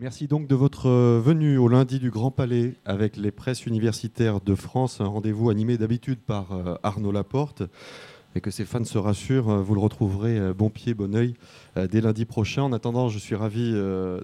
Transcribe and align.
Merci 0.00 0.26
donc 0.26 0.48
de 0.48 0.56
votre 0.56 0.88
euh, 0.88 1.20
venue 1.24 1.56
au 1.56 1.68
lundi 1.68 2.00
du 2.00 2.10
Grand 2.10 2.32
Palais 2.32 2.74
avec 2.84 3.16
les 3.16 3.30
presses 3.30 3.64
universitaires 3.64 4.40
de 4.40 4.56
France, 4.56 5.00
un 5.00 5.06
rendez-vous 5.06 5.50
animé 5.50 5.78
d'habitude 5.78 6.18
par 6.18 6.50
euh, 6.50 6.74
Arnaud 6.82 7.12
Laporte. 7.12 7.62
Et 8.34 8.40
que 8.40 8.50
ses 8.50 8.64
fans 8.64 8.82
se 8.82 8.98
rassurent, 8.98 9.48
euh, 9.50 9.62
vous 9.62 9.74
le 9.74 9.80
retrouverez 9.80 10.52
bon 10.52 10.68
pied, 10.68 10.94
bon 10.94 11.14
oeil 11.14 11.34
dès 11.76 12.00
lundi 12.00 12.24
prochain. 12.24 12.62
En 12.62 12.72
attendant, 12.72 13.08
je 13.08 13.20
suis 13.20 13.36
ravi 13.36 13.72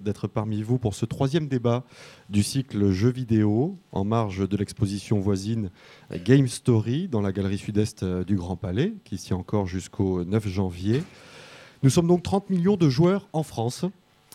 d'être 0.02 0.26
parmi 0.26 0.62
vous 0.62 0.78
pour 0.78 0.94
ce 0.94 1.06
troisième 1.06 1.46
débat 1.46 1.84
du 2.30 2.42
cycle 2.42 2.90
jeux 2.90 3.12
vidéo 3.12 3.78
en 3.92 4.04
marge 4.04 4.48
de 4.48 4.56
l'exposition 4.56 5.20
voisine 5.20 5.70
Game 6.24 6.48
Story 6.48 7.06
dans 7.06 7.20
la 7.20 7.30
galerie 7.30 7.58
sud-est 7.58 8.04
du 8.04 8.34
Grand 8.34 8.56
Palais, 8.56 8.94
qui 9.04 9.18
s'y 9.18 9.34
encore 9.34 9.66
jusqu'au 9.66 10.24
9 10.24 10.48
janvier. 10.48 11.02
Nous 11.84 11.90
sommes 11.90 12.08
donc 12.08 12.24
30 12.24 12.50
millions 12.50 12.76
de 12.76 12.88
joueurs 12.88 13.28
en 13.32 13.44
France. 13.44 13.84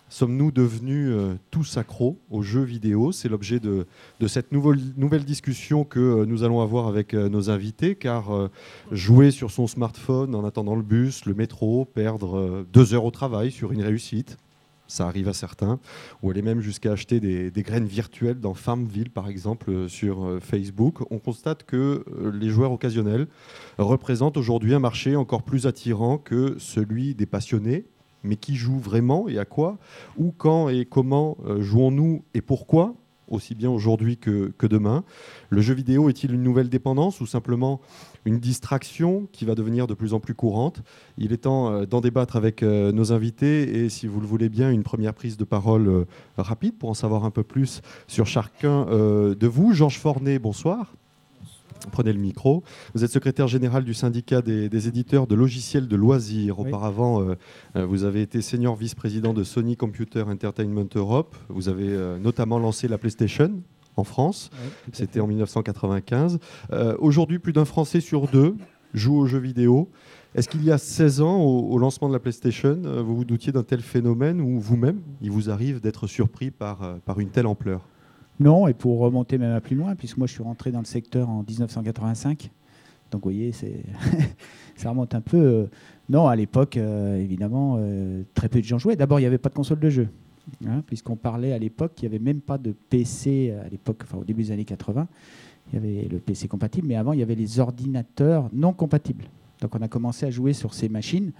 Sommes-nous 0.08 0.52
devenus 0.52 1.08
euh, 1.10 1.34
tous 1.50 1.78
accros 1.78 2.16
aux 2.30 2.42
jeux 2.42 2.62
vidéo? 2.62 3.10
C'est 3.10 3.28
l'objet 3.28 3.58
de, 3.58 3.86
cette 4.28 4.52
nouvelle, 4.52 5.24
discussion 5.24 5.84
que 5.84 5.98
euh, 5.98 6.26
nous 6.26 6.44
allons 6.44 6.60
avoir 6.60 6.86
avec 6.86 7.12
euh, 7.12 7.28
nos 7.28 7.50
invités, 7.50 7.96
car 7.96 8.50
jouer 8.92 9.32
sur 9.32 9.50
son 9.50 9.66
smartphone 9.66 10.34
en 10.34 10.44
attendant 10.44 10.76
le 10.76 10.82
bus, 10.82 11.26
le 11.26 11.34
métro, 11.34 11.84
perdre 11.84 12.64
deux 12.72 12.94
heures 12.94 13.04
au 13.04 13.10
travail 13.10 13.50
sur 13.50 13.72
une 13.72 13.82
réussite, 13.82 14.36
ça 14.86 15.08
arrive 15.08 15.28
à 15.28 15.32
certains, 15.32 15.80
ou 16.22 16.30
aller 16.30 16.42
même 16.42 16.60
jusqu'à 16.60 16.92
acheter 16.92 17.18
des, 17.18 17.62
graines 17.62 17.86
virtuelles 17.86 18.38
dans 18.38 18.54
Farmville, 18.54 19.10
par 19.10 19.28
exemple, 19.28 19.88
sur 19.88 20.38
Facebook. 20.40 21.00
On 21.10 21.18
constate 21.18 21.64
que 21.64 22.04
les 22.32 22.48
joueurs 22.48 22.70
occasionnels 22.70 23.26
représentent 23.78 24.36
aujourd'hui 24.36 24.74
un 24.74 24.78
marché 24.78 25.16
encore 25.16 25.42
plus 25.42 25.66
attirant 25.66 26.18
que 26.18 26.54
celui 26.58 27.14
des 27.14 27.26
passionnés 27.26 27.86
mais 28.22 28.36
qui 28.36 28.56
joue 28.56 28.78
vraiment 28.78 29.28
et 29.28 29.38
à 29.38 29.44
quoi 29.44 29.78
Où, 30.18 30.32
quand 30.36 30.68
et 30.68 30.84
comment 30.84 31.36
euh, 31.46 31.62
jouons-nous 31.62 32.24
et 32.34 32.40
pourquoi 32.40 32.94
aussi 33.28 33.56
bien 33.56 33.70
aujourd'hui 33.70 34.18
que, 34.18 34.52
demain. 34.68 35.02
Le 35.50 35.60
jeu 35.60 35.74
vidéo 35.74 36.08
est-il 36.08 36.32
une 36.32 36.44
nouvelle 36.44 36.68
dépendance 36.68 37.20
ou 37.20 37.26
simplement 37.26 37.80
une 38.24 38.38
distraction 38.38 39.26
qui 39.32 39.44
va 39.44 39.56
devenir 39.56 39.88
de 39.88 39.94
plus 39.94 40.14
en 40.14 40.20
plus 40.20 40.34
courante? 40.34 40.82
Il 41.18 41.32
est 41.32 41.38
temps 41.38 41.72
euh, 41.72 41.86
d'en 41.86 42.00
débattre 42.00 42.36
avec 42.36 42.62
euh, 42.62 42.92
nos 42.92 43.12
invités 43.12 43.82
et 43.82 43.88
si 43.88 44.06
vous 44.06 44.20
le 44.20 44.26
voulez 44.26 44.48
bien, 44.48 44.70
une 44.70 44.84
première 44.84 45.12
prise 45.12 45.36
de 45.36 45.44
parole 45.44 46.06
rapide 46.36 46.78
pour 46.78 46.88
en 46.88 46.94
savoir 46.94 47.24
un 47.24 47.32
peu 47.32 47.42
plus 47.42 47.82
sur 48.06 48.26
chacun 48.26 48.84
de 48.86 49.46
vous. 49.46 49.72
Georges 49.72 49.98
Fornet, 49.98 50.38
bonsoir. 50.38 50.94
Prenez 51.92 52.12
le 52.12 52.18
micro. 52.18 52.62
Vous 52.94 53.04
êtes 53.04 53.10
secrétaire 53.10 53.48
général 53.48 53.84
du 53.84 53.94
syndicat 53.94 54.42
des, 54.42 54.88
éditeurs 54.88 55.26
de 55.26 55.34
logiciels 55.34 55.88
de 55.88 55.96
loisirs. 55.96 56.58
Auparavant, 56.58 57.22
euh, 57.22 57.34
euh, 57.76 57.86
vous 57.86 58.04
avez 58.04 58.22
été 58.22 58.42
senior 58.42 58.76
vice-président 58.76 59.32
de 59.32 59.44
Sony 59.44 59.76
Computer 59.76 60.22
Entertainment 60.22 60.88
Europe. 60.94 61.36
Vous 61.48 61.68
avez 61.68 61.88
euh, 61.88 62.18
notamment 62.18 62.58
lancé 62.58 62.88
la 62.88 62.98
PlayStation 62.98 63.62
en 63.96 64.04
France. 64.04 64.50
C'était 64.92 65.20
en 65.20 65.26
1995. 65.26 66.38
Aujourd'hui, 66.98 67.38
plus 67.38 67.54
d'un 67.54 67.64
Français 67.64 68.00
sur 68.00 68.28
deux 68.28 68.54
joue 68.92 69.16
aux 69.16 69.26
jeux 69.26 69.38
vidéo. 69.38 69.88
Est-ce 70.34 70.50
qu'il 70.50 70.62
y 70.62 70.70
a 70.70 70.76
16 70.76 71.22
ans, 71.22 71.40
au, 71.40 71.78
lancement 71.78 72.08
de 72.08 72.12
la 72.12 72.18
PlayStation, 72.18 72.78
vous 72.84 73.16
vous 73.16 73.24
doutiez 73.24 73.52
d'un 73.52 73.62
tel 73.62 73.80
phénomène 73.80 74.42
ou 74.42 74.60
vous-même, 74.60 75.00
il 75.22 75.30
vous 75.30 75.48
arrive 75.48 75.80
d'être 75.80 76.06
surpris 76.06 76.50
par, 76.50 76.98
par 77.06 77.20
une 77.20 77.30
telle 77.30 77.46
ampleur? 77.46 77.88
Non, 78.38 78.68
et 78.68 78.74
pour 78.74 78.98
remonter 78.98 79.38
même 79.38 79.54
à 79.54 79.60
plus 79.60 79.76
loin, 79.76 79.94
puisque 79.94 80.18
moi 80.18 80.26
je 80.26 80.32
suis 80.32 80.42
rentré 80.42 80.70
dans 80.70 80.80
le 80.80 80.84
secteur 80.84 81.28
en 81.28 81.42
1985. 81.42 82.50
Donc 83.10 83.22
vous 83.22 83.30
voyez, 83.30 83.52
ça 84.76 84.90
remonte 84.90 85.14
un 85.14 85.20
peu. 85.20 85.38
Euh, 85.38 85.66
non, 86.08 86.26
à 86.26 86.36
l'époque, 86.36 86.76
euh, 86.76 87.16
évidemment, 87.16 87.76
euh, 87.78 88.22
très 88.34 88.48
peu 88.48 88.60
de 88.60 88.64
gens 88.64 88.78
jouaient. 88.78 88.96
D'abord, 88.96 89.18
il 89.18 89.22
n'y 89.22 89.26
avait 89.26 89.38
pas 89.38 89.48
de 89.48 89.54
console 89.54 89.80
de 89.80 89.90
jeu. 89.90 90.08
Hein, 90.66 90.82
puisqu'on 90.86 91.16
parlait 91.16 91.52
à 91.52 91.58
l'époque, 91.58 91.92
il 91.98 92.02
n'y 92.02 92.14
avait 92.14 92.24
même 92.24 92.40
pas 92.40 92.56
de 92.58 92.72
PC 92.72 93.52
à 93.64 93.68
l'époque, 93.68 94.02
enfin 94.04 94.18
au 94.18 94.24
début 94.24 94.44
des 94.44 94.52
années 94.52 94.64
80. 94.64 95.08
Il 95.68 95.74
y 95.74 95.78
avait 95.78 96.08
le 96.08 96.18
PC 96.18 96.46
compatible, 96.46 96.86
mais 96.86 96.94
avant, 96.94 97.12
il 97.12 97.18
y 97.18 97.22
avait 97.22 97.34
les 97.34 97.58
ordinateurs 97.58 98.48
non 98.52 98.72
compatibles. 98.72 99.24
Donc 99.60 99.74
on 99.74 99.82
a 99.82 99.88
commencé 99.88 100.26
à 100.26 100.30
jouer 100.30 100.52
sur 100.52 100.74
ces 100.74 100.88
machines. 100.88 101.32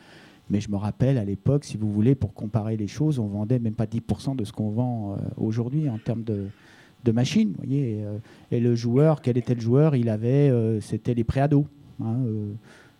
Mais 0.50 0.60
je 0.60 0.70
me 0.70 0.76
rappelle 0.76 1.18
à 1.18 1.24
l'époque, 1.24 1.64
si 1.64 1.76
vous 1.76 1.92
voulez, 1.92 2.14
pour 2.14 2.32
comparer 2.32 2.76
les 2.76 2.86
choses, 2.86 3.18
on 3.18 3.26
vendait 3.26 3.58
même 3.58 3.74
pas 3.74 3.84
10% 3.84 4.34
de 4.34 4.44
ce 4.44 4.52
qu'on 4.52 4.70
vend 4.70 5.16
aujourd'hui 5.36 5.88
en 5.88 5.98
termes 5.98 6.22
de, 6.22 6.46
de 7.06 7.12
machines. 7.12 7.54
Voyez, 7.56 8.02
euh, 8.04 8.18
et 8.50 8.60
le 8.60 8.74
joueur, 8.74 9.22
quel 9.22 9.38
était 9.38 9.54
le 9.54 9.60
joueur 9.60 9.96
Il 9.96 10.08
avait, 10.08 10.50
euh, 10.50 10.80
c'était 10.80 11.14
les 11.14 11.24
préados, 11.24 11.66
hein, 12.02 12.16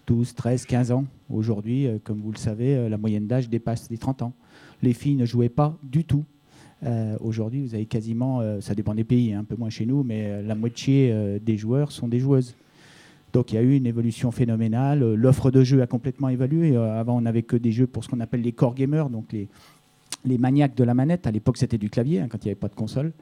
12, 0.07 0.35
13, 0.35 0.65
15 0.65 0.93
ans. 0.93 1.05
Aujourd'hui, 1.29 1.87
euh, 1.87 1.99
comme 2.03 2.21
vous 2.21 2.33
le 2.33 2.39
savez, 2.39 2.89
la 2.89 2.97
moyenne 2.97 3.27
d'âge 3.27 3.51
dépasse 3.51 3.91
les 3.91 3.99
30 3.99 4.23
ans. 4.23 4.33
Les 4.83 4.93
filles 4.93 5.17
ne 5.17 5.27
jouaient 5.27 5.49
pas 5.49 5.77
du 5.83 6.05
tout. 6.05 6.25
Aujourd'hui, 7.21 7.63
vous 7.63 7.75
avez 7.75 7.87
quasiment, 7.87 8.43
ça 8.61 8.75
dépend 8.75 8.95
des 8.95 9.03
pays, 9.03 9.33
hein, 9.33 9.41
un 9.41 9.45
peu 9.45 9.57
moins 9.57 9.71
chez 9.71 9.87
nous, 9.87 10.05
mais 10.05 10.43
la 10.43 10.55
moitié 10.55 11.41
des 11.41 11.57
joueurs 11.57 11.91
sont 11.91 12.07
des 12.07 12.21
joueuses. 12.21 12.55
Donc 13.33 13.51
il 13.51 13.57
y 13.57 13.59
a 13.59 13.63
eu 13.63 13.75
une 13.75 13.87
évolution 13.87 14.31
phénoménale. 14.31 15.15
L'offre 15.15 15.51
de 15.51 15.65
jeux 15.65 15.83
a 15.83 15.87
complètement 15.87 16.29
évolué. 16.29 16.77
Avant, 16.77 17.17
on 17.17 17.23
n'avait 17.23 17.43
que 17.43 17.57
des 17.57 17.73
jeux 17.73 17.87
pour 17.87 18.05
ce 18.05 18.11
qu'on 18.11 18.21
appelle 18.21 18.43
les 18.43 18.53
core 18.53 18.75
gamers, 18.75 19.09
donc 19.09 19.33
les, 19.33 19.49
les 20.27 20.39
maniaques 20.39 20.75
de 20.75 20.85
la 20.85 20.95
manette. 20.95 21.27
À 21.27 21.31
l'époque, 21.31 21.57
c'était 21.57 21.79
du 21.79 21.89
clavier, 21.89 22.21
hein, 22.21 22.29
quand 22.29 22.39
il 22.45 22.49
n'y 22.49 22.51
avait 22.51 22.61
pas 22.61 22.69
de 22.69 22.75
console. 22.75 23.13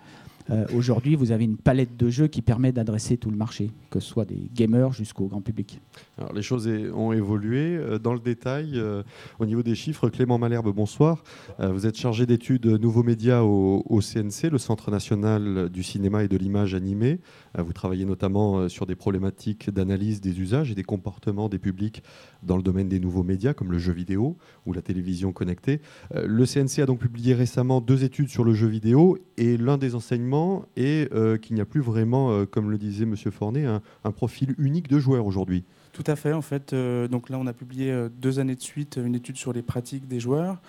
Euh, 0.51 0.67
aujourd'hui, 0.75 1.15
vous 1.15 1.33
avez 1.33 1.45
une 1.45 1.57
palette 1.57 1.97
de 1.97 2.11
jeux 2.11 2.27
qui 2.27 2.43
permet 2.43 2.73
d'adresser 2.73 3.17
tout 3.17 3.31
le 3.31 3.37
marché, 3.37 3.71
que 3.91 4.01
ce 4.01 4.09
soit 4.09 4.25
des 4.25 4.51
gamers 4.55 4.93
jusqu'au 4.93 5.27
grand 5.27 5.41
public. 5.41 5.81
Alors, 6.19 6.33
les 6.33 6.43
choses 6.43 6.69
ont 6.95 7.13
évolué. 7.13 7.77
Euh, 7.77 7.99
dans 7.99 8.13
le 8.13 8.21
détail, 8.21 8.73
euh, 8.75 9.03
au 9.39 9.47
niveau 9.47 9.63
des 9.63 9.75
chiffres, 9.75 10.09
Clément 10.09 10.39
Malherbe, 10.39 10.75
bonsoir. 10.75 11.23
vous 11.59 11.87
êtes 11.87 11.97
chargé 11.97 12.27
d'études 12.27 12.67
nouveaux 12.67 13.03
médias 13.03 13.43
au, 13.43 14.01
CNC, 14.01 14.51
le 14.51 14.59
Centre 14.59 14.91
national 14.91 15.69
du 15.71 15.83
cinéma 15.83 16.25
et 16.25 16.29
de 16.29 16.37
l'image 16.37 16.75
animée. 16.75 17.21
vous 17.57 17.73
travaillez 17.73 18.05
notamment 18.05 18.69
sur 18.69 18.87
des 18.87 18.95
problématiques 18.95 19.71
d'analyse 19.71 20.21
des 20.21 20.41
usages 20.41 20.71
et 20.71 20.75
des 20.75 20.83
comportements 20.83 21.49
des 21.49 21.59
publics 21.59 22.03
dans 22.43 22.57
le 22.57 22.63
domaine 22.63 22.89
des 22.89 23.01
nouveaux 23.01 23.23
médias, 23.23 23.55
comme 23.55 23.73
le 23.73 23.79
jeu 23.79 23.93
vidéo 23.93 24.37
ou 24.67 24.73
la 24.73 24.83
télévision 24.83 25.33
connectée. 25.33 25.81
le 26.15 26.45
CNC 26.45 26.83
a 26.83 26.87
donc 26.87 26.99
publié 26.99 27.35
récemment 27.35 27.81
deux 27.81 28.05
études 28.05 28.29
sur 28.29 28.45
le 28.45 28.55
jeu 28.55 28.67
vidéo 28.67 29.19
et 29.37 29.57
l'un 29.57 29.79
des 29.79 29.95
enseignements 29.95 30.65
et 30.77 31.09
euh, 31.13 31.37
qu'il 31.37 31.55
n'y 31.55 31.61
a 31.61 31.65
plus 31.65 31.81
vraiment, 31.81 32.31
euh, 32.31 32.47
comme 32.47 32.71
le 32.71 32.79
disait 32.79 33.05
M. 33.05 33.17
Fornet, 33.17 33.65
un, 33.65 34.11
profil 34.13 34.55
unique 34.59 34.89
de 34.89 34.99
joueur 34.99 35.27
aujourd'hui. 35.27 35.65
Tout 35.93 36.05
à 36.07 36.17
fait. 36.17 36.33
En 36.33 36.43
fait, 36.43 36.73
euh, 36.73 37.09
donc 37.09 37.31
là, 37.31 37.39
on 37.39 37.47
a 37.47 37.53
publié 37.53 38.09
deux 38.21 38.39
années 38.39 38.55
de 38.55 38.63
suite 38.63 38.99
une 39.03 39.15
étude 39.15 39.37
sur 39.37 39.53
les 39.53 39.63
pratiques 39.63 40.09
des 40.09 40.21
joueurs. 40.21 40.61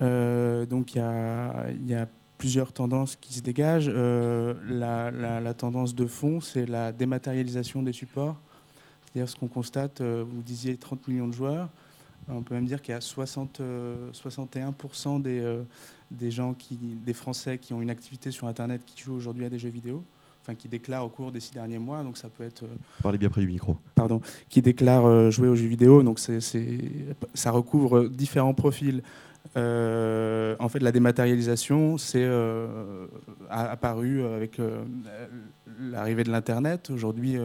donc 0.00 0.94
il 0.94 1.86
y 1.86 1.94
a, 1.94 2.08
plusieurs 2.36 2.72
tendances 2.72 3.16
qui 3.16 3.32
se 3.32 3.40
dégagent. 3.40 3.88
La, 3.88 5.54
tendance 5.54 5.94
de 5.94 6.06
fond, 6.06 6.40
c'est 6.40 6.66
la 6.66 6.92
dématérialisation 6.92 7.82
des 7.82 7.92
supports. 7.92 8.36
C'est-à-dire 9.04 9.30
ce 9.30 9.36
qu'on 9.36 9.48
constate, 9.48 10.02
vous 10.02 10.42
disiez 10.42 10.76
30 10.76 11.08
millions 11.08 11.28
de 11.28 11.32
joueurs. 11.32 11.68
On 12.28 12.42
peut 12.42 12.54
même 12.54 12.66
dire 12.66 12.80
qu'il 12.80 12.92
y 12.92 12.96
a 12.96 13.00
60, 13.00 13.60
61% 14.12 15.20
des, 15.20 15.58
des 16.10 16.30
gens 16.30 16.54
qui, 16.54 16.76
des 16.76 17.12
Français 17.12 17.58
qui 17.58 17.72
ont 17.72 17.82
une 17.82 17.90
activité 17.90 18.30
sur 18.30 18.46
Internet 18.46 18.82
qui 18.86 19.02
jouent 19.02 19.14
aujourd'hui 19.14 19.44
à 19.44 19.50
des 19.50 19.58
jeux 19.58 19.68
vidéo, 19.68 20.02
enfin 20.42 20.54
qui 20.54 20.68
déclarent 20.68 21.04
au 21.04 21.08
cours 21.08 21.32
des 21.32 21.40
six 21.40 21.52
derniers 21.52 21.78
mois. 21.78 22.02
Donc 22.02 22.16
ça 22.16 22.28
peut 22.28 22.44
être. 22.44 22.64
Euh, 22.64 23.02
Parlez 23.02 23.18
bien 23.18 23.28
près 23.28 23.40
du 23.40 23.46
micro. 23.46 23.76
Pardon, 23.94 24.20
qui 24.48 24.62
déclarent 24.62 25.06
euh, 25.06 25.30
jouer 25.30 25.48
aux 25.48 25.56
jeux 25.56 25.66
vidéo. 25.66 26.02
Donc 26.02 26.18
c'est, 26.18 26.40
ça 27.34 27.50
recouvre 27.50 28.08
différents 28.08 28.54
profils. 28.54 29.02
Euh, 29.56 30.56
en 30.58 30.68
fait, 30.68 30.80
la 30.80 30.92
dématérialisation, 30.92 31.98
c'est 31.98 32.28
apparu 33.50 34.24
avec 34.24 34.60
l'arrivée 35.80 36.24
de 36.24 36.30
l'Internet. 36.30 36.90
Aujourd'hui, 36.90 37.36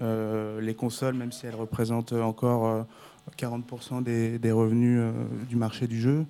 les 0.00 0.74
consoles, 0.74 1.14
même 1.14 1.32
si 1.32 1.46
elles 1.46 1.54
représentent 1.54 2.14
encore 2.14 2.86
40% 3.36 4.02
des, 4.02 4.38
des 4.38 4.52
revenus 4.52 5.00
du 5.48 5.56
marché 5.56 5.86
du 5.86 6.00
jeu, 6.00 6.24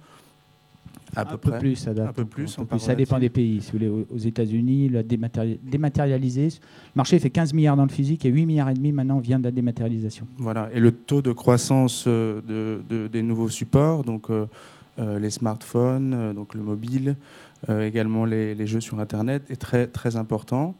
un 1.16 1.24
peu 1.24 1.50
plus, 1.58 1.76
ça 1.76 1.90
Un 1.90 2.12
peu 2.12 2.24
plus, 2.24 2.58
ça 2.78 2.94
dépend 2.94 3.18
des 3.18 3.28
pays. 3.28 3.60
Si 3.60 3.72
vous 3.72 3.78
voulez, 3.78 3.88
aux 3.88 4.18
États-Unis, 4.18 4.88
la 4.88 5.02
dématérialisé, 5.02 6.44
le 6.46 6.50
marché 6.94 7.18
fait 7.18 7.30
15 7.30 7.54
milliards 7.54 7.76
dans 7.76 7.84
le 7.84 7.90
physique 7.90 8.24
et 8.24 8.28
8 8.28 8.46
milliards 8.46 8.68
et 8.70 8.74
demi 8.74 8.92
maintenant 8.92 9.18
vient 9.18 9.38
de 9.38 9.44
la 9.44 9.50
dématérialisation. 9.50 10.26
Voilà. 10.36 10.68
Et 10.72 10.80
le 10.80 10.92
taux 10.92 11.22
de 11.22 11.32
croissance 11.32 12.04
euh, 12.06 12.40
de, 12.88 13.08
des 13.08 13.22
nouveaux 13.22 13.48
supports, 13.48 14.04
donc 14.04 14.30
euh, 14.30 14.46
euh, 14.98 15.18
les 15.18 15.30
smartphones, 15.30 16.34
donc 16.34 16.54
le 16.54 16.62
mobile, 16.62 17.16
également 17.68 18.24
les, 18.24 18.66
jeux 18.66 18.80
sur 18.80 19.00
Internet, 19.00 19.42
est 19.50 19.56
très 19.56 19.88
très 19.88 20.14
important. 20.14 20.76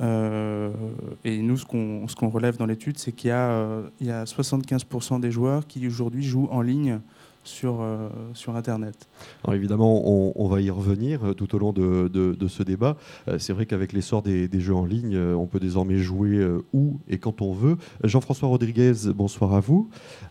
Et 0.00 1.42
nous, 1.42 1.56
ce 1.56 1.64
qu'on 1.64 2.06
qu'on 2.06 2.28
relève 2.28 2.56
dans 2.56 2.66
l'étude, 2.66 2.98
c'est 2.98 3.12
qu'il 3.12 3.28
y, 3.28 4.04
y, 4.04 4.10
a 4.10 4.24
75% 4.24 5.20
des 5.20 5.30
joueurs 5.30 5.66
qui 5.66 5.86
aujourd'hui 5.86 6.22
jouent 6.22 6.48
en 6.50 6.60
ligne 6.60 7.00
sur, 7.46 7.80
euh, 7.80 8.08
sur 8.34 8.56
Internet. 8.56 9.08
Évidemment, 9.52 10.02
on, 10.36 10.48
va 10.48 10.60
y 10.60 10.70
revenir 10.70 11.24
euh, 11.24 11.34
tout 11.34 11.54
au 11.54 11.58
long 11.58 11.72
de, 11.72 12.08
de, 12.08 12.48
ce 12.48 12.62
débat. 12.62 12.96
Euh, 13.28 13.38
c'est 13.38 13.52
vrai 13.52 13.66
qu'avec 13.66 13.92
l'essor 13.92 14.22
des, 14.22 14.48
des, 14.48 14.60
jeux 14.60 14.74
en 14.74 14.84
ligne, 14.84 15.18
on 15.18 15.46
peut 15.46 15.60
désormais 15.60 15.98
jouer 15.98 16.44
où 16.72 16.98
et 17.08 17.18
quand 17.18 17.40
on 17.42 17.52
veut. 17.52 17.76
Jean-François 18.04 18.48
Rodriguez, 18.48 18.92
bonsoir 19.14 19.54
à 19.54 19.60
vous. 19.60 19.88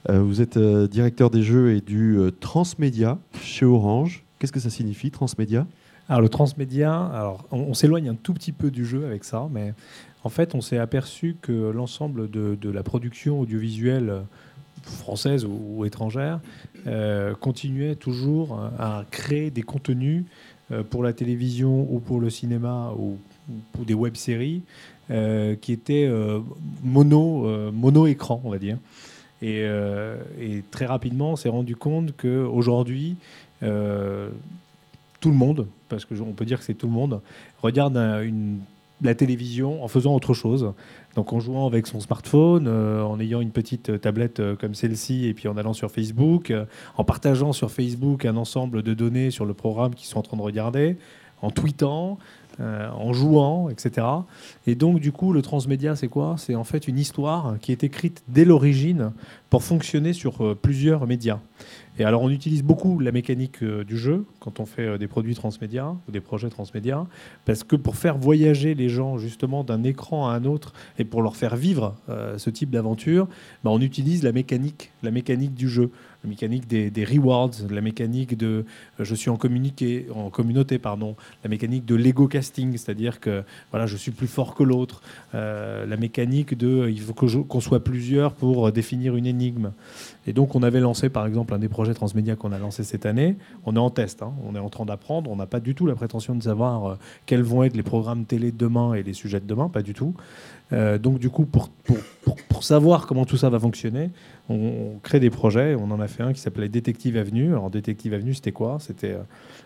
Vous 0.10 0.42
êtes 0.42 0.58
directeur 0.58 1.30
des 1.30 1.42
jeux 1.42 1.76
et 1.76 1.82
du 1.82 2.20
Transmédia 2.40 3.20
chez 3.42 3.66
Orange. 3.66 4.26
Qu'est-ce 4.40 4.52
que 4.52 4.60
ça 4.60 4.70
signifie, 4.70 5.12
Transmédia 5.12 5.66
Alors 6.08 6.22
le 6.22 6.30
transmédia, 6.30 7.08
alors 7.08 7.46
on, 7.52 7.74
s'éloigne 7.74 8.10
un 8.10 8.16
tout 8.16 8.34
petit 8.36 8.52
peu 8.52 8.70
du 8.70 8.86
jeu 8.86 9.06
avec 9.06 9.24
ça, 9.24 9.48
mais 9.52 9.74
en 10.24 10.30
fait 10.30 10.54
on 10.54 10.62
s'est 10.62 10.78
aperçu 10.78 11.36
que 11.42 11.72
l'ensemble 11.72 12.30
de, 12.30 12.70
la 12.70 12.84
production 12.84 13.40
audiovisuelle 13.40 14.22
française 14.84 15.48
ou, 15.50 15.84
étrangère 15.84 16.42
euh, 16.86 17.34
continuait 17.34 17.96
toujours 17.96 18.60
à 18.78 19.04
créer 19.10 19.50
des 19.50 19.64
contenus 19.64 20.26
euh, 20.72 20.84
pour 20.84 21.02
la 21.02 21.12
télévision 21.12 21.92
ou 21.92 22.00
pour 22.00 22.20
le 22.20 22.30
cinéma 22.30 22.94
ou, 23.00 23.18
pour 23.72 23.86
des 23.86 23.96
web-séries 23.96 24.62
euh, 25.10 25.56
qui 25.56 25.72
étaient 25.72 26.08
mono, 26.84 27.72
mono 27.72 28.06
écran, 28.06 28.42
on 28.44 28.52
va 28.52 28.60
dire. 28.60 28.78
Et, 29.42 29.62
et 30.40 30.64
très 30.72 30.86
rapidement, 30.86 31.32
on 31.32 31.36
s'est 31.36 31.50
rendu 31.50 31.76
compte 31.76 32.16
qu'aujourd'hui, 32.16 33.18
tout 33.60 33.66
le 35.30 35.36
monde, 35.36 35.68
parce 35.96 36.06
qu'on 36.06 36.34
peut 36.34 36.46
dire 36.46 36.60
que 36.60 36.66
c'est 36.66 36.74
tout 36.74 36.88
le 36.88 36.94
monde, 36.94 37.22
regarde 37.62 37.98
la 39.02 39.16
télévision 39.16 39.84
en 39.84 39.88
faisant 39.88 40.16
autre 40.16 40.34
chose. 40.34 40.74
Donc 41.16 41.34
en 41.34 41.40
jouant 41.40 41.68
avec 41.68 41.88
son 41.88 42.00
smartphone, 42.00 42.68
euh, 42.68 43.02
en 43.04 43.20
ayant 43.20 43.42
une 43.42 43.52
petite 43.52 44.00
tablette 44.02 44.40
euh, 44.40 44.56
comme 44.56 44.76
celle-ci, 44.76 45.28
et 45.28 45.34
puis 45.34 45.48
en 45.48 45.58
allant 45.58 45.74
sur 45.74 45.92
Facebook, 45.92 46.52
euh, 46.52 46.66
en 46.98 47.04
partageant 47.04 47.54
sur 47.54 47.72
Facebook 47.72 48.26
un 48.26 48.38
ensemble 48.38 48.84
de 48.84 48.94
données 48.94 49.32
sur 49.32 49.46
le 49.46 49.54
programme 49.54 49.96
qu'ils 49.96 50.08
sont 50.08 50.20
en 50.20 50.24
train 50.24 50.38
de 50.38 50.42
regarder, 50.42 50.98
en 51.42 51.52
tweetant, 51.52 52.18
en 52.60 53.14
jouant, 53.14 53.70
etc. 53.70 54.08
Et 54.66 54.76
donc 54.76 55.00
du 55.00 55.12
coup, 55.12 55.34
le 55.34 55.42
transmédia, 55.42 55.96
c'est 55.96 56.08
quoi? 56.08 56.36
C'est 56.38 56.56
en 56.56 56.64
fait 56.64 56.88
une 56.88 56.98
histoire 56.98 57.56
qui 57.60 57.72
est 57.72 57.84
écrite 57.84 58.24
dès 58.28 58.46
l'origine 58.46 59.12
pour 59.50 59.64
fonctionner 59.64 60.14
sur 60.14 60.56
plusieurs 60.58 61.06
médias. 61.08 61.40
Et 61.98 62.04
alors, 62.04 62.22
on 62.22 62.30
utilise 62.30 62.62
beaucoup 62.62 63.00
la 63.00 63.14
mécanique 63.14 63.64
euh, 63.64 63.86
du 63.86 63.98
jeu 63.98 64.26
quand 64.42 64.60
on 64.60 64.66
fait 64.66 64.86
euh, 64.86 64.98
des 64.98 65.08
produits 65.08 65.34
transmédia 65.34 65.96
ou 66.08 66.12
des 66.12 66.20
projets 66.20 66.50
transmédia, 66.50 67.08
parce 67.46 67.64
que 67.64 67.78
pour 67.78 67.96
faire 67.96 68.18
voyager 68.18 68.76
les 68.76 68.90
gens 68.90 69.18
justement 69.18 69.64
d'un 69.64 69.84
écran 69.84 70.28
à 70.28 70.34
un 70.34 70.44
autre 70.44 70.74
et 71.00 71.06
pour 71.06 71.22
leur 71.22 71.38
faire 71.38 71.56
vivre 71.56 71.96
euh, 72.10 72.38
ce 72.38 72.50
type 72.50 72.70
d'aventure, 72.70 73.28
bah, 73.64 73.72
on 73.72 73.80
utilise 73.80 74.24
la 74.24 74.34
mécanique, 74.34 74.92
la 75.04 75.12
mécanique 75.12 75.54
du 75.54 75.70
jeu 75.70 75.90
la 76.26 76.30
mécanique 76.30 76.68
des, 76.68 77.06
rewards, 77.06 77.52
la 77.70 77.82
mécanique 77.82 78.36
de 78.38 78.66
je 79.00 79.16
suis 79.16 79.30
en, 79.30 79.38
communiqué, 79.38 80.08
en 80.14 80.30
communauté, 80.30 80.80
pardon, 80.80 81.16
la 81.44 81.50
mécanique 81.50 81.86
de 81.86 81.96
l'ego 81.96 82.28
casting, 82.28 82.72
c'est-à-dire 82.78 83.20
que 83.20 83.44
voilà, 83.72 83.86
je 83.86 83.96
suis 83.96 84.12
plus 84.12 84.28
fort 84.28 84.56
que 84.56 84.64
l'autre, 84.64 85.02
la 85.34 85.98
mécanique 85.98 86.58
de 86.58 86.90
il 86.90 87.00
faut 87.02 87.14
qu'on 87.14 87.62
soit 87.62 87.84
plusieurs 87.84 88.34
pour 88.34 88.72
définir 88.72 89.16
une 89.16 89.28
énigme. 89.28 89.72
Et 90.28 90.34
donc, 90.34 90.56
on 90.56 90.64
avait 90.64 90.80
lancé, 90.80 91.10
par 91.10 91.28
exemple, 91.28 91.54
un 91.54 91.60
des 91.60 91.70
projets 91.70 91.94
transmédia 91.94 92.36
qu'on 92.36 92.52
a 92.52 92.58
lancé 92.58 92.84
cette 92.84 93.06
année. 93.06 93.36
On 93.66 93.76
est 93.76 93.80
en 93.80 93.92
test, 93.92 94.24
hein. 94.24 94.34
on 94.46 94.56
est 94.56 94.60
en 94.60 94.70
train 94.70 94.86
d'apprendre. 94.86 95.30
On 95.30 95.36
n'a 95.36 95.46
pas 95.46 95.60
du 95.60 95.76
tout 95.76 95.86
la 95.86 95.96
prétention 95.96 96.36
de 96.36 96.42
savoir 96.42 96.86
euh, 96.86 96.96
quels 97.26 97.44
vont 97.44 97.64
être 97.64 97.76
les 97.76 97.84
programmes 97.84 98.26
télé 98.26 98.52
de 98.52 98.58
demain 98.58 98.94
et 98.96 99.04
les 99.04 99.14
sujets 99.14 99.40
de 99.40 99.46
demain, 99.46 99.70
pas 99.70 99.84
du 99.84 99.94
tout. 99.94 100.16
Euh, 100.74 100.98
donc, 100.98 101.20
du 101.20 101.30
coup, 101.30 101.46
pour, 101.46 101.70
pour, 101.70 102.64
savoir 102.64 103.06
comment 103.06 103.26
tout 103.26 103.38
ça 103.38 103.50
va 103.50 103.60
fonctionner, 103.60 104.10
on, 104.50 104.98
crée 105.04 105.20
des 105.20 105.30
projets. 105.30 105.76
On 105.76 105.92
en 105.92 106.00
a 106.00 106.08
fait 106.08 106.24
un 106.24 106.34
qui 106.34 106.40
s'appelait 106.40 106.70
Détective 106.70 107.18
Avenue. 107.18 107.52
Alors, 107.52 107.70
Détective 107.70 108.14
Avenue, 108.14 108.34
c'était 108.34 108.52
quoi? 108.52 108.78
C'était 108.80 109.12
euh, 109.12 109.22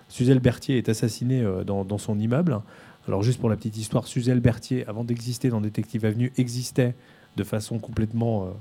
Suzelle 0.10 0.40
Berthier 0.40 0.78
est 0.78 0.90
assassinée 0.90 1.46
dans, 1.66 1.86
dans, 1.86 1.98
son 1.98 2.20
immeuble. 2.20 2.60
Alors, 3.08 3.24
juste 3.24 3.40
pour 3.40 3.50
la 3.50 3.56
petite 3.56 3.78
histoire, 3.78 4.08
Suzelle 4.08 4.42
Berthier, 4.42 4.86
avant 4.88 5.04
d'exister 5.04 5.50
dans 5.50 5.62
Détective 5.62 6.04
Avenue, 6.04 6.34
existait 6.38 6.96
de 7.38 7.44
façon 7.44 7.80
complètement 7.80 8.54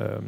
euh, 0.00 0.18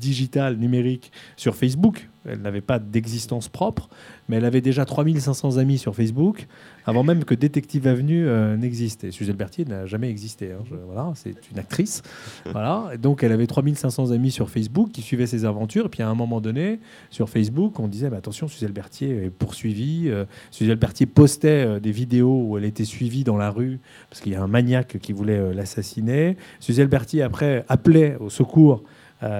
digitale, 0.00 0.56
numérique 0.56 1.10
sur 1.36 1.56
Facebook. 1.56 2.08
Elle 2.26 2.42
n'avait 2.42 2.60
pas 2.60 2.78
d'existence 2.78 3.48
propre, 3.48 3.88
mais 4.28 4.36
elle 4.36 4.44
avait 4.44 4.60
déjà 4.60 4.84
3500 4.84 5.56
amis 5.56 5.78
sur 5.78 5.94
Facebook 5.94 6.46
avant 6.86 7.02
même 7.02 7.24
que 7.24 7.34
Détective 7.34 7.86
Avenue 7.86 8.26
euh, 8.26 8.56
n'existe. 8.56 9.04
Et 9.04 9.10
Suzelle 9.10 9.36
Berthier 9.36 9.64
n'a 9.64 9.86
jamais 9.86 10.10
existé. 10.10 10.52
Hein. 10.52 10.62
voilà, 10.86 11.12
c'est 11.14 11.34
une 11.50 11.58
actrice. 11.58 12.02
voilà. 12.50 12.92
donc 12.98 13.22
elle 13.22 13.32
avait 13.32 13.46
3500 13.46 14.10
amis 14.10 14.30
sur 14.30 14.50
Facebook 14.50 14.90
qui 14.92 15.02
suivaient 15.02 15.26
ses 15.26 15.44
aventures. 15.44 15.86
Et 15.86 15.88
puis 15.88 16.02
à 16.02 16.08
un 16.08 16.14
moment 16.14 16.40
donné, 16.40 16.80
sur 17.10 17.28
Facebook, 17.28 17.78
on 17.80 17.88
disait 17.88 18.10
bah, 18.10 18.18
attention, 18.18 18.48
Suzelle 18.48 18.72
Berthier 18.72 19.24
est 19.24 19.30
poursuivie. 19.30 20.04
Euh, 20.08 20.24
Suzelle 20.50 20.76
Berthier 20.76 21.06
postait 21.06 21.66
euh, 21.66 21.80
des 21.80 21.92
vidéos 21.92 22.42
où 22.46 22.58
elle 22.58 22.64
était 22.64 22.84
suivie 22.84 23.24
dans 23.24 23.36
la 23.36 23.50
rue 23.50 23.80
parce 24.10 24.20
qu'il 24.20 24.32
y 24.32 24.36
a 24.36 24.42
un 24.42 24.48
maniaque 24.48 24.98
qui 24.98 25.12
voulait 25.12 25.54
l'assassiner. 25.54 26.36
Suzelle 26.60 26.88
Berthier, 26.88 27.22
après, 27.22 27.64
appelait 27.68 28.16
au 28.16 28.30
secours 28.30 28.82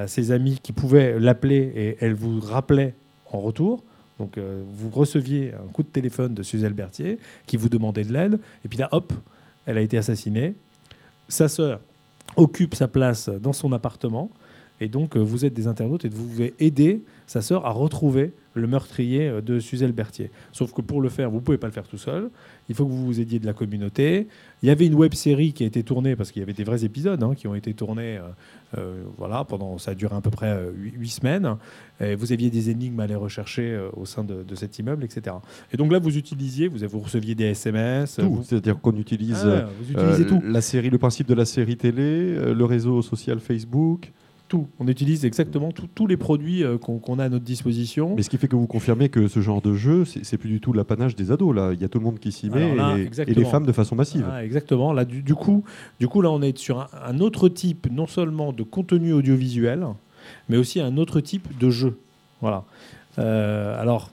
ses 0.07 0.33
amis 0.33 0.61
qui 0.63 0.73
pouvaient 0.73 1.21
l'appeler 1.21 1.71
et 1.77 1.97
elle 2.01 2.15
vous 2.15 2.41
rappelait 2.41 2.95
en 3.31 3.41
retour. 3.41 3.85
Donc 4.19 4.39
euh, 4.39 4.63
vous 4.73 4.91
receviez 4.91 5.53
un 5.55 5.71
coup 5.73 5.83
de 5.83 5.89
téléphone 5.89 6.35
de 6.35 6.43
Suzelle 6.43 6.73
Berthier 6.73 7.19
qui 7.47 7.57
vous 7.57 7.69
demandait 7.69 8.05
de 8.05 8.13
l'aide, 8.13 8.39
et 8.65 8.69
puis 8.69 8.79
là, 8.79 8.89
hop, 8.93 9.13
elle 9.67 9.79
a 9.79 9.81
été 9.81 9.99
assassinée. 9.99 10.55
Sa 11.29 11.49
sœur 11.49 11.81
occupe 12.37 12.75
sa 12.75 12.89
place 12.89 13.29
dans 13.29 13.53
son 13.53 13.73
appartement, 13.73 14.31
et 14.81 14.89
donc 14.89 15.17
euh, 15.17 15.21
vous 15.21 15.45
êtes 15.45 15.55
des 15.55 15.67
internautes 15.67 16.05
et 16.05 16.09
vous 16.09 16.25
pouvez 16.25 16.55
aider 16.59 17.03
sa 17.27 17.43
sœur 17.43 17.67
à 17.67 17.71
retrouver 17.71 18.33
le 18.55 18.67
meurtrier 18.67 19.29
euh, 19.29 19.41
de 19.41 19.59
Suzelle 19.59 19.93
Berthier. 19.93 20.31
Sauf 20.53 20.73
que 20.73 20.81
pour 20.81 21.01
le 21.01 21.09
faire, 21.09 21.31
vous 21.31 21.39
ne 21.39 21.43
pouvez 21.43 21.59
pas 21.59 21.67
le 21.67 21.73
faire 21.73 21.87
tout 21.87 21.99
seul. 21.99 22.31
Il 22.69 22.75
faut 22.75 22.85
que 22.85 22.91
vous 22.91 23.05
vous 23.05 23.21
aidiez 23.21 23.39
de 23.39 23.47
la 23.47 23.53
communauté. 23.53 24.29
Il 24.63 24.69
y 24.69 24.71
avait 24.71 24.87
une 24.87 24.95
web 24.95 25.15
série 25.15 25.53
qui 25.53 25.65
a 25.65 25.67
été 25.67 25.83
tournée, 25.83 26.17
parce 26.17 26.31
qu'il 26.31 26.41
y 26.41 26.43
avait 26.43 26.53
des 26.53 26.65
vrais 26.65 26.85
épisodes 26.85 27.23
hein, 27.23 27.35
qui 27.35 27.47
ont 27.47 27.55
été 27.55 27.75
tournés. 27.75 28.17
Euh, 28.17 28.23
euh, 28.79 29.03
voilà, 29.19 29.45
pendant, 29.45 29.79
ça 29.79 29.93
a 29.93 29.95
duré 29.95 30.17
à 30.17 30.21
peu 30.21 30.31
près 30.31 30.59
huit 30.75 31.11
semaines. 31.11 31.57
Et 32.01 32.15
vous 32.15 32.33
aviez 32.33 32.51
des 32.51 32.71
énigmes 32.71 32.99
à 33.01 33.05
aller 33.05 33.15
rechercher 33.15 33.79
au 33.93 34.05
sein 34.05 34.25
de, 34.25 34.55
cet 34.55 34.79
immeuble, 34.79 35.05
etc. 35.05 35.37
Et 35.73 35.77
donc 35.77 35.93
là, 35.93 35.99
vous 35.99 36.17
utilisiez, 36.17 36.69
vous, 36.69 36.79
vous 36.89 37.01
receviez 37.01 37.35
des 37.35 37.45
SMS. 37.45 38.21
C'est-à-dire 38.43 38.81
qu'on 38.81 38.97
utilise, 38.97 39.47
ah, 39.47 40.17
tout. 40.27 40.43
la 40.45 40.61
série, 40.61 40.91
le 40.91 40.99
principe 40.99 41.29
de 41.29 41.35
la 41.35 41.45
série 41.45 41.77
télé, 41.77 42.53
le 42.53 42.65
réseau 42.65 43.01
social 43.03 43.39
Facebook. 43.39 44.13
On 44.79 44.89
utilise 44.89 45.25
exactement 45.25 45.71
tous 45.73 46.07
les 46.07 46.17
produits 46.17 46.65
euh, 46.65 46.79
qu'on 46.79 47.19
a 47.19 47.25
à 47.25 47.29
notre 47.29 47.45
disposition. 47.45 48.15
Mais 48.17 48.23
ce 48.23 48.31
qui 48.31 48.39
fait 48.39 48.49
que 48.49 48.57
vous 48.57 48.67
confirmez 48.67 49.09
que 49.09 49.29
ce 49.29 49.41
genre 49.41 49.61
de 49.61 49.75
jeu, 49.75 50.05
c'est 50.05 50.39
plus 50.39 50.49
du 50.49 50.61
tout 50.61 50.73
l'apanage 50.73 51.17
des 51.17 51.31
ados. 51.31 51.55
Là, 51.55 51.73
il 51.73 51.81
y 51.81 51.85
a 51.85 51.89
tout 51.89 51.99
le 51.99 52.05
monde 52.05 52.19
qui 52.19 52.33
s'y 52.33 52.51
met 52.51 52.75
et, 53.27 53.35
les 53.35 53.45
femmes 53.45 53.67
de 53.67 53.73
façon 53.73 53.97
massive. 53.97 54.27
Ah, 54.31 54.45
exactement. 54.45 54.93
Là, 54.93 55.05
du, 55.05 55.35
coup, 55.35 55.65
du 56.01 56.09
coup, 56.09 56.21
là, 56.21 56.31
on 56.31 56.43
est 56.43 56.57
sur 56.57 56.89
un, 57.05 57.19
autre 57.21 57.49
type, 57.49 57.89
non 57.91 58.07
seulement 58.07 58.53
de 58.53 58.63
contenu 58.63 59.13
audiovisuel, 59.13 59.87
mais 60.49 60.57
aussi 60.57 60.81
un 60.81 60.97
autre 60.97 61.21
type 61.21 61.59
de 61.59 61.71
jeu. 61.71 61.99
Voilà. 62.41 62.65
Euh, 63.19 63.81
alors, 63.81 64.11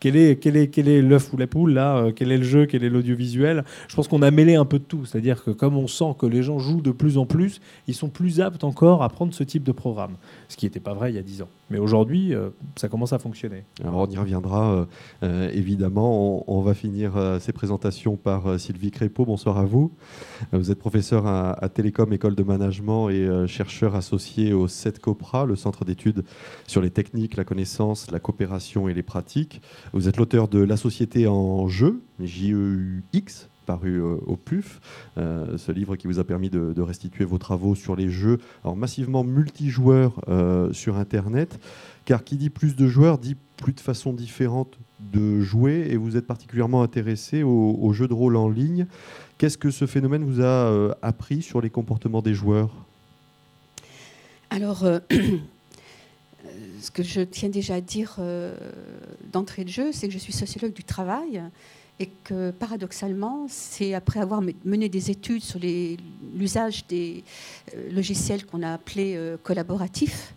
quel 0.00 0.16
est 0.16 0.36
quel 0.36 0.56
est 0.56 0.68
quel 0.68 0.88
est 0.88 1.02
l'œuf 1.02 1.32
ou 1.32 1.36
la 1.36 1.46
poule 1.46 1.72
là 1.72 1.96
euh, 1.96 2.12
Quel 2.14 2.30
est 2.30 2.38
le 2.38 2.44
jeu 2.44 2.66
Quel 2.66 2.84
est 2.84 2.88
l'audiovisuel 2.88 3.64
Je 3.88 3.96
pense 3.96 4.08
qu'on 4.08 4.22
a 4.22 4.30
mêlé 4.30 4.54
un 4.54 4.64
peu 4.64 4.78
de 4.78 4.84
tout. 4.84 5.04
C'est-à-dire 5.04 5.42
que 5.42 5.50
comme 5.50 5.76
on 5.76 5.86
sent 5.86 6.14
que 6.18 6.26
les 6.26 6.42
gens 6.42 6.58
jouent 6.58 6.80
de 6.80 6.90
plus 6.90 7.18
en 7.18 7.26
plus, 7.26 7.60
ils 7.86 7.94
sont 7.94 8.08
plus 8.08 8.40
aptes 8.40 8.64
encore 8.64 9.02
à 9.02 9.08
prendre 9.08 9.34
ce 9.34 9.42
type 9.42 9.64
de 9.64 9.72
programme. 9.72 10.16
Ce 10.48 10.56
qui 10.56 10.66
n'était 10.66 10.80
pas 10.80 10.94
vrai 10.94 11.12
il 11.12 11.16
y 11.16 11.18
a 11.18 11.22
10 11.22 11.42
ans. 11.42 11.48
Mais 11.70 11.78
aujourd'hui, 11.78 12.34
euh, 12.34 12.50
ça 12.76 12.88
commence 12.88 13.12
à 13.12 13.18
fonctionner. 13.18 13.64
Alors 13.82 14.06
on 14.08 14.10
y 14.10 14.16
reviendra 14.16 14.86
euh, 15.22 15.50
évidemment. 15.52 16.44
On, 16.50 16.62
va 16.62 16.74
finir 16.74 17.12
ces 17.40 17.52
présentations 17.52 18.16
par 18.16 18.58
Sylvie 18.58 18.90
Crépeau. 18.90 19.24
Bonsoir 19.24 19.58
à 19.58 19.64
vous. 19.64 19.92
Vous 20.52 20.70
êtes 20.70 20.78
professeur 20.78 21.26
à, 21.26 21.52
à 21.52 21.68
Télécom 21.68 22.12
École 22.12 22.34
de 22.34 22.42
Management 22.42 23.10
et 23.10 23.46
chercheur 23.46 23.94
associé 23.94 24.52
au 24.52 24.68
CETCOPRA, 24.68 25.46
le 25.46 25.56
centre 25.56 25.84
d'études 25.84 26.24
sur 26.66 26.82
les 26.82 26.90
techniques, 26.90 27.36
la 27.36 27.44
connaissance, 27.44 28.10
la 28.10 28.18
coopération 28.18 28.88
et 28.88 28.94
les 28.94 29.02
pratiques. 29.02 29.60
Vous 29.92 30.08
êtes 30.08 30.16
l'auteur 30.16 30.48
de 30.48 30.58
La 30.58 30.76
société 30.76 31.26
en 31.26 31.66
jeu, 31.68 32.00
J-E-U-X, 32.20 33.48
paru 33.68 34.00
euh, 34.00 34.16
au 34.26 34.36
PUF, 34.36 34.80
euh, 35.18 35.58
ce 35.58 35.72
livre 35.72 35.96
qui 35.96 36.06
vous 36.06 36.18
a 36.18 36.24
permis 36.24 36.48
de, 36.48 36.80
restituer 36.80 37.26
vos 37.26 37.36
travaux 37.36 37.74
sur 37.74 37.96
les 37.96 38.08
jeux 38.08 38.38
alors 38.64 38.76
massivement 38.76 39.24
multijoueurs 39.24 40.20
euh, 40.28 40.72
sur 40.72 40.96
Internet, 40.96 41.60
car 42.06 42.24
qui 42.24 42.36
dit 42.36 42.48
plus 42.48 42.76
de 42.76 42.86
joueurs 42.86 43.18
dit 43.18 43.36
plus 43.58 43.74
de 43.74 43.80
façons 43.80 44.14
différentes 44.14 44.78
de 45.12 45.40
jouer, 45.40 45.88
et 45.90 45.96
vous 45.96 46.16
êtes 46.16 46.26
particulièrement 46.26 46.82
intéressé 46.82 47.42
aux, 47.42 47.92
jeux 47.92 48.08
de 48.08 48.14
rôle 48.14 48.36
en 48.36 48.48
ligne. 48.48 48.86
Qu'est-ce 49.36 49.58
que 49.58 49.70
ce 49.70 49.86
phénomène 49.86 50.24
vous 50.24 50.40
a 50.42 50.96
appris 51.02 51.42
sur 51.42 51.60
les 51.60 51.70
comportements 51.70 52.22
des 52.22 52.34
joueurs? 52.34 52.70
Alors, 54.50 54.84
ce 56.80 56.90
que 56.90 57.02
je 57.02 57.20
tiens 57.20 57.48
déjà 57.48 57.74
à 57.74 57.80
dire 57.80 58.16
euh, 58.18 58.56
d'entrée 59.32 59.64
de 59.64 59.68
jeu, 59.68 59.92
c'est 59.92 60.06
que 60.08 60.12
je 60.12 60.18
suis 60.18 60.32
sociologue 60.32 60.72
du 60.72 60.84
travail 60.84 61.42
et 62.00 62.08
que 62.24 62.50
paradoxalement, 62.52 63.46
c'est 63.48 63.94
après 63.94 64.20
avoir 64.20 64.40
mené 64.64 64.88
des 64.88 65.10
études 65.10 65.42
sur 65.42 65.58
l'usage 66.34 66.86
des 66.86 67.24
euh, 67.74 67.90
logiciels 67.90 68.46
qu'on 68.46 68.62
a 68.62 68.72
appelés 68.72 69.14
euh, 69.16 69.36
collaboratifs 69.42 70.34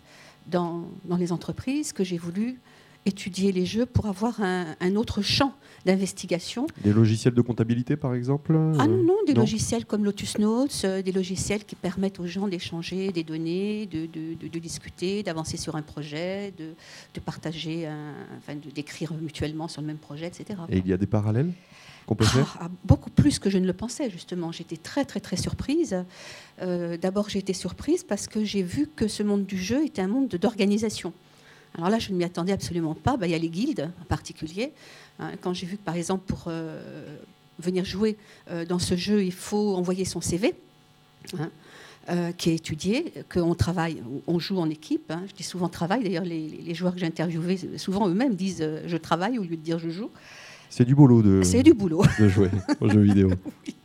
dans, 0.48 0.84
dans, 1.04 1.16
les 1.16 1.30
entreprises 1.30 1.92
que 1.92 2.02
j'ai 2.02 2.18
voulu 2.18 2.58
étudier 3.06 3.52
les 3.52 3.66
jeux 3.66 3.86
pour 3.86 4.06
avoir 4.06 4.40
un, 4.40 4.96
autre 4.96 5.22
champ 5.22 5.54
d'investigation. 5.84 6.66
Des 6.84 6.92
logiciels 6.92 7.34
de 7.34 7.40
comptabilité, 7.40 7.96
par 7.96 8.14
exemple 8.14 8.56
Ah 8.78 8.86
non, 8.86 9.02
non, 9.02 9.16
des 9.26 9.34
logiciels 9.34 9.84
comme 9.84 10.04
Lotus 10.04 10.38
Notes, 10.38 10.82
euh, 10.84 11.02
des 11.02 11.10
logiciels 11.10 11.64
qui 11.64 11.74
permettent 11.74 12.20
aux 12.20 12.26
gens 12.26 12.46
d'échanger 12.46 13.10
des 13.10 13.24
données, 13.24 13.86
de, 13.86 14.06
de, 14.06 14.58
discuter, 14.58 15.22
d'avancer 15.22 15.56
sur 15.56 15.74
un 15.74 15.82
projet, 15.82 16.52
de, 16.56 17.20
partager, 17.20 17.88
enfin, 18.38 18.56
d'écrire 18.74 19.12
mutuellement 19.14 19.66
sur 19.66 19.80
le 19.80 19.88
même 19.88 19.96
projet, 19.96 20.26
etc. 20.26 20.60
Et 20.68 20.78
il 20.78 20.86
y 20.86 20.92
a 20.92 20.96
des 20.96 21.06
parallèles 21.06 21.52
qu'on 22.06 22.14
peut 22.14 22.24
faire? 22.24 22.56
Ah, 22.60 22.68
Beaucoup 22.84 23.10
plus 23.10 23.38
que 23.38 23.50
je 23.50 23.58
ne 23.58 23.66
le 23.66 23.72
pensais, 23.72 24.10
justement. 24.10 24.52
J'étais 24.52 24.76
très, 24.76 25.04
très, 25.04 25.20
très 25.20 25.36
surprise. 25.36 26.04
Euh, 26.60 26.96
d'abord, 26.96 27.28
j'ai 27.28 27.38
été 27.38 27.52
surprise 27.52 28.04
parce 28.04 28.26
que 28.26 28.44
j'ai 28.44 28.62
vu 28.62 28.88
que 28.94 29.08
ce 29.08 29.22
monde 29.22 29.44
du 29.44 29.58
jeu 29.58 29.84
était 29.84 30.02
un 30.02 30.08
monde 30.08 30.28
d'organisation. 30.28 31.12
Alors 31.76 31.88
là, 31.88 31.98
je 31.98 32.12
ne 32.12 32.16
m'y 32.16 32.24
attendais 32.24 32.52
absolument 32.52 32.94
pas. 32.94 33.16
Bah, 33.16 33.26
il 33.26 33.30
y 33.30 33.34
a 33.34 33.38
les 33.38 33.48
guildes 33.48 33.90
en 34.00 34.04
particulier. 34.04 34.72
Hein. 35.18 35.32
quand 35.40 35.54
j'ai 35.54 35.66
vu 35.66 35.76
que, 35.76 35.82
par 35.82 35.96
exemple, 35.96 36.24
pour 36.26 36.44
euh, 36.46 37.16
venir 37.58 37.84
jouer 37.84 38.16
euh, 38.50 38.64
dans 38.64 38.78
ce 38.78 38.96
jeu, 38.96 39.24
il 39.24 39.32
faut 39.32 39.74
envoyer 39.74 40.04
son 40.04 40.20
CV. 40.20 40.54
Hein, 41.38 41.50
qui 42.36 42.50
est 42.50 42.56
étudié, 42.56 43.12
qu'on 43.32 43.54
travaille, 43.54 44.02
on 44.26 44.40
joue 44.40 44.58
en 44.58 44.68
équipe. 44.68 45.08
Hein. 45.12 45.22
Je 45.28 45.34
dis 45.34 45.44
souvent 45.44 45.68
travail. 45.68 46.02
D'ailleurs, 46.02 46.24
les, 46.24 46.74
joueurs 46.74 46.94
que 46.94 46.98
j'ai 46.98 47.06
interviewés, 47.06 47.56
souvent 47.76 48.08
eux-mêmes 48.08 48.34
disent 48.34 48.68
je 48.84 48.96
travaille 48.96 49.38
au 49.38 49.42
lieu 49.42 49.56
de 49.56 49.62
dire 49.62 49.78
je 49.78 49.88
joue. 49.88 50.10
C'est 50.68 50.84
du 50.84 50.96
boulot 50.96 51.22
de, 51.22 51.42
c'est 51.44 51.62
du 51.62 51.74
boulot. 51.74 52.02
de 52.18 52.28
jouer 52.28 52.50
aux 52.80 52.88
jeux 52.88 53.02
vidéo. 53.02 53.30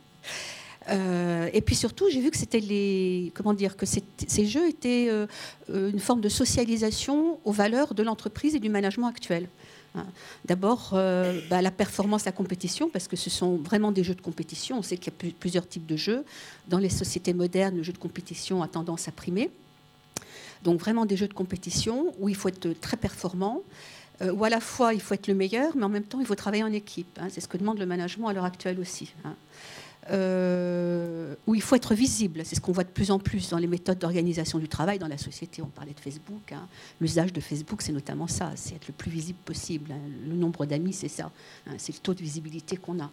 Euh, 0.90 1.50
et 1.52 1.60
puis 1.60 1.74
surtout, 1.74 2.08
j'ai 2.10 2.20
vu 2.20 2.30
que 2.30 2.36
c'était 2.36 2.60
les, 2.60 3.32
comment 3.34 3.52
dire, 3.52 3.76
que 3.76 3.86
ces 3.86 4.46
jeux 4.46 4.68
étaient 4.68 5.08
euh, 5.10 5.26
euh, 5.70 5.90
une 5.90 5.98
forme 5.98 6.20
de 6.20 6.28
socialisation 6.28 7.38
aux 7.44 7.52
valeurs 7.52 7.94
de 7.94 8.02
l'entreprise 8.02 8.54
et 8.54 8.60
du 8.60 8.68
management 8.68 9.06
actuel. 9.06 9.48
Hein. 9.94 10.06
D'abord, 10.44 10.90
bah, 10.92 11.62
la 11.62 11.70
performance, 11.70 12.24
la 12.24 12.32
compétition, 12.32 12.88
parce 12.90 13.08
que 13.08 13.16
ce 13.16 13.30
sont 13.30 13.56
vraiment 13.56 13.92
des 13.92 14.04
jeux 14.04 14.14
de 14.14 14.20
compétition. 14.20 14.78
On 14.78 14.82
sait 14.82 14.96
qu'il 14.96 15.12
y 15.12 15.28
a 15.28 15.32
plusieurs 15.38 15.66
types 15.66 15.86
de 15.86 15.96
jeux. 15.96 16.24
Dans 16.68 16.78
les 16.78 16.90
sociétés 16.90 17.32
modernes, 17.32 17.76
le 17.76 17.82
jeu 17.82 17.92
de 17.92 17.98
compétition 17.98 18.62
a 18.62 18.68
tendance 18.68 19.08
à 19.08 19.12
primer. 19.12 19.50
Donc 20.62 20.80
vraiment 20.80 21.06
des 21.06 21.16
jeux 21.16 21.28
de 21.28 21.34
compétition 21.34 22.12
où 22.18 22.28
il 22.28 22.34
faut 22.34 22.48
être 22.48 22.68
très 22.80 22.96
performant. 22.96 23.62
Où 24.20 24.44
à 24.44 24.50
la 24.50 24.58
fois 24.58 24.94
il 24.94 25.00
faut 25.00 25.14
être 25.14 25.28
le 25.28 25.34
meilleur, 25.34 25.76
mais 25.76 25.84
en 25.84 25.88
même 25.88 26.02
temps 26.02 26.18
il 26.18 26.26
faut 26.26 26.34
travailler 26.34 26.64
en 26.64 26.72
équipe. 26.72 27.18
Hein. 27.20 27.28
c'est 27.30 27.40
ce 27.40 27.46
que 27.46 27.56
demande 27.56 27.78
le 27.78 27.86
management 27.86 28.26
à 28.26 28.32
l'heure 28.32 28.44
actuelle 28.44 28.80
aussi. 28.80 29.14
Hein. 29.24 29.36
Euh, 30.10 31.34
où 31.46 31.54
il 31.54 31.60
faut 31.60 31.76
être 31.76 31.94
visible. 31.94 32.40
C'est 32.44 32.56
ce 32.56 32.60
qu'on 32.60 32.72
voit 32.72 32.84
de 32.84 32.88
plus 32.88 33.10
en 33.10 33.18
plus 33.18 33.50
dans 33.50 33.58
les 33.58 33.66
méthodes 33.66 33.98
d'organisation 33.98 34.58
du 34.58 34.66
travail 34.66 34.98
dans 34.98 35.08
la 35.08 35.18
société. 35.18 35.60
On 35.60 35.66
parlait 35.66 35.92
de 35.92 36.00
Facebook. 36.00 36.50
Hein. 36.52 36.66
L'usage 37.00 37.32
de 37.32 37.40
Facebook, 37.40 37.82
c'est 37.82 37.92
notamment 37.92 38.26
ça, 38.26 38.52
c'est 38.54 38.74
être 38.74 38.88
le 38.88 38.94
plus 38.94 39.10
visible 39.10 39.38
possible. 39.44 39.94
Le 40.26 40.34
nombre 40.34 40.64
d'amis, 40.64 40.94
c'est 40.94 41.08
ça. 41.08 41.30
C'est 41.76 41.94
le 41.94 42.00
taux 42.00 42.14
de 42.14 42.22
visibilité 42.22 42.76
qu'on 42.76 43.00
a. 43.00 43.10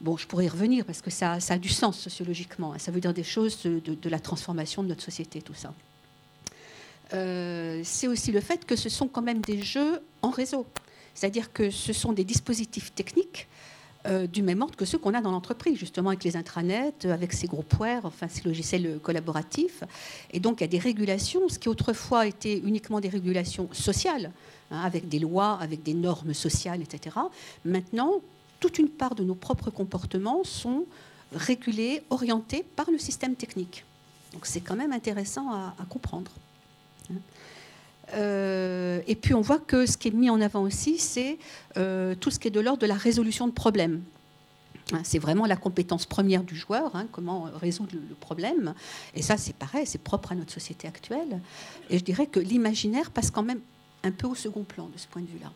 Bon, 0.00 0.16
je 0.16 0.26
pourrais 0.26 0.46
y 0.46 0.48
revenir 0.48 0.86
parce 0.86 1.02
que 1.02 1.10
ça, 1.10 1.38
a 1.46 1.58
du 1.58 1.68
sens 1.68 1.98
sociologiquement. 1.98 2.74
Ça 2.78 2.90
veut 2.90 3.00
dire 3.00 3.12
des 3.12 3.22
choses 3.22 3.60
de 3.64 4.08
la 4.08 4.18
transformation 4.18 4.82
de 4.82 4.88
notre 4.88 5.02
société, 5.02 5.42
tout 5.42 5.54
ça. 5.54 5.74
Euh, 7.12 7.82
c'est 7.84 8.08
aussi 8.08 8.32
le 8.32 8.40
fait 8.40 8.64
que 8.64 8.76
ce 8.76 8.88
sont 8.88 9.08
quand 9.08 9.22
même 9.22 9.40
des 9.40 9.62
jeux 9.62 10.00
en 10.22 10.30
réseau. 10.30 10.66
C'est-à-dire 11.14 11.52
que 11.52 11.70
ce 11.70 11.92
sont 11.92 12.12
des 12.12 12.24
dispositifs 12.24 12.94
techniques 12.94 13.46
euh, 14.06 14.26
du 14.26 14.42
même 14.42 14.62
ordre 14.62 14.76
que 14.76 14.84
ceux 14.84 14.98
qu'on 14.98 15.14
a 15.14 15.20
dans 15.20 15.30
l'entreprise, 15.30 15.78
justement 15.78 16.10
avec 16.10 16.24
les 16.24 16.36
intranets, 16.36 16.92
avec 17.04 17.32
ces 17.32 17.46
groupware, 17.46 18.04
enfin 18.04 18.28
ces 18.28 18.42
logiciels 18.42 18.98
collaboratifs. 19.02 19.82
Et 20.32 20.40
donc 20.40 20.60
il 20.60 20.60
y 20.62 20.64
a 20.64 20.68
des 20.68 20.78
régulations, 20.78 21.48
ce 21.48 21.58
qui 21.58 21.68
autrefois 21.68 22.26
était 22.26 22.58
uniquement 22.58 23.00
des 23.00 23.08
régulations 23.08 23.68
sociales, 23.72 24.30
hein, 24.70 24.80
avec 24.82 25.08
des 25.08 25.18
lois, 25.18 25.58
avec 25.60 25.82
des 25.82 25.94
normes 25.94 26.34
sociales, 26.34 26.82
etc. 26.82 27.16
Maintenant, 27.64 28.20
toute 28.60 28.78
une 28.78 28.88
part 28.88 29.14
de 29.14 29.24
nos 29.24 29.34
propres 29.34 29.70
comportements 29.70 30.44
sont 30.44 30.84
régulés, 31.32 32.02
orientés 32.10 32.64
par 32.76 32.90
le 32.90 32.98
système 32.98 33.34
technique. 33.34 33.84
Donc 34.32 34.46
c'est 34.46 34.60
quand 34.60 34.76
même 34.76 34.92
intéressant 34.92 35.50
à 35.52 35.84
comprendre. 35.88 36.30
Euh, 38.14 39.00
et 39.06 39.14
puis 39.14 39.34
on 39.34 39.40
voit 39.40 39.58
que 39.58 39.86
ce 39.86 39.96
qui 39.96 40.08
est 40.08 40.12
mis 40.12 40.30
en 40.30 40.40
avant 40.40 40.62
aussi, 40.62 40.98
c'est 40.98 41.38
euh, 41.76 42.14
tout 42.14 42.30
ce 42.30 42.38
qui 42.38 42.48
est 42.48 42.50
de 42.50 42.60
l'ordre 42.60 42.80
de 42.80 42.86
la 42.86 42.94
résolution 42.94 43.46
de 43.46 43.52
problèmes. 43.52 44.02
Hein, 44.92 45.00
c'est 45.02 45.18
vraiment 45.18 45.46
la 45.46 45.56
compétence 45.56 46.04
première 46.06 46.44
du 46.44 46.54
joueur, 46.54 46.94
hein, 46.94 47.06
comment 47.10 47.48
résoudre 47.60 47.92
le, 47.94 48.14
problème. 48.14 48.74
Et 49.14 49.22
ça, 49.22 49.36
c'est 49.36 49.56
pareil, 49.56 49.86
c'est 49.86 50.02
propre 50.02 50.32
à 50.32 50.34
notre 50.34 50.52
société 50.52 50.86
actuelle. 50.86 51.40
Et 51.90 51.98
je 51.98 52.04
dirais 52.04 52.26
que 52.26 52.40
l'imaginaire 52.40 53.10
passe 53.10 53.30
quand 53.30 53.42
même 53.42 53.60
un 54.02 54.10
peu 54.10 54.26
au 54.26 54.34
second 54.34 54.64
plan 54.64 54.88
de 54.92 54.98
ce 54.98 55.06
point 55.06 55.22
de 55.22 55.26
vue-là. 55.26 55.50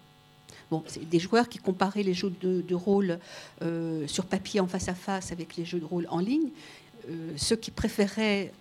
Bon, 0.71 0.83
c'est 0.87 1.07
des 1.09 1.19
joueurs 1.19 1.49
qui 1.49 1.59
comparaient 1.59 2.03
les 2.03 2.15
jeux 2.15 2.33
de, 2.43 2.75
rôle 2.75 3.19
euh, 3.62 4.07
sur 4.07 4.27
papier 4.27 4.61
en 4.61 4.67
face 4.67 4.88
à 4.88 4.95
face 4.95 5.33
avec 5.33 5.57
les 5.57 5.65
jeux 5.65 5.81
de 5.81 5.85
rôle 5.85 6.07
en 6.11 6.21
ligne. 6.21 6.50
ceux 7.37 7.57
qui 7.57 7.71
préféraient 7.71 8.53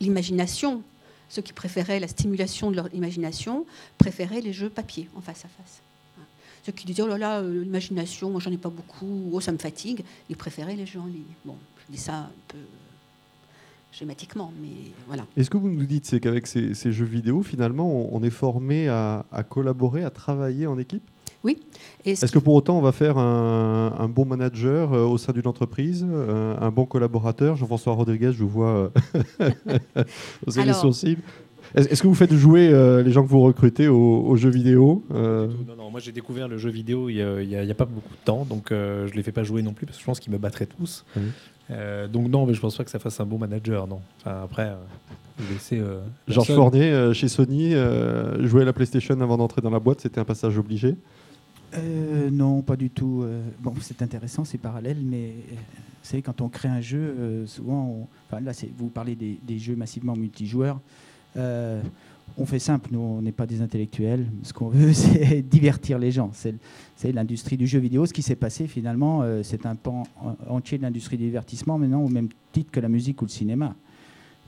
l'imagination 0.00 0.82
ceux 1.28 1.42
qui 1.42 1.52
préféraient 1.52 2.00
la 2.00 2.08
stimulation 2.08 2.70
de 2.70 2.76
leur 2.76 2.92
imagination 2.94 3.66
préféraient 3.98 4.40
les 4.40 4.52
jeux 4.52 4.70
papier 4.70 5.08
en 5.16 5.20
face 5.20 5.44
à 5.44 5.48
face. 5.48 5.82
Ceux 6.64 6.72
qui 6.72 6.84
disaient 6.84 7.02
oh 7.02 7.06
là 7.06 7.18
là, 7.18 7.40
euh, 7.40 7.62
l'imagination, 7.62 8.30
moi 8.30 8.40
j'en 8.40 8.50
ai 8.50 8.56
pas 8.56 8.70
beaucoup, 8.70 9.30
oh 9.32 9.40
ça 9.40 9.52
me 9.52 9.58
fatigue, 9.58 10.02
ils 10.28 10.36
préféraient 10.36 10.74
les 10.74 10.86
jeux 10.86 10.98
en 10.98 11.06
ligne. 11.06 11.22
Bon, 11.44 11.56
je 11.86 11.92
dis 11.92 12.00
ça 12.00 12.16
un 12.16 12.30
peu 12.48 12.58
schématiquement, 13.92 14.52
mais 14.60 14.92
voilà. 15.06 15.26
Et 15.36 15.44
ce 15.44 15.50
que 15.50 15.56
vous 15.56 15.70
nous 15.70 15.86
dites, 15.86 16.06
c'est 16.06 16.20
qu'avec 16.20 16.46
ces, 16.46 16.74
jeux 16.74 17.04
vidéo, 17.04 17.42
finalement, 17.42 17.88
on, 18.12 18.22
est 18.22 18.30
formé 18.30 18.88
à, 18.88 19.24
collaborer, 19.48 20.04
à 20.04 20.10
travailler 20.10 20.66
en 20.66 20.78
équipe? 20.78 21.08
Oui. 21.46 21.58
Est-ce 22.04 22.32
que 22.32 22.40
pour 22.40 22.54
autant 22.54 22.76
on 22.76 22.82
va 22.82 22.92
faire 22.92 23.18
un, 23.18 24.08
bon 24.08 24.24
manager 24.24 24.92
euh, 24.92 25.04
au 25.04 25.16
sein 25.16 25.32
d'une 25.32 25.46
entreprise, 25.46 26.04
euh, 26.08 26.56
un 26.60 26.70
bon 26.70 26.86
collaborateur? 26.86 27.56
Jean-François 27.56 27.94
Rodriguez, 27.94 28.32
je 28.32 28.42
vous 28.42 28.48
vois 28.48 28.92
oser 30.46 30.64
les 30.64 30.72
sourcils. 30.72 31.18
Est-ce 31.74 32.02
que 32.02 32.08
vous 32.08 32.14
faites 32.14 32.32
jouer 32.32 32.68
euh, 32.68 33.02
les 33.02 33.12
gens 33.12 33.22
que 33.22 33.28
vous 33.28 33.40
recrutez 33.40 33.86
aux, 33.86 34.36
jeux 34.36 34.50
vidéo 34.50 35.04
Non, 35.10 35.48
non, 35.76 35.90
moi 35.90 36.00
j'ai 36.00 36.12
découvert 36.12 36.48
le 36.48 36.58
jeu 36.58 36.70
vidéo 36.70 37.08
il 37.08 37.16
n'y 37.16 37.70
a, 37.70 37.74
pas 37.74 37.84
beaucoup 37.84 38.14
de 38.14 38.24
temps, 38.24 38.44
donc 38.44 38.66
je 38.70 39.04
ne 39.04 39.16
les 39.16 39.22
fais 39.22 39.32
pas 39.32 39.44
jouer 39.44 39.62
non 39.62 39.72
plus 39.72 39.86
parce 39.86 39.98
que 39.98 40.02
je 40.02 40.06
pense 40.06 40.18
qu'ils 40.18 40.32
me 40.32 40.38
battraient 40.38 40.66
tous. 40.66 41.04
donc 41.70 42.28
non, 42.28 42.46
mais 42.46 42.54
je 42.54 42.60
pense 42.60 42.76
pas 42.76 42.84
que 42.84 42.90
ça 42.90 42.98
fasse 42.98 43.20
un 43.20 43.26
bon 43.26 43.38
manager, 43.38 43.86
non. 43.86 44.00
Enfin, 44.20 44.42
après, 44.42 44.72
laisser. 45.52 45.80
Georges 46.26 46.54
Fournier, 46.54 47.10
chez 47.14 47.28
Sony, 47.28 47.72
jouer 48.40 48.62
à 48.62 48.64
la 48.64 48.72
PlayStation 48.72 49.20
avant 49.20 49.36
d'entrer 49.36 49.60
dans 49.60 49.70
la 49.70 49.80
boîte, 49.80 50.00
c'était 50.00 50.20
un 50.20 50.24
passage 50.24 50.58
obligé 50.58 50.96
euh, 51.78 52.30
non, 52.30 52.62
pas 52.62 52.76
du 52.76 52.90
tout. 52.90 53.22
Euh, 53.22 53.42
bon, 53.60 53.74
c'est 53.80 54.02
intéressant, 54.02 54.44
c'est 54.44 54.58
parallèle, 54.58 54.98
mais 55.02 55.28
euh, 55.28 55.54
vous 55.54 56.10
savez, 56.10 56.22
quand 56.22 56.40
on 56.40 56.48
crée 56.48 56.68
un 56.68 56.80
jeu, 56.80 57.44
souvent, 57.46 58.08
enfin, 58.28 58.40
là, 58.40 58.52
vous 58.78 58.88
parlez 58.88 59.16
des, 59.16 59.58
jeux 59.58 59.76
massivement 59.76 60.14
multijoueurs. 60.14 60.80
on 61.36 62.46
fait 62.46 62.58
simple, 62.58 62.90
nous, 62.92 63.00
on 63.00 63.22
n'est 63.22 63.32
pas 63.32 63.46
des 63.46 63.60
intellectuels. 63.60 64.26
Ce 64.42 64.52
qu'on 64.52 64.68
veut, 64.68 64.92
c'est 64.94 65.42
divertir 65.42 65.98
les 65.98 66.12
gens. 66.12 66.30
C'est 66.32 67.12
l'industrie 67.12 67.56
du 67.56 67.66
jeu 67.66 67.80
vidéo. 67.80 68.06
Ce 68.06 68.12
qui 68.12 68.22
s'est 68.22 68.36
passé, 68.36 68.68
finalement, 68.68 69.24
c'est 69.42 69.66
un 69.66 69.74
pan 69.74 70.04
entier 70.48 70.78
de 70.78 70.82
l'industrie 70.82 71.16
du 71.16 71.24
divertissement, 71.24 71.76
maintenant, 71.78 72.02
au 72.02 72.08
même 72.08 72.28
titre 72.52 72.70
que 72.70 72.80
la 72.80 72.88
musique 72.88 73.20
ou 73.22 73.24
le 73.24 73.30
cinéma. 73.30 73.74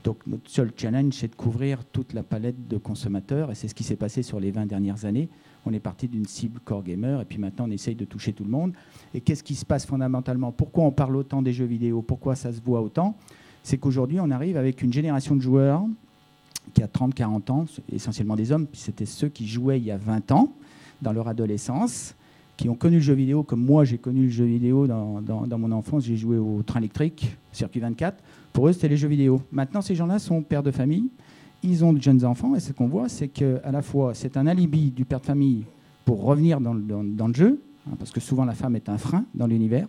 Donc 0.03 0.25
notre 0.27 0.49
seul 0.49 0.71
challenge, 0.75 1.13
c'est 1.13 1.27
de 1.27 1.35
couvrir 1.35 1.83
toute 1.83 2.13
la 2.13 2.23
palette 2.23 2.67
de 2.67 2.77
consommateurs, 2.77 3.51
et 3.51 3.55
c'est 3.55 3.67
ce 3.67 3.75
qui 3.75 3.83
s'est 3.83 3.97
passé 3.97 4.23
sur 4.23 4.39
les 4.39 4.51
20 4.51 4.65
dernières 4.65 5.03
années. 5.05 5.29
On 5.69 5.73
est 5.73 5.79
parti 5.79 6.07
d'une 6.07 6.25
cible 6.25 6.59
core 6.65 6.83
gamer 6.83 7.21
et 7.21 7.25
puis 7.25 7.37
maintenant 7.37 7.65
on 7.67 7.71
essaye 7.71 7.93
de 7.93 8.05
toucher 8.05 8.33
tout 8.33 8.43
le 8.43 8.49
monde. 8.49 8.73
Et 9.13 9.21
qu'est-ce 9.21 9.43
qui 9.43 9.53
se 9.53 9.63
passe 9.63 9.85
fondamentalement? 9.85 10.51
Pourquoi 10.51 10.85
on 10.85 10.91
parle 10.91 11.15
autant 11.15 11.43
des 11.43 11.53
jeux 11.53 11.65
vidéo? 11.65 12.01
Pourquoi 12.01 12.35
ça 12.35 12.51
se 12.51 12.59
voit 12.59 12.81
autant? 12.81 13.15
C'est 13.61 13.77
qu'aujourd'hui 13.77 14.19
on 14.19 14.31
arrive 14.31 14.57
avec 14.57 14.81
une 14.81 14.91
génération 14.91 15.35
de 15.35 15.41
joueurs 15.41 15.83
qui 16.73 16.81
a 16.81 16.87
30-40 16.87 17.51
ans, 17.51 17.65
essentiellement 17.91 18.35
des 18.35 18.51
hommes, 18.51 18.65
puis 18.65 18.81
c'était 18.81 19.05
ceux 19.05 19.29
qui 19.29 19.47
jouaient 19.47 19.79
il 19.79 19.85
y 19.85 19.91
a 19.91 19.97
20 19.97 20.31
ans 20.31 20.51
dans 21.03 21.13
leur 21.13 21.27
adolescence, 21.27 22.15
qui 22.57 22.67
ont 22.67 22.75
connu 22.75 22.95
le 22.95 23.01
jeu 23.01 23.13
vidéo 23.13 23.43
comme 23.43 23.63
moi 23.63 23.85
j'ai 23.85 23.99
connu 23.99 24.23
le 24.23 24.29
jeu 24.29 24.45
vidéo 24.45 24.87
dans, 24.87 25.21
dans 25.21 25.57
mon 25.59 25.71
enfance, 25.71 26.03
j'ai 26.03 26.17
joué 26.17 26.37
au 26.39 26.63
train 26.63 26.79
électrique, 26.79 27.37
circuit 27.51 27.79
24. 27.79 28.23
Pour 28.53 28.67
eux, 28.67 28.73
c'était 28.73 28.87
les 28.87 28.97
jeux 28.97 29.07
vidéo. 29.07 29.41
Maintenant, 29.51 29.81
ces 29.81 29.93
gens-là 29.93 30.17
sont 30.17 30.41
pères 30.41 30.63
de 30.63 30.71
famille, 30.71 31.09
ils 31.63 31.83
ont 31.83 31.93
de 31.93 32.01
jeunes 32.01 32.25
enfants 32.25 32.55
et 32.55 32.59
ce 32.59 32.71
qu'on 32.73 32.87
voit, 32.87 33.09
c'est 33.09 33.27
qu'à 33.27 33.71
la 33.71 33.81
fois, 33.81 34.13
c'est 34.13 34.37
un 34.37 34.47
alibi 34.47 34.91
du 34.91 35.05
père 35.05 35.19
de 35.19 35.25
famille 35.25 35.65
pour 36.05 36.23
revenir 36.23 36.59
dans 36.59 36.73
le, 36.73 37.33
jeu, 37.33 37.61
hein, 37.87 37.95
parce 37.99 38.11
que 38.11 38.19
souvent 38.19 38.45
la 38.45 38.53
femme 38.53 38.75
est 38.75 38.89
un 38.89 38.97
frein 38.97 39.25
dans 39.35 39.47
l'univers. 39.47 39.87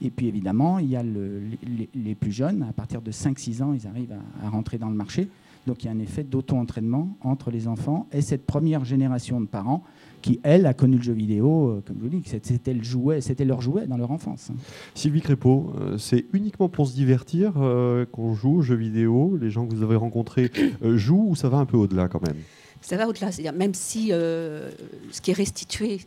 Et 0.00 0.10
puis 0.10 0.28
évidemment, 0.28 0.78
il 0.78 0.88
y 0.88 0.96
a 0.96 1.02
les, 1.02 2.14
plus 2.14 2.32
jeunes, 2.32 2.62
à 2.62 2.72
partir 2.72 3.02
de 3.02 3.10
5-6 3.10 3.62
ans, 3.62 3.72
ils 3.72 3.86
arrivent 3.86 4.16
à, 4.42 4.48
rentrer 4.48 4.78
dans 4.78 4.88
le 4.88 4.94
marché. 4.94 5.28
Donc 5.66 5.82
il 5.82 5.86
y 5.86 5.90
a 5.90 5.92
un 5.92 5.98
effet 5.98 6.22
d'auto-entraînement 6.22 7.16
entre 7.20 7.50
les 7.50 7.68
enfants 7.68 8.06
et 8.12 8.22
cette 8.22 8.46
première 8.46 8.84
génération 8.84 9.40
de 9.40 9.46
parents 9.46 9.82
qui, 10.22 10.40
elle, 10.42 10.66
a 10.66 10.74
connu 10.74 10.96
le 10.96 11.02
jeu 11.02 11.12
vidéo, 11.12 11.68
euh, 11.68 11.82
comme 11.86 11.96
je 11.98 12.02
vous 12.02 12.08
dis, 12.08 12.22
c'était 12.42 12.74
le 12.74 12.82
jouet, 12.82 13.20
c'était 13.20 13.44
leur 13.44 13.60
jouet 13.60 13.86
dans 13.86 13.96
leur 13.96 14.10
enfance. 14.10 14.50
Sylvie 14.94 15.20
Crépeau, 15.20 15.72
euh, 15.78 15.98
c'est 15.98 16.26
uniquement 16.32 16.68
pour 16.68 16.86
se 16.86 16.94
divertir 16.94 17.52
euh, 17.56 18.06
qu'on 18.06 18.34
joue 18.34 18.56
aux 18.56 18.62
jeux 18.62 18.76
vidéo 18.76 19.38
Les 19.40 19.50
gens 19.50 19.66
que 19.66 19.74
vous 19.74 19.82
avez 19.82 19.96
rencontrés 19.96 20.50
jouent 20.82 21.28
ou 21.30 21.36
ça 21.36 21.48
va 21.48 21.58
un 21.58 21.66
peu 21.66 21.76
au-delà 21.76 22.08
quand 22.08 22.24
même? 22.26 22.36
Ça 22.80 22.96
va 22.96 23.08
au-delà. 23.08 23.32
C'est-à-dire 23.32 23.52
même 23.52 23.74
si 23.74 24.08
ce 24.08 25.20
qui 25.20 25.30
est 25.30 25.34
restitué 25.34 26.00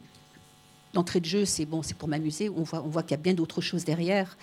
d'entrée 0.93 1.19
de 1.19 1.25
jeu, 1.25 1.45
c'est 1.45 1.65
bon, 1.65 1.81
c'est 1.81 1.97
pour 1.97 2.07
m'amuser. 2.07 2.49
On 2.49 2.63
voit, 2.63 2.83
on 2.85 2.89
voit 2.89 3.03
qu'il 3.03 3.11
y 3.11 3.19
a 3.19 3.23
bien 3.23 3.33
d'autres 3.33 3.61
choses 3.61 3.85
derrière. 3.85 4.37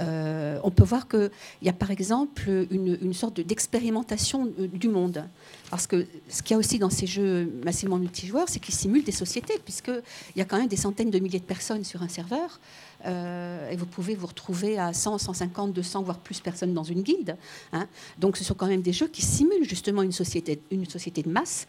Euh, 0.00 0.58
on 0.62 0.70
peut 0.70 0.84
voir 0.84 1.08
qu'il 1.08 1.30
y 1.62 1.68
a 1.68 1.72
par 1.72 1.90
exemple 1.90 2.66
une, 2.70 3.12
sorte 3.12 3.40
d'expérimentation 3.40 4.52
euh, 4.58 4.68
du 4.68 4.88
monde. 4.88 5.24
Parce 5.70 5.86
que 5.86 6.06
ce 6.28 6.42
qu'il 6.42 6.54
y 6.54 6.56
a 6.56 6.58
aussi 6.58 6.78
dans 6.78 6.90
ces 6.90 7.06
jeux 7.06 7.52
massivement 7.64 7.98
multijoueurs, 7.98 8.48
c'est 8.48 8.60
qu'ils 8.60 8.74
simulent 8.74 9.04
des 9.04 9.12
sociétés, 9.12 9.54
puisqu'il 9.64 10.02
y 10.36 10.40
a 10.40 10.44
quand 10.44 10.58
même 10.58 10.68
des 10.68 10.76
centaines 10.76 11.10
de 11.10 11.18
milliers 11.18 11.40
de 11.40 11.44
personnes 11.44 11.84
sur 11.84 12.02
un 12.02 12.08
serveur. 12.08 12.60
Euh, 13.06 13.70
et 13.70 13.76
vous 13.76 13.86
pouvez 13.86 14.14
vous 14.14 14.26
retrouver 14.26 14.78
à 14.78 14.92
100, 14.92 15.18
150, 15.18 15.72
200, 15.72 16.02
voire 16.02 16.18
plus 16.18 16.40
personnes 16.40 16.74
dans 16.74 16.84
une 16.84 17.02
guilde. 17.02 17.36
Hein. 17.72 17.86
Donc 18.18 18.36
ce 18.36 18.44
sont 18.44 18.54
quand 18.54 18.66
même 18.66 18.82
des 18.82 18.92
jeux 18.92 19.08
qui 19.08 19.22
simulent 19.22 19.68
justement 19.68 20.02
une 20.02 20.12
société, 20.12 20.60
une 20.70 20.88
société 20.88 21.22
de 21.22 21.30
masse. 21.30 21.66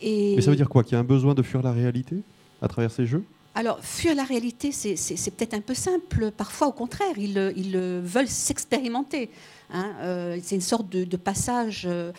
et... 0.00 0.36
Mais 0.36 0.42
ça 0.42 0.50
veut 0.50 0.56
dire 0.56 0.68
quoi? 0.68 0.84
Qu'il 0.84 0.92
y 0.92 0.96
a 0.96 1.00
un 1.00 1.04
besoin 1.04 1.34
de 1.34 1.42
fuir 1.42 1.62
la 1.62 1.72
réalité 1.72 2.22
à 2.60 2.68
travers 2.68 2.90
ces 2.90 3.06
jeux? 3.06 3.24
Alors, 3.56 3.80
fuir 3.82 4.14
la 4.14 4.24
réalité, 4.24 4.70
c'est 4.70 5.30
peut-être 5.30 5.54
un 5.54 5.62
peu 5.62 5.72
simple. 5.72 6.30
Parfois, 6.30 6.66
au 6.66 6.72
contraire, 6.72 7.16
ils, 7.16 7.78
veulent 8.04 8.28
s'expérimenter. 8.28 9.30
Hein. 9.72 9.94
Euh, 10.00 10.38
c'est 10.42 10.56
une 10.56 10.60
sorte 10.60 10.90
de, 10.90 11.16
passage. 11.16 11.86
Euh, 11.86 12.12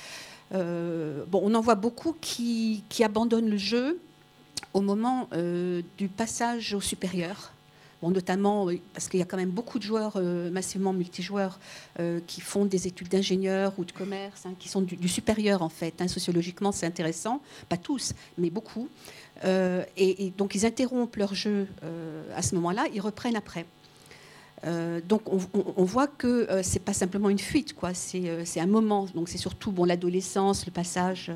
euh, 0.55 1.23
on 1.31 1.53
en 1.53 1.61
voit 1.61 1.75
beaucoup 1.75 2.15
qui, 2.19 2.83
abandonnent 3.03 3.51
le 3.51 3.57
jeu 3.57 3.99
au 4.73 4.81
moment 4.81 5.29
du 5.99 6.07
passage 6.07 6.73
au 6.73 6.81
supérieur. 6.81 7.51
Notamment 8.03 8.67
parce 8.93 9.07
qu'il 9.07 9.19
y 9.19 9.23
a 9.23 9.25
quand 9.25 9.37
même 9.37 9.49
beaucoup 9.49 9.79
de 9.79 9.83
joueurs 9.83 10.21
massivement 10.51 10.93
multijoueurs 10.93 11.59
qui 12.27 12.41
font 12.41 12.65
des 12.65 12.87
études 12.87 13.07
d'ingénieur 13.07 13.73
ou 13.77 13.85
de 13.85 13.91
commerce, 13.91 14.45
hein, 14.45 14.53
qui 14.59 14.69
sont 14.69 14.81
du, 14.81 15.07
supérieur 15.07 15.61
en 15.61 15.69
fait. 15.69 15.99
Hein. 15.99 16.07
sociologiquement, 16.07 16.71
c'est 16.71 16.85
intéressant, 16.85 17.41
pas 17.69 17.77
tous, 17.77 18.13
mais 18.37 18.49
beaucoup. 18.49 18.87
Euh, 19.45 19.83
et, 19.95 20.31
donc 20.37 20.55
ils 20.55 20.65
interrompent 20.65 21.15
leur 21.15 21.35
jeu 21.35 21.67
euh, 21.83 22.23
à 22.35 22.41
ce 22.41 22.55
moment-là, 22.55 22.85
ils 22.93 23.01
reprennent 23.01 23.35
après. 23.35 23.65
Euh, 24.65 25.01
donc 25.07 25.21
on, 25.31 25.83
voit 25.83 26.07
que 26.07 26.47
c'est 26.63 26.83
pas 26.83 26.93
simplement 26.93 27.29
une 27.29 27.39
fuite, 27.39 27.73
quoi. 27.73 27.93
C'est 27.93 28.59
un 28.59 28.65
moment. 28.65 29.05
Donc 29.13 29.29
c'est 29.29 29.37
surtout 29.37 29.71
bon 29.71 29.85
l'adolescence, 29.85 30.65
le 30.65 30.71
passage 30.71 31.31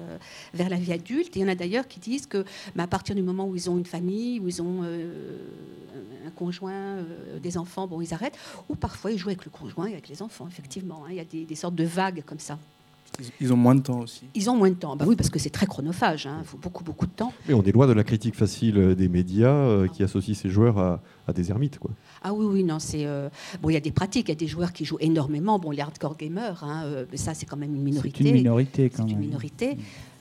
vers 0.54 0.70
la 0.70 0.78
vie 0.78 0.94
adulte. 0.94 1.36
Et 1.38 1.40
il 1.40 1.44
y 1.44 1.46
en 1.46 1.52
a 1.52 1.56
d'ailleurs 1.56 1.88
qui 1.88 2.00
disent 2.00 2.26
que, 2.26 2.44
bah, 2.76 2.84
à 2.84 2.88
partir 2.88 3.16
du 3.16 3.22
moment 3.22 3.48
où 3.48 3.56
ils 3.56 3.70
ont 3.70 3.78
une 3.78 3.86
famille, 3.86 4.40
où 4.40 4.48
ils 4.48 4.62
ont 4.62 4.84
un 4.84 6.32
conjoint, 6.36 6.98
des 7.42 7.58
enfants, 7.58 7.88
bon 7.88 8.02
ils 8.02 8.14
arrêtent. 8.14 8.38
Ou 8.70 8.76
parfois 8.76 9.12
ils 9.12 9.18
jouent 9.18 9.30
avec 9.30 9.46
le 9.46 9.52
conjoint 9.52 9.86
et 9.86 9.94
avec 9.94 10.10
les 10.10 10.22
enfants. 10.22 10.48
Effectivement, 10.48 11.04
hein. 11.06 11.10
il 11.12 11.18
y 11.18 11.20
a 11.20 11.46
des 11.46 11.56
sortes 11.56 11.76
de 11.76 11.86
vagues 11.86 12.24
comme 12.26 12.40
ça. 12.40 12.58
Ils 13.40 13.54
ont 13.54 13.58
moins 13.58 13.76
de 13.76 13.82
temps 13.82 14.00
aussi. 14.00 14.24
Ils 14.36 14.50
ont 14.50 14.56
moins 14.56 14.70
de 14.70 14.76
temps. 14.76 14.96
Bah 14.96 15.06
oui, 15.08 15.16
parce 15.16 15.30
que 15.30 15.40
c'est 15.40 15.50
très 15.50 15.66
chronophage. 15.66 16.28
Hein. 16.28 16.38
Il 16.42 16.48
faut 16.48 16.58
beaucoup, 16.58 16.84
beaucoup 16.84 17.06
de 17.06 17.12
temps. 17.12 17.34
Mais 17.48 17.54
on 17.54 17.64
est 17.64 17.72
loin 17.72 17.88
de 17.88 17.94
la 17.94 18.04
critique 18.04 18.36
facile 18.36 18.78
euh, 18.78 18.96
des 18.96 19.10
médias 19.10 19.50
euh, 19.50 19.88
qui 19.88 20.04
associent 20.04 20.34
ces 20.34 20.50
joueurs 20.50 20.78
à, 20.78 21.00
des 21.34 21.50
ermites. 21.50 21.80
Quoi. 21.80 21.92
Ah 22.24 22.34
oui, 22.34 22.46
oui, 22.46 22.64
non, 22.64 22.80
c'est. 22.80 23.06
Euh, 23.06 23.30
bon, 23.62 23.70
il 23.70 23.74
y 23.74 23.78
a 23.78 23.82
des 23.82 23.92
pratiques. 23.92 24.28
Il 24.28 24.32
y 24.32 24.34
a 24.34 24.40
des 24.40 24.48
joueurs 24.48 24.74
qui 24.74 24.86
jouent 24.86 25.00
énormément. 25.00 25.60
Bon, 25.60 25.72
les 25.72 25.82
hardcore 25.82 26.18
gamers, 26.18 26.64
hein, 26.64 26.86
mais 27.10 27.18
ça, 27.18 27.34
c'est 27.34 27.46
quand 27.46 27.58
même 27.58 27.74
une 27.74 27.84
minorité. 27.84 28.24
C'est 28.24 28.30
une 28.30 28.36
minorité, 28.36 28.90
quand 28.90 29.00
même. 29.00 29.08
C'est 29.08 29.14
une 29.14 29.20
minorité. 29.20 29.78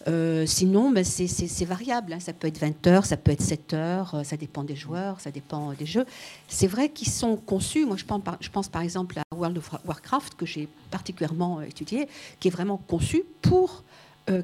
Euh, 0.09 0.47
sinon, 0.47 0.91
ben, 0.91 1.05
c'est 1.05 1.65
variable. 1.65 2.13
Hein. 2.13 2.21
Ça 2.21 2.33
peut 2.33 2.49
être 2.49 2.59
20 2.59 2.87
heures, 2.87 3.05
ça 3.07 3.17
peut 3.17 3.33
être 3.33 3.43
7 3.43 3.75
heures, 3.75 4.15
euh, 4.15 4.25
ça 4.25 4.37
dépend 4.37 4.65
des 4.65 4.77
joueurs, 4.77 5.21
ça 5.21 5.31
dépend 5.31 5.73
des 5.73 5.87
jeux. 5.87 6.07
C'est 6.49 6.67
vrai 6.67 6.89
qu'ils 6.89 7.09
sont 7.09 7.37
conçus. 7.37 7.85
Moi, 7.85 7.97
je 7.97 8.05
pense, 8.51 8.69
par, 8.69 8.83
exemple 8.83 9.19
à 9.19 9.23
World 9.35 9.59
of 9.59 9.71
Warcraft, 9.85 10.35
que 10.37 10.47
j'ai 10.47 10.69
particulièrement 10.91 11.59
euh, 11.59 11.65
étudié, 11.65 12.09
qui 12.39 12.49
est 12.49 12.51
vraiment 12.51 12.79
conçu 12.79 13.25
pour 13.43 13.85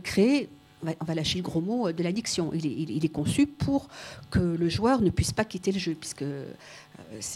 créer 0.02 0.48
on 1.00 1.04
va 1.04 1.14
lâcher 1.14 1.38
le 1.38 1.42
gros 1.42 1.60
mot 1.60 1.90
de 1.92 2.02
l'addiction. 2.02 2.50
Il, 2.52 3.04
est, 3.04 3.08
conçu 3.08 3.46
pour 3.46 3.88
que 4.30 4.40
le 4.40 4.68
joueur 4.68 5.00
ne 5.00 5.10
puisse 5.10 5.32
pas 5.32 5.44
quitter 5.44 5.72
le 5.72 5.78
jeu, 5.78 5.94
puisque 5.94 6.24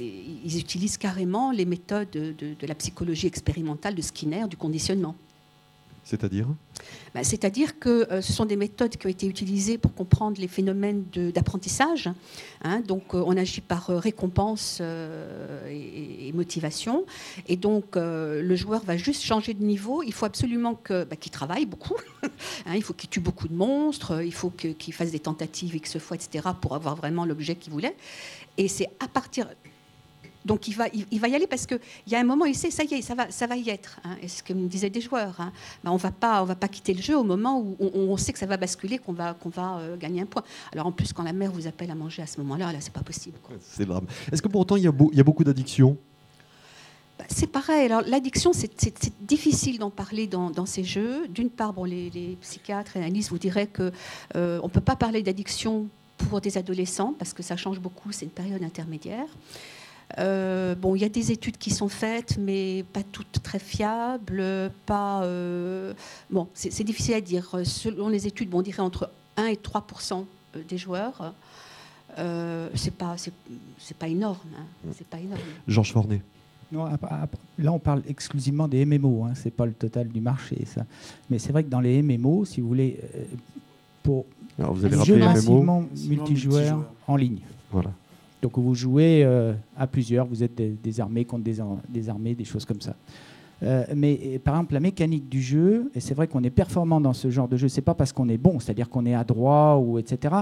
ils 0.01 0.59
utilisent 0.59 0.99
carrément 0.99 1.53
les 1.53 1.65
méthodes 1.65 2.11
de, 2.11 2.67
la 2.67 2.75
psychologie 2.75 3.29
expérimentale 3.29 3.95
de 3.95 4.03
Skinner, 4.03 4.47
du 4.49 4.57
conditionnement. 4.57 5.15
C'est-à-dire 6.05 6.47
bah, 7.15 7.25
C'est-à-dire 7.25 7.79
que 7.79 8.11
euh, 8.11 8.23
ce 8.23 8.33
sont 8.33 8.45
des 8.45 8.57
méthodes 8.57 8.97
qui 8.97 9.07
ont 9.07 9.11
été 9.11 9.27
utilisées 9.27 9.79
pour 9.79 9.95
comprendre 9.95 10.41
les 10.41 10.49
phénomènes 10.49 11.05
d'apprentissage. 11.35 12.09
Hein. 12.63 12.81
donc 12.81 13.15
euh, 13.15 13.23
on 13.27 13.37
agit 13.37 13.61
par 13.61 13.91
euh, 13.91 13.99
récompense 13.99 14.81
et, 15.71 16.33
motivation. 16.35 17.07
Et 17.49 17.57
donc 17.57 17.97
le 17.97 18.57
joueur 18.57 18.83
va 18.85 18.97
juste 18.97 19.23
changer 19.23 19.55
de 19.55 19.63
niveau. 19.63 20.03
Il 20.03 20.13
faut 20.13 20.27
absolument 20.27 20.81
bah, 20.89 21.17
qu'il 21.19 21.33
travaille 21.33 21.67
beaucoup. 21.67 21.97
Hein. 22.67 22.75
il 22.75 22.83
faut 22.83 22.93
qu'il 22.93 23.09
tue 23.09 23.21
beaucoup 23.21 23.49
de 23.49 23.55
monstres. 23.55 24.23
Il 24.23 24.35
faut 24.35 24.51
qu'il 24.51 24.93
fasse 24.93 25.11
des 25.11 25.19
tentatives 25.19 25.75
X 25.75 25.99
fois, 25.99 26.17
etc. 26.17 26.49
pour 26.61 26.75
avoir 26.75 26.95
vraiment 26.95 27.25
l'objet 27.25 27.55
qu'il 27.55 27.73
voulait. 27.73 27.97
Et 28.59 28.69
c'est 28.69 28.89
à 29.01 29.09
partir 29.09 29.49
donc 30.45 30.69
il 30.69 30.75
va, 30.75 30.87
il, 30.89 31.21
va 31.21 31.29
y 31.29 31.35
aller 31.35 31.47
parce 31.47 31.67
qu'il 31.67 31.81
y 32.07 32.15
a 32.15 32.21
un 32.21 32.25
moment, 32.25 32.47
il 32.47 32.55
sait, 32.55 32.71
ça 32.71 32.85
y 32.85 32.95
est, 32.95 33.03
ça 33.03 33.15
va, 33.15 33.31
ça 33.31 33.47
va 33.47 33.57
y 33.57 33.69
être. 33.69 34.01
Hein. 34.05 34.17
Et 34.23 34.29
ce 34.29 34.43
que 34.43 34.53
me 34.53 34.69
disaient 34.69 34.91
des 34.91 35.01
joueurs, 35.01 35.39
hein. 35.39 35.53
ben, 35.85 35.91
on 35.91 35.97
va 35.97 36.11
pas, 36.11 36.43
on 36.43 36.47
va 36.47 36.55
pas 36.55 36.69
quitter 36.69 36.95
le 36.95 37.03
jeu 37.03 37.17
au 37.17 37.25
moment 37.25 37.61
où 37.61 37.77
on, 37.81 38.17
sait 38.17 38.33
que 38.33 38.39
ça 38.39 38.47
va 38.47 38.57
basculer, 38.57 38.99
qu'on 38.99 39.13
va, 39.13 39.35
qu'on 39.35 39.51
va 39.51 39.79
euh, 39.79 39.97
gagner 39.97 40.23
un 40.23 40.27
point. 40.27 40.43
Alors 40.73 40.87
en 40.87 40.93
plus, 40.93 41.13
quand 41.13 41.23
la 41.23 41.33
mère 41.33 41.53
vous 41.53 41.67
appelle 41.67 41.91
à 41.91 41.95
manger 41.95 42.23
à 42.23 42.27
ce 42.27 42.41
moment-là, 42.41 42.73
là, 42.73 42.79
c'est 42.81 42.93
pas 42.93 43.03
possible. 43.03 43.37
C'est 43.61 43.85
drame. 43.85 44.07
Est-ce 44.33 44.41
que 44.41 44.49
pour 44.49 44.63
autant 44.63 44.77
il 44.77 44.85
y 44.85 44.89
a, 44.89 44.93
il 45.13 45.17
y 45.17 45.21
a 45.21 45.25
beaucoup 45.25 45.45
d'addictions? 45.45 45.97
Ben, 47.19 47.27
c'est 47.29 47.47
pareil. 47.47 47.85
Alors 47.85 48.03
l'addiction, 48.07 48.53
c'est 48.55 48.73
difficile 49.21 49.79
d'en 49.79 49.91
parler 49.91 50.27
dans, 50.27 50.67
ces 50.67 50.85
jeux. 50.85 51.29
D'une 51.29 51.51
part, 51.51 51.75
bon, 51.75 51.85
les, 51.85 52.39
psychiatres 52.41 52.97
et 52.97 53.01
analystes 53.01 53.29
vous 53.29 53.39
diraient 53.39 53.67
que 53.67 53.93
euh, 54.37 54.59
on 54.63 54.71
peut 54.71 54.81
pas 54.81 54.97
parler 54.97 55.23
d'addiction 55.23 55.87
pour 56.17 56.41
des 56.41 56.57
adolescents 56.57 57.15
parce 57.19 57.35
que 57.35 57.43
ça 57.43 57.57
change 57.57 57.79
beaucoup. 57.79 58.11
C'est 58.13 58.25
une 58.25 58.31
période 58.31 58.63
intermédiaire. 58.63 59.27
Euh, 60.19 60.75
bon, 60.75 60.95
il 60.95 61.03
y 61.03 61.05
a 61.05 61.09
des 61.09 61.33
études 61.33 61.59
qui 61.59 61.71
sont 61.71 61.89
faites, 61.89 62.37
mais 62.39 62.85
pas 62.93 63.03
toutes 63.03 63.43
très 63.43 63.59
fiables. 63.59 64.43
Pas, 64.87 65.23
euh, 65.25 65.93
bon, 66.31 66.49
c'est 66.55 66.85
difficile 66.85 67.15
à 67.15 67.21
dire. 67.21 67.57
Selon 67.65 68.09
les 68.09 68.27
études, 68.27 68.51
bon, 68.51 68.59
on 68.59 68.63
dirait 68.63 68.83
entre 68.83 69.11
1 69.37 69.47
et 69.47 69.55
3% 69.55 70.25
euh, 70.57 70.63
des 70.69 70.79
joueurs. 70.79 71.35
Euh, 72.19 72.69
c'est 72.75 72.95
pas, 72.95 73.17
c'est 73.17 73.97
pas 73.97 74.09
énorme. 74.09 74.39
Hein. 74.59 74.91
C'est 74.97 75.07
pas 75.07 75.19
énorme. 75.19 75.41
Georges 75.69 75.93
Fornet. 75.93 76.23
Non, 76.73 76.85
là, 77.59 77.73
on 77.73 77.79
parle 77.81 78.03
exclusivement 78.09 78.69
des 78.69 78.85
MMO. 78.85 79.25
Hein, 79.25 79.33
c'est 79.35 79.51
pas 79.51 79.67
le 79.67 79.73
total 79.73 80.09
du 80.09 80.21
marché, 80.21 80.65
ça. 80.67 80.85
Mais 81.29 81.39
c'est 81.39 81.53
vrai 81.53 81.65
que 81.65 81.69
dans 81.69 81.81
les 81.81 82.01
MMO, 82.01 82.45
si 82.45 82.61
vous 82.61 82.69
voulez, 82.69 83.01
pour 84.05 84.25
Alors 84.57 84.75
vous 84.75 84.85
avez 84.85 84.97
rappelé 84.97 85.43
MMO 85.49 85.89
multijoueur 86.07 86.85
en 87.09 87.17
ligne. 87.17 87.41
Voilà. 87.73 87.91
Donc 88.43 88.59
vous 88.59 88.75
jouez 88.75 89.23
euh, 89.25 89.53
à 89.77 89.87
plusieurs, 89.87 90.27
vous 90.27 90.43
êtes 90.43 90.55
des, 90.55 91.01
armées 91.01 91.25
contre 91.25 91.45
des, 91.45 92.09
armées, 92.09 92.35
des 92.35 92.45
choses 92.45 92.65
comme 92.65 92.81
ça. 92.81 92.95
Euh, 93.63 93.85
mais 93.95 94.41
par 94.43 94.55
exemple, 94.55 94.75
la 94.75 94.81
mécanique 94.81 95.29
du 95.29 95.43
jeu, 95.43 95.91
et 95.95 96.01
c'est 96.01 96.15
vrai 96.15 96.27
qu'on 96.27 96.43
est 96.43 96.51
performant 96.51 97.01
dans 97.01 97.13
ce 97.13 97.29
genre 97.31 97.49
de 97.49 97.57
jeu, 97.57 97.69
c'est 97.69 97.83
pas 97.83 97.95
parce 97.95 98.13
qu'on 98.13 98.29
est 98.29 98.39
bon, 98.39 98.59
c'est-à-dire 98.59 98.89
qu'on 98.89 99.05
est 99.05 99.15
à 99.15 99.25
droit 99.25 99.77
ou 99.77 99.99
etc. 99.99 100.35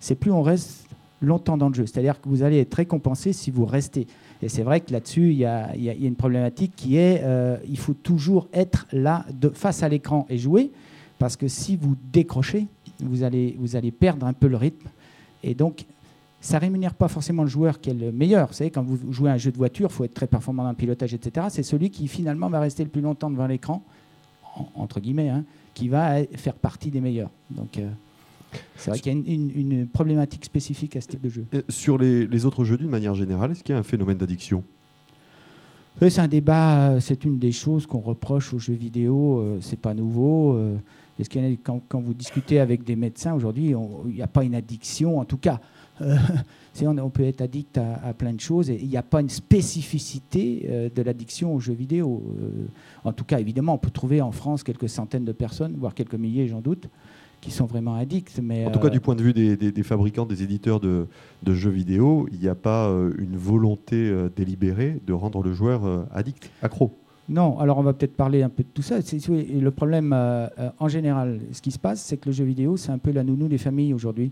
C'est 0.00 0.14
plus 0.14 0.30
on 0.30 0.42
reste 0.42 0.86
longtemps 1.20 1.56
dans 1.56 1.68
le 1.68 1.74
jeu, 1.74 1.86
c'est-à-dire 1.86 2.20
que 2.20 2.28
vous 2.28 2.42
allez 2.42 2.60
être 2.60 2.74
récompensé 2.74 3.32
si 3.32 3.50
vous 3.50 3.66
restez. 3.66 4.06
Et 4.42 4.48
c'est 4.48 4.62
vrai 4.62 4.80
que 4.80 4.92
là-dessus, 4.92 5.30
il 5.30 5.38
y, 5.38 5.46
a 5.46 5.74
une 5.74 6.16
problématique 6.16 6.72
qui 6.76 6.96
est, 6.96 7.22
euh, 7.22 7.56
il 7.68 7.78
faut 7.78 7.94
toujours 7.94 8.48
être 8.52 8.86
là, 8.92 9.24
face 9.54 9.82
à 9.82 9.88
l'écran 9.88 10.26
et 10.28 10.38
jouer, 10.38 10.70
parce 11.18 11.36
que 11.36 11.48
si 11.48 11.76
vous 11.76 11.96
décrochez, 12.12 12.66
vous 13.00 13.22
allez, 13.22 13.56
vous 13.58 13.76
allez 13.76 13.90
perdre 13.90 14.26
un 14.26 14.32
peu 14.32 14.46
le 14.46 14.56
rythme. 14.56 14.88
Et 15.42 15.54
donc, 15.54 15.84
ça 16.44 16.58
rémunère 16.58 16.92
pas 16.92 17.08
forcément 17.08 17.42
le 17.42 17.48
joueur 17.48 17.80
qui 17.80 17.88
est 17.88 17.94
le 17.94 18.12
meilleur. 18.12 18.48
Vous 18.48 18.52
savez, 18.52 18.70
quand 18.70 18.82
vous 18.82 19.10
jouez 19.10 19.30
à 19.30 19.32
un 19.32 19.38
jeu 19.38 19.50
de 19.50 19.56
voiture, 19.56 19.88
il 19.90 19.94
faut 19.94 20.04
être 20.04 20.12
très 20.12 20.26
performant 20.26 20.62
dans 20.62 20.68
le 20.68 20.76
pilotage, 20.76 21.14
etc. 21.14 21.46
C'est 21.48 21.62
celui 21.62 21.88
qui 21.88 22.06
finalement 22.06 22.50
va 22.50 22.60
rester 22.60 22.84
le 22.84 22.90
plus 22.90 23.00
longtemps 23.00 23.30
devant 23.30 23.46
l'écran, 23.46 23.82
entre 24.74 25.00
guillemets, 25.00 25.30
hein, 25.30 25.44
qui 25.72 25.88
va 25.88 26.22
faire 26.34 26.52
partie 26.52 26.90
des 26.90 27.00
meilleurs. 27.00 27.30
Donc, 27.50 27.78
euh, 27.78 27.88
c'est 28.76 28.90
vrai 28.90 29.00
qu'il 29.00 29.12
y 29.12 29.16
a 29.16 29.18
une, 29.18 29.88
problématique 29.88 30.44
spécifique 30.44 30.96
à 30.96 31.00
ce 31.00 31.08
type 31.08 31.22
de 31.22 31.30
jeu. 31.30 31.46
sur 31.70 31.96
les, 31.96 32.44
autres 32.44 32.64
jeux, 32.64 32.76
d'une 32.76 32.90
manière 32.90 33.14
générale, 33.14 33.52
est-ce 33.52 33.64
qu'il 33.64 33.74
y 33.74 33.76
a 33.76 33.80
un 33.80 33.82
phénomène 33.82 34.18
d'addiction? 34.18 34.62
C'est 35.98 36.18
un 36.18 36.28
débat, 36.28 36.90
euh, 36.90 37.00
c'est 37.00 37.24
une 37.24 37.38
des 37.38 37.52
choses 37.52 37.86
qu'on 37.86 38.00
reproche 38.00 38.52
aux 38.52 38.58
jeux 38.58 38.74
vidéo, 38.74 39.38
euh, 39.38 39.58
c'est 39.62 39.80
pas 39.80 39.94
nouveau. 39.94 40.60
Est-ce 41.18 41.30
qu'il 41.30 41.42
y 41.42 41.52
a, 41.54 41.56
quand, 41.62 41.80
quand, 41.88 42.00
vous 42.00 42.12
discutez 42.12 42.60
avec 42.60 42.84
des 42.84 42.96
médecins 42.96 43.32
aujourd'hui, 43.32 43.72
il 44.08 44.14
n'y 44.14 44.20
a 44.20 44.26
pas 44.26 44.44
une 44.44 44.54
addiction, 44.54 45.18
en 45.18 45.24
tout 45.24 45.38
cas, 45.38 45.60
euh, 46.00 46.16
on, 46.82 47.10
peut 47.10 47.24
être 47.24 47.40
addict 47.40 47.78
à, 47.78 48.12
plein 48.14 48.32
de 48.32 48.40
choses 48.40 48.70
et 48.70 48.78
il 48.80 48.88
n'y 48.88 48.96
a 48.96 49.02
pas 49.02 49.20
une 49.20 49.28
spécificité 49.28 50.66
euh, 50.68 50.88
de 50.94 51.02
l'addiction 51.02 51.54
aux 51.54 51.60
jeux 51.60 51.74
vidéo. 51.74 52.22
Euh, 52.40 52.66
en 53.04 53.12
tout 53.12 53.24
cas, 53.24 53.38
évidemment, 53.38 53.74
on 53.74 53.78
peut 53.78 53.90
trouver 53.90 54.20
en 54.20 54.32
France 54.32 54.62
quelques 54.62 54.88
centaines 54.88 55.24
de 55.24 55.32
personnes, 55.32 55.74
voire 55.78 55.94
quelques 55.94 56.14
milliers, 56.14 56.48
j'en 56.48 56.60
doute, 56.60 56.88
qui 57.40 57.50
sont 57.50 57.66
vraiment 57.66 57.94
addicts. 57.94 58.40
Mais 58.42 58.66
en 58.66 58.70
tout 58.70 58.80
cas, 58.80 58.90
du 58.90 59.00
point 59.00 59.14
de 59.14 59.22
vue 59.22 59.32
des, 59.32 59.82
fabricants, 59.82 60.26
des 60.26 60.42
éditeurs 60.42 60.80
de, 60.80 61.06
jeux 61.46 61.70
vidéo, 61.70 62.26
il 62.32 62.40
n'y 62.40 62.48
a 62.48 62.54
pas 62.54 62.88
une 63.18 63.36
volonté 63.36 64.12
délibérée 64.34 65.00
de 65.06 65.12
rendre 65.12 65.42
le 65.42 65.52
joueur 65.52 66.06
addict, 66.12 66.50
accro. 66.62 67.03
Non, 67.28 67.58
alors 67.58 67.78
on 67.78 67.82
va 67.82 67.94
peut-être 67.94 68.16
parler 68.16 68.42
un 68.42 68.50
peu 68.50 68.62
de 68.62 68.68
tout 68.68 68.82
ça. 68.82 68.96
le 68.98 69.70
problème, 69.70 70.12
euh, 70.12 70.46
euh, 70.58 70.70
en 70.78 70.88
général, 70.88 71.40
ce 71.52 71.62
qui 71.62 71.70
se 71.70 71.78
passe, 71.78 72.02
c'est 72.02 72.18
que 72.18 72.28
le 72.28 72.34
jeu 72.34 72.44
vidéo, 72.44 72.76
c'est 72.76 72.92
un 72.92 72.98
peu 72.98 73.12
la 73.12 73.24
nounou 73.24 73.48
des 73.48 73.56
familles 73.56 73.94
aujourd'hui. 73.94 74.30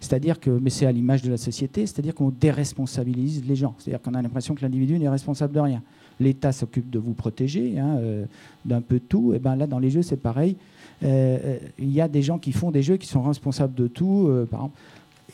C'est-à-dire 0.00 0.38
que, 0.38 0.50
mais 0.50 0.68
c'est 0.68 0.84
à 0.84 0.92
l'image 0.92 1.22
de 1.22 1.30
la 1.30 1.38
société, 1.38 1.86
c'est-à-dire 1.86 2.14
qu'on 2.14 2.28
déresponsabilise 2.28 3.44
les 3.46 3.56
gens. 3.56 3.74
C'est-à-dire 3.78 4.02
qu'on 4.02 4.12
a 4.12 4.20
l'impression 4.20 4.54
que 4.54 4.60
l'individu 4.60 4.98
n'est 4.98 5.08
responsable 5.08 5.54
de 5.54 5.60
rien. 5.60 5.82
L'État 6.20 6.52
s'occupe 6.52 6.90
de 6.90 6.98
vous 6.98 7.14
protéger 7.14 7.78
hein, 7.78 7.96
euh, 7.96 8.26
d'un 8.66 8.82
peu 8.82 9.00
tout. 9.00 9.32
Et 9.32 9.38
ben 9.38 9.56
là, 9.56 9.66
dans 9.66 9.78
les 9.78 9.88
jeux, 9.88 10.02
c'est 10.02 10.20
pareil. 10.20 10.56
Il 11.02 11.90
y 11.90 12.00
a 12.00 12.08
des 12.08 12.22
gens 12.22 12.38
qui 12.38 12.52
font 12.52 12.70
des 12.70 12.82
jeux 12.82 12.96
qui 12.96 13.06
sont 13.06 13.22
responsables 13.22 13.74
de 13.74 13.88
tout. 13.88 14.30
par 14.50 14.60
exemple, 14.60 14.78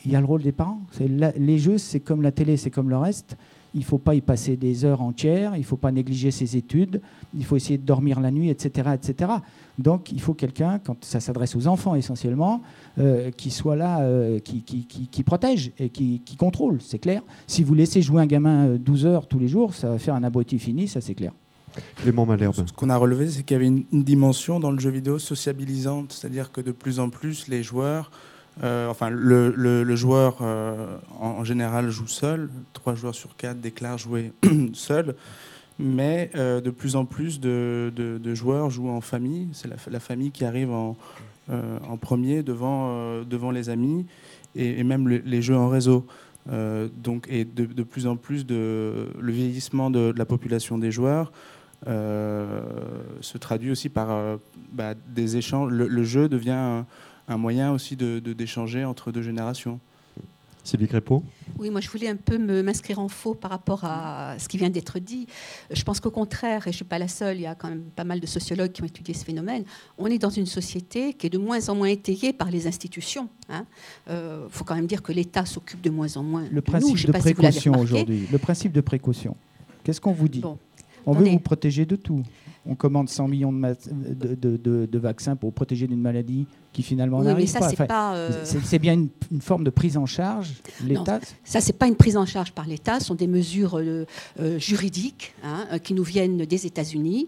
il 0.03 0.11
y 0.11 0.15
a 0.17 0.19
le 0.19 0.25
rôle 0.25 0.41
des 0.41 0.51
parents. 0.51 0.81
les 0.99 1.57
jeux, 1.59 1.77
c'est 1.77 2.01
comme 2.01 2.21
la 2.21 2.31
télé, 2.31 2.57
c'est 2.57 2.71
comme 2.71 2.89
le 2.89 2.97
reste 2.97 3.37
il 3.73 3.79
ne 3.79 3.85
faut 3.85 3.97
pas 3.97 4.15
y 4.15 4.21
passer 4.21 4.57
des 4.57 4.85
heures 4.85 5.01
entières, 5.01 5.55
il 5.55 5.59
ne 5.59 5.65
faut 5.65 5.77
pas 5.77 5.91
négliger 5.91 6.31
ses 6.31 6.57
études, 6.57 7.01
il 7.33 7.45
faut 7.45 7.55
essayer 7.55 7.77
de 7.77 7.85
dormir 7.85 8.19
la 8.19 8.31
nuit, 8.31 8.49
etc. 8.49 8.89
etc. 8.93 9.31
Donc 9.77 10.11
il 10.11 10.21
faut 10.21 10.33
quelqu'un, 10.33 10.79
quand 10.79 11.03
ça 11.03 11.19
s'adresse 11.19 11.55
aux 11.55 11.67
enfants 11.67 11.95
essentiellement, 11.95 12.61
euh, 12.99 13.31
qui 13.31 13.49
soit 13.49 13.75
là, 13.75 14.01
euh, 14.01 14.39
qui, 14.39 14.61
qui, 14.63 15.23
protège 15.23 15.71
et 15.79 15.89
qui, 15.89 16.21
contrôle, 16.37 16.79
c'est 16.81 16.99
clair. 16.99 17.21
Si 17.47 17.63
vous 17.63 17.73
laissez 17.73 18.01
jouer 18.01 18.21
un 18.21 18.25
gamin 18.25 18.75
12 18.75 19.05
euh, 19.05 19.09
heures 19.09 19.27
tous 19.27 19.39
les 19.39 19.47
jours, 19.47 19.73
ça 19.73 19.89
va 19.89 19.97
faire 19.97 20.15
un 20.15 20.23
abruti 20.23 20.59
fini, 20.59 20.87
ça 20.87 21.01
c'est 21.01 21.15
clair. 21.15 21.31
Clément 21.95 22.25
Malherbe. 22.25 22.53
Ce 22.53 22.73
qu'on 22.73 22.89
a 22.89 22.97
relevé, 22.97 23.29
c'est 23.29 23.43
qu'il 23.43 23.55
y 23.55 23.59
avait 23.59 23.67
une, 23.67 23.85
dimension 24.03 24.59
dans 24.59 24.71
le 24.71 24.79
jeu 24.79 24.89
vidéo 24.89 25.19
sociabilisante, 25.19 26.11
c'est-à-dire 26.11 26.51
que 26.51 26.59
de 26.59 26.71
plus 26.71 26.99
en 26.99 27.09
plus 27.09 27.47
les 27.47 27.63
joueurs 27.63 28.11
euh, 28.63 28.89
enfin, 28.89 29.09
le, 29.09 29.95
joueur 29.95 30.39
euh, 30.41 30.97
en, 31.19 31.43
général 31.43 31.89
joue 31.89 32.07
seul. 32.07 32.49
Trois 32.73 32.95
joueurs 32.95 33.15
sur 33.15 33.35
quatre 33.35 33.59
déclarent 33.59 33.97
jouer 33.97 34.33
seul. 34.73 35.15
Mais 35.79 36.29
euh, 36.35 36.61
de 36.61 36.69
plus 36.69 36.95
en 36.95 37.05
plus 37.05 37.39
de, 37.39 38.21
joueurs 38.33 38.69
jouent 38.69 38.89
en 38.89 39.01
famille. 39.01 39.49
C'est 39.53 39.69
la, 39.89 39.99
famille 39.99 40.31
qui 40.31 40.45
arrive 40.45 40.71
en, 40.71 40.95
premier 41.99 42.43
devant, 42.43 43.51
les 43.51 43.69
amis 43.69 44.05
et, 44.55 44.83
même 44.83 45.07
les 45.07 45.41
jeux 45.41 45.57
en 45.57 45.69
réseau. 45.69 46.05
donc, 46.47 47.27
et 47.29 47.45
de, 47.45 47.83
plus 47.83 48.05
en 48.05 48.15
plus, 48.15 48.45
le 48.47 49.31
vieillissement 49.31 49.89
de, 49.89 50.13
la 50.15 50.25
population 50.25 50.77
des 50.77 50.91
joueurs 50.91 51.31
se 51.87 53.37
traduit 53.39 53.71
aussi 53.71 53.89
par 53.89 54.37
bah, 54.71 54.93
des 55.07 55.37
échanges. 55.37 55.71
Le, 55.71 56.03
jeu 56.03 56.29
devient 56.29 56.83
un 57.27 57.37
moyen 57.37 57.71
aussi 57.71 57.95
d'échanger 57.95 58.81
de, 58.81 58.85
entre 58.85 59.11
deux 59.11 59.21
générations. 59.21 59.79
Sylvie 60.63 60.87
Crépeau 60.87 61.23
Oui, 61.57 61.69
moi 61.69 61.81
je 61.81 61.89
voulais 61.89 62.07
un 62.07 62.15
peu 62.15 62.37
m'inscrire 62.37 62.99
en 62.99 63.07
faux 63.07 63.33
par 63.33 63.49
rapport 63.49 63.83
à 63.83 64.35
ce 64.37 64.47
qui 64.47 64.57
vient 64.57 64.69
d'être 64.69 64.99
dit. 64.99 65.25
Je 65.71 65.83
pense 65.83 65.99
qu'au 65.99 66.11
contraire, 66.11 66.61
et 66.61 66.63
je 66.65 66.69
ne 66.69 66.73
suis 66.75 66.85
pas 66.85 66.99
la 66.99 67.07
seule, 67.07 67.37
il 67.37 67.41
y 67.41 67.47
a 67.47 67.55
quand 67.55 67.69
même 67.69 67.83
pas 67.95 68.03
mal 68.03 68.19
de 68.19 68.27
sociologues 68.27 68.71
qui 68.71 68.83
ont 68.83 68.85
étudié 68.85 69.13
ce 69.13 69.25
phénomène, 69.25 69.63
on 69.97 70.07
est 70.07 70.19
dans 70.19 70.29
une 70.29 70.45
société 70.45 71.13
qui 71.13 71.27
est 71.27 71.29
de 71.29 71.37
moins 71.37 71.69
en 71.69 71.75
moins 71.75 71.87
étayée 71.87 72.31
par 72.31 72.51
les 72.51 72.67
institutions. 72.67 73.27
Il 73.49 73.55
hein. 73.55 73.65
euh, 74.09 74.47
faut 74.49 74.63
quand 74.63 74.75
même 74.75 74.87
dire 74.87 75.01
que 75.01 75.11
l'État 75.11 75.45
s'occupe 75.45 75.81
de 75.81 75.89
moins 75.89 76.15
en 76.15 76.23
moins. 76.23 76.45
Le 76.51 76.61
principe 76.61 77.07
de 77.07 77.11
précaution 77.11 77.79
aujourd'hui, 77.79 78.27
le 78.31 78.37
principe 78.37 78.71
de 78.71 78.81
précaution, 78.81 79.35
qu'est-ce 79.83 80.01
qu'on 80.01 80.13
vous 80.13 80.29
dit? 80.29 80.43
On 81.07 81.13
veut 81.13 81.27
vous 81.27 81.39
protéger 81.39 81.85
de 81.85 81.95
tout. 81.95 82.21
On 82.67 82.75
commande 82.75 83.09
100 83.09 83.27
millions 83.27 83.51
de, 83.51 84.35
de 84.85 84.99
vaccins 84.99 85.35
pour 85.35 85.51
protéger 85.51 85.87
d'une 85.87 86.01
maladie 86.01 86.45
qui 86.73 86.83
finalement 86.83 87.21
n'arrive 87.21 87.51
pas. 87.87 88.15
Euh, 88.15 88.45
c'est 88.63 88.79
bien 88.79 88.93
une, 88.93 89.09
forme 89.41 89.63
de 89.63 89.69
prise 89.69 89.97
en 89.97 90.05
charge. 90.05 90.53
L'État. 90.85 91.19
Ça, 91.43 91.61
c'est 91.61 91.73
pas 91.73 91.87
une 91.87 91.95
prise 91.95 92.17
en 92.17 92.25
charge 92.25 92.51
par 92.51 92.65
l'État. 92.65 92.99
Ce 92.99 93.07
sont 93.07 93.15
des 93.15 93.27
mesures 93.27 93.77
euh, 93.77 94.05
euh, 94.39 94.59
juridiques 94.59 95.33
hein, 95.43 95.79
qui 95.79 95.93
nous 95.93 96.03
viennent 96.03 96.37
des 96.37 96.65
États-Unis. 96.65 97.27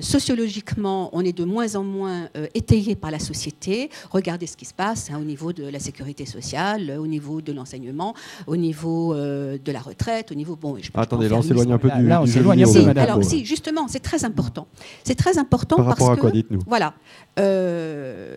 sociologiquement, 0.00 1.10
on 1.12 1.20
est 1.20 1.36
de 1.36 1.44
moins 1.44 1.76
en 1.76 1.84
moins 1.84 2.28
étayé 2.54 2.96
par 2.96 3.10
la 3.10 3.18
société. 3.18 3.90
Regardez 4.10 4.46
ce 4.46 4.56
qui 4.56 4.64
se 4.64 4.74
passe 4.74 5.10
hein, 5.10 5.18
au 5.20 5.24
niveau 5.24 5.52
de 5.52 5.64
la 5.64 5.78
sécurité 5.78 6.26
sociale, 6.26 6.96
au 6.98 7.06
niveau 7.06 7.40
de 7.40 7.52
l'enseignement, 7.52 8.14
au 8.46 8.56
niveau 8.56 9.14
de 9.14 9.72
la 9.72 9.80
retraite, 9.80 10.32
au 10.32 10.34
niveau 10.34 10.56
bon. 10.56 10.76
Je 10.80 10.90
Attendez, 10.94 11.28
là 11.28 11.36
on 11.36 11.42
s'éloigne 11.42 11.72
un 11.72 11.78
peu 11.78 11.90
du. 11.90 12.06
Là, 12.06 12.22
on 12.22 12.26
s'éloigne 12.26 12.64
un 12.64 12.72
peu. 12.72 13.00
Alors 13.00 13.24
si, 13.24 13.44
justement, 13.44 13.88
c'est 13.88 14.00
très 14.00 14.24
important. 14.24 14.66
C'est 15.02 15.14
très 15.14 15.38
important 15.38 15.76
par 15.76 15.86
rapport 15.86 16.10
à 16.10 16.16
quoi, 16.16 16.30
dites-nous? 16.30 16.60
Voilà 16.66 16.94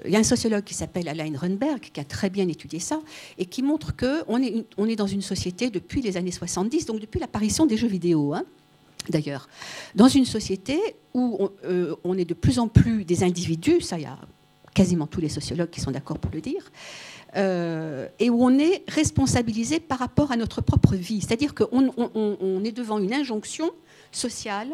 il 0.05 0.11
y 0.11 0.15
a 0.15 0.19
un 0.19 0.23
sociologue 0.23 0.63
qui 0.63 0.73
s'appelle 0.73 1.07
Alain 1.07 1.31
Runberg 1.37 1.79
qui 1.79 1.99
a 1.99 2.03
très 2.03 2.29
bien 2.29 2.47
étudié 2.47 2.79
ça 2.79 2.99
et 3.37 3.45
qui 3.45 3.63
montre 3.63 3.95
qu'on 3.95 4.41
est, 4.41 4.65
on 4.77 4.87
est 4.87 4.95
dans 4.95 5.07
une 5.07 5.21
société 5.21 5.69
depuis 5.69 6.01
les 6.01 6.17
années 6.17 6.31
70, 6.31 6.85
donc 6.85 6.99
depuis 6.99 7.19
l'apparition 7.19 7.65
des 7.65 7.77
jeux 7.77 7.87
vidéo. 7.87 8.33
Hein, 8.33 8.43
D'ailleurs, 9.09 9.47
dans 9.95 10.07
une 10.07 10.25
société 10.25 10.79
où 11.13 11.49
euh, 11.65 11.95
on, 12.03 12.17
est 12.17 12.25
de 12.25 12.33
plus 12.33 12.59
en 12.59 12.67
plus 12.67 13.05
des 13.05 13.23
individus, 13.23 13.81
ça 13.81 13.97
il 13.97 14.03
y 14.03 14.05
a 14.05 14.17
quasiment 14.73 15.07
tous 15.07 15.21
les 15.21 15.29
sociologues 15.29 15.69
qui 15.69 15.81
sont 15.81 15.91
d'accord 15.91 16.19
pour 16.19 16.31
le 16.31 16.41
dire, 16.41 16.71
euh, 17.35 18.07
et 18.19 18.29
où 18.29 18.43
on 18.43 18.59
est 18.59 18.83
responsabilisé 18.87 19.79
par 19.79 19.99
rapport 19.99 20.31
à 20.31 20.35
notre 20.35 20.61
propre 20.61 20.95
vie. 20.95 21.21
C'est-à-dire 21.21 21.55
qu'on 21.55 21.91
on, 21.97 22.63
est 22.63 22.71
devant 22.71 22.99
une 22.99 23.13
injonction 23.13 23.71
sociale 24.11 24.69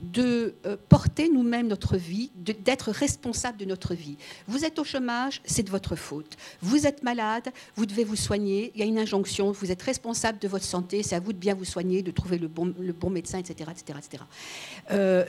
de 0.00 0.54
euh, 0.66 0.76
porter 0.88 1.28
nous-mêmes 1.28 1.66
notre 1.66 1.96
vie, 1.96 2.30
d'être 2.36 2.90
responsable 2.90 3.58
de 3.58 3.64
notre 3.64 3.94
vie. 3.94 4.16
Vous 4.46 4.64
êtes 4.64 4.78
au 4.78 4.84
chômage, 4.84 5.40
c'est 5.44 5.62
de 5.62 5.70
votre 5.70 5.96
faute. 5.96 6.36
Vous 6.60 6.86
êtes 6.86 7.02
malade, 7.02 7.48
vous 7.76 7.86
devez 7.86 8.04
vous 8.04 8.16
soigner. 8.16 8.72
Il 8.74 8.80
y 8.80 8.82
a 8.82 8.86
une 8.86 8.98
injonction, 8.98 9.52
vous 9.52 9.70
êtes 9.70 9.82
responsable 9.82 10.38
de 10.38 10.48
votre 10.48 10.64
santé, 10.64 11.02
c'est 11.02 11.14
à 11.14 11.20
vous 11.20 11.32
de 11.32 11.38
bien 11.38 11.54
vous 11.54 11.64
soigner, 11.64 12.02
de 12.02 12.10
trouver 12.10 12.38
le 12.38 12.48
bon, 12.48 12.74
le 12.78 12.92
bon 12.92 13.10
médecin, 13.10 13.38
etc. 13.38 13.70
etc., 13.72 13.98
etc. 13.98 15.26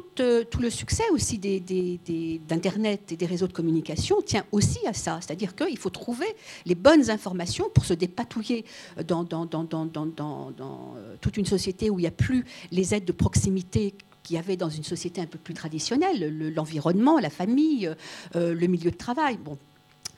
tout, 0.00 0.60
le 0.60 0.70
succès 0.70 1.04
aussi 1.12 1.38
d'Internet 1.38 3.12
et 3.12 3.16
des 3.16 3.26
réseaux 3.26 3.46
de 3.46 3.52
communication 3.52 4.22
tient 4.22 4.44
aussi 4.52 4.78
à 4.86 4.92
ça. 4.92 5.18
C'est-à-dire 5.20 5.54
qu'il 5.54 5.78
faut 5.78 5.90
trouver 5.90 6.26
les 6.66 6.74
bonnes 6.74 7.10
informations 7.10 7.68
pour 7.72 7.84
se 7.84 7.94
dépatouiller 7.94 8.64
dans, 9.06 9.26
euh, 9.32 11.16
toute 11.20 11.36
une 11.36 11.46
société 11.46 11.90
où 11.90 11.98
il 11.98 12.02
n'y 12.02 12.08
a 12.08 12.12
plus 12.12 12.44
les 12.72 12.94
aides 12.94 13.04
de 13.04 13.12
proximité 13.12 13.94
qu'il 14.22 14.36
y 14.36 14.38
avait 14.38 14.56
dans 14.56 14.70
une 14.70 14.84
société 14.84 15.20
un 15.20 15.26
peu 15.26 15.38
plus 15.38 15.54
traditionnelle, 15.54 16.52
l'environnement, 16.54 17.18
la 17.18 17.30
famille, 17.30 17.90
euh, 18.36 18.54
le 18.54 18.66
milieu 18.66 18.90
de 18.90 18.96
travail. 18.96 19.36
Bon, 19.36 19.58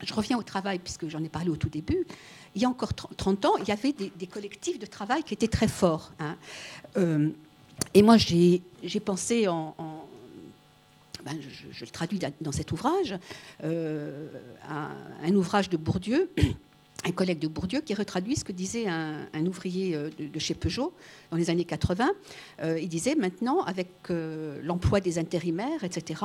je 0.03 0.15
reviens 0.15 0.39
au 0.39 0.43
travail 0.43 0.79
puisque 0.79 1.09
j'en 1.09 1.23
ai 1.25 1.29
parlé 1.29 1.51
au 1.51 1.57
tout 1.57 1.69
début. 1.69 2.07
Il 2.55 2.63
y 2.63 2.65
a 2.65 2.69
encore 2.69 2.95
30 2.95 3.45
ans, 3.45 3.57
il 3.61 3.69
y 3.69 3.73
avait 3.73 3.93
des, 3.93 4.27
collectifs 4.27 4.79
de 4.79 4.87
travail 4.87 5.23
qui 5.25 5.35
étaient 5.35 5.49
très 5.49 5.69
forts. 5.69 6.13
Hein. 6.21 6.37
Et 7.95 8.03
moi, 8.03 8.17
j'ai 8.17 8.63
pensé 9.05 9.49
en, 9.49 9.75
ben, 11.27 11.37
je, 11.73 11.85
le 11.85 11.91
traduis 11.91 12.21
dans 12.41 12.53
cet 12.53 12.71
ouvrage, 12.71 13.19
euh, 13.65 14.29
un, 14.69 15.35
ouvrage 15.35 15.69
de 15.69 15.77
Bourdieu, 15.77 16.31
un 17.07 17.13
collègue 17.13 17.39
de 17.39 17.49
Bourdieu, 17.49 17.81
qui 17.81 17.95
retraduit 17.95 18.37
ce 18.37 18.45
que 18.45 18.53
disait 18.53 18.87
un, 18.89 19.47
ouvrier 19.47 19.95
euh, 19.95 20.11
de, 20.19 20.39
chez 20.39 20.55
Peugeot 20.55 20.93
dans 21.31 21.37
les 21.37 21.51
années 21.51 21.65
80. 21.65 22.11
Euh, 22.63 22.79
il 22.81 22.89
disait 22.89 23.15
maintenant, 23.15 23.63
avec 23.63 23.89
l'emploi 24.09 25.01
des 25.01 25.19
intérimaires, 25.19 25.85
etc., 25.85 26.23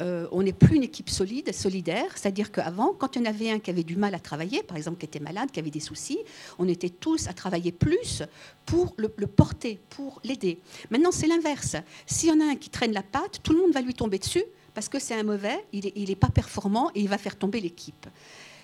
euh, 0.00 0.28
on 0.30 0.42
n'est 0.42 0.52
plus 0.52 0.76
une 0.76 0.84
équipe 0.84 1.10
solide, 1.10 1.52
solidaire. 1.52 2.16
C'est-à-dire 2.16 2.52
qu'avant, 2.52 2.92
quand 2.96 3.16
il 3.16 3.22
y 3.22 3.26
en 3.26 3.30
avait 3.30 3.50
un 3.50 3.58
qui 3.58 3.70
avait 3.70 3.82
du 3.82 3.96
mal 3.96 4.14
à 4.14 4.20
travailler, 4.20 4.62
par 4.62 4.76
exemple 4.76 4.98
qui 4.98 5.06
était 5.06 5.20
malade, 5.20 5.50
qui 5.50 5.58
avait 5.58 5.70
des 5.70 5.80
soucis, 5.80 6.18
on 6.58 6.68
était 6.68 6.90
tous 6.90 7.26
à 7.28 7.32
travailler 7.32 7.72
plus 7.72 8.22
pour 8.64 8.94
le, 8.96 9.08
porter, 9.08 9.80
pour 9.90 10.20
l'aider. 10.24 10.60
Maintenant, 10.90 11.10
c'est 11.10 11.26
l'inverse. 11.26 11.76
S'il 12.06 12.28
y 12.28 12.32
en 12.32 12.40
a 12.40 12.44
un 12.44 12.56
qui 12.56 12.70
traîne 12.70 12.92
la 12.92 13.02
patte, 13.02 13.40
tout 13.42 13.52
le 13.52 13.60
monde 13.60 13.72
va 13.72 13.80
lui 13.80 13.94
tomber 13.94 14.18
dessus 14.18 14.44
parce 14.74 14.88
que 14.88 15.00
c'est 15.00 15.14
un 15.14 15.24
mauvais, 15.24 15.64
il 15.72 16.08
n'est 16.08 16.14
pas 16.14 16.28
performant 16.28 16.90
et 16.94 17.00
il 17.00 17.08
va 17.08 17.18
faire 17.18 17.36
tomber 17.36 17.60
l'équipe. 17.60 18.06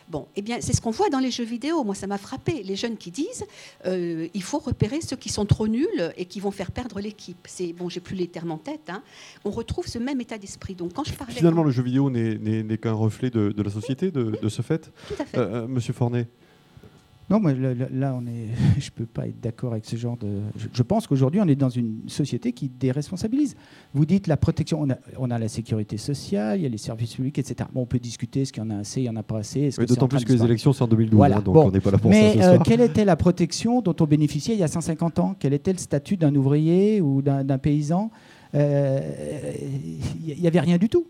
Bon, 0.08 0.26
eh 0.36 0.42
bien, 0.42 0.58
c'est 0.60 0.74
ce 0.74 0.80
qu'on 0.80 0.90
voit 0.90 1.08
dans 1.08 1.18
les 1.18 1.30
jeux 1.30 1.44
vidéo. 1.44 1.82
Moi, 1.82 1.94
ça 1.94 2.06
m'a 2.06 2.18
frappé. 2.18 2.62
Les 2.62 2.76
jeunes 2.76 2.96
qui 2.96 3.10
disent 3.10 3.44
euh, 3.86 4.28
il 4.34 4.42
faut 4.42 4.58
repérer 4.58 5.00
ceux 5.00 5.16
qui 5.16 5.30
sont 5.30 5.46
trop 5.46 5.66
nuls 5.66 6.12
et 6.16 6.26
qui 6.26 6.40
vont 6.40 6.50
faire 6.50 6.70
perdre 6.70 7.00
l'équipe. 7.00 7.38
C'est 7.46 7.72
bon, 7.72 7.88
j'ai 7.88 8.00
plus 8.00 8.16
les 8.16 8.28
termes 8.28 8.50
en 8.50 8.58
tête. 8.58 8.88
Hein. 8.90 9.02
On 9.44 9.50
retrouve 9.50 9.86
ce 9.86 9.98
même 9.98 10.20
état 10.20 10.38
d'esprit. 10.38 10.74
Donc, 10.74 10.92
quand 10.92 11.04
je 11.04 11.14
parlais 11.14 11.34
finalement, 11.34 11.64
le 11.64 11.70
jeu 11.70 11.82
vidéo 11.82 12.10
n'est 12.10 12.78
qu'un 12.78 12.92
reflet 12.92 13.30
de, 13.30 13.62
la 13.62 13.70
société, 13.70 14.10
de, 14.10 14.48
ce 14.48 14.62
fait. 14.62 14.90
Tout 15.08 15.14
à 15.18 15.24
fait. 15.24 15.38
Euh, 15.38 15.64
euh, 15.64 15.66
Monsieur 15.66 15.92
Fornet. 15.92 16.28
Non, 17.30 17.40
mais 17.40 17.54
là, 17.54 18.14
on 18.14 18.26
est, 18.26 18.48
je 18.78 18.86
ne 18.86 18.90
peux 18.94 19.06
pas 19.06 19.26
être 19.26 19.40
d'accord 19.40 19.72
avec 19.72 19.84
ce 19.86 19.96
genre 19.96 20.16
de. 20.16 20.40
Je, 20.72 20.82
pense 20.82 21.06
qu'aujourd'hui, 21.06 21.40
on 21.40 21.48
est 21.48 21.54
dans 21.54 21.70
une 21.70 22.02
société 22.06 22.52
qui 22.52 22.68
déresponsabilise. 22.68 23.56
Vous 23.94 24.04
dites 24.04 24.26
la 24.26 24.36
protection, 24.36 24.82
on 24.82 24.90
a, 24.90 24.96
on 25.18 25.30
a, 25.30 25.38
la 25.38 25.48
sécurité 25.48 25.96
sociale, 25.96 26.60
il 26.60 26.62
y 26.62 26.66
a 26.66 26.68
les 26.68 26.78
services 26.78 27.14
publics, 27.14 27.38
etc. 27.38 27.68
Bon, 27.72 27.82
on 27.82 27.86
peut 27.86 27.98
discuter, 27.98 28.42
est-ce 28.42 28.52
qu'il 28.52 28.62
y 28.62 28.66
en 28.66 28.70
a 28.70 28.78
assez, 28.78 29.00
il 29.00 29.04
n'y 29.04 29.08
en 29.10 29.16
a 29.16 29.22
pas 29.22 29.38
assez. 29.38 29.70
D'autant 29.86 30.08
plus 30.08 30.24
que 30.24 30.32
les 30.32 30.44
élections, 30.44 30.72
c'est 30.72 30.82
en 30.82 30.88
2012, 30.88 31.16
voilà. 31.16 31.38
Hein, 31.38 31.42
donc 31.42 31.56
on 31.56 31.70
n'est 31.70 31.80
pas 31.80 31.90
là 31.90 31.98
pour 31.98 32.10
mais, 32.10 32.32
ça. 32.32 32.36
Mais 32.36 32.44
euh, 32.44 32.58
quelle 32.62 32.80
était 32.82 33.04
la 33.04 33.16
protection 33.16 33.80
dont 33.80 33.96
on 33.98 34.04
bénéficiait 34.04 34.54
il 34.54 34.60
y 34.60 34.64
a 34.64 34.68
150 34.68 35.18
ans? 35.18 35.34
Quel 35.38 35.54
était 35.54 35.72
le 35.72 35.78
statut 35.78 36.16
d'un 36.16 36.34
ouvrier 36.34 37.00
ou 37.00 37.22
d'un 37.22 37.58
paysan? 37.58 38.10
Euh, 38.54 39.00
Il 40.26 40.40
n'y 40.40 40.46
avait 40.46 40.60
rien 40.60 40.78
du 40.78 40.88
tout. 40.88 41.06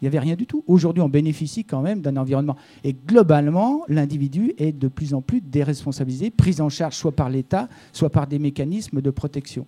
Il 0.00 0.04
n'y 0.04 0.08
avait 0.08 0.18
rien 0.18 0.34
du 0.34 0.46
tout. 0.46 0.62
Aujourd'hui, 0.66 1.02
on 1.02 1.08
bénéficie 1.08 1.64
quand 1.64 1.80
même 1.80 2.00
d'un 2.00 2.16
environnement. 2.16 2.56
Et 2.84 2.92
globalement, 2.92 3.82
l'individu 3.88 4.52
est 4.58 4.72
de 4.72 4.88
plus 4.88 5.14
en 5.14 5.22
plus 5.22 5.40
déresponsabilisé, 5.40 6.30
pris 6.30 6.60
en 6.60 6.68
charge 6.68 6.94
soit 6.94 7.12
par 7.12 7.30
l'État, 7.30 7.68
soit 7.92 8.10
par 8.10 8.26
des 8.26 8.38
mécanismes 8.38 9.00
de 9.00 9.10
protection. 9.10 9.66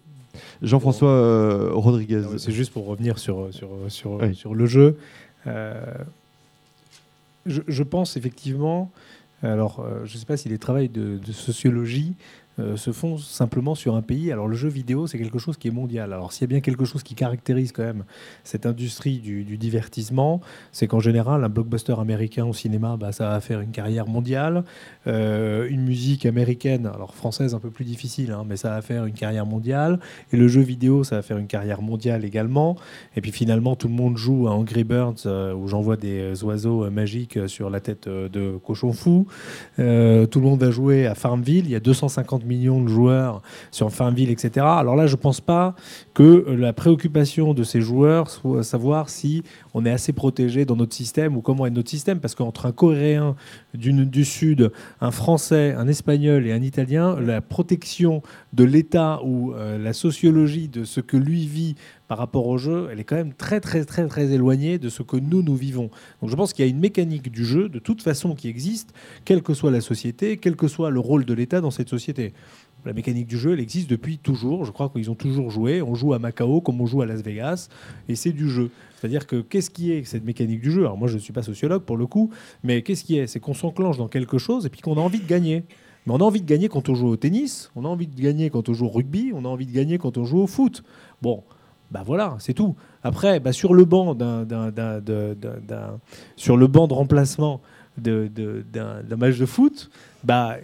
Jean-François 0.62 1.72
Rodriguez. 1.72 2.22
C'est 2.36 2.52
juste 2.52 2.72
pour 2.72 2.86
revenir 2.86 3.18
sur, 3.18 3.52
sur, 3.52 3.70
sur, 3.88 4.20
sur 4.34 4.54
le 4.54 4.66
jeu. 4.66 4.98
Je, 7.46 7.62
je, 7.66 7.82
pense 7.82 8.18
effectivement, 8.18 8.90
alors 9.42 9.84
je 10.04 10.14
ne 10.14 10.18
sais 10.18 10.26
pas 10.26 10.36
si 10.36 10.50
les 10.50 10.58
travaux 10.58 10.80
de, 10.80 11.18
de 11.18 11.32
sociologie 11.32 12.14
euh, 12.58 12.76
se 12.76 12.90
font 12.90 13.18
simplement 13.18 13.74
sur 13.74 13.94
un 13.94 14.02
pays. 14.02 14.32
Alors 14.32 14.48
le 14.48 14.56
jeu 14.56 14.68
vidéo, 14.68 15.06
c'est 15.06 15.18
quelque 15.18 15.38
chose 15.38 15.56
qui 15.56 15.68
est 15.68 15.72
mondial. 15.72 16.12
Alors 16.12 16.32
s'il 16.32 16.42
y 16.42 16.44
a 16.44 16.48
bien 16.48 16.60
quelque 16.60 16.84
chose 16.84 17.02
qui 17.02 17.14
caractérise 17.14 17.72
quand 17.72 17.84
même 17.84 18.04
cette 18.42 18.66
industrie 18.66 19.18
du, 19.18 19.44
divertissement, 19.58 20.40
c'est 20.72 20.86
qu'en 20.86 21.00
général, 21.00 21.44
un 21.44 21.48
blockbuster 21.48 21.94
américain 21.98 22.46
au 22.46 22.52
cinéma, 22.52 22.96
bah, 22.96 23.12
ça 23.12 23.28
va 23.28 23.40
faire 23.40 23.60
une 23.60 23.70
carrière 23.70 24.06
mondiale. 24.06 24.64
Euh, 25.06 25.68
une 25.68 25.82
musique 25.82 26.26
américaine, 26.26 26.86
alors 26.86 27.14
française 27.14 27.54
un 27.54 27.60
peu 27.60 27.70
plus 27.70 27.84
difficile, 27.84 28.32
hein, 28.32 28.44
mais 28.46 28.56
ça 28.56 28.70
va 28.70 28.82
faire 28.82 29.04
une 29.04 29.14
carrière 29.14 29.46
mondiale. 29.46 30.00
Et 30.32 30.36
le 30.36 30.48
jeu 30.48 30.60
vidéo, 30.60 31.04
ça 31.04 31.16
va 31.16 31.22
faire 31.22 31.38
une 31.38 31.46
carrière 31.46 31.82
mondiale 31.82 32.24
également. 32.24 32.76
Et 33.16 33.20
puis 33.20 33.32
finalement, 33.32 33.76
tout 33.76 33.88
le 33.88 33.94
monde 33.94 34.16
joue 34.16 34.48
à 34.48 34.52
Angry 34.52 34.84
Birds, 34.84 35.26
euh, 35.26 35.54
où 35.54 35.68
j'envoie 35.68 35.96
des 35.96 36.42
oiseaux 36.42 36.90
magiques 36.90 37.38
sur 37.48 37.70
la 37.70 37.80
tête 37.80 38.08
de 38.08 38.58
cochon 38.58 38.92
fou. 38.92 39.26
tout 39.76 39.82
le 39.82 40.40
monde 40.40 40.60
va 40.60 40.70
jouer 40.70 41.06
à 41.06 41.14
Farmville. 41.14 41.64
Il 41.66 41.70
y 41.70 41.76
a 41.76 41.80
250 41.80 42.44
millions 42.48 42.82
de 42.82 42.88
joueurs 42.88 43.42
sur 43.70 43.92
Farmville, 43.92 44.30
etc. 44.30 44.66
Alors 44.66 44.96
là, 44.96 45.06
je 45.06 45.14
ne 45.14 45.20
pense 45.20 45.40
pas 45.40 45.76
que 46.14 46.46
la 46.48 46.72
préoccupation 46.72 47.54
de 47.54 47.62
ces 47.62 47.80
joueurs 47.80 48.30
soit 48.30 48.64
savoir 48.64 49.08
si 49.08 49.44
on 49.74 49.86
est 49.86 49.90
assez 49.90 50.12
protégé 50.12 50.64
dans 50.64 50.76
notre 50.76 50.94
système 50.94 51.36
ou 51.36 51.42
comment 51.42 51.66
est 51.66 51.70
notre 51.70 51.90
système. 51.90 52.18
Parce 52.20 52.34
qu'entre 52.34 52.66
un 52.66 52.72
Coréen 52.72 53.36
du, 53.74 53.92
du 53.92 54.24
Sud, 54.24 54.72
un 55.00 55.10
Français, 55.10 55.74
un 55.76 55.86
Espagnol 55.86 56.46
et 56.46 56.52
un 56.52 56.62
Italien, 56.62 57.18
la 57.20 57.40
protection 57.40 58.22
de 58.52 58.64
l'État 58.64 59.20
ou 59.22 59.52
euh, 59.52 59.78
la 59.78 59.92
sociologie 59.92 60.68
de 60.68 60.84
ce 60.84 61.00
que 61.00 61.16
lui 61.16 61.46
vit 61.46 61.76
par 62.08 62.18
rapport 62.18 62.46
au 62.46 62.58
jeu, 62.58 62.88
elle 62.90 62.98
est 62.98 63.04
quand 63.04 63.16
même 63.16 63.34
très 63.34 63.60
très 63.60 63.84
très 63.84 64.06
très 64.06 64.32
éloignée 64.32 64.78
de 64.78 64.88
ce 64.88 65.02
que 65.02 65.16
nous 65.16 65.42
nous 65.42 65.54
vivons. 65.54 65.90
Donc 66.20 66.30
je 66.30 66.36
pense 66.36 66.52
qu'il 66.52 66.64
y 66.64 66.68
a 66.68 66.70
une 66.70 66.80
mécanique 66.80 67.30
du 67.30 67.44
jeu 67.44 67.68
de 67.68 67.78
toute 67.78 68.02
façon 68.02 68.34
qui 68.34 68.48
existe, 68.48 68.92
quelle 69.24 69.42
que 69.42 69.54
soit 69.54 69.70
la 69.70 69.82
société, 69.82 70.38
quel 70.38 70.56
que 70.56 70.68
soit 70.68 70.90
le 70.90 71.00
rôle 71.00 71.24
de 71.24 71.34
l'État 71.34 71.60
dans 71.60 71.70
cette 71.70 71.88
société. 71.88 72.32
La 72.84 72.92
mécanique 72.92 73.26
du 73.26 73.36
jeu, 73.36 73.52
elle 73.52 73.60
existe 73.60 73.90
depuis 73.90 74.18
toujours. 74.18 74.64
Je 74.64 74.70
crois 74.70 74.88
qu'ils 74.88 75.10
ont 75.10 75.16
toujours 75.16 75.50
joué. 75.50 75.82
On 75.82 75.94
joue 75.96 76.14
à 76.14 76.18
Macao 76.18 76.60
comme 76.60 76.80
on 76.80 76.86
joue 76.86 77.02
à 77.02 77.06
Las 77.06 77.22
Vegas, 77.22 77.68
et 78.08 78.14
c'est 78.14 78.32
du 78.32 78.48
jeu. 78.48 78.70
C'est-à-dire 78.96 79.26
que 79.26 79.40
qu'est-ce 79.40 79.68
qui 79.68 79.92
est 79.92 80.04
cette 80.04 80.24
mécanique 80.24 80.60
du 80.60 80.70
jeu? 80.70 80.82
Alors 80.82 80.96
moi, 80.96 81.08
je 81.08 81.14
ne 81.14 81.18
suis 81.18 81.32
pas 81.32 81.42
sociologue 81.42 81.82
pour 81.82 81.96
le 81.96 82.06
coup, 82.06 82.30
mais 82.62 82.82
qu'est-ce 82.82 83.04
qui 83.04 83.18
est? 83.18 83.26
C'est 83.26 83.40
qu'on 83.40 83.52
s'enclenche 83.52 83.98
dans 83.98 84.08
quelque 84.08 84.38
chose 84.38 84.64
et 84.64 84.70
puis 84.70 84.80
qu'on 84.80 84.96
a 84.96 85.00
envie 85.00 85.20
de 85.20 85.26
gagner. 85.26 85.64
Mais 86.06 86.14
on 86.14 86.18
a 86.18 86.24
envie 86.24 86.40
de 86.40 86.46
gagner 86.46 86.68
quand 86.68 86.88
on 86.88 86.94
joue 86.94 87.08
au 87.08 87.16
tennis, 87.16 87.70
on 87.74 87.84
a 87.84 87.88
envie 87.88 88.06
de 88.06 88.18
gagner 88.18 88.48
quand 88.48 88.68
on 88.68 88.74
joue 88.74 88.86
au 88.86 88.90
rugby, 88.90 89.32
on 89.34 89.44
a 89.44 89.48
envie 89.48 89.66
de 89.66 89.72
gagner 89.72 89.98
quand 89.98 90.16
on 90.16 90.24
joue 90.24 90.38
au 90.38 90.46
foot. 90.46 90.84
Bon, 91.20 91.42
bah 91.90 92.02
voilà, 92.04 92.36
c'est 92.38 92.54
tout. 92.54 92.76
Après, 93.02 93.40
bah 93.40 93.52
sur 93.52 93.74
le 93.74 93.84
banc 93.84 94.14
d'un, 94.14 94.46
sur 96.36 96.56
le 96.56 96.66
banc 96.66 96.86
de 96.86 96.94
remplacement 96.94 97.60
d'un 97.96 99.16
match 99.16 99.38
de 99.38 99.46
foot, 99.46 99.90
bah 100.24 100.56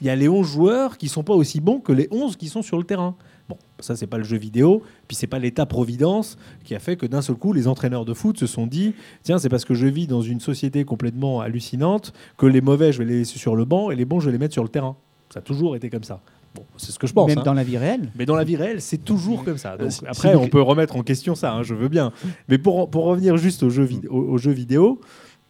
il 0.00 0.06
y 0.06 0.10
a 0.10 0.16
les 0.16 0.28
11 0.28 0.46
joueurs 0.46 0.96
qui 0.96 1.08
sont 1.08 1.22
pas 1.22 1.34
aussi 1.34 1.60
bons 1.60 1.80
que 1.80 1.92
les 1.92 2.08
11 2.10 2.36
qui 2.36 2.48
sont 2.48 2.62
sur 2.62 2.78
le 2.78 2.84
terrain. 2.84 3.14
Bon, 3.50 3.58
ça 3.80 3.96
c'est 3.96 4.06
pas 4.06 4.16
le 4.16 4.24
jeu 4.24 4.38
vidéo, 4.38 4.82
puis 5.08 5.16
c'est 5.16 5.26
pas 5.26 5.38
l'état 5.38 5.66
providence 5.66 6.38
qui 6.64 6.74
a 6.74 6.78
fait 6.78 6.96
que 6.96 7.04
d'un 7.04 7.20
seul 7.20 7.36
coup 7.36 7.52
les 7.52 7.66
entraîneurs 7.66 8.04
de 8.04 8.14
foot 8.14 8.38
se 8.38 8.46
sont 8.46 8.66
dit 8.66 8.94
tiens 9.24 9.38
c'est 9.38 9.48
parce 9.48 9.64
que 9.64 9.74
je 9.74 9.86
vis 9.86 10.06
dans 10.06 10.22
une 10.22 10.40
société 10.40 10.84
complètement 10.84 11.40
hallucinante 11.40 12.12
que 12.38 12.46
les 12.46 12.60
mauvais 12.60 12.92
je 12.92 12.98
vais 12.98 13.04
les 13.04 13.18
laisser 13.18 13.38
sur 13.38 13.56
le 13.56 13.64
banc 13.64 13.90
et 13.90 13.96
les 13.96 14.04
bons 14.04 14.20
je 14.20 14.26
vais 14.26 14.32
les 14.32 14.38
mettre 14.38 14.54
sur 14.54 14.62
le 14.62 14.68
terrain. 14.68 14.96
Ça 15.30 15.40
a 15.40 15.42
toujours 15.42 15.76
été 15.76 15.90
comme 15.90 16.04
ça. 16.04 16.20
Bon, 16.54 16.64
c'est 16.76 16.90
ce 16.90 16.98
que 16.98 17.06
je 17.06 17.12
pense. 17.12 17.28
Même 17.28 17.38
hein. 17.38 17.42
dans 17.44 17.54
la 17.54 17.62
vie 17.62 17.78
réelle. 17.78 18.10
Mais 18.16 18.26
dans 18.26 18.34
la 18.34 18.44
vie 18.44 18.56
réelle, 18.56 18.80
c'est 18.80 18.98
toujours 18.98 19.44
comme 19.44 19.58
ça. 19.58 19.76
Donc, 19.76 19.92
après, 20.06 20.34
on 20.34 20.48
peut 20.48 20.62
remettre 20.62 20.96
en 20.96 21.02
question 21.02 21.34
ça, 21.34 21.52
hein, 21.52 21.62
je 21.62 21.74
veux 21.74 21.88
bien. 21.88 22.12
Mais 22.48 22.58
pour, 22.58 22.90
pour 22.90 23.04
revenir 23.04 23.36
juste 23.36 23.62
aux 23.62 23.70
jeux, 23.70 23.88
au, 24.08 24.36
jeux 24.36 24.50
vidéo, 24.50 25.00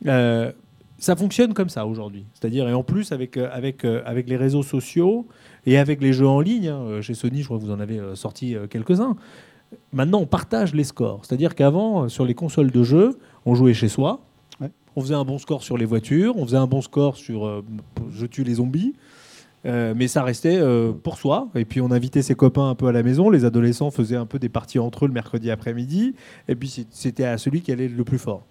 euh, 0.07 0.53
ça 0.99 1.17
fonctionne 1.17 1.55
comme 1.55 1.71
ça 1.71 1.87
aujourd'hui. 1.87 2.27
C'est-à-dire, 2.35 2.69
et 2.69 2.75
en 2.75 2.83
plus, 2.83 3.13
avec, 3.13 3.39
euh, 3.39 3.49
avec, 3.51 3.85
euh, 3.85 4.03
avec 4.05 4.29
les 4.29 4.37
réseaux 4.37 4.63
sociaux 4.63 5.27
et 5.65 5.79
avec 5.79 6.03
les 6.03 6.13
jeux 6.13 6.29
en 6.29 6.41
ligne, 6.41 6.69
hein, 6.69 7.01
chez 7.01 7.15
Sony, 7.15 7.41
je 7.41 7.47
crois 7.47 7.59
que 7.59 7.65
vous 7.65 7.73
en 7.73 7.81
avez 7.81 7.99
sorti 8.15 8.55
quelques-uns. 8.69 9.17
Maintenant, 9.93 10.21
on 10.21 10.27
partage 10.27 10.75
les 10.75 10.85
scores. 10.85 11.25
C'est-à-dire 11.25 11.55
qu'avant, 11.55 12.11
sur 12.11 12.27
les 12.27 12.35
consoles 12.35 12.71
de 12.71 12.83
jeux, 12.83 13.19
on 13.47 13.55
jouait 13.55 13.75
chez 13.75 13.89
soi. 13.89 14.21
On 14.97 15.01
faisait 15.01 15.15
un 15.15 15.25
bon 15.25 15.39
score 15.39 15.63
sur 15.63 15.79
les 15.79 15.85
voitures, 15.85 16.37
on 16.37 16.45
faisait 16.45 16.57
un 16.57 16.67
bon 16.67 16.83
score 16.83 17.17
sur 17.17 17.63
je 18.11 18.27
tue 18.27 18.43
les 18.43 18.55
zombies. 18.55 18.95
Euh, 19.67 19.93
mais 19.95 20.09
ça 20.09 20.23
restait 20.23 20.59
euh, 20.59 20.93
pour 20.93 21.19
soi. 21.19 21.49
Et 21.55 21.65
puis 21.65 21.81
on 21.81 21.91
invitait 21.91 22.23
ses 22.23 22.35
copains 22.35 22.71
un 22.71 22.75
peu 22.75 22.87
à 22.87 22.93
la 22.93 23.03
maison. 23.03 23.31
Les 23.31 23.45
adolescents 23.45 23.91
faisaient 23.91 24.17
un 24.17 24.27
peu 24.27 24.39
des 24.39 24.49
parties 24.49 24.79
entre 24.79 25.05
eux 25.05 25.09
le 25.09 25.15
mercredi 25.15 25.51
après-midi. 25.51 26.15
Et 26.49 26.55
puis 26.55 26.87
c'était 26.91 27.25
à 27.25 27.39
celui 27.39 27.61
qui 27.61 27.73
allait 27.73 27.89
le 27.89 28.05
plus 28.05 28.19
fort. 28.19 28.47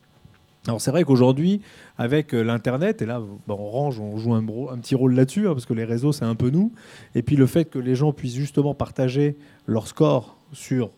Alors 0.68 0.82
c'est 0.82 0.92
vrai 0.92 1.04
qu'aujourd'hui, 1.04 1.62
avec 1.98 2.34
euh, 2.34 2.44
l'Internet, 2.44 3.02
et 3.02 3.06
là 3.06 3.22
on 3.48 3.56
range, 3.56 4.00
on 4.00 4.18
joue 4.18 4.34
un, 4.34 4.44
un 4.44 4.78
petit 4.78 4.94
rôle 4.94 5.16
là-dessus, 5.16 5.48
hein, 5.48 5.54
parce 5.54 5.66
que 5.66 5.74
les 5.74 5.86
réseaux 5.86 6.12
c'est 6.12 6.26
un 6.26 6.36
peu 6.36 6.50
nous, 6.50 6.74
et 7.16 7.22
puis 7.22 7.38
le 7.38 7.46
fait 7.46 7.66
que 7.66 7.80
les 7.80 7.96
gens 7.96 8.12
puissent 8.12 8.36
justement 8.36 8.74
partager 8.74 9.38
leur 9.68 9.88
score 9.88 10.38
sur 10.52 10.92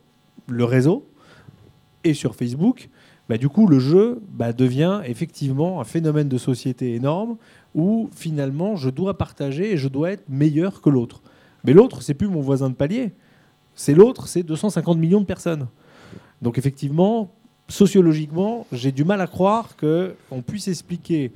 le 0.47 0.65
réseau 0.65 1.05
et 2.03 2.15
sur 2.15 2.35
Facebook, 2.35 2.89
bah, 3.29 3.37
du 3.37 3.49
coup 3.49 3.67
le 3.67 3.79
jeu 3.79 4.19
bah, 4.33 4.51
devient 4.51 5.01
effectivement 5.05 5.79
un 5.79 5.85
phénomène 5.85 6.27
de 6.27 6.37
société 6.37 6.95
énorme 6.95 7.37
où 7.75 8.09
finalement 8.13 8.75
je 8.75 8.89
dois 8.89 9.17
partager 9.17 9.73
et 9.73 9.77
je 9.77 9.87
dois 9.87 10.11
être 10.11 10.27
meilleur 10.29 10.81
que 10.81 10.89
l'autre. 10.89 11.21
Mais 11.63 11.73
l'autre, 11.73 12.01
c'est 12.01 12.13
plus 12.13 12.27
mon 12.27 12.41
voisin 12.41 12.69
de 12.69 12.75
palier. 12.75 13.11
C'est 13.75 13.93
l'autre, 13.93 14.27
c'est 14.27 14.43
250 14.43 14.97
millions 14.97 15.21
de 15.21 15.25
personnes. 15.25 15.67
Donc 16.41 16.57
effectivement, 16.57 17.31
sociologiquement, 17.67 18.65
j'ai 18.71 18.91
du 18.91 19.03
mal 19.03 19.21
à 19.21 19.27
croire 19.27 19.75
qu'on 19.77 20.41
puisse 20.41 20.67
expliquer 20.67 21.31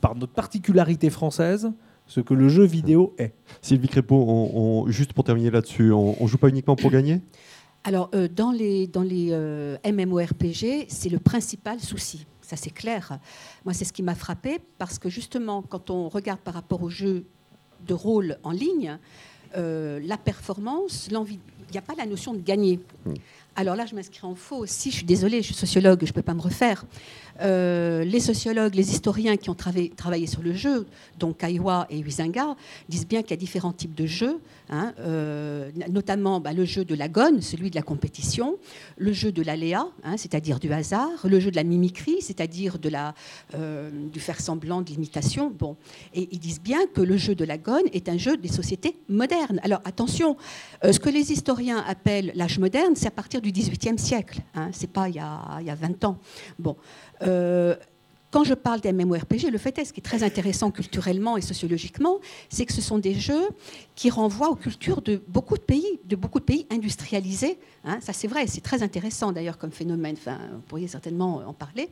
par 0.00 0.14
notre 0.14 0.32
particularité 0.32 1.10
française 1.10 1.72
ce 2.06 2.20
que 2.20 2.34
le 2.34 2.48
jeu 2.48 2.64
vidéo 2.64 3.14
est. 3.18 3.32
Sylvie 3.62 3.88
Crépeau, 3.88 4.16
on, 4.16 4.88
juste 4.88 5.12
pour 5.12 5.24
terminer 5.24 5.50
là-dessus, 5.50 5.92
on, 5.92 6.16
ne 6.20 6.26
joue 6.26 6.38
pas 6.38 6.48
uniquement 6.48 6.76
pour 6.76 6.90
gagner? 6.90 7.20
Alors, 7.84 8.10
euh, 8.14 8.28
dans 8.28 8.50
les, 8.50 8.86
dans 8.88 9.02
les 9.02 9.28
euh, 9.30 9.76
MMORPG, 9.84 10.86
c'est 10.88 11.08
le 11.08 11.18
principal 11.18 11.80
souci 11.80 12.26
ça 12.50 12.56
c'est 12.56 12.70
clair. 12.70 13.18
Moi, 13.64 13.74
c'est 13.74 13.84
ce 13.84 13.92
qui 13.92 14.02
m'a 14.02 14.16
frappé 14.16 14.58
parce 14.78 14.98
que 14.98 15.08
justement, 15.08 15.62
quand 15.62 15.90
on 15.90 16.08
regarde 16.08 16.40
par 16.40 16.54
rapport 16.54 16.82
au 16.82 16.90
jeu 16.90 17.24
de 17.86 17.94
rôle 17.94 18.38
en 18.42 18.50
ligne, 18.50 18.98
euh, 19.56 20.00
la 20.02 20.16
performance, 20.16 21.10
l'envie, 21.12 21.38
il 21.68 21.72
n'y 21.72 21.78
a 21.78 21.82
pas 21.82 21.94
la 21.96 22.06
notion 22.06 22.34
de 22.34 22.40
gagner. 22.40 22.80
Alors 23.56 23.76
là, 23.76 23.84
je 23.86 23.94
m'inscris 23.94 24.26
en 24.26 24.34
faux 24.34 24.56
aussi. 24.56 24.90
Je 24.90 24.96
suis 24.96 25.04
désolée, 25.04 25.38
je 25.42 25.46
suis 25.46 25.54
sociologue, 25.54 26.00
je 26.02 26.10
ne 26.10 26.14
peux 26.14 26.22
pas 26.22 26.34
me 26.34 26.40
refaire. 26.40 26.84
Euh, 27.40 28.04
les 28.04 28.20
sociologues, 28.20 28.74
les 28.74 28.92
historiens 28.92 29.36
qui 29.36 29.48
ont 29.50 29.54
travaillé 29.54 30.26
sur 30.26 30.42
le 30.42 30.52
jeu, 30.52 30.86
donc 31.18 31.38
Kaiwa 31.38 31.86
et 31.88 31.98
Huizinga, 31.98 32.56
disent 32.88 33.06
bien 33.06 33.22
qu'il 33.22 33.30
y 33.30 33.34
a 33.34 33.36
différents 33.38 33.72
types 33.72 33.94
de 33.94 34.06
jeux, 34.06 34.40
hein, 34.68 34.92
euh, 35.00 35.70
notamment 35.90 36.40
bah, 36.40 36.52
le 36.52 36.64
jeu 36.64 36.84
de 36.84 36.94
la 36.94 37.08
gonne, 37.08 37.40
celui 37.40 37.70
de 37.70 37.76
la 37.76 37.82
compétition, 37.82 38.56
le 38.98 39.12
jeu 39.12 39.32
de 39.32 39.42
l'aléa, 39.42 39.86
hein, 40.04 40.16
c'est-à-dire 40.16 40.58
du 40.58 40.70
hasard, 40.72 41.08
le 41.24 41.40
jeu 41.40 41.50
de 41.50 41.56
la 41.56 41.64
mimicry, 41.64 42.16
c'est-à-dire 42.20 42.78
de 42.78 42.90
euh, 43.54 43.90
du 44.12 44.20
faire 44.20 44.40
semblant, 44.40 44.82
de 44.82 44.90
l'imitation. 44.90 45.50
Bon. 45.50 45.76
Et 46.14 46.28
ils 46.32 46.38
disent 46.38 46.60
bien 46.60 46.80
que 46.92 47.00
le 47.00 47.16
jeu 47.16 47.34
de 47.34 47.44
la 47.44 47.56
gonne 47.56 47.86
est 47.92 48.08
un 48.08 48.18
jeu 48.18 48.36
des 48.36 48.48
sociétés 48.48 48.96
modernes. 49.08 49.60
Alors 49.62 49.80
attention, 49.84 50.36
ce 50.82 50.98
que 50.98 51.08
les 51.08 51.32
historiens 51.32 51.84
appellent 51.86 52.32
l'âge 52.34 52.58
moderne, 52.58 52.94
c'est 52.96 53.06
à 53.06 53.12
partir 53.12 53.39
du 53.40 53.52
XVIIIe 53.52 53.98
siècle, 53.98 54.40
hein, 54.54 54.70
c'est 54.72 54.90
pas 54.90 55.08
il 55.08 55.16
y, 55.16 55.18
a, 55.18 55.58
il 55.60 55.66
y 55.66 55.70
a 55.70 55.74
20 55.74 56.04
ans. 56.04 56.18
Bon. 56.58 56.76
Euh, 57.22 57.74
quand 58.30 58.44
je 58.44 58.54
parle 58.54 58.80
des 58.80 58.92
MMORPG, 58.92 59.50
le 59.50 59.58
fait 59.58 59.76
est, 59.78 59.84
ce 59.84 59.92
qui 59.92 59.98
est 59.98 60.04
très 60.04 60.22
intéressant 60.22 60.70
culturellement 60.70 61.36
et 61.36 61.40
sociologiquement, 61.40 62.20
c'est 62.48 62.64
que 62.64 62.72
ce 62.72 62.80
sont 62.80 62.98
des 62.98 63.14
jeux 63.14 63.48
qui 63.96 64.08
renvoient 64.08 64.50
aux 64.50 64.56
cultures 64.56 65.02
de 65.02 65.20
beaucoup 65.26 65.56
de 65.56 65.62
pays, 65.62 65.98
de 66.04 66.14
beaucoup 66.14 66.38
de 66.38 66.44
pays 66.44 66.64
industrialisés. 66.70 67.58
Hein. 67.84 67.98
ça, 68.00 68.12
c'est 68.12 68.28
vrai, 68.28 68.46
c'est 68.46 68.60
très 68.60 68.84
intéressant 68.84 69.32
d'ailleurs 69.32 69.58
comme 69.58 69.72
phénomène. 69.72 70.14
Enfin, 70.16 70.38
vous 70.52 70.60
pourriez 70.60 70.86
certainement 70.86 71.38
en 71.38 71.52
parler. 71.52 71.88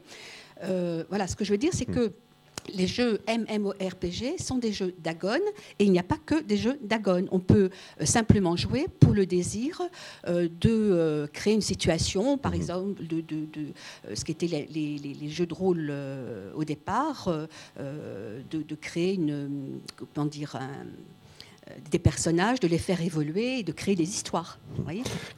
Euh, 0.63 1.03
voilà, 1.09 1.27
ce 1.27 1.35
que 1.35 1.45
je 1.45 1.51
veux 1.51 1.59
dire, 1.59 1.73
c'est 1.73 1.89
hmm. 1.89 1.95
que 1.95 2.13
les 2.75 2.87
jeux 2.87 3.21
MMORPG 3.29 4.39
sont 4.39 4.59
des 4.59 4.73
jeux 4.73 4.95
d'agon 4.99 5.41
et 5.79 5.85
il 5.85 5.93
n'y 5.93 5.99
a 5.99 6.05
pas 6.05 6.19
que 6.25 6.43
des 6.43 6.57
jeux 6.57 6.79
d'agon. 6.83 7.27
On 7.31 7.41
peut 7.41 7.71
euh, 8.01 8.05
simplement 8.05 8.57
jouer 8.57 8.87
pour 9.01 9.13
le 9.13 9.27
désir 9.27 9.81
euh, 10.27 10.49
de 10.61 10.71
euh, 10.71 11.27
créer 11.27 11.55
une 11.55 11.61
situation, 11.61 12.39
par 12.39 12.53
mmh. 12.53 12.57
exemple, 12.57 13.03
de, 13.07 13.25
ce 14.15 14.25
qui 14.25 14.33
étaient 14.33 14.47
les, 14.47 15.29
jeux 15.29 15.47
de 15.47 15.55
rôle 15.55 15.93
au 16.55 16.65
départ, 16.65 17.31
de, 17.79 18.75
créer 18.81 19.15
une, 19.15 19.81
comment 20.15 20.27
dire, 20.27 20.57
un, 20.57 20.87
des 21.91 21.99
personnages, 21.99 22.61
de 22.61 22.69
les 22.69 22.79
faire 22.79 23.01
évoluer 23.01 23.61
et 23.61 23.63
de 23.63 23.73
créer 23.73 23.95
des 23.95 24.09
histoires. 24.09 24.59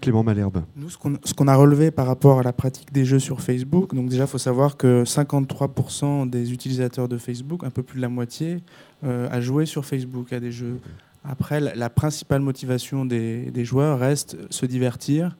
Clément 0.00 0.22
Malherbe. 0.22 0.62
Nous, 0.76 0.90
ce 0.90 1.34
qu'on 1.34 1.48
a 1.48 1.56
relevé 1.56 1.90
par 1.90 2.06
rapport 2.06 2.40
à 2.40 2.42
la 2.42 2.52
pratique 2.52 2.92
des 2.92 3.04
jeux 3.04 3.18
sur 3.18 3.40
Facebook, 3.40 3.94
donc 3.94 4.08
déjà, 4.08 4.24
il 4.24 4.28
faut 4.28 4.38
savoir 4.38 4.76
que 4.76 5.04
53% 5.04 6.28
des 6.28 6.52
utilisateurs 6.52 7.08
de 7.08 7.18
Facebook, 7.18 7.64
un 7.64 7.70
peu 7.70 7.82
plus 7.82 7.96
de 7.96 8.02
la 8.02 8.08
moitié, 8.08 8.58
euh, 9.04 9.28
a 9.30 9.40
joué 9.40 9.66
sur 9.66 9.84
Facebook 9.84 10.32
à 10.32 10.40
des 10.40 10.52
jeux. 10.52 10.80
Après, 11.24 11.60
la, 11.60 11.74
la 11.74 11.90
principale 11.90 12.40
motivation 12.40 13.04
des, 13.04 13.50
des 13.50 13.64
joueurs 13.64 13.98
reste 13.98 14.36
se 14.50 14.66
divertir. 14.66 15.36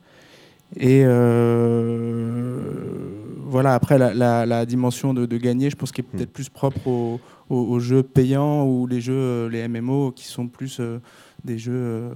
Et 0.77 1.03
euh, 1.05 2.59
voilà, 3.51 3.75
après, 3.75 3.97
la, 3.97 4.13
la- 4.13 4.45
la 4.45 4.65
dimension 4.65 5.13
de, 5.13 5.25
de 5.27 5.37
gagner, 5.37 5.69
je 5.69 5.75
pense 5.75 5.91
qu'elle 5.91 6.05
est 6.05 6.17
peut-être 6.17 6.33
plus 6.33 6.49
propre 6.49 6.87
aux, 6.87 7.19
aux- 7.49 7.55
aux 7.55 7.79
jeux 7.79 8.01
payants 8.03 8.65
ou 8.65 8.87
les 8.87 9.01
jeux, 9.01 9.13
euh, 9.13 9.49
les 9.49 9.67
MMO, 9.67 10.11
qui 10.11 10.25
sont 10.25 10.47
plus 10.47 10.79
euh, 10.79 10.99
des 11.45 11.57
jeux 11.59 11.73
euh, 11.73 12.09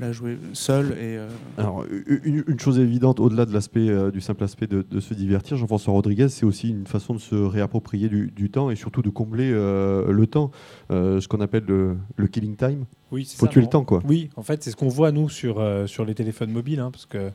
là, 0.00 0.12
jouer 0.12 0.38
seul. 0.54 0.92
Et, 0.92 1.16
euh, 1.18 1.28
Alors, 1.58 1.84
une, 2.24 2.42
une 2.46 2.58
chose 2.60 2.78
évidente, 2.78 3.20
au-delà 3.20 3.44
de 3.46 3.52
l'aspect, 3.52 3.88
euh, 3.88 4.10
du 4.10 4.20
simple 4.20 4.44
aspect 4.44 4.66
de, 4.66 4.84
de 4.88 5.00
se 5.00 5.12
divertir, 5.12 5.56
Jean-François 5.56 5.92
Rodriguez, 5.92 6.28
c'est 6.30 6.46
aussi 6.46 6.70
une 6.70 6.86
façon 6.86 7.12
de 7.14 7.18
se 7.18 7.34
réapproprier 7.34 8.08
du, 8.08 8.30
du 8.34 8.50
temps 8.50 8.70
et 8.70 8.76
surtout 8.76 9.02
de 9.02 9.10
combler 9.10 9.50
euh, 9.52 10.10
le 10.10 10.26
temps, 10.26 10.50
euh, 10.90 11.20
ce 11.20 11.28
qu'on 11.28 11.40
appelle 11.40 11.64
le, 11.68 11.96
le 12.16 12.26
killing 12.28 12.56
time. 12.56 12.84
Oui, 13.12 13.24
c'est 13.26 13.38
Faut 13.38 13.46
ça, 13.46 13.52
tuer 13.52 13.60
non 13.60 13.66
le 13.66 13.70
temps, 13.70 13.84
quoi. 13.84 14.00
Oui, 14.08 14.30
en 14.36 14.42
fait, 14.42 14.62
c'est 14.62 14.70
ce 14.70 14.76
qu'on 14.76 14.88
voit 14.88 15.12
nous 15.12 15.28
sur, 15.28 15.58
euh, 15.60 15.86
sur 15.86 16.04
les 16.04 16.14
téléphones 16.14 16.50
mobiles, 16.50 16.80
hein, 16.80 16.90
parce 16.90 17.06
que 17.06 17.30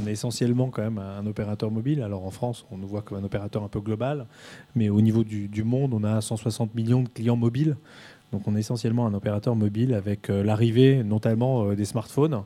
on 0.00 0.06
est 0.06 0.12
essentiellement 0.12 0.70
quand 0.70 0.82
même 0.82 0.98
un 0.98 1.26
opérateur 1.26 1.70
mobile. 1.70 2.02
Alors 2.02 2.24
en 2.24 2.30
France, 2.30 2.66
on 2.70 2.78
nous 2.78 2.86
voit 2.86 3.02
comme 3.02 3.18
un 3.18 3.24
opérateur 3.24 3.62
un 3.62 3.68
peu 3.68 3.80
global, 3.80 4.26
mais 4.74 4.88
au 4.88 5.00
niveau 5.00 5.24
du, 5.24 5.64
monde, 5.64 5.94
on 5.94 6.04
a 6.04 6.20
160 6.20 6.74
millions 6.74 7.02
de 7.02 7.08
clients 7.08 7.36
mobiles. 7.36 7.76
Donc 8.32 8.48
on 8.48 8.56
est 8.56 8.60
essentiellement 8.60 9.06
un 9.06 9.14
opérateur 9.14 9.54
mobile 9.54 9.94
avec 9.94 10.28
euh, 10.28 10.42
l'arrivée 10.42 11.04
notamment 11.04 11.66
euh, 11.66 11.76
des 11.76 11.84
smartphones. 11.84 12.42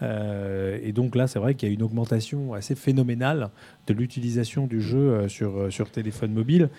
Euh, 0.00 0.78
et 0.82 0.92
donc 0.92 1.16
là, 1.16 1.26
c'est 1.26 1.38
vrai 1.38 1.54
qu'il 1.54 1.68
y 1.68 1.72
a 1.72 1.74
une 1.74 1.82
augmentation 1.82 2.54
assez 2.54 2.74
phénoménale 2.74 3.50
de 3.86 3.94
l'utilisation 3.94 4.66
du 4.66 4.80
jeu 4.80 5.28
sur, 5.28 5.90
téléphone 5.90 6.32
mobile, 6.32 6.70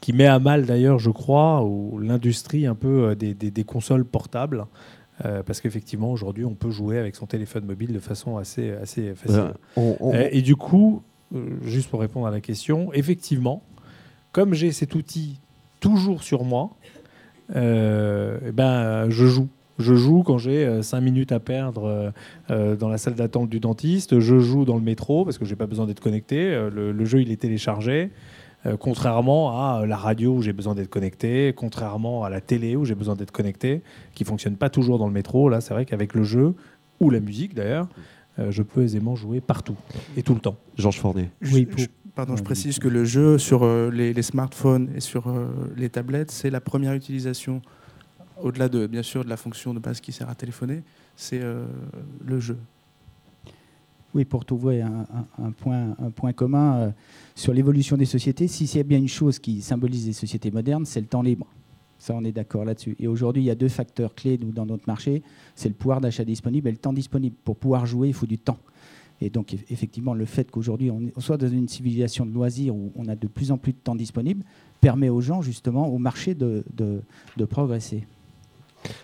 qui 0.00 0.12
met 0.12 0.26
à 0.26 0.38
mal 0.38 0.66
d'ailleurs, 0.66 0.98
je 0.98 1.10
crois, 1.10 1.66
l'industrie 1.98 2.66
un 2.66 2.74
peu 2.74 3.16
des 3.16 3.64
consoles 3.64 4.04
portables. 4.04 4.66
Euh, 5.24 5.42
parce 5.42 5.60
qu'effectivement, 5.62 6.10
aujourd'hui, 6.12 6.44
on 6.44 6.54
peut 6.54 6.70
jouer 6.70 6.98
avec 6.98 7.16
son 7.16 7.26
téléphone 7.26 7.64
mobile 7.64 7.92
de 7.92 7.98
façon 7.98 8.36
assez, 8.36 8.72
assez 8.72 9.14
facile. 9.14 9.38
Euh, 9.40 9.52
on- 9.76 9.96
on- 10.00 10.12
et 10.12 10.42
du 10.42 10.56
coup, 10.56 11.02
euh, 11.34 11.56
juste 11.62 11.88
pour 11.88 12.00
répondre 12.00 12.26
à 12.26 12.30
la 12.30 12.40
question, 12.40 12.92
effectivement, 12.92 13.62
comme 14.32 14.52
j'ai 14.52 14.72
cet 14.72 14.94
outil 14.94 15.40
toujours 15.80 16.22
sur 16.22 16.44
moi, 16.44 16.70
euh, 17.54 18.38
eh 18.46 18.52
ben, 18.52 19.08
je 19.10 19.26
joue. 19.26 19.48
Je 19.78 19.94
joue 19.94 20.22
quand 20.22 20.38
j'ai 20.38 20.82
5 20.82 21.00
minutes 21.02 21.32
à 21.32 21.40
perdre 21.40 22.12
dans 22.48 22.88
la 22.88 22.96
salle 22.96 23.14
d'attente 23.14 23.50
du 23.50 23.60
dentiste. 23.60 24.20
Je 24.20 24.38
joue 24.38 24.64
dans 24.64 24.76
le 24.76 24.82
métro 24.82 25.24
parce 25.26 25.36
que 25.36 25.44
j'ai 25.44 25.54
pas 25.56 25.66
besoin 25.66 25.86
d'être 25.86 26.00
connecté. 26.00 26.50
Le, 26.72 26.92
le 26.92 27.04
jeu, 27.04 27.20
il 27.20 27.30
est 27.30 27.36
téléchargé. 27.36 28.10
Euh, 28.66 28.76
contrairement 28.76 29.50
à 29.78 29.86
la 29.86 29.96
radio 29.96 30.34
où 30.34 30.42
j'ai 30.42 30.52
besoin 30.52 30.74
d'être 30.74 30.90
connecté, 30.90 31.52
contrairement 31.56 32.24
à 32.24 32.30
la 32.30 32.40
télé 32.40 32.74
où 32.74 32.84
j'ai 32.84 32.96
besoin 32.96 33.14
d'être 33.14 33.30
connecté, 33.30 33.80
qui 34.14 34.24
fonctionne 34.24 34.56
pas 34.56 34.70
toujours 34.70 34.98
dans 34.98 35.06
le 35.06 35.12
métro. 35.12 35.48
Là, 35.48 35.60
c'est 35.60 35.72
vrai 35.72 35.84
qu'avec 35.86 36.14
le 36.14 36.24
jeu 36.24 36.54
ou 36.98 37.10
la 37.10 37.20
musique 37.20 37.54
d'ailleurs, 37.54 37.86
euh, 38.38 38.50
je 38.50 38.62
peux 38.62 38.82
aisément 38.82 39.14
jouer 39.14 39.40
partout 39.40 39.76
et 40.16 40.22
tout 40.22 40.34
le 40.34 40.40
temps. 40.40 40.56
Georges 40.76 40.98
Fornet. 40.98 41.30
Oui, 41.42 41.60
je- 41.60 41.64
pour- 41.64 41.78
je- 41.78 41.86
pardon, 42.14 42.34
je 42.36 42.42
précise 42.42 42.78
que 42.80 42.88
le 42.88 43.04
jeu 43.04 43.38
sur 43.38 43.62
euh, 43.62 43.90
les, 43.92 44.12
les 44.12 44.22
smartphones 44.22 44.88
et 44.96 45.00
sur 45.00 45.28
euh, 45.28 45.46
les 45.76 45.88
tablettes, 45.90 46.30
c'est 46.32 46.50
la 46.50 46.60
première 46.60 46.94
utilisation, 46.94 47.62
au-delà 48.42 48.68
de 48.68 48.86
bien 48.88 49.02
sûr 49.02 49.24
de 49.24 49.28
la 49.30 49.36
fonction 49.36 49.74
de 49.74 49.78
base 49.78 50.00
qui 50.00 50.10
sert 50.12 50.28
à 50.28 50.34
téléphoner, 50.34 50.82
c'est 51.14 51.40
euh, 51.40 51.66
le 52.26 52.40
jeu. 52.40 52.56
Oui, 54.16 54.24
pour 54.24 54.46
trouver 54.46 54.80
un, 54.80 55.50
point, 55.52 55.94
un 55.98 56.10
point 56.10 56.32
commun 56.32 56.76
euh, 56.76 56.90
sur 57.34 57.52
l'évolution 57.52 57.98
des 57.98 58.06
sociétés, 58.06 58.48
si 58.48 58.66
c'est 58.66 58.82
bien 58.82 58.96
une 58.96 59.08
chose 59.08 59.38
qui 59.38 59.60
symbolise 59.60 60.06
les 60.06 60.14
sociétés 60.14 60.50
modernes, 60.50 60.86
c'est 60.86 61.02
le 61.02 61.06
temps 61.06 61.20
libre. 61.20 61.46
Ça, 61.98 62.14
on 62.14 62.24
est 62.24 62.32
d'accord 62.32 62.64
là-dessus. 62.64 62.96
Et 62.98 63.08
aujourd'hui, 63.08 63.42
il 63.42 63.44
y 63.44 63.50
a 63.50 63.54
deux 63.54 63.68
facteurs 63.68 64.14
clés 64.14 64.38
dans 64.38 64.64
notre 64.64 64.84
marché. 64.86 65.22
C'est 65.54 65.68
le 65.68 65.74
pouvoir 65.74 66.00
d'achat 66.00 66.24
disponible 66.24 66.66
et 66.68 66.70
le 66.70 66.78
temps 66.78 66.94
disponible. 66.94 67.36
Pour 67.44 67.56
pouvoir 67.56 67.84
jouer, 67.84 68.08
il 68.08 68.14
faut 68.14 68.24
du 68.24 68.38
temps. 68.38 68.56
Et 69.20 69.28
donc, 69.28 69.52
eff- 69.52 69.64
effectivement, 69.68 70.14
le 70.14 70.24
fait 70.24 70.50
qu'aujourd'hui, 70.50 70.90
on, 70.90 71.10
soit 71.20 71.36
dans 71.36 71.48
une 71.48 71.68
civilisation 71.68 72.24
de 72.24 72.32
loisirs 72.32 72.74
où 72.74 72.92
on 72.96 73.08
a 73.08 73.16
de 73.16 73.26
plus 73.26 73.52
en 73.52 73.58
plus 73.58 73.74
de 73.74 73.78
temps 73.78 73.96
disponible, 73.96 74.44
permet 74.80 75.10
aux 75.10 75.20
gens, 75.20 75.42
justement, 75.42 75.88
au 75.88 75.98
marché 75.98 76.34
de 76.34 76.64
progresser. 77.50 78.06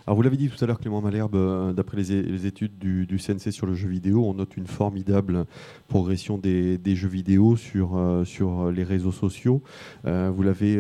Alors 0.07 0.17
vous 0.17 0.23
l'avez 0.23 0.37
dit 0.37 0.49
tout 0.49 0.63
à 0.63 0.67
l'heure, 0.67 0.79
Clément 0.79 1.01
Malherbe, 1.01 1.35
euh, 1.35 1.73
d'après 1.73 1.97
les, 1.97 2.47
études 2.47 2.79
du, 2.79 3.19
CNC 3.19 3.53
sur 3.53 3.67
le 3.67 3.75
jeu 3.75 3.89
vidéo, 3.89 4.25
on 4.27 4.35
note 4.35 4.57
une 4.57 4.67
formidable 4.67 5.47
progression 5.89 6.39
des, 6.39 6.79
jeux 6.87 7.09
vidéo 7.09 7.57
sur, 7.57 7.97
euh, 7.97 8.25
sur 8.25 8.71
les 8.71 8.85
réseaux 8.85 9.13
sociaux. 9.13 9.63
Euh, 10.07 10.31
vous 10.35 10.43
l'avez 10.43 10.73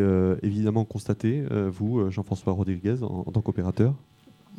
évidemment 0.42 0.84
constaté, 0.84 1.44
vous, 1.70 2.10
Jean-François 2.10 2.52
Rodriguez, 2.52 3.02
en, 3.02 3.24
tant 3.24 3.40
qu'opérateur? 3.40 3.94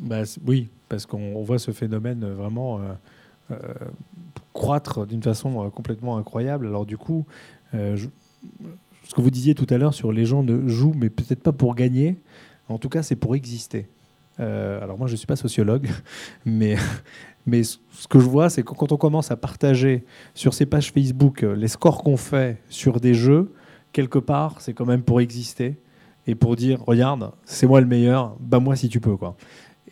Bah, 0.00 0.22
oui, 0.46 0.68
parce 0.88 1.06
qu'on 1.06 1.36
on 1.36 1.42
voit 1.42 1.58
ce 1.58 1.70
phénomène 1.70 2.24
vraiment 2.24 2.80
croître 4.52 5.06
d'une 5.06 5.22
façon 5.22 5.70
complètement 5.70 6.16
incroyable. 6.16 6.66
Alors 6.66 6.86
du 6.86 6.96
coup, 6.96 7.26
ce 7.72 9.14
que 9.14 9.20
vous 9.20 9.30
disiez 9.30 9.54
tout 9.54 9.66
à 9.70 9.78
l'heure 9.78 9.94
sur 9.94 10.12
les 10.12 10.24
gens 10.24 10.42
ne 10.42 10.66
jouent, 10.68 10.94
mais 10.96 11.10
peut-être 11.10 11.42
pas 11.42 11.52
pour 11.52 11.74
gagner. 11.74 12.16
En 12.68 12.78
tout 12.78 12.88
cas, 12.88 13.02
c'est 13.02 13.16
pour 13.16 13.36
exister. 13.36 13.86
Euh, 14.40 14.82
alors 14.82 14.98
moi, 14.98 15.06
je 15.06 15.12
ne 15.12 15.16
suis 15.16 15.26
pas 15.26 15.36
sociologue, 15.36 15.88
mais, 16.44 16.76
mais 17.46 17.62
ce 17.62 17.78
que 18.08 18.18
je 18.18 18.26
vois, 18.26 18.50
c'est 18.50 18.62
que 18.62 18.72
quand 18.72 18.92
on 18.92 18.96
commence 18.96 19.30
à 19.30 19.36
partager 19.36 20.04
sur 20.34 20.54
ces 20.54 20.66
pages 20.66 20.92
Facebook 20.92 21.42
euh, 21.42 21.54
les 21.54 21.68
scores 21.68 22.02
qu'on 22.02 22.16
fait 22.16 22.60
sur 22.68 23.00
des 23.00 23.14
jeux, 23.14 23.52
quelque 23.92 24.18
part, 24.18 24.60
c'est 24.60 24.74
quand 24.74 24.86
même 24.86 25.02
pour 25.02 25.20
exister 25.20 25.78
et 26.26 26.34
pour 26.34 26.56
dire, 26.56 26.82
regarde, 26.86 27.32
c'est 27.44 27.66
moi 27.66 27.80
le 27.80 27.86
meilleur, 27.86 28.36
bah 28.40 28.58
moi 28.58 28.76
si 28.76 28.88
tu 28.88 29.00
peux. 29.00 29.16
quoi. 29.16 29.36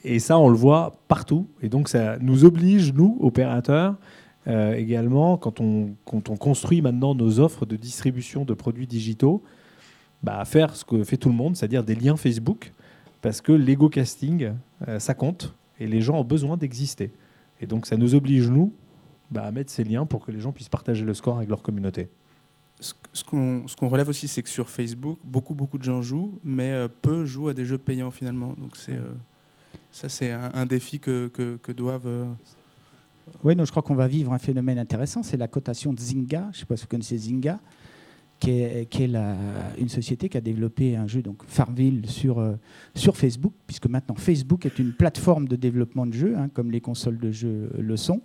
Et 0.05 0.19
ça, 0.19 0.39
on 0.39 0.49
le 0.49 0.57
voit 0.57 0.97
partout. 1.09 1.47
Et 1.63 1.69
donc, 1.69 1.89
ça 1.89 2.19
nous 2.19 2.45
oblige, 2.45 2.93
nous, 2.93 3.19
opérateurs, 3.21 3.97
euh, 4.49 4.75
également, 4.75 5.37
quand 5.37 5.61
on, 5.61 5.95
quand 6.05 6.29
on 6.29 6.37
construit 6.37 6.83
maintenant 6.83 7.15
nos 7.15 7.39
offres 7.39 7.67
de 7.67 7.77
distribution 7.77 8.45
de 8.45 8.55
produits 8.55 8.87
digitaux, 8.87 9.43
bah, 10.23 10.39
à 10.39 10.45
faire 10.45 10.75
ce 10.75 10.85
que 10.85 11.05
fait 11.05 11.17
tout 11.17 11.29
le 11.29 11.35
monde, 11.35 11.57
c'est-à-dire 11.57 11.85
des 11.85 11.95
liens 11.95 12.17
Facebook, 12.17 12.73
parce 13.23 13.41
que 13.41 13.53
l'ego 13.53 13.89
casting, 13.89 14.53
euh, 14.89 14.99
ça 14.99 15.15
compte, 15.15 15.55
et 15.81 15.87
les 15.87 16.03
gens 16.03 16.19
ont 16.19 16.25
besoin 16.25 16.57
d'exister. 16.59 17.11
Et 17.61 17.67
donc, 17.67 17.87
ça 17.87 17.97
nous 17.97 18.15
oblige, 18.15 18.49
nous, 18.51 18.75
bah, 19.31 19.45
à 19.45 19.51
mettre 19.51 19.71
ces 19.71 19.85
liens 19.85 20.05
pour 20.05 20.27
que 20.27 20.31
les 20.31 20.41
gens 20.41 20.53
puissent 20.53 20.69
partager 20.69 21.05
le 21.05 21.15
score 21.15 21.39
avec 21.39 21.49
leur 21.49 21.63
communauté. 21.63 22.09
Ce 22.81 22.93
ce 23.13 23.23
qu'on 23.25 23.69
ce 23.69 23.77
qu'on 23.77 23.89
relève 23.89 24.09
aussi, 24.09 24.27
c'est 24.27 24.43
que 24.43 24.49
sur 24.49 24.69
Facebook, 24.69 25.19
beaucoup, 25.25 25.55
beaucoup 25.55 25.79
de 25.79 25.85
gens 25.85 26.03
jouent, 26.03 26.39
mais 26.43 26.73
euh, 26.73 26.89
peu 26.89 27.25
jouent 27.25 27.49
à 27.49 27.55
des 27.55 27.65
jeux 27.65 27.79
payants 27.79 28.11
finalement. 28.11 28.55
Donc 28.59 28.77
c'est 28.77 28.97
euh, 28.97 29.13
ça, 29.93 30.09
c'est 30.09 30.33
un, 30.33 30.51
un 30.53 30.67
défi 30.67 30.99
que, 30.99 31.29
que, 31.29 31.57
que 31.63 31.71
doivent. 31.71 32.07
euh, 32.07 32.25
Oui, 33.45 33.55
non, 33.55 33.65
je 33.65 33.71
crois 33.71 33.83
qu'on 33.83 33.95
va 33.95 34.09
vivre 34.09 34.33
un 34.33 34.39
phénomène 34.39 34.79
intéressant, 34.79 35.23
c'est 35.23 35.37
la 35.37 35.47
cotation 35.47 35.93
de 35.93 36.01
Zynga. 36.01 36.49
Je 36.53 36.57
ne 36.57 36.61
sais 36.61 36.67
pas 36.67 36.77
si 36.77 36.83
vous 36.83 36.89
connaissez 36.89 37.17
Zynga, 37.19 37.61
qui 38.43 38.51
est, 38.51 39.05
une 39.79 39.89
société 39.89 40.29
qui 40.29 40.37
a 40.37 40.41
développé 40.41 40.97
un 40.97 41.07
jeu, 41.07 41.23
donc 41.23 41.45
Farmville, 41.47 42.09
sur, 42.09 42.41
euh, 42.41 42.55
sur 42.95 43.17
Facebook, 43.17 43.53
puisque 43.69 43.87
maintenant 43.87 44.17
Facebook 44.17 44.67
est 44.67 44.81
une 44.81 44.93
plateforme 44.93 45.47
de 45.47 45.55
développement 45.55 46.07
de 46.07 46.13
jeux, 46.13 46.35
hein, 46.37 46.49
comme 46.53 46.73
les 46.73 46.81
consoles 46.81 47.19
de 47.19 47.31
jeux 47.31 47.71
le 47.79 47.97
sont. 47.97 48.21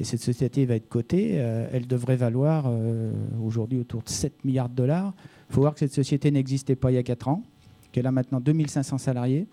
Et 0.00 0.04
cette 0.04 0.20
société 0.20 0.66
va 0.66 0.74
être 0.74 0.88
cotée. 0.88 1.34
euh, 1.34 1.68
elle 1.72 1.86
devrait 1.86 2.16
valoir 2.16 2.64
euh, 2.66 3.12
aujourd'hui 3.40 3.78
autour 3.78 4.02
de 4.02 4.08
7 4.08 4.44
milliards 4.44 4.68
de 4.68 4.74
dollars. 4.74 5.14
Il 5.48 5.54
faut 5.54 5.60
voir 5.60 5.74
que 5.74 5.80
cette 5.80 5.92
société 5.94 6.32
n'existait 6.32 6.74
pas 6.74 6.90
il 6.90 6.94
y 6.94 6.98
a 6.98 7.04
4 7.04 7.28
ans, 7.28 7.44
qu'elle 7.92 8.08
a 8.08 8.12
maintenant 8.12 8.40
2500 8.40 8.98
salariés 8.98 9.46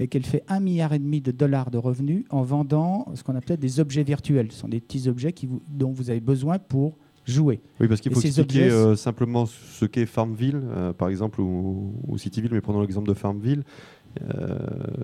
et 0.00 0.08
qu'elle 0.08 0.24
fait 0.24 0.42
un 0.48 0.58
milliard 0.58 0.92
et 0.92 0.98
demi 0.98 1.20
de 1.20 1.30
dollars 1.30 1.70
de 1.70 1.78
revenus 1.78 2.24
en 2.30 2.42
vendant 2.42 3.06
ce 3.14 3.22
qu'on 3.22 3.36
appelle 3.36 3.58
des 3.58 3.78
objets 3.78 4.02
virtuels. 4.02 4.50
Ce 4.50 4.58
sont 4.58 4.68
des 4.68 4.80
petits 4.80 5.08
objets 5.08 5.32
dont 5.68 5.92
vous 5.92 6.10
avez 6.10 6.20
besoin 6.20 6.58
pour 6.58 6.96
jouer. 7.26 7.60
Oui, 7.80 7.88
parce 7.88 8.00
qu'il 8.00 8.12
faut 8.12 8.20
expliquer 8.20 8.66
objets- 8.66 8.70
euh, 8.70 8.96
simplement 8.96 9.46
ce 9.46 9.84
qu'est 9.84 10.06
Farmville, 10.06 10.60
euh, 10.64 10.92
par 10.92 11.08
exemple, 11.08 11.40
ou, 11.40 11.94
ou 12.06 12.18
Cityville, 12.18 12.50
mais 12.52 12.60
prenons 12.60 12.80
l'exemple 12.80 13.08
de 13.08 13.14
Farmville. 13.14 13.62
Euh, 14.22 14.58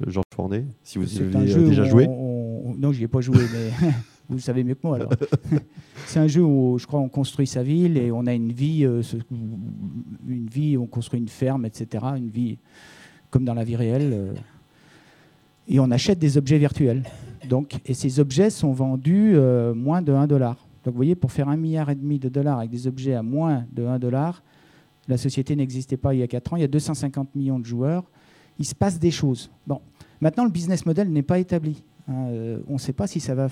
Georges 0.06 0.24
Fornet, 0.34 0.66
si 0.82 0.98
vous 0.98 1.14
y 1.14 1.22
avez 1.22 1.36
euh, 1.54 1.68
déjà 1.68 1.84
joué. 1.84 2.06
on- 2.08 2.70
on- 2.70 2.74
non, 2.76 2.92
j'y 2.92 3.04
ai 3.04 3.08
pas 3.08 3.20
joué, 3.22 3.38
mais 3.38 3.70
vous 4.28 4.34
le 4.36 4.40
savez 4.40 4.62
mieux 4.64 4.74
que 4.74 4.80
moi. 4.86 4.96
alors. 4.96 5.10
C'est 6.06 6.18
un 6.20 6.26
jeu 6.26 6.42
où 6.42 6.76
je 6.78 6.86
crois 6.86 7.00
on 7.00 7.08
construit 7.08 7.46
sa 7.46 7.62
ville 7.62 7.96
et 7.96 8.10
on 8.12 8.26
a 8.26 8.34
une 8.34 8.52
vie, 8.52 8.82
une 8.84 10.46
vie, 10.52 10.76
on 10.76 10.86
construit 10.86 11.20
une 11.20 11.28
ferme, 11.28 11.64
etc. 11.64 12.04
Une 12.16 12.28
vie 12.28 12.58
comme 13.30 13.44
dans 13.44 13.54
la 13.54 13.64
vie 13.64 13.76
réelle. 13.76 14.34
et 15.68 15.80
on 15.80 15.90
achète 15.90 16.18
des 16.18 16.36
objets 16.36 16.58
virtuels. 16.58 17.04
Donc, 17.48 17.78
et 17.86 17.94
ces 17.94 18.20
objets 18.20 18.50
sont 18.50 18.72
vendus 18.72 19.36
moins 19.74 20.02
de 20.02 20.12
1 20.12 20.26
dollar. 20.26 20.66
Donc 20.88 20.94
vous 20.94 21.00
voyez, 21.00 21.16
pour 21.16 21.32
faire 21.32 21.50
un 21.50 21.56
milliard 21.58 21.90
et 21.90 21.94
demi 21.94 22.18
de 22.18 22.30
dollars 22.30 22.60
avec 22.60 22.70
des 22.70 22.86
objets 22.86 23.12
à 23.12 23.22
moins 23.22 23.66
de 23.70 23.84
1 23.84 23.98
dollar, 23.98 24.42
la 25.06 25.18
société 25.18 25.54
n'existait 25.54 25.98
pas 25.98 26.14
il 26.14 26.20
y 26.20 26.22
a 26.22 26.26
4 26.26 26.54
ans. 26.54 26.56
Il 26.56 26.60
y 26.60 26.64
a 26.64 26.68
250 26.68 27.34
millions 27.34 27.58
de 27.58 27.66
joueurs. 27.66 28.04
Il 28.58 28.64
se 28.64 28.74
passe 28.74 28.98
des 28.98 29.10
choses. 29.10 29.50
Bon, 29.66 29.82
maintenant 30.22 30.44
le 30.44 30.50
business 30.50 30.86
model 30.86 31.12
n'est 31.12 31.22
pas 31.22 31.40
établi. 31.40 31.84
hein. 32.08 32.28
Euh, 32.30 32.60
on 32.68 32.74
ne 32.74 32.78
sait 32.78 32.94
pas 32.94 33.06
si 33.06 33.20
ça 33.20 33.34
va 33.34 33.48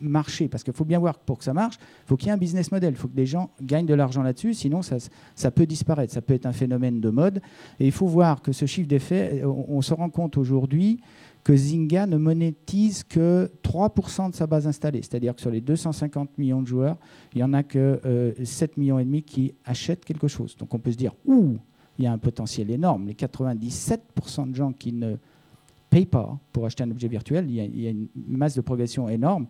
marcher 0.00 0.46
parce 0.46 0.62
qu'il 0.62 0.72
faut 0.72 0.84
bien 0.84 1.00
voir 1.00 1.18
que 1.18 1.24
pour 1.26 1.38
que 1.38 1.44
ça 1.44 1.52
marche, 1.52 1.74
il 1.80 2.06
faut 2.06 2.16
qu'il 2.16 2.28
y 2.28 2.30
ait 2.30 2.34
un 2.34 2.38
business 2.38 2.70
model. 2.70 2.94
Il 2.94 2.96
faut 2.96 3.08
que 3.08 3.16
des 3.16 3.26
gens 3.26 3.50
gagnent 3.60 3.86
de 3.86 3.94
l'argent 3.94 4.22
là-dessus, 4.22 4.54
sinon 4.54 4.80
ça, 4.82 4.98
ça 5.34 5.50
peut 5.50 5.66
disparaître. 5.66 6.12
Ça 6.12 6.22
peut 6.22 6.34
être 6.34 6.46
un 6.46 6.52
phénomène 6.52 7.00
de 7.00 7.10
mode. 7.10 7.42
Et 7.80 7.86
il 7.86 7.92
faut 7.92 8.06
voir 8.06 8.42
que 8.42 8.52
ce 8.52 8.64
chiffre 8.66 8.86
d'effet, 8.86 9.42
on 9.44 9.82
se 9.82 9.92
rend 9.92 10.08
compte 10.08 10.36
aujourd'hui 10.36 11.00
que 11.44 11.56
Zynga 11.56 12.06
ne 12.06 12.16
monétise 12.16 13.04
que 13.04 13.50
3% 13.62 14.30
de 14.30 14.34
sa 14.34 14.46
base 14.46 14.66
installée. 14.66 15.00
C'est-à-dire 15.02 15.34
que 15.34 15.40
sur 15.40 15.50
les 15.50 15.60
250 15.60 16.36
millions 16.38 16.62
de 16.62 16.66
joueurs, 16.66 16.96
il 17.34 17.38
n'y 17.38 17.44
en 17.44 17.52
a 17.52 17.62
que 17.62 18.34
7 18.42 18.76
millions 18.76 18.98
et 18.98 19.04
demi 19.04 19.22
qui 19.22 19.54
achètent 19.64 20.04
quelque 20.04 20.28
chose. 20.28 20.56
Donc 20.56 20.74
on 20.74 20.78
peut 20.78 20.92
se 20.92 20.96
dire, 20.96 21.12
ouh, 21.26 21.56
il 21.98 22.04
y 22.04 22.06
a 22.06 22.12
un 22.12 22.18
potentiel 22.18 22.70
énorme. 22.70 23.06
Les 23.06 23.14
97% 23.14 24.50
de 24.50 24.54
gens 24.54 24.72
qui 24.72 24.92
ne 24.92 25.16
payent 25.90 26.06
pas 26.06 26.38
pour 26.52 26.64
acheter 26.64 26.84
un 26.84 26.90
objet 26.90 27.08
virtuel, 27.08 27.46
il 27.48 27.80
y 27.80 27.86
a, 27.86 27.90
une 27.90 28.08
masse 28.14 28.54
de 28.54 28.60
progression 28.60 29.08
énorme. 29.08 29.46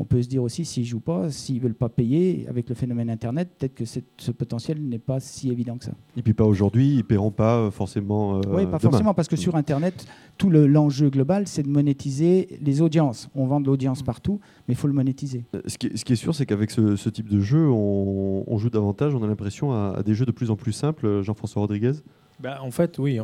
On 0.00 0.04
peut 0.04 0.22
se 0.22 0.28
dire 0.28 0.42
aussi, 0.42 0.64
s'ils 0.64 0.84
ne 0.84 0.88
jouent 0.88 1.00
pas, 1.00 1.30
s'ils 1.30 1.56
ne 1.56 1.60
veulent 1.60 1.74
pas 1.74 1.88
payer, 1.88 2.46
avec 2.48 2.68
le 2.68 2.74
phénomène 2.76 3.10
Internet, 3.10 3.50
peut-être 3.58 3.74
que 3.74 3.84
ce 3.84 4.30
potentiel 4.30 4.80
n'est 4.80 5.00
pas 5.00 5.18
si 5.18 5.50
évident 5.50 5.76
que 5.76 5.86
ça. 5.86 5.92
Et 6.16 6.22
puis 6.22 6.34
pas 6.34 6.44
aujourd'hui, 6.44 6.90
ils 6.90 6.98
ne 6.98 7.02
paieront 7.02 7.32
pas 7.32 7.56
euh, 7.56 7.70
forcément. 7.70 8.36
Euh, 8.36 8.40
oui, 8.48 8.66
pas 8.66 8.78
forcément, 8.78 9.12
parce 9.12 9.26
que 9.26 9.36
sur 9.36 9.56
Internet, 9.56 10.06
tout 10.36 10.50
l'enjeu 10.50 11.10
global, 11.10 11.48
c'est 11.48 11.64
de 11.64 11.68
monétiser 11.68 12.58
les 12.62 12.80
audiences. 12.80 13.28
On 13.34 13.46
vend 13.46 13.60
de 13.60 13.66
l'audience 13.66 14.02
partout, 14.02 14.38
mais 14.68 14.74
il 14.74 14.76
faut 14.76 14.86
le 14.86 14.92
monétiser. 14.92 15.44
Euh, 15.54 15.62
ce 15.66 15.76
qui, 15.78 15.88
est, 15.88 16.16
sûr, 16.16 16.34
c'est 16.34 16.46
qu'avec 16.46 16.70
ce, 16.70 17.08
type 17.08 17.28
de 17.28 17.40
jeu, 17.40 17.68
on, 17.68 18.58
joue 18.58 18.70
davantage, 18.70 19.14
on 19.16 19.22
a 19.22 19.26
l'impression, 19.26 19.72
à, 19.72 20.02
des 20.04 20.14
jeux 20.14 20.26
de 20.26 20.32
plus 20.32 20.50
en 20.50 20.56
plus 20.56 20.72
simples. 20.72 21.22
Jean-François 21.22 21.62
Rodriguez? 21.62 21.92
Bah, 22.40 22.60
en 22.62 22.70
fait, 22.70 22.98
oui. 22.98 23.18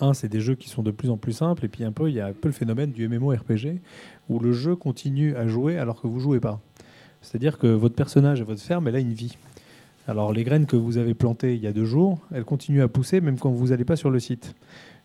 un, 0.00 0.12
c'est 0.12 0.28
des 0.28 0.40
jeux 0.40 0.54
qui 0.54 0.68
sont 0.68 0.82
de 0.82 0.90
plus 0.90 1.08
en 1.08 1.16
plus 1.16 1.32
simples, 1.32 1.64
et 1.64 1.68
puis 1.68 1.82
un 1.82 1.92
peu, 1.92 2.10
il 2.10 2.14
y 2.14 2.20
a 2.20 2.26
un 2.26 2.32
peu 2.34 2.48
le 2.48 2.52
phénomène 2.52 2.92
du 2.92 3.08
MMORPG, 3.08 3.80
où 4.30 4.38
le 4.38 4.52
jeu 4.52 4.76
continue 4.76 5.34
à 5.36 5.46
jouer 5.46 5.76
alors 5.76 6.00
que 6.00 6.06
vous 6.06 6.20
jouez 6.20 6.40
pas. 6.40 6.60
C'est-à-dire 7.20 7.58
que 7.58 7.66
votre 7.66 7.94
personnage 7.94 8.40
et 8.40 8.44
votre 8.44 8.62
ferme, 8.62 8.88
elle 8.88 8.96
a 8.96 9.00
une 9.00 9.12
vie. 9.12 9.36
Alors 10.08 10.32
les 10.32 10.44
graines 10.44 10.66
que 10.66 10.76
vous 10.76 10.96
avez 10.96 11.14
plantées 11.14 11.54
il 11.54 11.60
y 11.60 11.66
a 11.66 11.72
deux 11.72 11.84
jours, 11.84 12.20
elles 12.32 12.44
continuent 12.44 12.82
à 12.82 12.88
pousser 12.88 13.20
même 13.20 13.38
quand 13.38 13.50
vous 13.50 13.68
n'allez 13.68 13.84
pas 13.84 13.96
sur 13.96 14.08
le 14.08 14.20
site. 14.20 14.54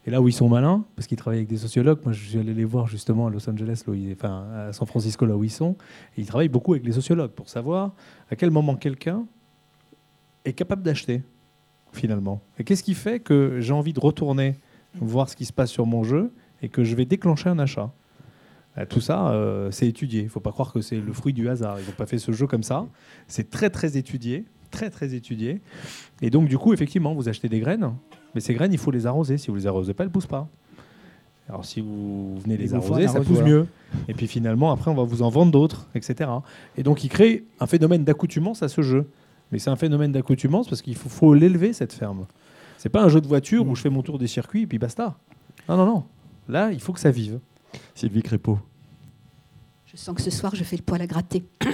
Et 0.06 0.12
là 0.12 0.22
où 0.22 0.28
ils 0.28 0.34
sont 0.34 0.48
malins, 0.48 0.86
parce 0.96 1.08
qu'ils 1.08 1.18
travaillent 1.18 1.40
avec 1.40 1.50
des 1.50 1.58
sociologues, 1.58 2.00
moi 2.04 2.14
je 2.14 2.24
suis 2.24 2.38
allé 2.38 2.54
les 2.54 2.64
voir 2.64 2.86
justement 2.86 3.26
à 3.26 3.32
Los 3.32 3.50
Angeles, 3.50 3.84
enfin 4.14 4.46
à 4.54 4.74
San 4.74 4.88
Francisco 4.88 5.26
là 5.26 5.36
où 5.36 5.44
ils 5.44 5.52
sont, 5.52 5.76
et 6.16 6.22
ils 6.22 6.28
travaillent 6.28 6.48
beaucoup 6.48 6.74
avec 6.74 6.86
les 6.86 6.92
sociologues 6.92 7.32
pour 7.32 7.50
savoir 7.50 7.96
à 8.30 8.36
quel 8.36 8.52
moment 8.52 8.76
quelqu'un 8.76 9.26
est 10.46 10.54
capable 10.54 10.84
d'acheter 10.84 11.24
finalement. 11.92 12.42
Et 12.60 12.64
qu'est-ce 12.64 12.84
qui 12.84 12.94
fait 12.94 13.20
que 13.20 13.60
j'ai 13.60 13.74
envie 13.74 13.94
de 13.94 14.00
retourner 14.00 14.56
voir 15.02 15.28
ce 15.30 15.36
qui 15.36 15.46
se 15.46 15.54
passe 15.54 15.72
sur 15.72 15.88
mon 15.88 16.04
jeu 16.04 16.32
et 16.62 16.70
que 16.70 16.84
je 16.84 16.96
vais 16.96 17.06
déclencher 17.06 17.50
un 17.50 17.58
achat? 17.58 17.92
Euh, 18.78 18.86
tout 18.86 19.02
ça, 19.02 19.30
euh, 19.30 19.72
c'est 19.72 19.88
étudié. 19.88 20.22
Il 20.22 20.26
ne 20.26 20.30
faut 20.30 20.40
pas 20.40 20.52
croire 20.52 20.74
que 20.74 20.82
c'est 20.82 21.00
le 21.00 21.14
fruit 21.14 21.34
du 21.34 21.48
hasard. 21.50 21.80
Ils 21.80 21.86
n'ont 21.86 21.96
pas 21.96 22.06
fait 22.06 22.18
ce 22.18 22.32
jeu 22.32 22.48
comme 22.48 22.64
ça. 22.64 22.86
C'est 23.28 23.50
très, 23.50 23.70
très 23.70 23.98
étudié. 23.98 24.46
Très, 24.72 24.90
très 24.90 25.14
étudié. 25.14 25.62
Et 26.22 26.30
donc, 26.30 26.48
du 26.48 26.58
coup, 26.58 26.74
effectivement, 26.74 27.14
vous 27.14 27.30
achetez 27.30 27.48
des 27.48 27.60
graines. 27.60 27.94
Mais 28.34 28.42
ces 28.42 28.54
graines, 28.54 28.74
il 28.74 28.80
faut 28.80 28.92
les 28.92 29.06
arroser. 29.06 29.38
Si 29.38 29.50
vous 29.50 29.56
les 29.56 29.68
arrosez 29.68 29.94
pas, 29.94 30.04
elles 30.04 30.10
ne 30.10 30.14
poussent 30.14 30.26
pas. 30.28 30.50
Alors, 31.48 31.64
si 31.64 31.80
vous 31.80 32.38
venez 32.40 32.58
les 32.58 32.74
arroser, 32.74 33.08
ça 33.08 33.22
pousse 33.22 33.42
mieux. 33.42 33.68
Et 34.08 34.14
puis, 34.14 34.28
finalement, 34.28 34.72
après, 34.72 34.92
on 34.92 34.96
va 34.96 35.04
vous 35.04 35.22
en 35.22 35.30
vendre 35.30 35.52
d'autres, 35.52 35.88
etc. 35.96 36.30
Et 36.76 36.84
donc, 36.84 37.04
il 37.04 37.10
crée 37.10 37.46
un 37.60 37.68
phénomène 37.68 38.04
d'accoutumance 38.04 38.64
à 38.64 38.68
ce 38.68 38.82
jeu. 38.82 39.08
Mais 39.52 39.60
c'est 39.60 39.70
un 39.70 39.76
phénomène 39.76 40.12
d'accoutumance 40.12 40.68
parce 40.68 40.82
qu'il 40.82 40.96
faut, 40.96 41.08
faut 41.08 41.34
l'élever, 41.34 41.72
cette 41.72 41.94
ferme. 41.94 42.26
C'est 42.78 42.90
pas 42.90 43.04
un 43.04 43.10
jeu 43.10 43.22
de 43.22 43.28
voiture 43.28 43.66
où 43.68 43.76
je 43.76 43.82
fais 43.82 43.92
mon 43.92 44.02
tour 44.02 44.18
des 44.18 44.28
circuits 44.28 44.64
et 44.64 44.68
puis 44.68 44.80
basta. 44.80 45.18
Non, 45.70 45.78
non, 45.78 45.86
non. 45.86 46.04
Là, 46.50 46.72
il 46.72 46.80
faut 46.80 46.94
que 46.94 47.00
ça 47.00 47.12
vive. 47.12 47.40
Sylvie 47.94 48.24
Crépeau. 48.24 48.60
Je 49.86 49.98
sens 49.98 50.16
que 50.16 50.22
ce 50.22 50.32
soir, 50.32 50.56
je 50.56 50.64
fais 50.64 50.76
le 50.78 50.82
poil 50.82 51.02
à 51.02 51.08
gratter. 51.08 51.44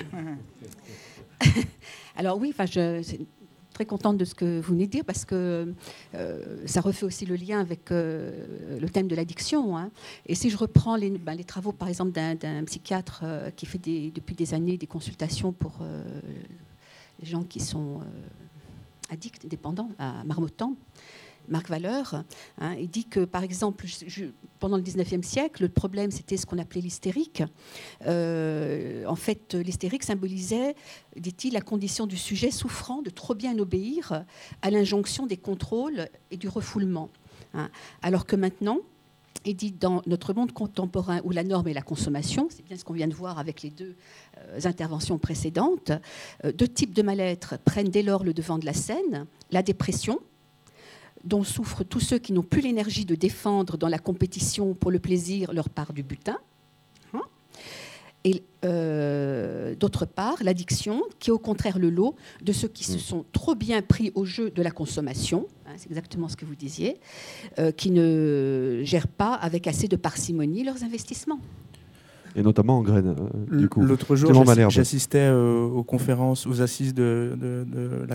Alors 2.15 2.37
oui, 2.37 2.53
enfin, 2.53 2.65
je 2.65 3.01
suis 3.01 3.25
très 3.73 3.85
contente 3.85 4.17
de 4.17 4.25
ce 4.25 4.35
que 4.35 4.59
vous 4.59 4.73
venez 4.73 4.85
de 4.85 4.91
dire 4.91 5.05
parce 5.05 5.25
que 5.25 5.73
euh, 6.13 6.67
ça 6.67 6.81
refait 6.81 7.05
aussi 7.05 7.25
le 7.25 7.35
lien 7.35 7.59
avec 7.59 7.91
euh, 7.91 8.79
le 8.79 8.89
thème 8.89 9.07
de 9.07 9.15
l'addiction. 9.15 9.77
Hein. 9.77 9.89
Et 10.27 10.35
si 10.35 10.49
je 10.49 10.57
reprends 10.57 10.95
les, 10.95 11.09
ben, 11.09 11.33
les, 11.33 11.43
travaux, 11.43 11.71
par 11.71 11.87
exemple, 11.87 12.11
d'un 12.11 12.63
psychiatre 12.65 13.21
euh, 13.23 13.49
qui 13.49 13.65
fait 13.65 13.79
des, 13.79 14.11
depuis 14.11 14.35
des 14.35 14.53
années 14.53 14.77
des 14.77 14.87
consultations 14.87 15.51
pour 15.51 15.79
les 17.19 17.25
gens 17.27 17.43
qui 17.43 17.59
sont 17.59 18.01
addicts, 19.09 19.47
dépendants 19.47 19.89
à 19.99 20.23
Marmottan, 20.25 20.75
Marc 21.49 21.69
Valeur, 21.69 22.23
hein, 22.59 22.75
il 22.79 22.89
dit 22.89 23.05
que, 23.05 23.21
par 23.25 23.43
exemple, 23.43 23.85
pendant 24.59 24.77
le 24.77 24.83
19e 24.83 25.23
siècle, 25.23 25.63
le 25.63 25.69
problème, 25.69 26.11
c'était 26.11 26.37
ce 26.37 26.45
qu'on 26.45 26.57
appelait 26.57 26.81
l'hystérique. 26.81 27.43
Euh, 28.05 29.05
en 29.05 29.15
fait, 29.15 29.53
l'hystérique 29.53 30.03
symbolisait, 30.03 30.75
dit-il, 31.17 31.53
la 31.53 31.61
condition 31.61 32.07
du 32.07 32.17
sujet 32.17 32.51
souffrant 32.51 33.01
de 33.01 33.09
trop 33.09 33.35
bien 33.35 33.57
obéir 33.59 34.23
à 34.61 34.71
l'injonction 34.71 35.25
des 35.25 35.37
contrôles 35.37 36.07
et 36.31 36.37
du 36.37 36.47
refoulement. 36.47 37.09
Hein. 37.53 37.69
Alors 38.01 38.25
que 38.25 38.35
maintenant, 38.35 38.79
il 39.45 39.55
dit 39.55 39.71
dans 39.71 40.01
notre 40.05 40.33
monde 40.33 40.51
contemporain 40.51 41.21
où 41.23 41.31
la 41.31 41.43
norme 41.43 41.67
est 41.67 41.73
la 41.73 41.81
consommation, 41.81 42.47
c'est 42.49 42.63
bien 42.63 42.77
ce 42.77 42.83
qu'on 42.83 42.93
vient 42.93 43.07
de 43.07 43.13
voir 43.13 43.39
avec 43.39 43.61
les 43.61 43.69
deux 43.69 43.95
euh, 44.37 44.59
interventions 44.65 45.17
précédentes, 45.17 45.91
euh, 46.45 46.51
deux 46.51 46.67
types 46.67 46.93
de 46.93 47.01
mal-être 47.01 47.57
prennent 47.59 47.89
dès 47.89 48.03
lors 48.03 48.23
le 48.23 48.33
devant 48.33 48.59
de 48.59 48.65
la 48.65 48.73
scène, 48.73 49.25
la 49.51 49.63
dépression, 49.63 50.19
dont 51.23 51.43
souffrent 51.43 51.83
tous 51.83 51.99
ceux 51.99 52.17
qui 52.17 52.33
n'ont 52.33 52.43
plus 52.43 52.61
l'énergie 52.61 53.05
de 53.05 53.15
défendre 53.15 53.77
dans 53.77 53.87
la 53.87 53.99
compétition 53.99 54.73
pour 54.73 54.91
le 54.91 54.99
plaisir 54.99 55.53
leur 55.53 55.69
part 55.69 55.93
du 55.93 56.03
butin. 56.03 56.37
Hein. 57.13 57.21
et 58.23 58.43
euh, 58.63 59.75
d'autre 59.75 60.05
part, 60.05 60.43
l'addiction, 60.43 61.03
qui 61.19 61.29
est 61.29 61.33
au 61.33 61.39
contraire 61.39 61.79
le 61.79 61.89
lot 61.89 62.15
de 62.41 62.53
ceux 62.53 62.67
qui 62.67 62.83
se 62.83 62.95
mm. 62.95 62.99
sont 62.99 63.25
trop 63.31 63.55
bien 63.55 63.81
pris 63.81 64.11
au 64.15 64.25
jeu 64.25 64.49
de 64.51 64.61
la 64.61 64.71
consommation, 64.71 65.47
hein, 65.65 65.73
c'est 65.77 65.89
exactement 65.89 66.29
ce 66.29 66.37
que 66.37 66.45
vous 66.45 66.55
disiez, 66.55 66.99
euh, 67.59 67.71
qui 67.71 67.91
ne 67.91 68.81
gèrent 68.83 69.07
pas 69.07 69.33
avec 69.33 69.67
assez 69.67 69.87
de 69.87 69.95
parcimonie 69.95 70.63
leurs 70.63 70.83
investissements 70.83 71.39
et 72.35 72.43
notamment 72.43 72.77
en 72.77 72.81
graines. 72.81 73.15
Euh, 73.17 73.67
l'autre 73.77 74.15
jour, 74.15 74.31
j'assistais 74.69 75.19
euh, 75.19 75.63
aux 75.63 75.83
conférences, 75.83 76.47
aux 76.47 76.61
assises 76.61 76.93
de, 76.93 77.37
euh, 77.41 78.05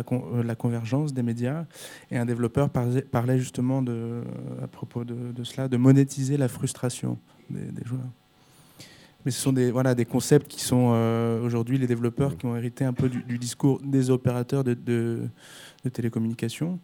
la, 0.42 0.54
convergence 0.54 1.12
des 1.12 1.22
médias, 1.22 1.66
et 2.10 2.16
un 2.16 2.24
développeur 2.24 2.70
parlait, 2.70 3.38
justement 3.38 3.82
de, 3.82 4.22
à 4.62 4.66
propos 4.66 5.04
de, 5.04 5.44
cela, 5.44 5.68
de 5.68 5.76
monétiser 5.76 6.36
la 6.36 6.48
frustration 6.48 7.18
des, 7.50 7.84
joueurs. 7.84 8.00
Mais 9.24 9.30
ce 9.30 9.40
sont 9.40 9.52
des, 9.52 9.70
voilà, 9.70 9.94
des 9.94 10.04
concepts 10.04 10.48
qui 10.48 10.60
sont 10.60 10.94
aujourd'hui 11.44 11.78
les 11.78 11.86
développeurs 11.86 12.36
qui 12.36 12.46
ont 12.46 12.56
hérité 12.56 12.84
un 12.84 12.92
peu 12.92 13.08
du, 13.08 13.38
discours 13.38 13.80
des 13.84 14.10
opérateurs 14.10 14.64
de, 14.64 14.74
de 14.74 15.28
télécommunications, 15.92 16.78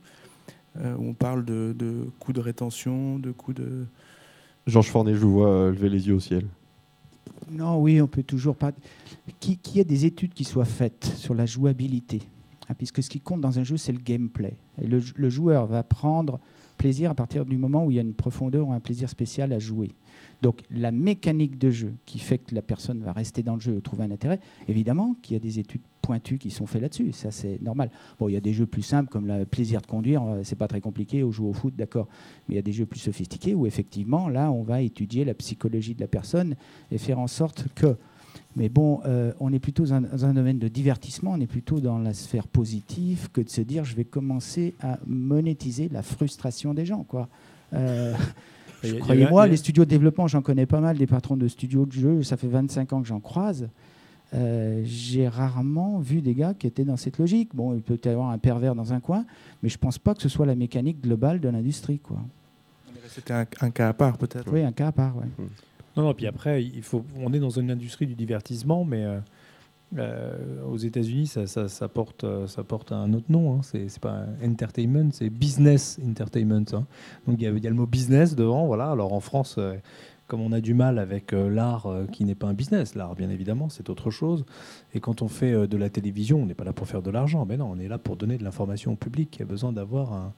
où 0.76 1.08
on 1.08 1.14
parle 1.14 1.44
de, 1.44 2.06
coûts 2.18 2.32
de 2.32 2.40
rétention, 2.40 3.18
de 3.18 3.30
coûts 3.30 3.54
de... 3.54 3.86
Georges 4.66 4.90
Fornet, 4.90 5.14
je 5.14 5.18
vous 5.18 5.32
vois 5.32 5.70
lever 5.70 5.88
les 5.88 6.06
yeux 6.06 6.14
au 6.14 6.20
ciel. 6.20 6.44
Non, 7.52 7.80
oui, 7.80 8.00
on 8.00 8.06
peut 8.06 8.22
toujours 8.22 8.56
pas. 8.56 8.72
Qu'il 9.40 9.58
y 9.74 9.80
ait 9.80 9.84
des 9.84 10.06
études 10.06 10.32
qui 10.32 10.44
soient 10.44 10.64
faites 10.64 11.04
sur 11.04 11.34
la 11.34 11.46
jouabilité, 11.46 12.22
hein, 12.68 12.74
puisque 12.74 13.02
ce 13.02 13.10
qui 13.10 13.20
compte 13.20 13.40
dans 13.40 13.58
un 13.58 13.64
jeu, 13.64 13.76
c'est 13.76 13.92
le 13.92 13.98
gameplay. 13.98 14.56
Et 14.80 14.86
le, 14.86 15.28
joueur 15.30 15.66
va 15.66 15.82
prendre 15.82 16.40
plaisir 16.78 17.10
à 17.10 17.14
partir 17.14 17.44
du 17.44 17.58
moment 17.58 17.84
où 17.84 17.90
il 17.90 17.96
y 17.96 17.98
a 17.98 18.02
une 18.02 18.14
profondeur 18.14 18.68
ou 18.68 18.72
un 18.72 18.80
plaisir 18.80 19.08
spécial 19.08 19.52
à 19.52 19.58
jouer. 19.58 19.90
Donc 20.42 20.62
la 20.70 20.90
mécanique 20.90 21.56
de 21.56 21.70
jeu 21.70 21.94
qui 22.04 22.18
fait 22.18 22.38
que 22.38 22.54
la 22.54 22.62
personne 22.62 23.00
va 23.00 23.12
rester 23.12 23.44
dans 23.44 23.54
le 23.54 23.60
jeu 23.60 23.76
et 23.76 23.80
trouver 23.80 24.04
un 24.04 24.10
intérêt, 24.10 24.40
évidemment 24.68 25.14
qu'il 25.22 25.34
y 25.34 25.36
a 25.36 25.40
des 25.40 25.60
études 25.60 25.82
pointues 26.02 26.38
qui 26.38 26.50
sont 26.50 26.66
faites 26.66 26.82
là-dessus, 26.82 27.12
ça 27.12 27.30
c'est 27.30 27.62
normal. 27.62 27.90
Bon, 28.18 28.28
il 28.28 28.32
y 28.32 28.36
a 28.36 28.40
des 28.40 28.52
jeux 28.52 28.66
plus 28.66 28.82
simples 28.82 29.08
comme 29.08 29.28
le 29.28 29.44
plaisir 29.44 29.80
de 29.80 29.86
conduire, 29.86 30.22
euh, 30.24 30.40
c'est 30.42 30.56
pas 30.56 30.66
très 30.66 30.80
compliqué, 30.80 31.22
on 31.22 31.30
joue 31.30 31.46
au 31.46 31.52
foot, 31.52 31.74
d'accord, 31.76 32.08
mais 32.48 32.54
il 32.54 32.56
y 32.56 32.58
a 32.58 32.62
des 32.62 32.72
jeux 32.72 32.86
plus 32.86 32.98
sophistiqués 32.98 33.54
où 33.54 33.66
effectivement 33.66 34.28
là 34.28 34.50
on 34.50 34.62
va 34.62 34.82
étudier 34.82 35.24
la 35.24 35.34
psychologie 35.34 35.94
de 35.94 36.00
la 36.00 36.08
personne 36.08 36.56
et 36.90 36.98
faire 36.98 37.20
en 37.20 37.28
sorte 37.28 37.66
que 37.76 37.96
mais 38.56 38.68
bon, 38.68 39.00
euh, 39.06 39.32
on 39.40 39.52
est 39.52 39.58
plutôt 39.58 39.84
dans 39.84 40.24
un 40.24 40.34
domaine 40.34 40.58
de 40.58 40.68
divertissement, 40.68 41.32
on 41.32 41.40
est 41.40 41.46
plutôt 41.46 41.80
dans 41.80 41.98
la 41.98 42.12
sphère 42.12 42.46
positive 42.46 43.30
que 43.32 43.40
de 43.40 43.48
se 43.48 43.60
dire 43.60 43.84
je 43.84 43.94
vais 43.94 44.04
commencer 44.04 44.74
à 44.80 44.98
monétiser 45.06 45.88
la 45.88 46.02
frustration 46.02 46.74
des 46.74 46.84
gens. 46.84 47.04
Quoi. 47.04 47.28
Euh, 47.72 48.14
Croyez-moi, 49.00 49.46
les 49.46 49.56
studios 49.56 49.84
de 49.84 49.90
développement, 49.90 50.26
j'en 50.26 50.42
connais 50.42 50.66
pas 50.66 50.80
mal, 50.80 50.98
des 50.98 51.06
patrons 51.06 51.36
de 51.36 51.48
studios 51.48 51.86
de 51.86 51.92
jeux, 51.92 52.22
ça 52.22 52.36
fait 52.36 52.48
25 52.48 52.92
ans 52.92 53.02
que 53.02 53.08
j'en 53.08 53.20
croise. 53.20 53.68
Euh, 54.34 54.80
j'ai 54.84 55.28
rarement 55.28 55.98
vu 55.98 56.22
des 56.22 56.34
gars 56.34 56.54
qui 56.54 56.66
étaient 56.66 56.84
dans 56.84 56.96
cette 56.96 57.18
logique. 57.18 57.50
Bon, 57.54 57.74
il 57.74 57.82
peut 57.82 57.98
y 58.02 58.08
avoir 58.08 58.30
un 58.30 58.38
pervers 58.38 58.74
dans 58.74 58.92
un 58.92 59.00
coin, 59.00 59.26
mais 59.62 59.68
je 59.68 59.76
pense 59.76 59.98
pas 59.98 60.14
que 60.14 60.22
ce 60.22 60.28
soit 60.28 60.46
la 60.46 60.54
mécanique 60.54 61.02
globale 61.02 61.40
de 61.40 61.48
l'industrie. 61.48 61.98
quoi. 61.98 62.18
C'était 63.08 63.34
un, 63.34 63.70
cas 63.70 63.88
à 63.88 63.92
part, 63.92 64.16
peut-être. 64.16 64.50
Oui, 64.50 64.62
un 64.62 64.72
cas 64.72 64.88
à 64.88 64.92
part, 64.92 65.16
ouais. 65.16 65.26
Non, 65.96 66.04
non, 66.04 66.14
puis 66.14 66.26
après, 66.26 66.64
il 66.64 66.82
faut, 66.82 67.04
on 67.18 67.32
est 67.34 67.38
dans 67.38 67.50
une 67.50 67.70
industrie 67.70 68.06
du 68.06 68.14
divertissement, 68.14 68.84
mais 68.86 69.04
euh, 69.04 69.18
euh, 69.98 70.64
aux 70.64 70.78
États-Unis, 70.78 71.26
ça, 71.26 71.46
ça, 71.46 71.88
porte, 71.88 72.24
un 72.24 73.12
autre 73.12 73.26
nom. 73.30 73.54
Hein. 73.54 73.60
C'est 73.62 73.98
pas 74.00 74.24
entertainment, 74.44 75.10
c'est 75.12 75.28
business 75.28 76.00
entertainment. 76.06 76.64
Hein. 76.72 76.86
Donc 77.26 77.36
il 77.38 77.42
y, 77.42 77.46
a, 77.46 77.70
le 77.70 77.76
mot 77.76 77.86
business 77.86 78.34
devant. 78.34 78.66
Voilà. 78.66 78.90
Alors 78.90 79.12
en 79.12 79.20
France, 79.20 79.56
euh, 79.58 79.74
comme 80.28 80.40
on 80.40 80.52
a 80.52 80.60
du 80.60 80.72
mal 80.72 80.98
avec 80.98 81.32
euh, 81.32 81.50
l'art 81.50 81.86
qui 82.10 82.24
n'est 82.24 82.34
pas 82.34 82.46
un 82.46 82.54
business, 82.54 82.94
l'art 82.94 83.14
bien 83.14 83.28
évidemment, 83.28 83.68
c'est 83.68 83.90
autre 83.90 84.10
chose. 84.10 84.46
Et 84.94 85.00
quand 85.00 85.20
on 85.20 85.28
fait 85.28 85.66
de 85.66 85.76
la 85.76 85.90
télévision, 85.90 86.40
on 86.42 86.46
n'est 86.46 86.54
pas 86.54 86.64
là 86.64 86.72
pour 86.72 86.86
faire 86.88 87.02
de 87.02 87.10
l'argent. 87.10 87.44
Mais 87.44 87.56
non, 87.56 87.70
on 87.70 87.78
est 87.78 87.88
là 87.88 87.98
pour 87.98 88.16
donner 88.16 88.38
de 88.38 88.44
l'information 88.44 88.92
au 88.92 88.96
public 88.96 89.30
qui 89.30 89.42
a 89.42 89.46
besoin 89.46 89.72
d'avoir 89.72 90.32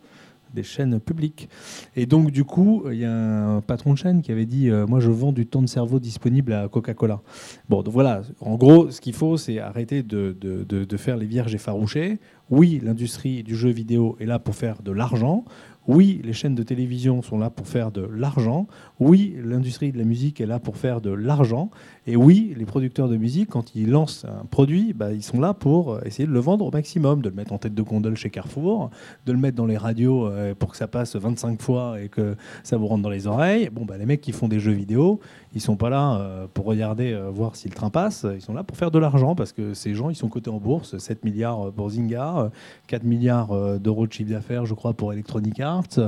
des 0.55 0.63
chaînes 0.63 1.01
publiques. 1.01 1.49
Et 1.97 2.07
donc, 2.07 2.31
du 2.31 2.45
coup, 2.45 2.85
il 2.91 2.99
y 2.99 3.05
a 3.05 3.13
un 3.13 3.61
patron 3.61 3.93
de 3.93 3.99
chaîne 3.99 4.23
qui 4.23 4.33
avait 4.33 4.47
dit 4.47 4.71
euh, 4.71 4.87
Moi, 4.87 5.01
je 5.01 5.11
vends 5.11 5.33
du 5.33 5.47
temps 5.47 5.63
de 5.63 5.69
cerveau 5.69 5.99
disponible 5.99 6.53
à 6.53 6.69
Coca-Cola. 6.69 7.21
Bon, 7.69 7.83
donc 7.83 7.93
voilà, 7.93 8.23
en 8.41 8.57
gros, 8.57 8.91
ce 8.91 9.01
qu'il 9.01 9.15
faut, 9.15 9.37
c'est 9.37 9.59
arrêter 9.59 10.03
de, 10.03 10.37
de, 10.41 10.65
de, 10.65 10.97
faire 10.97 11.17
les 11.17 11.27
vierges 11.27 11.55
effarouchées. 11.55 12.19
Oui, 12.51 12.81
l'industrie 12.83 13.43
du 13.43 13.57
jeu 13.57 13.71
vidéo 13.71 14.17
est 14.21 14.27
là 14.27 14.39
pour 14.39 14.55
faire 14.55 14.83
de 14.83 14.93
l'argent. 14.93 15.45
Oui, 15.87 16.23
les 16.25 16.33
chaînes 16.33 16.55
de 16.55 16.63
télévision 16.63 17.21
sont 17.21 17.39
là 17.39 17.51
pour 17.51 17.67
faire 17.67 17.91
de 17.91 18.09
l'argent. 18.11 18.67
Oui, 19.01 19.35
l'industrie 19.43 19.91
de 19.91 19.99
la 19.99 20.05
musique 20.05 20.41
est 20.41 20.47
là 20.47 20.61
pour 20.61 20.77
faire 20.77 21.01
de 21.01 21.11
l'argent. 21.11 21.71
Et 22.07 22.15
oui, 22.15 22.55
les 22.57 22.65
producteurs 22.65 23.09
de 23.09 23.17
musique, 23.17 23.51
quand 23.51 23.75
ils 23.75 23.91
lancent 23.91 24.25
un 24.25 24.45
produit, 24.45 24.93
bah, 24.93 25.13
ils 25.13 25.23
sont 25.25 25.41
là 25.41 25.53
pour 25.53 25.99
essayer 26.07 26.29
de 26.29 26.33
le 26.33 26.39
vendre 26.39 26.65
au 26.65 26.71
maximum, 26.71 27.21
de 27.21 27.29
le 27.29 27.35
mettre 27.35 27.53
en 27.53 27.59
tête 27.59 27.75
de 27.75 27.83
gondole 27.83 28.17
chez 28.17 28.31
Carrefour, 28.31 28.91
de 29.27 29.33
le 29.33 29.39
mettre 29.39 29.57
dans 29.57 29.67
les 29.67 29.77
radios 29.77 30.29
euh, 30.29 30.55
pour 30.55 30.71
que 30.71 30.77
ça 30.77 30.87
passe 30.87 31.17
25 31.17 31.61
fois 31.61 32.01
et 32.01 32.09
que 32.09 32.37
ça 32.63 32.77
vous 32.77 32.87
rentre 32.87 33.03
dans 33.03 33.11
les 33.11 33.27
oreilles. 33.27 33.69
Bon, 33.73 33.85
bah, 33.85 33.99
les 33.99 34.07
mecs 34.07 34.21
qui 34.21 34.31
font 34.31 34.47
des 34.47 34.61
jeux 34.61 34.73
vidéo, 34.73 35.19
ils 35.55 35.61
sont 35.61 35.77
pas 35.77 35.91
là 35.91 36.21
euh, 36.21 36.47
pour 36.53 36.65
regarder, 36.65 37.13
euh, 37.13 37.31
voir 37.31 37.57
si 37.57 37.69
le 37.69 37.75
train 37.75 37.91
passe. 37.91 38.25
Ils 38.33 38.43
sont 38.43 38.55
là 38.55 38.63
pour 38.63 38.77
faire 38.77 38.93
de 38.93 38.99
l'argent 39.01 39.35
parce 39.35 39.53
que 39.53 39.75
ces 39.75 39.95
gens, 39.95 40.09
ils 40.09 40.17
sont 40.17 40.29
cotés 40.29 40.51
en 40.51 40.59
bourse. 40.59 40.97
7 40.99 41.25
milliards 41.25 41.73
pour 41.73 41.91
Zynga, 41.91 42.53
4 42.87 43.03
milliards 43.03 43.81
d'euros 43.81 44.07
de 44.07 44.13
chiffre 44.13 44.31
d'affaires, 44.31 44.67
je 44.67 44.75
crois, 44.75 44.93
pour 44.93 45.13
Electronic 45.13 45.59
Arts, 45.59 45.99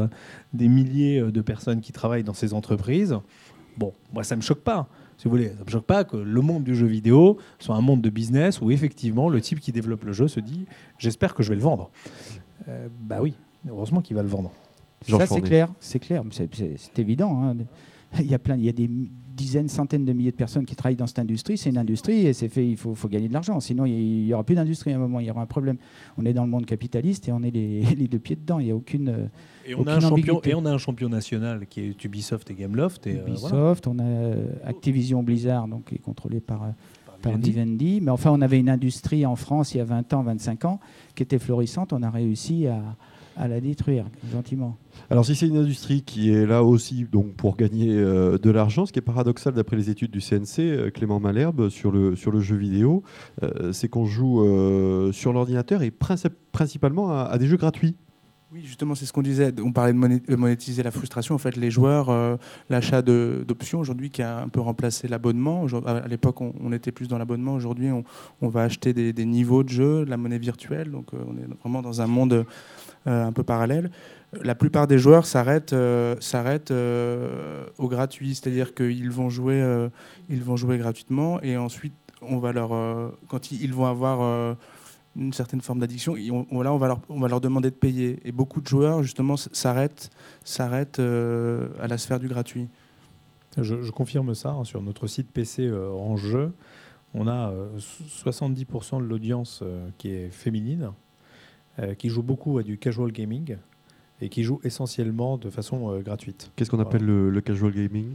des 0.57 0.69
milliers 0.69 1.21
de 1.21 1.41
personnes 1.41 1.81
qui 1.81 1.93
travaillent 1.93 2.25
dans 2.25 2.35
ces 2.35 2.55
entreprises. 2.55 3.17
Bon, 3.77 3.93
moi, 4.13 4.25
ça 4.25 4.37
me 4.37 4.41
choque 4.41 4.61
pas 4.61 4.89
si 5.17 5.25
vous 5.25 5.31
voulez. 5.31 5.49
Ça 5.49 5.61
ne 5.61 5.65
me 5.65 5.71
choque 5.71 5.85
pas 5.85 6.05
que 6.05 6.17
le 6.17 6.41
monde 6.41 6.65
du 6.65 6.75
jeu 6.75 6.87
vidéo 6.87 7.39
soit 7.59 7.75
un 7.75 7.81
monde 7.81 8.03
de 8.03 8.11
business 8.11 8.61
où 8.61 8.71
effectivement 8.71 9.29
le 9.29 9.41
type 9.41 9.61
qui 9.61 9.73
développe 9.73 10.05
le 10.05 10.13
jeu 10.13 10.29
se 10.29 10.41
dit 10.41 10.67
j'espère 10.99 11.35
que 11.35 11.43
je 11.43 11.51
vais 11.51 11.57
le 11.57 11.63
vendre. 11.63 11.91
Euh, 12.69 12.89
bah 13.01 13.19
oui, 13.21 13.35
heureusement 13.69 14.01
qu'il 14.01 14.17
va 14.17 14.23
le 14.23 14.29
vendre. 14.29 14.53
Ça 15.09 15.27
c'est 15.27 15.41
clair, 15.41 15.69
c'est 15.81 15.99
clair, 15.99 16.23
c'est 16.31 16.99
évident. 16.99 17.43
Hein. 17.43 17.57
Il 18.19 18.27
y 18.27 18.35
a 18.35 18.39
plein, 18.39 18.57
il 18.57 18.65
y 18.65 18.69
a 18.69 18.73
des 18.73 18.89
dizaines, 19.37 19.68
centaines 19.68 20.05
de 20.05 20.12
milliers 20.12 20.30
de 20.30 20.37
personnes 20.37 20.64
qui 20.64 20.74
travaillent 20.74 20.97
dans 20.97 21.07
cette 21.07 21.18
industrie. 21.18 21.59
C'est 21.59 21.70
une 21.70 21.78
industrie 21.78 22.26
et 22.26 22.32
c'est 22.32 22.49
fait. 22.49 22.66
Il 22.66 22.76
faut, 22.76 22.95
faut, 22.95 23.09
gagner 23.09 23.28
de 23.28 23.32
l'argent. 23.32 23.61
Sinon, 23.61 23.84
il 23.84 24.24
n'y 24.24 24.32
aura 24.32 24.43
plus 24.43 24.55
d'industrie 24.55 24.93
à 24.93 24.97
un 24.97 24.99
moment. 24.99 25.20
Il 25.20 25.26
y 25.26 25.30
aura 25.30 25.43
un 25.43 25.47
problème. 25.47 25.76
On 26.16 26.24
est 26.24 26.32
dans 26.32 26.45
le 26.45 26.51
monde 26.51 26.66
capitaliste 26.66 27.28
et 27.28 27.32
on 27.32 27.43
est 27.43 27.51
les, 27.51 27.82
les 27.99 28.09
deux 28.09 28.18
pieds 28.18 28.37
dedans. 28.37 28.59
Il 28.59 28.66
n'y 28.66 28.72
a 28.72 28.76
aucune. 28.76 29.09
Euh, 29.09 29.26
et 29.66 29.74
on, 29.74 29.87
a 29.87 29.95
un 29.95 30.01
champion, 30.01 30.41
et 30.43 30.55
on 30.55 30.64
a 30.64 30.70
un 30.70 30.78
champion 30.78 31.09
national 31.09 31.66
qui 31.66 31.80
est 31.80 32.05
Ubisoft 32.05 32.51
et 32.51 32.55
Gameloft. 32.55 33.07
Et 33.07 33.16
euh, 33.16 33.26
Ubisoft, 33.26 33.87
on 33.87 33.99
a 33.99 34.05
euh, 34.05 34.47
Activision 34.64 35.22
Blizzard, 35.22 35.68
donc 35.68 35.87
qui 35.87 35.97
est 35.97 35.99
contrôlé 35.99 36.41
par, 36.41 36.72
par 37.20 37.37
Vivendi. 37.37 38.01
Mais 38.01 38.11
enfin, 38.11 38.30
on 38.32 38.41
avait 38.41 38.59
une 38.59 38.70
industrie 38.70 39.26
en 39.26 39.37
France 39.37 39.74
il 39.74 39.78
y 39.78 39.80
a 39.80 39.84
20 39.84 40.12
ans, 40.14 40.22
25 40.22 40.64
ans, 40.64 40.80
qui 41.14 41.22
était 41.22 41.39
florissante. 41.39 41.93
On 41.93 42.03
a 42.03 42.11
réussi 42.11 42.66
à 42.66 42.80
à 43.37 43.49
la 43.49 43.61
détruire 43.61 44.07
gentiment. 44.32 44.76
Alors 45.11 45.24
si 45.24 45.34
c'est 45.37 45.47
une 45.47 45.59
industrie 45.59 46.03
qui 46.03 46.32
est 46.32 46.47
là 46.47 46.62
aussi 46.64 47.05
donc 47.05 47.34
pour 47.34 47.57
gagner 47.57 47.91
euh, 47.93 48.39
de 48.39 48.51
l'argent, 48.51 48.87
ce 48.87 48.93
qui 48.93 48.99
est 48.99 49.03
paradoxal 49.03 49.53
d'après 49.53 49.76
les 49.76 49.91
études 49.91 50.11
du 50.11 50.20
CNC, 50.20 50.61
euh, 50.61 50.91
Clément 50.91 51.20
Malherbe 51.20 51.68
sur 51.68 51.93
le 51.93 52.16
sur 52.16 52.30
le 52.30 52.41
jeu 52.41 52.57
vidéo, 52.57 53.03
euh, 53.43 53.72
c'est 53.72 53.89
qu'on 53.89 54.07
joue 54.07 54.26
sur 55.12 55.32
l'ordinateur 55.32 55.82
et 55.82 55.91
principalement 55.91 57.11
à, 57.11 57.37
des 57.39 57.47
jeux 57.47 57.57
gratuits. 57.57 57.95
Oui, 58.53 58.62
justement, 58.64 58.95
c'est 58.95 59.07
ce 59.07 59.12
qu'on 59.12 59.22
disait. 59.22 59.53
On 59.61 59.72
parlait 59.72 59.93
de 59.93 60.37
monétiser 60.37 60.82
la 60.82 60.93
frustration. 60.93 61.34
En 61.34 61.39
fait, 61.39 61.57
les 61.57 61.70
joueurs, 61.70 62.39
l'achat 62.70 63.03
d'options 63.03 63.80
aujourd'hui 63.80 64.11
qui 64.11 64.22
a 64.22 64.39
un 64.41 64.49
peu 64.49 64.61
remplacé 64.61 65.09
l'abonnement. 65.09 65.66
À 65.84 66.07
l'époque, 66.07 66.41
on, 66.41 66.72
était 66.72 66.93
plus 66.93 67.09
dans 67.09 67.18
l'abonnement. 67.18 67.55
Aujourd'hui, 67.55 67.91
on, 67.91 68.49
va 68.49 68.62
acheter 68.62 68.93
des, 68.93 69.12
des, 69.12 69.24
niveaux 69.24 69.64
de 69.64 69.68
jeu, 69.68 70.05
de 70.05 70.11
la 70.11 70.16
monnaie 70.16 70.39
virtuelle. 70.39 70.91
Donc, 70.91 71.09
on 71.12 71.37
est 71.37 71.47
vraiment 71.61 71.82
dans 71.82 72.01
un 72.01 72.07
monde 72.07 72.32
euh, 72.32 72.45
un 73.07 73.33
peu 73.33 73.43
parallèle, 73.43 73.91
la 74.43 74.55
plupart 74.55 74.87
des 74.87 74.99
joueurs 74.99 75.27
s'arrêtent 75.27 75.73
euh, 75.73 76.17
euh, 76.71 77.67
au 77.79 77.89
gratuit, 77.89 78.35
c'est-à-dire 78.35 78.75
qu'ils 78.75 79.11
vont 79.11 79.31
jouer, 79.31 79.89
ils 80.29 80.43
vont 80.43 80.57
jouer 80.57 80.79
gratuitement 80.79 81.41
et 81.43 81.57
ensuite 81.57 81.95
on 82.23 82.39
va 82.39 82.53
leur, 82.53 82.71
quand 83.29 83.53
ils 83.53 83.73
vont 83.73 83.87
avoir 83.87 84.57
une 85.17 85.33
certaine 85.33 85.61
forme 85.61 85.79
d'addiction, 85.79 86.15
on, 86.31 86.47
on 86.51 86.79
va 86.79 86.89
leur, 86.89 87.01
on 87.09 87.21
va 87.21 87.29
leur 87.29 87.41
demander 87.41 87.71
de 87.71 87.77
payer. 87.77 88.21
Et 88.25 88.33
beaucoup 88.33 88.61
de 88.61 88.67
joueurs 88.67 89.03
justement 89.03 89.37
s'arrêtent, 89.37 90.11
s'arrêtent 90.45 90.99
à 90.99 91.87
la 91.87 91.99
sphère 91.99 92.21
du 92.21 92.29
gratuit. 92.29 92.69
Je, 93.59 93.91
confirme 93.91 94.35
ça 94.35 94.51
hein, 94.51 94.65
sur 94.65 94.83
notre 94.83 95.07
site 95.07 95.31
PC 95.31 95.71
en 95.73 96.17
jeu. 96.17 96.53
On 97.15 97.29
a 97.29 97.53
70% 97.79 99.01
de 99.01 99.07
l'audience 99.07 99.63
qui 99.97 100.11
est 100.11 100.31
féminine 100.31 100.91
euh, 101.06 101.06
qui 101.99 102.09
joue 102.09 102.22
beaucoup 102.22 102.59
à 102.59 102.62
du 102.62 102.79
casual 102.79 103.12
gaming 103.12 103.57
et 104.20 104.29
qui 104.29 104.43
joue 104.43 104.61
essentiellement 104.64 105.37
de 105.37 105.51
façon 105.51 105.93
euh, 105.93 106.01
gratuite. 106.01 106.51
Qu'est-ce 106.57 106.70
qu'on 106.70 106.81
appelle 106.81 107.05
le, 107.05 107.41
casual 107.41 107.72
gaming? 107.72 108.14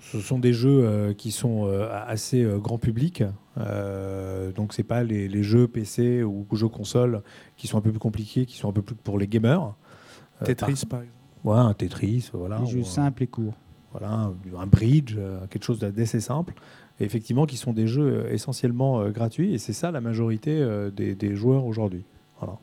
Ce 0.00 0.20
sont 0.20 0.38
des 0.38 0.54
jeux 0.54 0.84
euh, 0.84 1.12
qui 1.12 1.30
sont 1.30 1.66
assez 2.06 2.46
grand 2.58 2.78
public. 2.78 3.22
donc, 4.56 4.72
ce 4.72 4.80
n'est 4.80 4.86
pas 4.86 5.04
les, 5.04 5.42
jeux 5.42 5.68
PC 5.68 6.22
ou 6.22 6.46
jeux 6.52 6.68
console 6.68 7.22
qui 7.56 7.66
sont 7.66 7.78
un 7.78 7.82
peu 7.82 7.90
plus 7.90 7.98
compliqués, 7.98 8.46
qui 8.46 8.56
sont 8.56 8.70
un 8.70 8.72
peu 8.72 8.82
plus 8.82 8.94
pour 8.94 9.18
les 9.18 9.28
gamers. 9.28 9.74
Tetris, 10.44 10.84
par, 10.88 11.00
exemple. 11.00 11.06
Ouais, 11.44 11.58
un 11.58 11.74
Tetris. 11.74 12.30
Voilà, 12.32 12.58
des 12.58 12.66
jeux 12.66 12.84
simples 12.84 13.24
et 13.24 13.26
courts. 13.26 13.54
Voilà, 13.92 14.32
un, 14.58 14.66
bridge, 14.66 15.16
quelque 15.50 15.64
chose 15.64 15.78
d'assez 15.78 16.20
simple. 16.20 16.54
Et 16.98 17.04
effectivement, 17.04 17.44
qui 17.44 17.58
sont 17.58 17.74
des 17.74 17.86
jeux 17.86 18.26
essentiellement 18.30 19.06
gratuits. 19.10 19.52
Et 19.52 19.58
c'est 19.58 19.74
ça 19.74 19.90
la 19.90 20.00
majorité 20.00 20.66
des, 20.96 21.14
des 21.14 21.36
joueurs 21.36 21.66
aujourd'hui. 21.66 22.04
Voilà. 22.40 22.58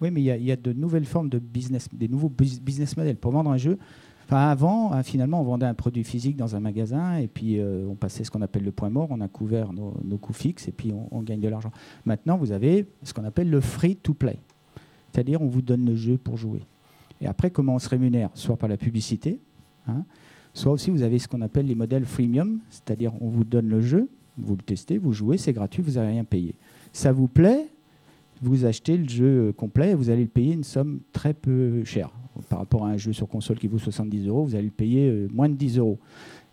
Oui, 0.00 0.10
mais 0.10 0.20
il 0.22 0.44
y, 0.44 0.52
a 0.52 0.56
de 0.56 0.72
nouvelles 0.72 1.06
formes 1.06 1.30
de 1.30 1.38
business, 1.38 1.88
des 1.92 2.08
nouveaux 2.08 2.28
business 2.28 2.96
models 2.96 3.16
pour 3.16 3.32
vendre 3.32 3.50
un 3.50 3.56
jeu. 3.56 3.78
Avant, 4.28 4.92
hein, 4.92 5.02
finalement, 5.02 5.40
on 5.40 5.44
vendait 5.44 5.66
un 5.66 5.74
produit 5.74 6.02
physique 6.02 6.36
dans 6.36 6.56
un 6.56 6.60
magasin 6.60 7.16
et 7.16 7.28
puis 7.28 7.58
euh, 7.58 7.86
on 7.88 7.94
passait 7.94 8.24
ce 8.24 8.30
qu'on 8.30 8.42
appelle 8.42 8.64
le 8.64 8.72
point 8.72 8.90
mort, 8.90 9.08
on 9.10 9.20
a 9.20 9.28
couvert 9.28 9.72
nos, 9.72 10.18
coûts 10.18 10.32
fixes 10.32 10.66
et 10.66 10.72
puis 10.72 10.92
on, 11.12 11.22
gagne 11.22 11.40
de 11.40 11.48
l'argent. 11.48 11.70
Maintenant, 12.04 12.36
vous 12.36 12.50
avez 12.50 12.86
ce 13.04 13.14
qu'on 13.14 13.24
appelle 13.24 13.48
le 13.48 13.60
free 13.60 13.96
to 13.96 14.14
play, 14.14 14.38
c'est-à-dire 15.12 15.40
on 15.42 15.46
vous 15.46 15.62
donne 15.62 15.86
le 15.86 15.94
jeu 15.94 16.18
pour 16.18 16.36
jouer. 16.36 16.62
Et 17.20 17.26
après, 17.26 17.50
comment 17.50 17.76
on 17.76 17.78
se 17.78 17.88
rémunère? 17.88 18.30
Soit 18.34 18.56
par 18.56 18.68
la 18.68 18.76
publicité, 18.76 19.38
hein, 19.86 20.04
soit 20.52 20.72
aussi 20.72 20.90
vous 20.90 21.02
avez 21.02 21.20
ce 21.20 21.28
qu'on 21.28 21.40
appelle 21.40 21.66
les 21.66 21.76
modèles 21.76 22.04
freemium, 22.04 22.58
c'est-à-dire 22.68 23.12
on 23.20 23.28
vous 23.28 23.44
donne 23.44 23.68
le 23.68 23.80
jeu, 23.80 24.08
vous 24.38 24.56
le 24.56 24.62
testez, 24.62 24.98
vous 24.98 25.12
jouez, 25.12 25.38
c'est 25.38 25.52
gratuit, 25.52 25.82
vous 25.82 25.92
n'avez 25.92 26.08
rien 26.08 26.24
payé. 26.24 26.56
Ça 26.92 27.12
vous 27.12 27.28
plaît? 27.28 27.68
Vous 28.42 28.64
achetez 28.64 28.96
le 28.96 29.08
jeu 29.08 29.52
complet, 29.56 29.94
vous 29.94 30.10
allez 30.10 30.22
le 30.22 30.28
payer 30.28 30.54
une 30.54 30.64
somme 30.64 31.00
très 31.12 31.34
peu 31.34 31.84
chère. 31.84 32.10
Par 32.50 32.58
rapport 32.58 32.84
à 32.84 32.90
un 32.90 32.96
jeu 32.98 33.12
sur 33.12 33.28
console 33.28 33.58
qui 33.58 33.66
vaut 33.66 33.78
70 33.78 34.26
euros, 34.28 34.44
vous 34.44 34.54
allez 34.54 34.66
le 34.66 34.70
payer 34.70 35.08
euh, 35.08 35.28
moins 35.32 35.48
de 35.48 35.54
10 35.54 35.78
euros. 35.78 35.98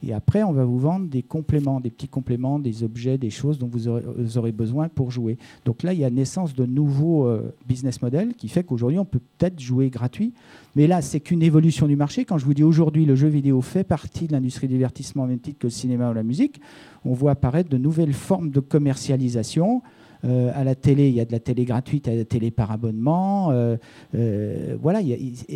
Et 0.05 0.13
après, 0.13 0.43
on 0.43 0.51
va 0.51 0.65
vous 0.65 0.79
vendre 0.79 1.07
des 1.07 1.23
compléments, 1.23 1.79
des 1.79 1.89
petits 1.89 2.09
compléments, 2.09 2.59
des 2.59 2.84
objets, 2.84 3.17
des 3.17 3.29
choses 3.29 3.57
dont 3.57 3.69
vous 3.71 3.88
aurez, 3.88 4.51
besoin 4.51 4.89
pour 4.89 5.11
jouer. 5.11 5.38
Donc 5.63 5.81
là, 5.81 5.93
il 5.93 5.99
y 5.99 6.03
a 6.03 6.09
naissance 6.09 6.53
de 6.53 6.65
nouveaux 6.65 7.25
euh, 7.25 7.53
business 7.67 8.01
models 8.01 8.34
qui 8.36 8.49
fait 8.49 8.63
qu'aujourd'hui, 8.63 8.99
on 8.99 9.05
peut 9.05 9.21
peut-être 9.38 9.61
jouer 9.61 9.89
gratuit. 9.89 10.34
Mais 10.75 10.88
là, 10.88 11.01
c'est 11.01 11.21
qu'une 11.21 11.41
évolution 11.41 11.88
du 11.88 11.95
marché. 11.95 12.25
Quand 12.25 12.38
je 12.38 12.45
vous 12.45 12.53
dis 12.53 12.63
aujourd'hui, 12.63 13.05
le 13.05 13.15
jeu 13.15 13.29
vidéo 13.29 13.61
fait 13.61 13.86
partie 13.86 14.27
de 14.27 14.34
l'industrie 14.34 14.67
du 14.67 14.73
divertissement, 14.73 15.25
même 15.25 15.39
titre 15.39 15.59
que 15.59 15.67
le 15.67 15.71
cinéma 15.71 16.11
ou 16.11 16.13
la 16.13 16.23
musique, 16.23 16.59
on 17.05 17.13
voit 17.13 17.31
apparaître 17.31 17.69
de 17.69 17.77
nouvelles 17.77 18.13
formes 18.13 18.49
de 18.49 18.59
commercialisation 18.59 19.81
euh, 20.26 20.51
à 20.55 20.63
la 20.63 20.74
télé, 20.76 21.09
il 21.09 21.15
y 21.15 21.19
a 21.19 21.26
de 21.26 21.32
la 21.32 21.39
télé 21.39 21.65
gratuite, 21.65 22.07
à 22.07 22.15
la 22.15 22.24
télé 22.24 22.49
par 22.49 22.71
abonnement. 22.71 23.51
Euh, 23.51 23.76
euh, 24.15 24.78
voilà, 24.82 24.99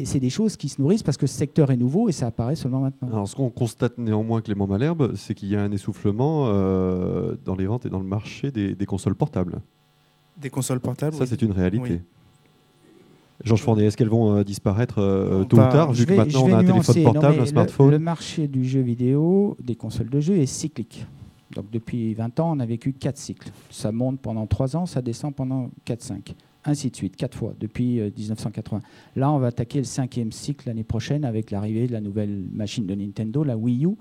c'est 0.04 0.20
des 0.20 0.30
choses 0.30 0.58
qui 0.58 0.68
se 0.68 0.82
nourrissent 0.82 1.04
parce 1.04 1.18
que 1.18 1.28
ce 1.28 1.38
secteur 1.38 1.72
est 1.72 1.78
nouveau 1.78 2.10
et 2.10 2.12
ça 2.12 2.28
apparaît 2.28 2.56
seulement 2.56 2.82
maintenant. 2.82 3.08
Alors, 3.10 3.28
ce 3.28 3.36
qu'on 3.36 3.50
constate 3.50 3.98
néanmoins, 3.98 4.42
Clément 4.42 4.68
Malherbe, 4.68 5.16
c'est 5.16 5.34
qu'il 5.34 5.50
y 5.50 5.56
a 5.56 5.62
un 5.62 5.72
essoufflement 5.72 6.48
dans 7.46 7.56
les 7.58 7.66
ventes 7.66 7.86
et 7.86 7.90
dans 7.90 8.00
le 8.00 8.06
marché 8.06 8.52
des, 8.52 8.86
consoles 8.86 9.16
portables. 9.16 9.62
Des 10.38 10.50
consoles 10.50 10.80
portables 10.80 11.16
Ça, 11.16 11.26
c'est 11.26 11.42
une 11.42 11.52
réalité. 11.52 12.02
Georges 13.44 13.62
Fournier, 13.62 13.86
est-ce 13.86 13.96
qu'elles 13.96 14.10
vont 14.10 14.42
disparaître 14.42 14.96
tôt 15.48 15.58
ou 15.58 15.60
tard, 15.60 15.94
vu 15.94 16.06
que 16.06 16.14
maintenant 16.14 16.44
on 16.44 16.54
a 16.54 16.58
un 16.58 16.64
téléphone 16.64 17.04
portable, 17.04 17.40
un 17.40 17.46
smartphone 17.46 17.92
le, 17.92 18.00
marché 18.00 18.48
du 18.48 18.66
jeu 18.66 18.82
vidéo, 18.82 19.56
des 19.64 19.76
consoles 19.76 20.10
de 20.10 20.20
jeu, 20.20 20.38
est 20.38 20.48
cyclique. 20.48 21.06
Donc 21.56 21.70
depuis 21.72 22.14
20 22.14 22.40
ans, 22.40 22.52
on 22.56 22.60
a 22.60 22.66
vécu 22.66 22.94
quatre 22.94 23.18
cycles. 23.18 23.50
Ça 23.70 23.92
monte 23.92 24.20
pendant 24.20 24.46
3 24.46 24.76
ans, 24.76 24.86
ça 24.86 25.02
descend 25.02 25.34
pendant 25.34 25.70
4-5. 25.86 26.34
Ainsi 26.66 26.90
de 26.90 26.96
suite, 26.96 27.16
quatre 27.16 27.38
fois 27.38 27.54
depuis 27.58 28.02
1980. 28.02 28.78
Euh, 28.78 29.20
Là, 29.20 29.32
on 29.32 29.40
va 29.40 29.48
attaquer 29.48 29.78
le 29.80 29.86
cinquième 29.86 30.34
cycle 30.34 30.68
l'année 30.68 30.84
prochaine 30.84 31.24
avec 31.24 31.50
l'arrivée 31.52 31.88
de 31.88 31.94
la 31.94 32.02
nouvelle 32.02 32.44
machine 32.52 32.86
de 32.86 32.94
Nintendo, 32.94 33.44
la 33.44 33.56
Wii 33.56 33.86
U, 33.86 33.92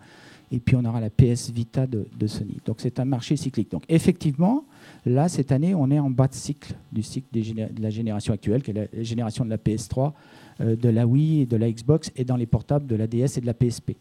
et 0.51 0.59
puis 0.59 0.76
on 0.76 0.84
aura 0.84 1.01
la 1.01 1.11
PS 1.11 1.51
Vita 1.51 1.86
de, 1.86 2.26
Sony. 2.26 2.59
Donc 2.64 2.76
c'est 2.80 2.99
un 2.99 3.05
marché 3.05 3.36
cyclique. 3.36 3.70
Donc 3.70 3.84
effectivement, 3.88 4.64
là, 5.05 5.28
cette 5.28 5.53
année, 5.53 5.74
on 5.74 5.90
est 5.90 5.99
en 5.99 6.11
bas 6.11 6.28
de 6.28 6.34
cycle 6.34 6.74
du 6.92 7.03
cycle 7.03 7.28
de 7.32 7.82
la 7.82 7.90
génération 7.90 8.34
actuelle, 8.34 8.62
qui 8.62 8.72
est 8.72 8.90
la 8.92 9.03
génération 9.03 9.44
de 9.44 9.51
la 9.51 9.59
PS3, 9.59 10.12
euh, 10.61 10.76
de 10.76 10.88
la 10.88 11.07
Wii 11.07 11.42
et 11.42 11.47
de 11.47 11.57
la 11.57 11.70
Xbox, 11.70 12.11
et 12.16 12.24
dans 12.24 12.36
les 12.36 12.47
portables 12.47 12.86
de 12.86 12.97
la 12.97 13.07
DS 13.07 13.38
et 13.38 13.40
de 13.40 13.47
la 13.47 13.55
PSP. 13.55 13.92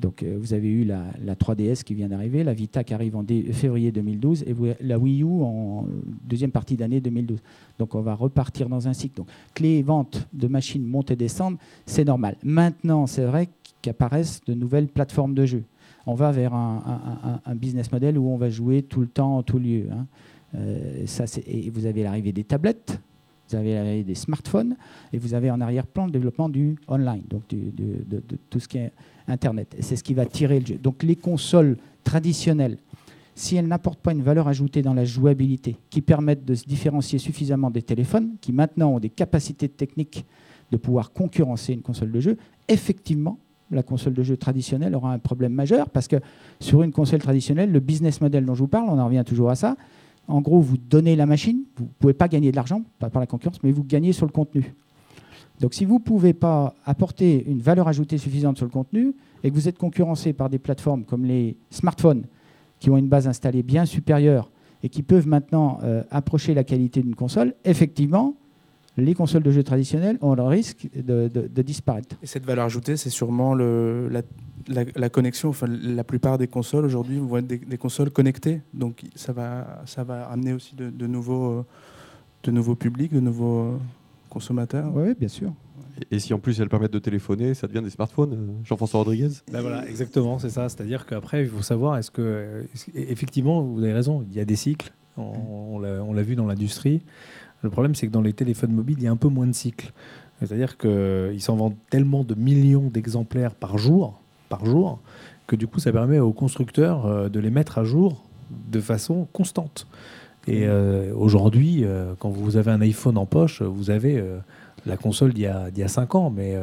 Donc 0.00 0.22
euh, 0.22 0.36
vous 0.38 0.52
avez 0.52 0.68
eu 0.68 0.84
la, 0.84 1.04
la 1.24 1.34
3DS 1.34 1.82
qui 1.82 1.94
vient 1.94 2.08
d'arriver, 2.08 2.44
la 2.44 2.52
Vita 2.52 2.84
qui 2.84 2.92
arrive 2.92 3.16
en 3.16 3.24
février 3.52 3.92
2012 3.92 4.44
et 4.46 4.54
la 4.80 4.98
Wii 4.98 5.22
U 5.22 5.42
en 5.42 5.86
deuxième 6.24 6.50
partie 6.50 6.76
d'année 6.76 7.00
2012. 7.00 7.38
Donc 7.78 7.94
on 7.94 8.02
va 8.02 8.14
repartir 8.14 8.68
dans 8.68 8.88
un 8.88 8.92
cycle. 8.92 9.16
Donc 9.16 9.28
que 9.54 9.62
les 9.62 9.82
ventes 9.82 10.28
de 10.32 10.48
machines 10.48 10.84
montent 10.84 11.10
et 11.10 11.16
descendent, 11.16 11.56
c'est 11.86 12.04
normal. 12.04 12.36
Maintenant, 12.42 13.06
c'est 13.06 13.24
vrai 13.24 13.48
qu'apparaissent 13.82 14.40
de 14.46 14.54
nouvelles 14.54 14.88
plateformes 14.88 15.34
de 15.34 15.46
jeux. 15.46 15.64
On 16.06 16.14
va 16.14 16.30
vers 16.30 16.54
un, 16.54 17.40
business 17.56 17.90
model 17.90 18.16
où 18.16 18.28
on 18.28 18.36
va 18.36 18.48
jouer 18.48 18.82
tout 18.82 19.00
le 19.00 19.08
temps, 19.08 19.38
en 19.38 19.42
tout 19.42 19.58
lieu. 19.58 19.86
hein. 19.90 20.06
Euh, 20.54 21.04
et 21.46 21.70
vous 21.70 21.86
avez 21.86 22.02
l'arrivée 22.04 22.32
des 22.32 22.44
tablettes, 22.44 23.00
vous 23.48 23.56
avez 23.56 24.02
des 24.02 24.14
smartphones, 24.14 24.76
et 25.12 25.18
vous 25.18 25.34
avez 25.34 25.50
en 25.50 25.60
arrière-plan 25.60 26.06
le 26.06 26.12
développement 26.12 26.48
du 26.48 26.76
online, 26.88 27.22
donc 27.28 27.42
de, 27.48 28.04
de 28.08 28.36
tout 28.50 28.60
ce 28.60 28.68
qui 28.68 28.78
est 28.78 28.92
Internet. 29.28 29.74
Et 29.78 29.82
c'est 29.82 29.96
ce 29.96 30.04
qui 30.04 30.14
va 30.14 30.26
tirer 30.26 30.60
le 30.60 30.66
jeu. 30.66 30.78
Donc 30.78 31.02
les 31.02 31.16
consoles 31.16 31.76
traditionnelles, 32.04 32.78
si 33.34 33.56
elles 33.56 33.66
n'apportent 33.66 34.00
pas 34.00 34.12
une 34.12 34.22
valeur 34.22 34.48
ajoutée 34.48 34.82
dans 34.82 34.94
la 34.94 35.04
jouabilité, 35.04 35.76
qui 35.90 36.00
permettent 36.00 36.44
de 36.44 36.54
se 36.54 36.64
différencier 36.64 37.18
suffisamment 37.18 37.70
des 37.70 37.82
téléphones, 37.82 38.36
qui 38.40 38.52
maintenant 38.52 38.94
ont 38.94 38.98
des 38.98 39.10
capacités 39.10 39.68
techniques 39.68 40.24
de 40.70 40.76
pouvoir 40.76 41.12
concurrencer 41.12 41.72
une 41.72 41.82
console 41.82 42.10
de 42.10 42.20
jeu, 42.20 42.36
effectivement, 42.68 43.38
la 43.70 43.82
console 43.82 44.14
de 44.14 44.22
jeu 44.22 44.36
traditionnelle 44.36 44.94
aura 44.94 45.12
un 45.12 45.18
problème 45.18 45.52
majeur, 45.52 45.90
parce 45.90 46.08
que 46.08 46.16
sur 46.60 46.82
une 46.82 46.92
console 46.92 47.20
traditionnelle, 47.20 47.72
le 47.72 47.80
business 47.80 48.20
model 48.20 48.44
dont 48.46 48.54
je 48.54 48.60
vous 48.60 48.68
parle, 48.68 48.88
on 48.88 48.98
en 48.98 49.06
revient 49.06 49.24
toujours 49.26 49.50
à 49.50 49.56
ça, 49.56 49.76
en 50.28 50.40
gros, 50.40 50.60
vous 50.60 50.76
donnez 50.76 51.16
la 51.16 51.26
machine, 51.26 51.64
vous 51.76 51.84
ne 51.84 51.90
pouvez 51.98 52.14
pas 52.14 52.28
gagner 52.28 52.50
de 52.50 52.56
l'argent, 52.56 52.82
pas 52.98 53.10
par 53.10 53.20
la 53.20 53.26
concurrence, 53.26 53.62
mais 53.62 53.70
vous 53.70 53.84
gagnez 53.84 54.12
sur 54.12 54.26
le 54.26 54.32
contenu. 54.32 54.74
Donc 55.60 55.72
si 55.72 55.84
vous 55.84 55.94
ne 55.94 56.04
pouvez 56.04 56.34
pas 56.34 56.74
apporter 56.84 57.44
une 57.48 57.60
valeur 57.60 57.88
ajoutée 57.88 58.18
suffisante 58.18 58.56
sur 58.56 58.66
le 58.66 58.72
contenu 58.72 59.14
et 59.42 59.50
que 59.50 59.54
vous 59.54 59.68
êtes 59.68 59.78
concurrencé 59.78 60.32
par 60.32 60.50
des 60.50 60.58
plateformes 60.58 61.04
comme 61.04 61.24
les 61.24 61.56
smartphones 61.70 62.26
qui 62.78 62.90
ont 62.90 62.98
une 62.98 63.08
base 63.08 63.26
installée 63.26 63.62
bien 63.62 63.86
supérieure 63.86 64.50
et 64.82 64.88
qui 64.88 65.02
peuvent 65.02 65.26
maintenant 65.26 65.78
euh, 65.82 66.02
approcher 66.10 66.52
la 66.52 66.62
qualité 66.62 67.00
d'une 67.00 67.14
console, 67.14 67.54
effectivement, 67.64 68.34
les 68.96 69.14
consoles 69.14 69.42
de 69.42 69.50
jeux 69.50 69.62
traditionnelles 69.62 70.18
ont 70.22 70.34
le 70.34 70.42
risque 70.42 70.88
de, 70.94 71.28
de- 71.28 71.48
de 71.48 71.62
disparaître. 71.62 72.16
Et 72.22 72.26
cette 72.26 72.44
valeur 72.46 72.64
ajoutée, 72.64 72.96
c'est 72.96 73.10
sûrement 73.10 73.54
le, 73.54 74.08
la, 74.08 74.22
la- 74.68 74.84
la 74.94 75.08
connexion. 75.10 75.50
Enfin, 75.50 75.66
la 75.68 76.04
plupart 76.04 76.38
des 76.38 76.46
consoles 76.48 76.84
aujourd'hui 76.84 77.18
vont 77.18 77.36
être 77.38 77.46
des, 77.46 77.58
des 77.58 77.78
consoles 77.78 78.10
connectées. 78.10 78.62
Donc 78.74 79.02
ça 79.14 79.32
va, 79.32 79.82
ça 79.86 80.02
va 80.04 80.24
amener 80.26 80.52
aussi 80.54 80.74
de, 80.76 80.88
de 80.90 81.06
nouveaux, 81.06 81.50
euh, 81.50 81.62
de 82.44 82.50
nouveaux 82.50 82.74
publics, 82.76 83.12
de 83.12 83.20
nouveaux 83.20 83.78
consommateurs. 84.30 84.90
Oui, 84.94 85.14
bien 85.18 85.28
sûr. 85.28 85.52
Et 86.10 86.18
si 86.18 86.34
en 86.34 86.38
plus 86.38 86.60
elles 86.60 86.68
permettent 86.68 86.92
de 86.92 86.98
téléphoner, 86.98 87.54
ça 87.54 87.66
devient 87.66 87.82
des 87.82 87.88
smartphones, 87.90 88.32
euh, 88.34 88.64
Jean-François 88.64 88.98
Rodriguez? 89.00 89.30
Ben 89.50 89.62
voilà, 89.62 89.88
exactement, 89.88 90.38
c'est 90.38 90.50
ça. 90.50 90.68
C'est-à-dire 90.68 91.06
qu'après, 91.06 91.42
il 91.42 91.48
faut 91.48 91.62
savoir, 91.62 91.96
est-ce 91.96 92.10
que, 92.10 92.66
est-ce 92.74 92.86
que- 92.86 92.98
effectivement, 92.98 93.62
vous 93.62 93.82
avez 93.82 93.94
raison, 93.94 94.24
il 94.30 94.36
y 94.36 94.40
a 94.40 94.44
des 94.44 94.56
cycles. 94.56 94.92
On, 95.16 95.32
on 95.76 95.78
l'a, 95.78 96.02
on 96.04 96.12
l'a 96.12 96.22
vu 96.22 96.36
dans 96.36 96.44
l'industrie. 96.46 97.00
Le 97.62 97.70
problème, 97.70 97.94
c'est 97.94 98.06
que 98.06 98.12
dans 98.12 98.20
les 98.22 98.32
téléphones 98.32 98.72
mobiles, 98.72 98.96
il 98.98 99.04
y 99.04 99.08
a 99.08 99.10
un 99.10 99.16
peu 99.16 99.28
moins 99.28 99.46
de 99.46 99.52
cycles. 99.52 99.92
C'est-à-dire 100.40 100.76
qu'ils 100.76 101.40
s'en 101.40 101.56
vendent 101.56 101.76
tellement 101.90 102.22
de 102.22 102.34
millions 102.34 102.88
d'exemplaires 102.92 103.54
par 103.54 103.78
jour, 103.78 104.20
par 104.48 104.64
jour, 104.66 105.00
que 105.46 105.56
du 105.56 105.66
coup, 105.66 105.80
ça 105.80 105.92
permet 105.92 106.18
aux 106.18 106.32
constructeurs 106.32 107.06
euh, 107.06 107.28
de 107.28 107.40
les 107.40 107.50
mettre 107.50 107.78
à 107.78 107.84
jour 107.84 108.24
de 108.70 108.80
façon 108.80 109.26
constante. 109.32 109.86
Et 110.46 110.66
euh, 110.66 111.12
aujourd'hui, 111.16 111.80
euh, 111.84 112.12
quand 112.18 112.28
vous 112.30 112.56
avez 112.56 112.70
un 112.70 112.80
iPhone 112.80 113.16
en 113.18 113.26
poche, 113.26 113.62
vous 113.62 113.90
avez 113.90 114.18
euh, 114.18 114.38
la 114.84 114.96
console 114.96 115.32
d'il 115.32 115.42
y 115.42 115.46
a, 115.46 115.70
d'il 115.70 115.80
y 115.80 115.84
a 115.84 115.88
5 115.88 116.14
ans. 116.14 116.30
Mais 116.30 116.54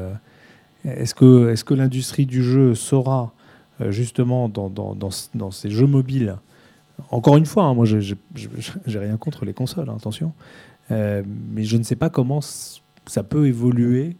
est-ce 0.86 1.16
que, 1.16 1.50
est 1.52 1.64
que 1.64 1.74
l'industrie 1.74 2.26
du 2.26 2.44
jeu 2.44 2.76
saura 2.76 3.34
justement 3.90 4.48
dans, 4.50 4.70
dans, 4.70 4.96
dans, 4.96 5.10
ce- 5.12 5.28
dans 5.36 5.52
ces 5.52 5.70
jeux 5.70 5.88
mobiles, 5.88 6.38
encore 7.10 7.36
une 7.38 7.46
fois, 7.46 7.64
hein, 7.66 7.74
moi 7.74 7.86
j'ai 7.86 8.06
rien 9.00 9.18
contre 9.18 9.44
les 9.46 9.54
consoles, 9.54 9.90
hein, 9.90 9.96
attention, 9.98 10.32
Euh, 10.92 11.24
mais 11.52 11.64
je 11.64 11.78
ne 11.78 11.84
sais 11.84 11.96
pas 11.96 12.10
comment 12.10 12.40
ça 12.42 13.24
peut 13.24 13.48
évoluer 13.48 14.16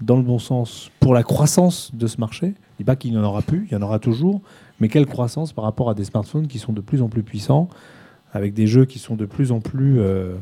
dans 0.00 0.16
le 0.16 0.22
bon 0.22 0.38
sens 0.38 0.90
pour 1.00 1.14
la 1.14 1.22
croissance 1.22 1.94
de 1.94 2.06
ce 2.06 2.18
marché. 2.18 2.54
Je 2.72 2.76
dis 2.78 2.84
pas 2.84 2.96
qu'il 2.96 3.12
n'y 3.12 3.18
en 3.18 3.24
aura 3.24 3.42
plus, 3.42 3.66
il 3.70 3.74
y 3.74 3.76
en 3.76 3.82
aura 3.82 3.98
toujours, 3.98 4.40
mais 4.80 4.88
quelle 4.88 5.06
croissance 5.06 5.52
par 5.52 5.64
rapport 5.64 5.90
à 5.90 5.94
des 5.94 6.04
smartphones 6.04 6.46
qui 6.46 6.58
sont 6.58 6.72
de 6.72 6.80
plus 6.80 7.02
en 7.02 7.08
plus 7.08 7.22
puissants, 7.22 7.68
avec 8.32 8.54
des 8.54 8.66
jeux 8.66 8.86
qui 8.86 8.98
sont 8.98 9.16
de 9.16 9.26
plus 9.26 9.52
en 9.52 9.60
plus 9.60 10.00
euh, 10.00 10.36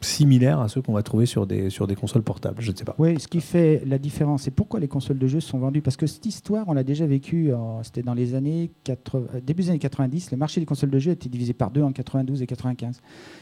similaires 0.00 0.60
à 0.60 0.68
ceux 0.68 0.82
qu'on 0.82 0.92
va 0.92 1.02
trouver 1.02 1.26
sur 1.26 1.46
des, 1.46 1.70
sur 1.70 1.86
des 1.86 1.94
consoles 1.94 2.22
portables? 2.22 2.60
Je 2.60 2.72
ne 2.72 2.76
sais 2.76 2.84
pas. 2.84 2.96
Oui, 2.98 3.20
ce 3.20 3.28
qui 3.28 3.40
fait 3.40 3.82
la 3.86 3.98
différence, 3.98 4.48
et 4.48 4.50
pourquoi 4.50 4.80
les 4.80 4.88
consoles 4.88 5.18
de 5.18 5.26
jeux 5.28 5.40
sont 5.40 5.58
vendues? 5.58 5.82
Parce 5.82 5.96
que 5.96 6.06
cette 6.06 6.26
histoire, 6.26 6.66
on 6.68 6.72
l'a 6.72 6.84
déjà 6.84 7.06
vécue, 7.06 7.52
euh, 7.52 7.56
c'était 7.82 8.02
dans 8.02 8.14
les 8.14 8.34
années 8.34 8.72
80, 8.84 9.26
euh, 9.34 9.40
début 9.40 9.62
des 9.62 9.70
années 9.70 9.78
90, 9.78 10.32
le 10.32 10.36
marché 10.36 10.60
des 10.60 10.66
consoles 10.66 10.90
de 10.90 10.98
jeux 10.98 11.12
était 11.12 11.28
divisé 11.28 11.52
par 11.52 11.70
deux 11.70 11.82
en 11.82 11.92
92 11.92 12.42
et 12.42 12.46
95. 12.46 13.00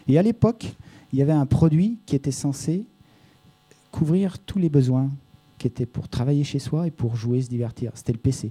Et 0.09 0.19
à 0.19 0.23
l'époque, 0.23 0.77
il 1.15 1.19
y 1.19 1.23
avait 1.23 1.31
un 1.31 1.47
produit 1.47 2.01
qui 2.07 2.17
était 2.17 2.33
censé 2.33 2.85
couvrir 3.93 4.41
tous 4.41 4.59
les 4.59 4.69
besoins, 4.69 5.13
qui 5.59 5.69
étaient 5.69 5.87
pour 5.87 6.09
travailler 6.09 6.43
chez 6.43 6.59
soi 6.59 6.89
et 6.89 6.91
pour 6.91 7.15
jouer, 7.15 7.41
se 7.41 7.49
divertir. 7.49 7.93
C'était 7.95 8.13
le 8.13 8.19
PC. 8.19 8.51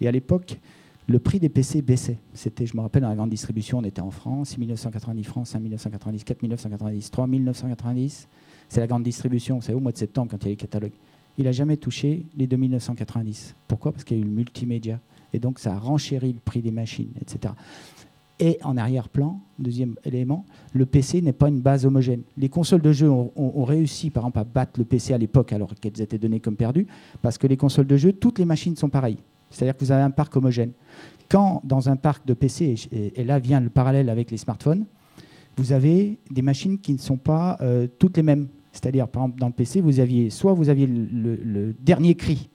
Et 0.00 0.08
à 0.08 0.10
l'époque, 0.10 0.58
le 1.06 1.20
prix 1.20 1.38
des 1.38 1.48
PC 1.48 1.80
baissait. 1.80 2.18
C'était, 2.34 2.66
je 2.66 2.76
me 2.76 2.82
rappelle, 2.82 3.02
dans 3.02 3.08
la 3.08 3.14
grande 3.14 3.30
distribution, 3.30 3.78
on 3.78 3.84
était 3.84 4.00
en 4.00 4.10
France, 4.10 4.48
6 4.48 4.66
990 4.66 5.22
francs, 5.22 5.46
5 5.46 5.62
990, 5.62 6.24
4 6.24 6.42
990, 6.42 7.10
3 7.12 7.26
990. 7.28 8.28
C'est 8.68 8.80
la 8.80 8.88
grande 8.88 9.04
distribution, 9.04 9.60
c'est 9.60 9.72
au 9.72 9.78
mois 9.78 9.92
de 9.92 9.98
septembre 9.98 10.32
quand 10.32 10.38
il 10.38 10.46
y 10.46 10.48
a 10.48 10.50
les 10.50 10.56
catalogues. 10.56 10.98
Il 11.38 11.44
n'a 11.44 11.52
jamais 11.52 11.76
touché 11.76 12.26
les 12.36 12.48
2990. 12.48 13.54
Pourquoi? 13.68 13.92
Parce 13.92 14.02
qu'il 14.02 14.16
y 14.16 14.20
a 14.20 14.24
eu 14.24 14.26
le 14.26 14.32
multimédia. 14.32 14.98
Et 15.32 15.38
donc 15.38 15.60
ça 15.60 15.74
a 15.74 15.78
renchéri 15.78 16.32
le 16.32 16.40
prix 16.40 16.62
des 16.62 16.72
machines, 16.72 17.12
etc. 17.20 17.54
Et 18.42 18.58
en 18.64 18.78
arrière-plan, 18.78 19.38
deuxième 19.58 19.96
élément, 20.02 20.46
le 20.72 20.86
PC 20.86 21.20
n'est 21.20 21.34
pas 21.34 21.48
une 21.48 21.60
base 21.60 21.84
homogène. 21.84 22.22
Les 22.38 22.48
consoles 22.48 22.80
de 22.80 22.90
jeux 22.90 23.10
ont, 23.10 23.64
réussi, 23.64 24.08
par 24.08 24.22
exemple, 24.22 24.38
à 24.38 24.44
battre 24.44 24.72
le 24.78 24.86
PC 24.86 25.12
à 25.12 25.18
l'époque 25.18 25.52
alors 25.52 25.74
qu'elles 25.74 26.00
étaient 26.00 26.16
données 26.16 26.40
comme 26.40 26.56
perdues, 26.56 26.86
parce 27.20 27.36
que 27.36 27.46
les 27.46 27.58
consoles 27.58 27.86
de 27.86 27.98
jeux, 27.98 28.14
toutes 28.14 28.38
les 28.38 28.46
machines 28.46 28.76
sont 28.76 28.88
pareilles. 28.88 29.18
C'est-à-dire 29.50 29.76
que 29.76 29.84
vous 29.84 29.92
avez 29.92 30.02
un 30.02 30.10
parc 30.10 30.34
homogène. 30.36 30.72
Quand 31.28 31.60
dans 31.64 31.90
un 31.90 31.96
parc 31.96 32.26
de 32.26 32.32
PC, 32.32 32.76
et, 32.90 33.24
là 33.24 33.38
vient 33.38 33.60
le 33.60 33.68
parallèle 33.68 34.08
avec 34.08 34.30
les 34.30 34.38
smartphones, 34.38 34.86
vous 35.58 35.72
avez 35.72 36.18
des 36.30 36.42
machines 36.42 36.78
qui 36.78 36.94
ne 36.94 36.98
sont 36.98 37.18
pas 37.18 37.58
euh, 37.60 37.86
toutes 37.98 38.16
les 38.16 38.22
mêmes. 38.22 38.48
C'est-à-dire, 38.72 39.06
par 39.06 39.24
exemple, 39.24 39.38
dans 39.38 39.48
le 39.48 39.52
PC, 39.52 39.82
vous 39.82 40.00
aviez 40.00 40.30
soit 40.30 40.54
vous 40.54 40.70
aviez 40.70 40.86
le 40.86 41.74
dernier 41.78 42.14
cri, 42.14 42.48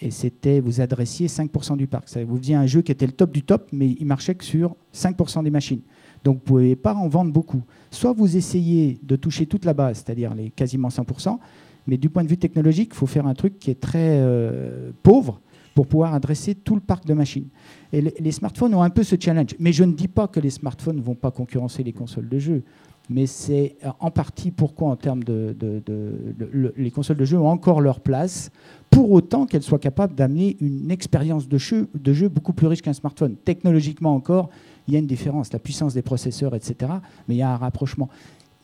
et 0.00 0.10
c'était 0.10 0.60
vous 0.60 0.80
adressiez 0.80 1.28
5% 1.28 1.76
du 1.76 1.86
parc. 1.86 2.08
Vous 2.18 2.36
faisiez 2.36 2.54
un 2.56 2.66
jeu 2.66 2.82
qui 2.82 2.92
était 2.92 3.06
le 3.06 3.12
top 3.12 3.32
du 3.32 3.42
top, 3.42 3.68
mais 3.72 3.96
il 3.98 4.06
marchait 4.06 4.34
que 4.34 4.44
sur 4.44 4.76
5% 4.94 5.42
des 5.44 5.50
machines. 5.50 5.80
Donc 6.24 6.36
vous 6.36 6.40
ne 6.42 6.44
pouvez 6.62 6.76
pas 6.76 6.94
en 6.94 7.08
vendre 7.08 7.32
beaucoup. 7.32 7.62
Soit 7.90 8.12
vous 8.12 8.36
essayez 8.36 8.98
de 9.02 9.16
toucher 9.16 9.46
toute 9.46 9.64
la 9.64 9.74
base, 9.74 9.98
c'est-à-dire 10.04 10.34
les 10.34 10.50
quasiment 10.50 10.88
100%, 10.88 11.38
mais 11.86 11.96
du 11.96 12.08
point 12.08 12.24
de 12.24 12.28
vue 12.28 12.38
technologique, 12.38 12.90
il 12.92 12.96
faut 12.96 13.06
faire 13.06 13.26
un 13.26 13.34
truc 13.34 13.58
qui 13.58 13.70
est 13.70 13.80
très 13.80 14.18
euh, 14.20 14.90
pauvre 15.02 15.40
pour 15.74 15.86
pouvoir 15.86 16.14
adresser 16.14 16.54
tout 16.54 16.74
le 16.76 16.80
parc 16.80 17.04
de 17.04 17.14
machines. 17.14 17.48
Et 17.92 18.00
les, 18.00 18.32
smartphones 18.32 18.74
ont 18.74 18.82
un 18.82 18.90
peu 18.90 19.02
ce 19.02 19.16
challenge. 19.18 19.50
Mais 19.58 19.72
je 19.72 19.84
ne 19.84 19.92
dis 19.92 20.08
pas 20.08 20.28
que 20.28 20.40
les 20.40 20.50
smartphones 20.50 20.96
ne 20.96 21.02
vont 21.02 21.16
pas 21.16 21.30
concurrencer 21.32 21.82
les 21.82 21.92
consoles 21.92 22.28
de 22.28 22.38
jeux. 22.38 22.62
Mais 23.10 23.26
c'est 23.26 23.76
euh, 23.84 23.90
en 24.00 24.10
partie 24.10 24.50
pourquoi, 24.50 24.88
en 24.88 24.96
termes 24.96 25.24
de, 25.24 25.54
de- 25.58 25.82
de- 25.84 26.34
le- 26.38 26.48
le- 26.52 26.74
les 26.76 26.90
consoles 26.90 27.16
de 27.18 27.24
jeu 27.24 27.38
ont 27.38 27.48
encore 27.48 27.80
leur 27.82 28.00
place, 28.00 28.50
pour 28.94 29.10
autant 29.10 29.44
qu'elles 29.46 29.62
soient 29.64 29.80
capables 29.80 30.14
d'amener 30.14 30.56
une 30.60 30.90
expérience 30.92 31.48
de 31.48 31.58
jeu, 31.58 31.88
de 31.94 32.12
jeu 32.12 32.28
beaucoup 32.28 32.52
plus 32.52 32.68
riche 32.68 32.80
qu'un 32.80 32.92
smartphone. 32.92 33.34
Technologiquement 33.44 34.14
encore, 34.14 34.50
il 34.86 34.94
y 34.94 34.96
a 34.96 35.00
une 35.00 35.06
différence, 35.06 35.52
la 35.52 35.58
puissance 35.58 35.94
des 35.94 36.02
processeurs, 36.02 36.54
etc. 36.54 36.92
Mais 37.26 37.34
il 37.34 37.38
y 37.38 37.42
a 37.42 37.50
un 37.50 37.56
rapprochement. 37.56 38.08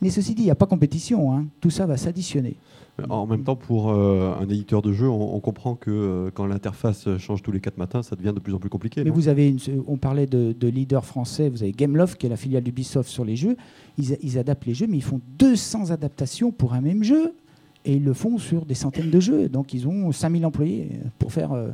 Mais 0.01 0.09
ceci 0.09 0.35
dit, 0.35 0.43
il 0.43 0.45
n'y 0.47 0.51
a 0.51 0.55
pas 0.55 0.66
compétition. 0.66 1.35
hein. 1.35 1.47
Tout 1.61 1.70
ça 1.70 1.85
va 1.85 1.97
s'additionner. 1.97 2.57
En 3.09 3.26
même 3.26 3.43
temps, 3.45 3.57
pour 3.57 3.91
euh, 3.91 4.35
un 4.39 4.45
éditeur 4.49 4.83
de 4.83 4.93
jeu, 4.93 5.09
on, 5.09 5.35
on 5.35 5.41
comprend 5.41 5.74
que 5.74 5.91
euh, 5.91 6.31
quand 6.33 6.47
l'interface 6.47 7.09
change 7.18 7.43
tous 7.43 7.51
les 7.51 7.61
quatre 7.61 7.78
matins, 7.78 8.03
ça 8.03 8.14
devient 8.14 8.33
de 8.35 8.41
plus 8.41 8.53
en 8.55 8.59
plus 8.59 8.68
compliqué. 8.70 9.03
Mais 9.03 9.11
vous 9.11 9.28
avez, 9.28 9.49
une, 9.49 9.59
on 9.87 9.97
parlait 9.97 10.26
de, 10.26 10.55
de 10.59 10.68
leaders 10.68 11.05
français, 11.05 11.49
vous 11.49 11.62
avez 11.62 11.72
Gameloft, 11.72 12.18
qui 12.18 12.26
est 12.26 12.28
la 12.28 12.37
filiale 12.37 12.62
d'Ubisoft 12.62 13.09
sur 13.09 13.24
les 13.24 13.37
jeux. 13.37 13.57
Ils, 13.99 14.16
ils 14.22 14.39
adaptent 14.39 14.66
les 14.66 14.74
jeux, 14.74 14.87
mais 14.87 14.99
ils 14.99 15.03
font 15.03 15.20
200 15.39 15.91
adaptations 15.91 16.53
pour 16.53 16.74
un 16.74 16.81
même 16.83 17.03
jeu. 17.03 17.33
Et 17.85 17.95
ils 17.95 18.05
le 18.05 18.12
font 18.12 18.39
sur 18.39 18.66
des 18.66 18.74
centaines 18.74 19.11
de 19.11 19.20
jeux. 19.20 19.49
Donc 19.49 19.72
ils 19.74 19.89
ont 19.89 20.12
5000 20.12 20.45
employés 20.45 20.89
pour 21.18 21.33
faire, 21.33 21.53
euh, 21.53 21.70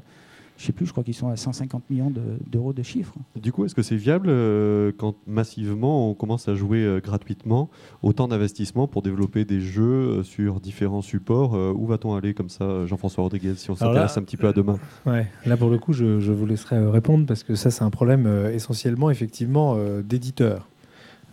je 0.57 0.65
sais 0.65 0.73
plus, 0.73 0.87
je 0.87 0.93
crois 0.93 1.03
qu'ils 1.03 1.15
sont 1.15 1.29
à 1.29 1.37
150 1.37 1.91
millions 1.91 2.11
de- 2.11 2.39
d'euros 2.51 2.73
de, 2.73 2.83
chiffres. 2.83 3.15
Du 3.43 3.51
coup, 3.53 3.65
est-ce 3.65 3.75
que 3.75 3.83
c'est 3.83 3.97
viable 3.97 4.29
euh, 4.31 4.93
quand 4.97 5.17
massivement 5.27 6.09
on 6.09 6.15
commence 6.15 6.47
à 6.49 6.55
jouer 6.55 6.83
euh, 6.85 7.01
gratuitement 7.01 7.69
autant 8.03 8.29
d'investissements 8.29 8.87
pour 8.87 9.03
développer 9.03 9.45
des 9.45 9.61
jeux 9.61 9.83
euh, 9.83 10.23
sur 10.23 10.61
différents 10.61 11.03
supports 11.03 11.57
euh, 11.57 11.73
Où 11.77 11.87
va-t-on 11.87 12.15
aller 12.15 12.35
comme 12.35 12.49
ça, 12.49 12.87
Jean-François 12.87 13.25
Rodriguez, 13.25 13.55
si 13.57 13.71
on 13.71 13.75
s'intéresse 13.77 14.17
un 14.17 14.23
petit 14.23 14.37
peu 14.37 14.47
à 14.47 14.53
demain? 14.53 14.79
Ouais, 15.07 15.27
là 15.45 15.57
pour 15.57 15.71
le 15.71 15.79
coup, 15.79 15.93
je, 15.93 16.21
je 16.21 16.31
vous 16.33 16.47
laisserai 16.47 16.79
répondre 16.89 17.27
parce 17.27 17.43
que 17.43 17.55
ça, 17.57 17.71
c'est 17.73 17.83
un 17.83 17.91
problème 17.91 18.27
euh, 18.27 18.53
essentiellement, 18.53 19.11
effectivement, 19.11 19.75
euh, 19.77 20.03
d'éditeur. 20.03 20.69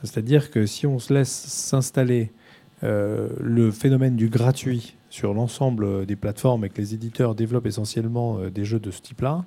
C'est-à-dire 0.02 0.52
que 0.52 0.66
si 0.66 0.86
on 0.86 1.00
se 1.00 1.14
laisse 1.14 1.32
s'installer 1.32 2.32
euh, 2.84 3.30
le 3.40 3.72
phénomène 3.72 4.16
du 4.16 4.28
gratuit 4.28 4.96
sur 5.10 5.34
l'ensemble 5.34 6.06
des 6.06 6.16
plateformes 6.16 6.66
et 6.66 6.70
que 6.70 6.82
les 6.82 6.94
éditeurs 6.94 7.36
développent 7.36 7.68
essentiellement 7.68 8.40
euh, 8.40 8.50
des 8.50 8.66
jeux 8.66 8.80
de 8.80 8.92
ce 8.92 9.02
type-là, 9.02 9.46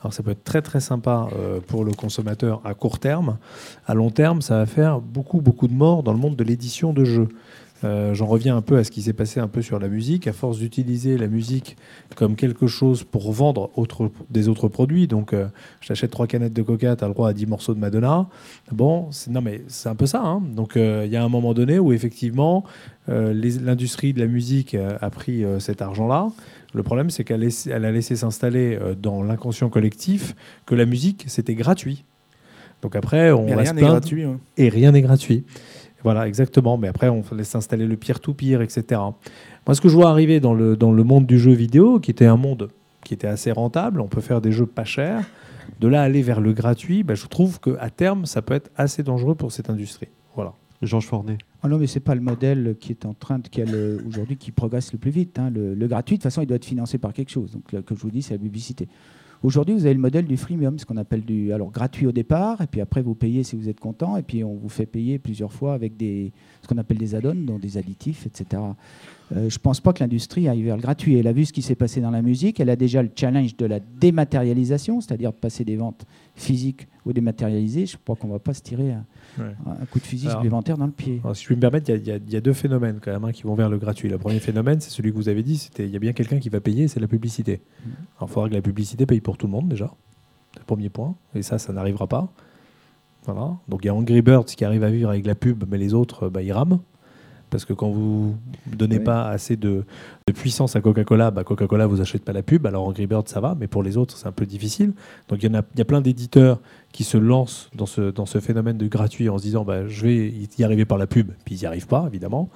alors 0.00 0.12
ça 0.12 0.22
peut 0.22 0.30
être 0.30 0.44
très 0.44 0.62
très 0.62 0.80
sympa 0.80 1.28
euh, 1.36 1.60
pour 1.66 1.84
le 1.84 1.92
consommateur 1.92 2.60
à 2.64 2.74
court 2.74 2.98
terme. 2.98 3.38
À 3.86 3.94
long 3.94 4.10
terme, 4.10 4.42
ça 4.42 4.58
va 4.58 4.66
faire 4.66 5.00
beaucoup 5.00 5.40
beaucoup 5.40 5.68
de 5.68 5.72
morts 5.72 6.02
dans 6.02 6.12
le 6.12 6.18
monde 6.18 6.36
de 6.36 6.44
l'édition 6.44 6.92
de 6.92 7.04
jeux. 7.04 7.28
Euh, 7.84 8.14
J'en 8.14 8.26
reviens 8.26 8.56
un 8.56 8.62
peu 8.62 8.78
à 8.78 8.84
ce 8.84 8.90
qui 8.90 9.02
s'est 9.02 9.12
passé 9.12 9.38
un 9.38 9.48
peu 9.48 9.60
sur 9.60 9.78
la 9.78 9.88
musique. 9.88 10.26
À 10.26 10.32
force 10.32 10.58
d'utiliser 10.58 11.18
la 11.18 11.26
musique 11.28 11.76
comme 12.14 12.34
quelque 12.36 12.66
chose 12.66 13.04
pour 13.04 13.30
vendre 13.32 13.70
autre, 13.76 14.10
des 14.30 14.48
autres 14.48 14.68
produits, 14.68 15.06
donc 15.06 15.32
euh, 15.34 15.46
je 15.82 15.88
t'achète 15.88 16.10
trois 16.10 16.26
canettes 16.26 16.54
de 16.54 16.62
coca, 16.62 16.96
tu 16.96 17.04
as 17.04 17.08
le 17.08 17.12
droit 17.14 17.28
à 17.28 17.32
10 17.34 17.46
morceaux 17.46 17.74
de 17.74 17.78
Madonna. 17.78 18.26
Bon, 18.72 19.10
non 19.28 19.42
mais 19.42 19.60
c'est 19.68 19.88
un 19.90 19.94
peu 19.94 20.06
ça. 20.06 20.22
hein. 20.22 20.42
Donc 20.54 20.76
euh, 20.76 21.02
il 21.04 21.12
y 21.12 21.16
a 21.16 21.22
un 21.22 21.28
moment 21.28 21.52
donné 21.52 21.78
où 21.78 21.92
effectivement 21.92 22.64
euh, 23.08 23.34
l'industrie 23.34 24.12
de 24.14 24.20
la 24.20 24.26
musique 24.26 24.74
a 24.74 25.10
pris 25.10 25.44
cet 25.58 25.82
argent-là. 25.82 26.28
Le 26.74 26.82
problème, 26.82 27.08
c'est 27.10 27.24
qu'elle 27.24 27.42
a 27.44 27.92
laissé 27.92 28.16
s'installer 28.16 28.78
dans 29.00 29.22
l'inconscient 29.22 29.68
collectif 29.70 30.34
que 30.66 30.74
la 30.74 30.84
musique, 30.86 31.24
c'était 31.26 31.54
gratuit. 31.54 32.04
Donc 32.82 32.96
après, 32.96 33.32
on 33.32 33.46
va 33.56 33.62
se 33.64 33.70
plaindre 33.80 33.92
gratuit. 34.00 34.24
hein. 34.24 34.38
et 34.58 34.68
rien 34.68 34.92
n'est 34.92 35.00
gratuit. 35.00 35.44
Voilà, 36.06 36.28
exactement. 36.28 36.78
Mais 36.78 36.86
après, 36.86 37.08
on 37.08 37.24
laisse 37.32 37.56
installer 37.56 37.84
le 37.84 37.96
peer-to-peer, 37.96 38.62
etc. 38.62 39.00
Moi, 39.66 39.74
ce 39.74 39.80
que 39.80 39.88
je 39.88 39.94
vois 39.96 40.08
arriver 40.08 40.38
dans 40.38 40.54
le, 40.54 40.76
dans 40.76 40.92
le 40.92 41.02
monde 41.02 41.26
du 41.26 41.36
jeu 41.36 41.50
vidéo, 41.50 41.98
qui 41.98 42.12
était 42.12 42.26
un 42.26 42.36
monde 42.36 42.68
qui 43.02 43.12
était 43.12 43.26
assez 43.26 43.50
rentable, 43.50 44.00
on 44.00 44.06
peut 44.06 44.20
faire 44.20 44.40
des 44.40 44.52
jeux 44.52 44.66
pas 44.66 44.84
chers, 44.84 45.24
de 45.80 45.88
là 45.88 46.02
aller 46.02 46.22
vers 46.22 46.40
le 46.40 46.52
gratuit, 46.52 47.02
ben, 47.02 47.16
je 47.16 47.26
trouve 47.26 47.58
qu'à 47.58 47.90
terme, 47.90 48.24
ça 48.24 48.40
peut 48.40 48.54
être 48.54 48.70
assez 48.76 49.02
dangereux 49.02 49.34
pour 49.34 49.50
cette 49.50 49.68
industrie. 49.68 50.06
Voilà. 50.36 50.52
Georges 50.80 51.06
Fornet. 51.06 51.38
Ah 51.64 51.66
non, 51.66 51.76
mais 51.76 51.88
c'est 51.88 51.98
pas 51.98 52.14
le 52.14 52.20
modèle 52.20 52.76
qui 52.78 52.92
est 52.92 53.04
en 53.04 53.12
train 53.12 53.40
de, 53.40 53.48
qui 53.48 53.64
aujourd'hui 54.06 54.36
qui 54.36 54.52
progresse 54.52 54.92
le 54.92 55.00
plus 55.00 55.10
vite. 55.10 55.40
hein. 55.40 55.50
Le, 55.52 55.74
le 55.74 55.86
gratuit, 55.88 56.18
de 56.18 56.18
toute 56.18 56.30
façon, 56.30 56.40
il 56.40 56.46
doit 56.46 56.54
être 56.54 56.64
financé 56.64 56.98
par 56.98 57.12
quelque 57.12 57.30
chose. 57.30 57.50
Donc, 57.50 57.72
là, 57.72 57.82
comme 57.82 57.96
je 57.96 58.02
vous 58.02 58.12
dis, 58.12 58.22
c'est 58.22 58.34
la 58.34 58.38
publicité. 58.38 58.86
Aujourd'hui, 59.46 59.76
vous 59.76 59.84
avez 59.84 59.94
le 59.94 60.00
modèle 60.00 60.24
du 60.24 60.36
freemium, 60.36 60.76
ce 60.76 60.84
qu'on 60.84 60.96
appelle 60.96 61.24
du 61.24 61.52
alors 61.52 61.70
gratuit 61.70 62.04
au 62.08 62.10
départ, 62.10 62.62
et 62.62 62.66
puis 62.66 62.80
après 62.80 63.00
vous 63.00 63.14
payez 63.14 63.44
si 63.44 63.54
vous 63.54 63.68
êtes 63.68 63.78
content, 63.78 64.16
et 64.16 64.22
puis 64.22 64.42
on 64.42 64.54
vous 64.54 64.68
fait 64.68 64.86
payer 64.86 65.20
plusieurs 65.20 65.52
fois 65.52 65.74
avec 65.74 65.96
des 65.96 66.32
ce 66.62 66.66
qu'on 66.66 66.78
appelle 66.78 66.98
des 66.98 67.14
add-ons, 67.14 67.44
donc 67.46 67.60
des 67.60 67.78
additifs, 67.78 68.26
etc. 68.26 68.60
Euh, 69.36 69.48
je 69.48 69.58
pense 69.60 69.80
pas 69.80 69.92
que 69.92 70.00
l'industrie 70.02 70.48
aille 70.48 70.64
vers 70.64 70.74
le 70.74 70.82
gratuit. 70.82 71.16
Elle 71.16 71.28
a 71.28 71.32
vu 71.32 71.44
ce 71.44 71.52
qui 71.52 71.62
s'est 71.62 71.76
passé 71.76 72.00
dans 72.00 72.10
la 72.10 72.22
musique. 72.22 72.58
Elle 72.58 72.70
a 72.70 72.74
déjà 72.74 73.04
le 73.04 73.10
challenge 73.14 73.56
de 73.56 73.66
la 73.66 73.78
dématérialisation, 73.78 75.00
c'est-à-dire 75.00 75.30
de 75.30 75.38
passer 75.38 75.64
des 75.64 75.76
ventes 75.76 76.06
physiques 76.34 76.88
dématérialisées. 77.12 77.86
Je 77.86 77.96
crois 77.96 78.16
qu'on 78.16 78.28
va 78.28 78.38
pas 78.38 78.54
se 78.54 78.62
tirer 78.62 78.92
un, 78.92 79.04
Ouais. 79.38 79.54
un 79.66 79.84
coup 79.86 79.98
de 79.98 80.04
fusil 80.04 80.26
Alors- 80.28 80.40
supplémentaire 80.40 80.78
dans 80.78 80.86
le 80.86 80.92
pied. 80.92 81.20
Alors, 81.22 81.36
si 81.36 81.42
je 81.42 81.46
puis 81.48 81.56
me 81.56 81.60
permettre, 81.60 81.90
il 81.90 82.06
y 82.06 82.10
a- 82.10 82.16
y, 82.16 82.36
y 82.36 82.40
deux 82.40 82.52
phénomènes 82.52 82.98
quand 83.02 83.12
même 83.12 83.24
hein, 83.24 83.32
qui 83.32 83.42
vont 83.42 83.54
vers 83.54 83.68
le 83.68 83.78
gratuit. 83.78 84.08
Le 84.08 84.18
premier 84.18 84.38
phénomène, 84.40 84.80
c'est 84.80 84.90
celui 84.90 85.10
que 85.10 85.16
vous 85.16 85.28
avez 85.28 85.42
dit, 85.42 85.56
c'était 85.58 85.84
il 85.84 85.90
y 85.90 85.96
a 85.96 85.98
bien 85.98 86.12
quelqu'un 86.12 86.38
qui 86.38 86.48
va 86.48 86.60
payer, 86.60 86.88
c'est 86.88 87.00
la 87.00 87.08
publicité. 87.08 87.60
Alors 88.18 88.28
il 88.28 88.32
faudra 88.32 88.48
que 88.48 88.54
la 88.54 88.62
publicité 88.62 89.06
paye 89.06 89.20
pour 89.20 89.36
tout 89.36 89.46
le 89.46 89.52
monde 89.52 89.68
déjà. 89.68 89.90
C'est 90.54 90.60
le 90.60 90.64
premier 90.66 90.88
point. 90.88 91.14
Et 91.34 91.42
ça, 91.42 91.58
ça 91.58 91.72
n'arrivera 91.72 92.06
pas. 92.06 92.28
Voilà. 93.24 93.56
Donc 93.68 93.80
il 93.84 93.86
y 93.88 93.90
a 93.90 93.94
Angry 93.94 94.22
Birds 94.22 94.44
qui 94.46 94.64
arrive 94.64 94.84
à 94.84 94.90
vivre 94.90 95.10
avec 95.10 95.26
la 95.26 95.34
pub, 95.34 95.64
mais 95.68 95.78
les 95.78 95.94
autres, 95.94 96.28
bah, 96.28 96.42
ils 96.42 96.52
rament. 96.52 96.78
Parce 97.50 97.64
que 97.64 97.72
quand 97.72 97.90
vous 97.90 98.34
ne 98.70 98.76
donnez 98.76 98.98
pas 98.98 99.28
assez 99.28 99.56
de, 99.56 99.84
de 100.26 100.32
puissance 100.32 100.74
à 100.74 100.80
Coca-Cola, 100.80 101.30
bah, 101.30 101.44
Coca-Cola 101.44 101.86
vous 101.86 102.00
achète 102.00 102.24
pas 102.24 102.32
la 102.32 102.42
pub. 102.42 102.66
Alors 102.66 102.86
Angry 102.86 103.06
Birds, 103.06 103.28
ça 103.28 103.40
va, 103.40 103.56
mais 103.58 103.68
pour 103.68 103.82
les 103.82 103.96
autres, 103.96 104.16
c'est 104.16 104.26
un 104.26 104.32
peu 104.32 104.46
difficile. 104.46 104.92
Donc 105.28 105.42
il 105.42 105.46
y, 105.46 105.54
en 105.54 105.58
a, 105.58 105.62
il 105.74 105.78
y 105.78 105.82
a 105.82 105.84
plein 105.84 106.00
d'éditeurs 106.00 106.60
qui 106.92 107.04
se 107.04 107.16
lancent 107.16 107.70
dans 107.74 107.86
ce, 107.86 108.10
dans 108.10 108.26
ce 108.26 108.40
phénomène 108.40 108.78
de 108.78 108.88
gratuit 108.88 109.28
en 109.28 109.38
se 109.38 109.44
disant 109.44 109.64
bah, 109.64 109.86
je 109.86 110.02
vais 110.02 110.32
y 110.58 110.64
arriver 110.64 110.84
par 110.84 110.98
la 110.98 111.06
pub, 111.06 111.30
puis 111.44 111.54
ils 111.54 111.60
n'y 111.60 111.66
arrivent 111.66 111.86
pas, 111.86 112.04
évidemment. 112.08 112.50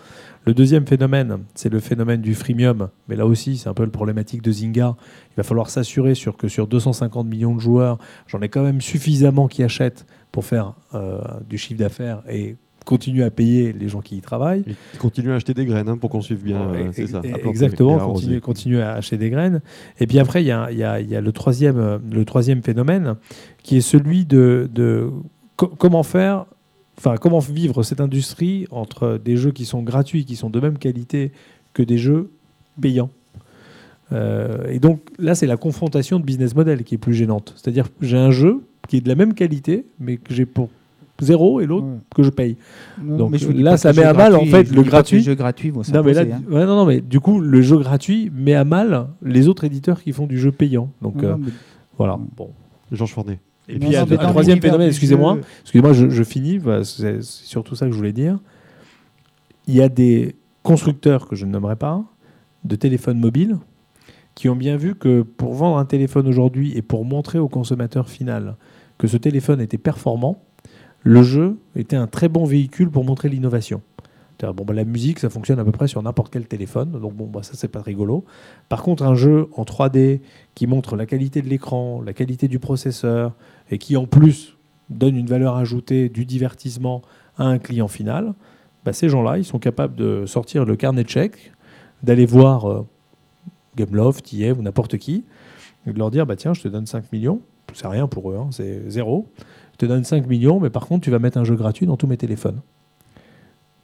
Le 0.44 0.54
deuxième 0.54 0.86
phénomène, 0.86 1.38
c'est 1.54 1.68
le 1.68 1.80
phénomène 1.80 2.22
du 2.22 2.34
freemium. 2.34 2.88
Mais 3.08 3.16
là 3.16 3.26
aussi, 3.26 3.58
c'est 3.58 3.68
un 3.68 3.74
peu 3.74 3.84
le 3.84 3.90
problématique 3.90 4.42
de 4.42 4.50
Zynga. 4.50 4.96
Il 5.32 5.36
va 5.36 5.42
falloir 5.42 5.68
s'assurer 5.68 6.14
sur 6.14 6.36
que 6.36 6.48
sur 6.48 6.66
250 6.66 7.26
millions 7.26 7.54
de 7.54 7.60
joueurs, 7.60 7.98
j'en 8.26 8.40
ai 8.40 8.48
quand 8.48 8.62
même 8.62 8.80
suffisamment 8.80 9.48
qui 9.48 9.62
achètent 9.62 10.06
pour 10.32 10.44
faire 10.44 10.74
euh, 10.94 11.20
du 11.48 11.58
chiffre 11.58 11.78
d'affaires 11.78 12.22
et 12.28 12.56
continuer 12.84 13.22
à 13.24 13.30
payer 13.30 13.72
les 13.72 13.88
gens 13.88 14.00
qui 14.00 14.16
y 14.16 14.20
travaillent. 14.20 14.64
Et 14.66 14.98
continuez 14.98 15.32
à 15.32 15.36
acheter 15.36 15.54
des 15.54 15.64
graines 15.64 15.88
hein, 15.88 15.96
pour 15.98 16.10
qu'on 16.10 16.20
suive 16.22 16.42
bien. 16.42 16.60
euh, 16.60 16.88
Et- 16.88 16.92
c'est 16.92 17.06
ça. 17.06 17.20
et 17.24 17.48
Exactement, 17.48 17.98
continuer, 17.98 18.40
continuer 18.40 18.82
à 18.82 18.92
acheter 18.94 19.16
des 19.16 19.30
graines. 19.30 19.60
Et 20.00 20.06
puis 20.06 20.18
après, 20.18 20.42
il 20.42 20.46
y 20.46 20.50
a, 20.50 20.70
il 20.72 20.78
y 20.78 20.84
a- 20.84 21.00
il 21.00 21.08
y 21.08 21.14
a 21.16 21.20
le, 21.20 21.32
troisième, 21.32 21.78
euh, 21.78 21.98
le 22.10 22.24
troisième 22.24 22.62
phénomène 22.62 23.16
qui 23.62 23.76
est 23.76 23.80
celui 23.82 24.24
de, 24.24 24.68
de 24.74 25.10
co- 25.56 25.68
comment 25.78 26.02
faire, 26.02 26.46
enfin, 26.98 27.16
comment 27.16 27.38
vivre 27.38 27.82
cette 27.82 28.00
industrie 28.00 28.66
entre 28.70 29.20
des 29.22 29.36
jeux 29.36 29.52
qui 29.52 29.64
sont 29.64 29.82
gratuits, 29.82 30.24
qui 30.24 30.36
sont 30.36 30.50
de 30.50 30.60
même 30.60 30.78
qualité 30.78 31.32
que 31.74 31.82
des 31.82 31.98
jeux 31.98 32.30
payants. 32.80 33.10
Euh, 34.12 34.66
et 34.68 34.80
donc 34.80 35.00
là, 35.18 35.34
c'est 35.34 35.46
la 35.46 35.56
confrontation 35.56 36.18
de 36.18 36.24
business 36.24 36.54
model 36.56 36.82
qui 36.82 36.96
est 36.96 36.98
plus 36.98 37.14
gênante. 37.14 37.52
C'est-à-dire 37.56 37.86
j'ai 38.00 38.16
un 38.16 38.30
jeu 38.32 38.62
qui 38.88 38.96
est 38.96 39.00
de 39.00 39.08
la 39.08 39.14
même 39.14 39.34
qualité, 39.34 39.84
mais 40.00 40.16
que 40.16 40.34
j'ai 40.34 40.46
pour 40.46 40.68
zéro 41.20 41.60
et 41.60 41.66
l'autre 41.66 41.86
Ouais. 41.86 41.98
que 42.14 42.22
je 42.22 42.30
paye. 42.30 42.56
Non, 43.02 43.16
Donc, 43.16 43.30
mais 43.32 43.38
je 43.38 43.46
vous 43.46 43.52
dis 43.52 43.62
là, 43.62 43.76
ça 43.76 43.90
met 43.90 44.02
jeu 44.02 44.06
à 44.06 44.12
mal, 44.12 44.34
en 44.34 44.38
gratuit- 44.38 44.50
fait, 44.50 44.64
je 44.66 44.74
le 44.74 44.82
gratuit. 44.82 45.18
Les 45.18 45.22
jeux 45.24 45.34
gratuits 45.34 45.70
vont 45.70 45.82
Non 45.92 46.02
mais, 46.02 46.12
là, 46.14 46.20
hein. 46.22 46.40
ouais, 46.50 46.66
non, 46.66 46.76
non, 46.76 46.84
mais 46.86 47.00
du 47.00 47.20
coup, 47.20 47.40
le 47.40 47.62
jeu 47.62 47.78
gratuit 47.78 48.30
met 48.34 48.54
à 48.54 48.64
mal 48.64 49.08
les 49.22 49.48
autres 49.48 49.64
éditeurs 49.64 50.02
qui 50.02 50.12
font 50.12 50.26
du 50.26 50.38
jeu 50.38 50.52
payant. 50.52 50.90
Donc 51.02 51.22
Non, 51.22 51.28
euh, 51.30 51.36
mais- 51.38 51.52
voilà. 51.98 52.18
Bon. 52.36 52.50
Georges 52.92 53.12
Fornet. 53.12 53.38
Et 53.68 53.74
Non, 53.74 53.78
puis 53.80 53.88
il 53.88 53.92
y 53.92 53.96
a 53.96 54.00
non, 54.00 54.06
mais 54.10 54.18
un 54.18 54.28
troisième 54.30 54.60
phénomène, 54.60 54.88
excusez-moi, 54.88 55.38
excusez-moi, 55.62 55.92
je, 55.92 56.08
je 56.10 56.22
finis, 56.24 56.58
c'est 56.82 57.22
c'est 57.22 57.46
surtout 57.46 57.76
ça 57.76 57.86
que 57.86 57.92
je 57.92 57.96
voulais 57.96 58.12
dire. 58.12 58.38
Il 59.68 59.74
y 59.74 59.80
a 59.82 59.88
des 59.88 60.34
constructeurs 60.62 61.28
que 61.28 61.36
je 61.36 61.46
ne 61.46 61.52
nommerai 61.52 61.76
pas, 61.76 62.02
de 62.64 62.74
téléphones 62.76 63.18
mobiles, 63.20 63.56
qui 64.34 64.48
ont 64.48 64.56
bien 64.56 64.76
vu 64.76 64.94
que 64.94 65.22
pour 65.22 65.54
vendre 65.54 65.78
un 65.78 65.84
téléphone 65.84 66.26
aujourd'hui 66.26 66.72
et 66.76 66.82
pour 66.82 67.04
montrer 67.04 67.38
au 67.38 67.48
consommateur 67.48 68.08
final 68.08 68.56
que 68.98 69.06
ce 69.06 69.16
téléphone 69.16 69.60
était 69.60 69.78
performant, 69.78 70.42
le 71.02 71.22
jeu 71.22 71.58
était 71.76 71.96
un 71.96 72.06
très 72.06 72.28
bon 72.28 72.44
véhicule 72.44 72.90
pour 72.90 73.04
montrer 73.04 73.28
l'innovation. 73.28 73.82
Bah, 74.42 74.72
la 74.72 74.84
musique, 74.84 75.18
ça 75.18 75.28
fonctionne 75.28 75.58
à 75.58 75.64
peu 75.64 75.72
près 75.72 75.86
sur 75.86 76.02
n'importe 76.02 76.32
quel 76.32 76.46
téléphone, 76.46 76.92
donc 76.92 77.14
bon, 77.14 77.26
bah, 77.26 77.42
ça 77.42 77.52
c'est 77.54 77.68
pas 77.68 77.82
rigolo. 77.82 78.24
Par 78.68 78.82
contre, 78.82 79.02
un 79.02 79.14
jeu 79.14 79.48
en 79.54 79.64
3D 79.64 80.20
qui 80.54 80.66
montre 80.66 80.96
la 80.96 81.04
qualité 81.04 81.42
de 81.42 81.48
l'écran, 81.48 82.00
la 82.00 82.12
qualité 82.14 82.48
du 82.48 82.58
processeur, 82.58 83.34
et 83.70 83.78
qui 83.78 83.96
en 83.96 84.06
plus 84.06 84.56
donne 84.88 85.16
une 85.16 85.26
valeur 85.26 85.56
ajoutée 85.56 86.08
du 86.08 86.24
divertissement 86.24 87.02
à 87.36 87.44
un 87.44 87.58
client 87.58 87.88
final, 87.88 88.34
bah, 88.84 88.92
ces 88.92 89.08
gens-là, 89.08 89.36
ils 89.36 89.44
sont 89.44 89.58
capables 89.58 89.94
de 89.94 90.24
sortir 90.26 90.64
le 90.64 90.74
carnet 90.74 91.04
de 91.04 91.08
chèques, 91.08 91.52
d'aller 92.02 92.24
voir 92.24 92.70
euh, 92.70 92.86
Gameloft, 93.76 94.32
EA 94.32 94.52
ou 94.52 94.62
n'importe 94.62 94.96
qui, 94.96 95.24
et 95.86 95.92
de 95.92 95.98
leur 95.98 96.10
dire 96.10 96.24
bah, 96.24 96.36
tiens, 96.36 96.54
je 96.54 96.62
te 96.62 96.68
donne 96.68 96.86
5 96.86 97.12
millions, 97.12 97.40
c'est 97.74 97.86
rien 97.88 98.06
pour 98.06 98.30
eux, 98.30 98.36
hein, 98.36 98.48
c'est 98.50 98.88
zéro. 98.90 99.26
Je 99.72 99.78
te 99.78 99.86
donne 99.86 100.04
5 100.04 100.26
millions, 100.26 100.60
mais 100.60 100.70
par 100.70 100.86
contre, 100.86 101.04
tu 101.04 101.10
vas 101.10 101.18
mettre 101.18 101.38
un 101.38 101.44
jeu 101.44 101.54
gratuit 101.56 101.86
dans 101.86 101.96
tous 101.96 102.06
mes 102.06 102.16
téléphones. 102.16 102.60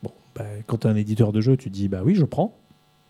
Bon, 0.02 0.10
bah, 0.34 0.44
quand 0.66 0.78
tu 0.78 0.86
es 0.86 0.90
un 0.90 0.96
éditeur 0.96 1.32
de 1.32 1.40
jeu, 1.40 1.56
tu 1.56 1.70
dis 1.70 1.88
bah 1.88 2.00
oui, 2.04 2.14
je 2.14 2.24
prends. 2.24 2.54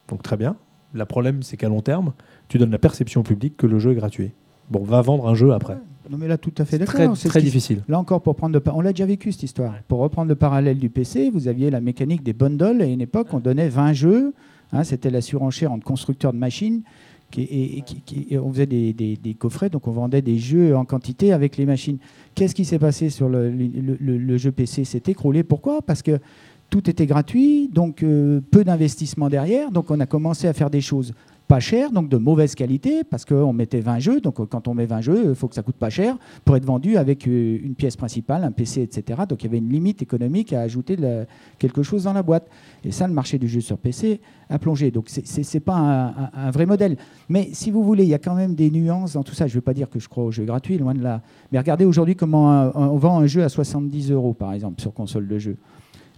Donc 0.09 0.23
très 0.23 0.37
bien. 0.37 0.57
Le 0.93 1.05
problème, 1.05 1.43
c'est 1.43 1.57
qu'à 1.57 1.69
long 1.69 1.81
terme, 1.83 2.13
tu 2.49 2.59
donnes 2.59 2.71
la 2.71 2.79
perception 2.79 3.21
au 3.23 3.25
public 3.25 3.57
que 3.57 3.67
le 3.67 3.79
jeu 3.79 3.93
est 3.93 3.97
gratuit. 3.97 4.31
Bon, 4.71 4.83
va 4.83 5.01
vendre 5.03 5.27
un 5.29 5.35
jeu 5.35 5.53
après. 5.53 5.77
Non, 6.09 6.17
mais 6.19 6.29
là, 6.29 6.39
tout 6.39 6.53
à 6.59 6.65
fait 6.65 6.79
Très, 6.79 6.99
d'accord. 7.01 7.17
C'est 7.17 7.29
très 7.29 7.41
ce 7.41 7.45
qui- 7.45 7.51
difficile. 7.51 7.83
Là 7.89 7.99
encore, 7.99 8.23
pour 8.23 8.37
prendre 8.37 8.55
le 8.55 8.63
on 8.73 8.81
l'a 8.81 8.93
déjà 8.93 9.07
vécu 9.07 9.33
cette 9.33 9.43
histoire. 9.43 9.75
Pour 9.89 9.99
reprendre 9.99 10.29
le 10.29 10.37
parallèle 10.37 10.79
du 10.79 10.89
PC, 10.89 11.31
vous 11.31 11.49
aviez 11.49 11.69
la 11.71 11.81
mécanique 11.81 12.23
des 12.23 12.33
bundles. 12.33 12.81
À 12.81 12.85
une 12.87 13.01
époque, 13.01 13.29
on 13.33 13.41
donnait 13.41 13.69
20 13.69 13.93
jeux. 13.93 14.33
hein, 14.73 14.85
C'était 14.85 15.11
la 15.11 15.21
surenchère 15.21 15.73
entre 15.73 15.85
constructeurs 15.85 16.33
de 16.33 16.39
machines. 16.39 16.83
Et, 17.37 17.83
on 18.39 18.53
faisait 18.53 18.67
des, 18.67 19.37
coffrets, 19.39 19.69
donc 19.69 19.87
on 19.89 19.93
vendait 19.93 20.23
des 20.23 20.39
jeux 20.39 20.77
en 20.77 20.85
quantité 20.85 21.33
avec 21.33 21.57
les 21.57 21.67
machines. 21.67 21.99
Qu'est-ce 22.35 22.55
qui 22.55 22.65
s'est 22.65 22.79
passé 22.79 23.11
sur 23.11 23.29
le 23.29 24.37
jeu 24.37 24.53
PC 24.53 24.85
s'est 24.85 25.03
écroulé. 25.07 25.43
Pourquoi? 25.43 25.83
Parce 25.83 26.03
que 26.03 26.19
tout 26.71 26.89
était 26.91 27.07
gratuit, 27.07 27.69
donc 27.69 28.03
euh, 28.03 28.41
peu 28.51 28.65
d'investissement 28.65 29.29
derrière. 29.29 29.71
Donc 29.71 29.91
on 29.91 30.01
a 30.01 30.07
commencé 30.07 30.49
à 30.49 30.53
faire 30.53 30.71
des 30.71 30.81
choses 30.81 31.13
pas 31.49 31.61
chères, 31.61 31.93
donc 31.93 32.09
de 32.09 32.17
mauvaise 32.17 32.55
qualité, 32.55 33.05
parce 33.05 33.25
qu'on 33.25 33.53
mettait 33.53 33.81
20 33.81 33.99
jeux. 34.01 34.21
Donc 34.21 34.41
euh, 34.41 34.47
quand 34.47 34.67
on 34.69 34.75
met 34.75 34.87
20 34.87 35.01
jeux, 35.01 35.25
il 35.29 35.35
faut 35.35 35.47
que 35.49 35.55
ça 35.55 35.63
coûte 35.63 35.77
pas 35.77 35.91
cher 35.91 36.17
pour 36.45 36.57
être 36.57 36.65
vendu 36.65 36.97
avec 36.97 37.27
euh, 37.29 37.59
une 37.63 37.75
pièce 37.75 37.97
principale, 37.97 38.43
un 38.45 38.51
PC, 38.51 38.83
etc. 38.83 39.23
Donc 39.29 39.43
il 39.43 39.47
y 39.47 39.49
avait 39.49 39.59
une 39.59 39.69
limite 39.69 40.03
économique 40.03 40.53
à 40.53 40.61
ajouter 40.63 40.97
quelque 41.59 41.83
chose 41.83 42.05
dans 42.05 42.13
la 42.13 42.23
boîte. 42.23 42.49
Et 42.85 42.91
ça, 42.91 43.07
le 43.07 43.15
marché 43.15 43.39
du 43.39 43.47
jeu 43.49 43.61
sur 43.61 43.79
PC 43.79 44.21
a 44.49 44.59
plongé. 44.59 44.91
Donc 44.91 45.05
c'est- 45.09 45.25
c'est 45.45 45.61
pas 45.61 45.77
un, 45.77 46.47
un- 46.47 46.51
vrai 46.51 46.67
modèle. 46.67 46.97
Mais 47.29 47.51
si 47.53 47.71
vous 47.71 47.83
voulez, 47.85 48.03
il 48.05 48.09
y 48.11 48.15
a 48.15 48.19
quand 48.19 48.35
même 48.35 48.55
des 48.55 48.71
nuances 48.71 49.13
dans 49.15 49.23
tout 49.23 49.35
ça. 49.35 49.47
Je 49.47 49.53
ne 49.53 49.57
veux 49.57 49.61
pas 49.63 49.75
dire 49.75 49.89
que 49.89 49.99
je 50.01 50.09
crois 50.09 50.25
au 50.25 50.31
jeu 50.33 50.45
gratuit, 50.45 50.79
loin 50.79 50.95
de 50.95 51.03
là. 51.03 51.23
Mais 51.53 51.59
regardez 51.59 51.85
aujourd'hui 51.85 52.17
comment 52.17 52.71
on 52.75 52.97
vend 52.97 53.19
un 53.21 53.27
jeu 53.27 53.43
à 53.45 53.49
70 53.49 54.11
euros, 54.11 54.35
par 54.35 54.53
exemple, 54.53 54.81
sur 54.81 54.93
console 54.93 55.29
de 55.29 55.39
jeu. 55.39 55.57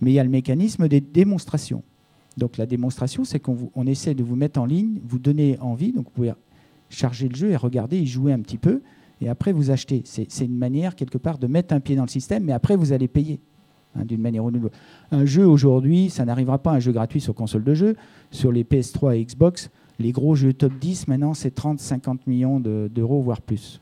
Mais 0.00 0.10
il 0.10 0.14
y 0.14 0.18
a 0.20 0.24
le 0.24 0.30
mécanisme 0.30 0.88
des 0.88 1.00
démonstrations. 1.00 1.82
Donc 2.38 2.56
la 2.56 2.66
démonstration, 2.66 3.24
c'est 3.24 3.40
qu'on 3.40 3.86
essaie 3.86 4.14
de 4.14 4.22
vous 4.22 4.36
mettre 4.36 4.58
en 4.60 4.64
ligne, 4.64 5.00
vous 5.04 5.18
donner 5.18 5.58
envie, 5.60 5.92
donc 5.92 6.06
vous 6.06 6.12
pouvez 6.12 6.32
charger 6.88 7.28
le 7.28 7.36
jeu 7.36 7.50
et 7.50 7.56
regarder, 7.56 7.98
y 7.98 8.06
jouer 8.06 8.32
un 8.32 8.40
petit 8.40 8.56
peu, 8.56 8.80
et 9.20 9.28
après 9.28 9.52
vous 9.52 9.70
achetez. 9.70 10.00
C'est 10.04 10.26
c'est 10.30 10.46
une 10.46 10.56
manière 10.56 10.94
quelque 10.94 11.18
part 11.18 11.38
de 11.38 11.46
mettre 11.46 11.74
un 11.74 11.80
pied 11.80 11.96
dans 11.96 12.04
le 12.04 12.08
système, 12.08 12.44
mais 12.44 12.52
après 12.52 12.76
vous 12.76 12.92
allez 12.92 13.08
payer. 13.08 13.40
hein, 13.96 14.04
d'une 14.04 14.20
manière 14.20 14.44
ou 14.44 14.50
d'une 14.50 14.64
autre. 14.66 14.76
Un 15.10 15.24
jeu 15.24 15.46
aujourd'hui, 15.46 16.10
ça 16.10 16.24
n'arrivera 16.24 16.58
pas 16.58 16.72
un 16.72 16.80
jeu 16.80 16.92
gratuit 16.92 17.20
sur 17.20 17.34
console 17.34 17.64
de 17.64 17.74
jeu. 17.74 17.96
Sur 18.30 18.52
les 18.52 18.64
PS3 18.64 19.16
et 19.16 19.24
Xbox, 19.24 19.70
les 19.98 20.12
gros 20.12 20.34
jeux 20.34 20.52
top 20.52 20.72
10, 20.80 21.08
maintenant, 21.08 21.34
c'est 21.34 21.56
30-50 21.56 22.18
millions 22.26 22.60
d'euros, 22.60 23.20
voire 23.20 23.40
plus. 23.40 23.80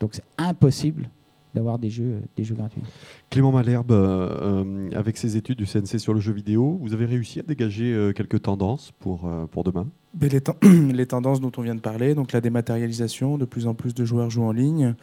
Donc 0.00 0.10
c'est 0.14 0.24
impossible 0.38 1.08
d'avoir 1.54 1.78
des 1.78 1.90
jeux, 1.90 2.20
des 2.36 2.44
jeux 2.44 2.54
gratuits. 2.54 2.82
Clément 3.30 3.52
Malherbe, 3.52 3.92
euh, 3.92 4.64
euh, 4.64 4.90
avec 4.94 5.16
ses 5.16 5.36
études 5.36 5.58
du 5.58 5.66
CNC 5.66 5.98
sur 5.98 6.12
le 6.12 6.20
jeu 6.20 6.32
vidéo, 6.32 6.78
vous 6.80 6.92
avez 6.92 7.06
réussi 7.06 7.40
à 7.40 7.42
dégager 7.42 7.92
euh, 7.92 8.12
quelques 8.12 8.42
tendances 8.42 8.92
pour, 8.98 9.30
pour 9.50 9.64
demain? 9.64 9.86
Les, 10.20 10.40
les, 10.92 11.06
tendances 11.06 11.40
dont 11.40 11.52
on 11.56 11.62
vient 11.62 11.74
de 11.74 11.80
parler, 11.80 12.14
donc 12.14 12.32
la 12.32 12.40
dématérialisation, 12.40 13.38
de 13.38 13.44
plus 13.44 13.66
en 13.66 13.74
plus 13.74 13.94
de 13.94 14.04
joueurs 14.04 14.30
jouent 14.30 14.44
en 14.44 14.52
ligne, 14.52 14.94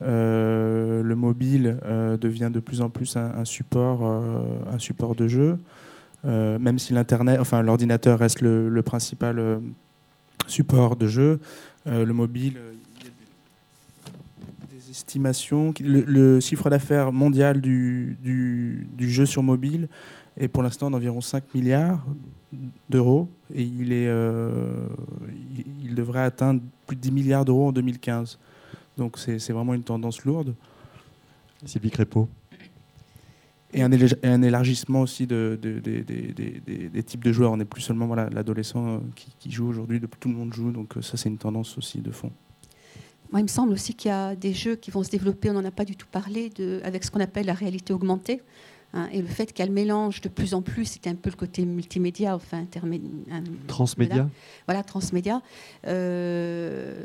le 0.00 1.14
mobile 1.14 1.78
devient 2.20 2.50
de 2.52 2.60
plus 2.60 2.80
en 2.80 2.88
plus 2.88 3.16
un, 3.16 3.44
support, 3.44 4.02
un 4.02 4.78
support 4.78 5.14
de 5.14 5.28
jeu, 5.28 5.58
même 6.24 6.78
si 6.78 6.94
l'internet, 6.94 7.38
enfin 7.38 7.60
l'ordinateur 7.60 8.18
reste 8.18 8.40
le, 8.40 8.70
le 8.70 8.82
principal 8.82 9.60
support 10.46 10.96
de 10.96 11.06
jeu, 11.06 11.40
le 11.84 12.12
mobile 12.12 12.58
estimation. 15.10 15.74
Le, 15.80 16.38
chiffre 16.40 16.70
d'affaires 16.70 17.12
mondial 17.12 17.60
du, 17.60 18.16
du, 18.22 19.10
jeu 19.10 19.26
sur 19.26 19.42
mobile 19.42 19.88
est 20.36 20.46
pour 20.46 20.62
l'instant 20.62 20.90
d'environ 20.90 21.20
5 21.20 21.54
milliards 21.54 22.04
d'euros 22.88 23.28
et 23.54 23.62
il, 23.62 23.92
est, 23.92 24.06
euh, 24.08 24.86
il, 25.84 25.94
devrait 25.94 26.22
atteindre 26.22 26.60
plus 26.86 26.96
de 26.96 27.00
10 27.00 27.12
milliards 27.12 27.44
d'euros 27.44 27.68
en 27.68 27.72
2015. 27.72 28.38
Donc 28.96 29.18
c'est 29.18 29.52
vraiment 29.52 29.74
une 29.74 29.82
tendance 29.82 30.24
lourde. 30.24 30.54
Sylvie 31.64 31.90
Crépeau. 31.90 32.28
Et 33.72 33.82
un, 33.82 33.90
un, 34.22 34.42
élargissement 34.42 35.02
aussi 35.02 35.26
de, 35.26 35.58
des 35.60 37.02
types 37.02 37.24
de 37.24 37.32
joueurs. 37.32 37.52
On 37.52 37.56
n'est 37.56 37.64
plus 37.64 37.82
seulement 37.82 38.06
voilà, 38.06 38.28
l'adolescent 38.30 39.00
qui, 39.14 39.34
qui, 39.38 39.50
joue 39.50 39.68
aujourd'hui, 39.68 40.00
tout 40.20 40.28
le 40.28 40.34
monde 40.34 40.52
joue, 40.52 40.72
donc 40.72 40.94
ça 41.02 41.16
c'est 41.16 41.28
une 41.28 41.38
tendance 41.38 41.78
aussi 41.78 42.00
de 42.00 42.10
fond. 42.10 42.32
Moi, 43.30 43.40
il 43.40 43.44
me 43.44 43.48
semble 43.48 43.72
aussi 43.72 43.94
qu'il 43.94 44.10
y 44.10 44.12
a 44.12 44.34
des 44.34 44.52
jeux 44.52 44.74
qui 44.74 44.90
vont 44.90 45.04
se 45.04 45.10
développer, 45.10 45.50
on 45.50 45.52
n'en 45.52 45.64
a 45.64 45.70
pas 45.70 45.84
du 45.84 45.94
tout 45.94 46.08
parlé, 46.10 46.50
avec 46.82 47.04
ce 47.04 47.10
qu'on 47.12 47.20
appelle 47.20 47.46
la 47.46 47.54
réalité 47.54 47.92
augmentée. 47.92 48.42
Hein, 48.92 49.08
et 49.12 49.22
le 49.22 49.28
fait 49.28 49.52
qu'elle 49.52 49.70
mélange 49.70 50.20
de 50.20 50.28
plus 50.28 50.52
en 50.52 50.62
plus, 50.62 50.84
c'était 50.84 51.10
un 51.10 51.14
peu 51.14 51.30
le 51.30 51.36
côté 51.36 51.64
multimédia, 51.64 52.34
enfin 52.34 52.66
transmédia. 53.68 54.28
Voilà, 54.66 54.82
transmédia. 54.82 55.42
Euh, 55.86 57.04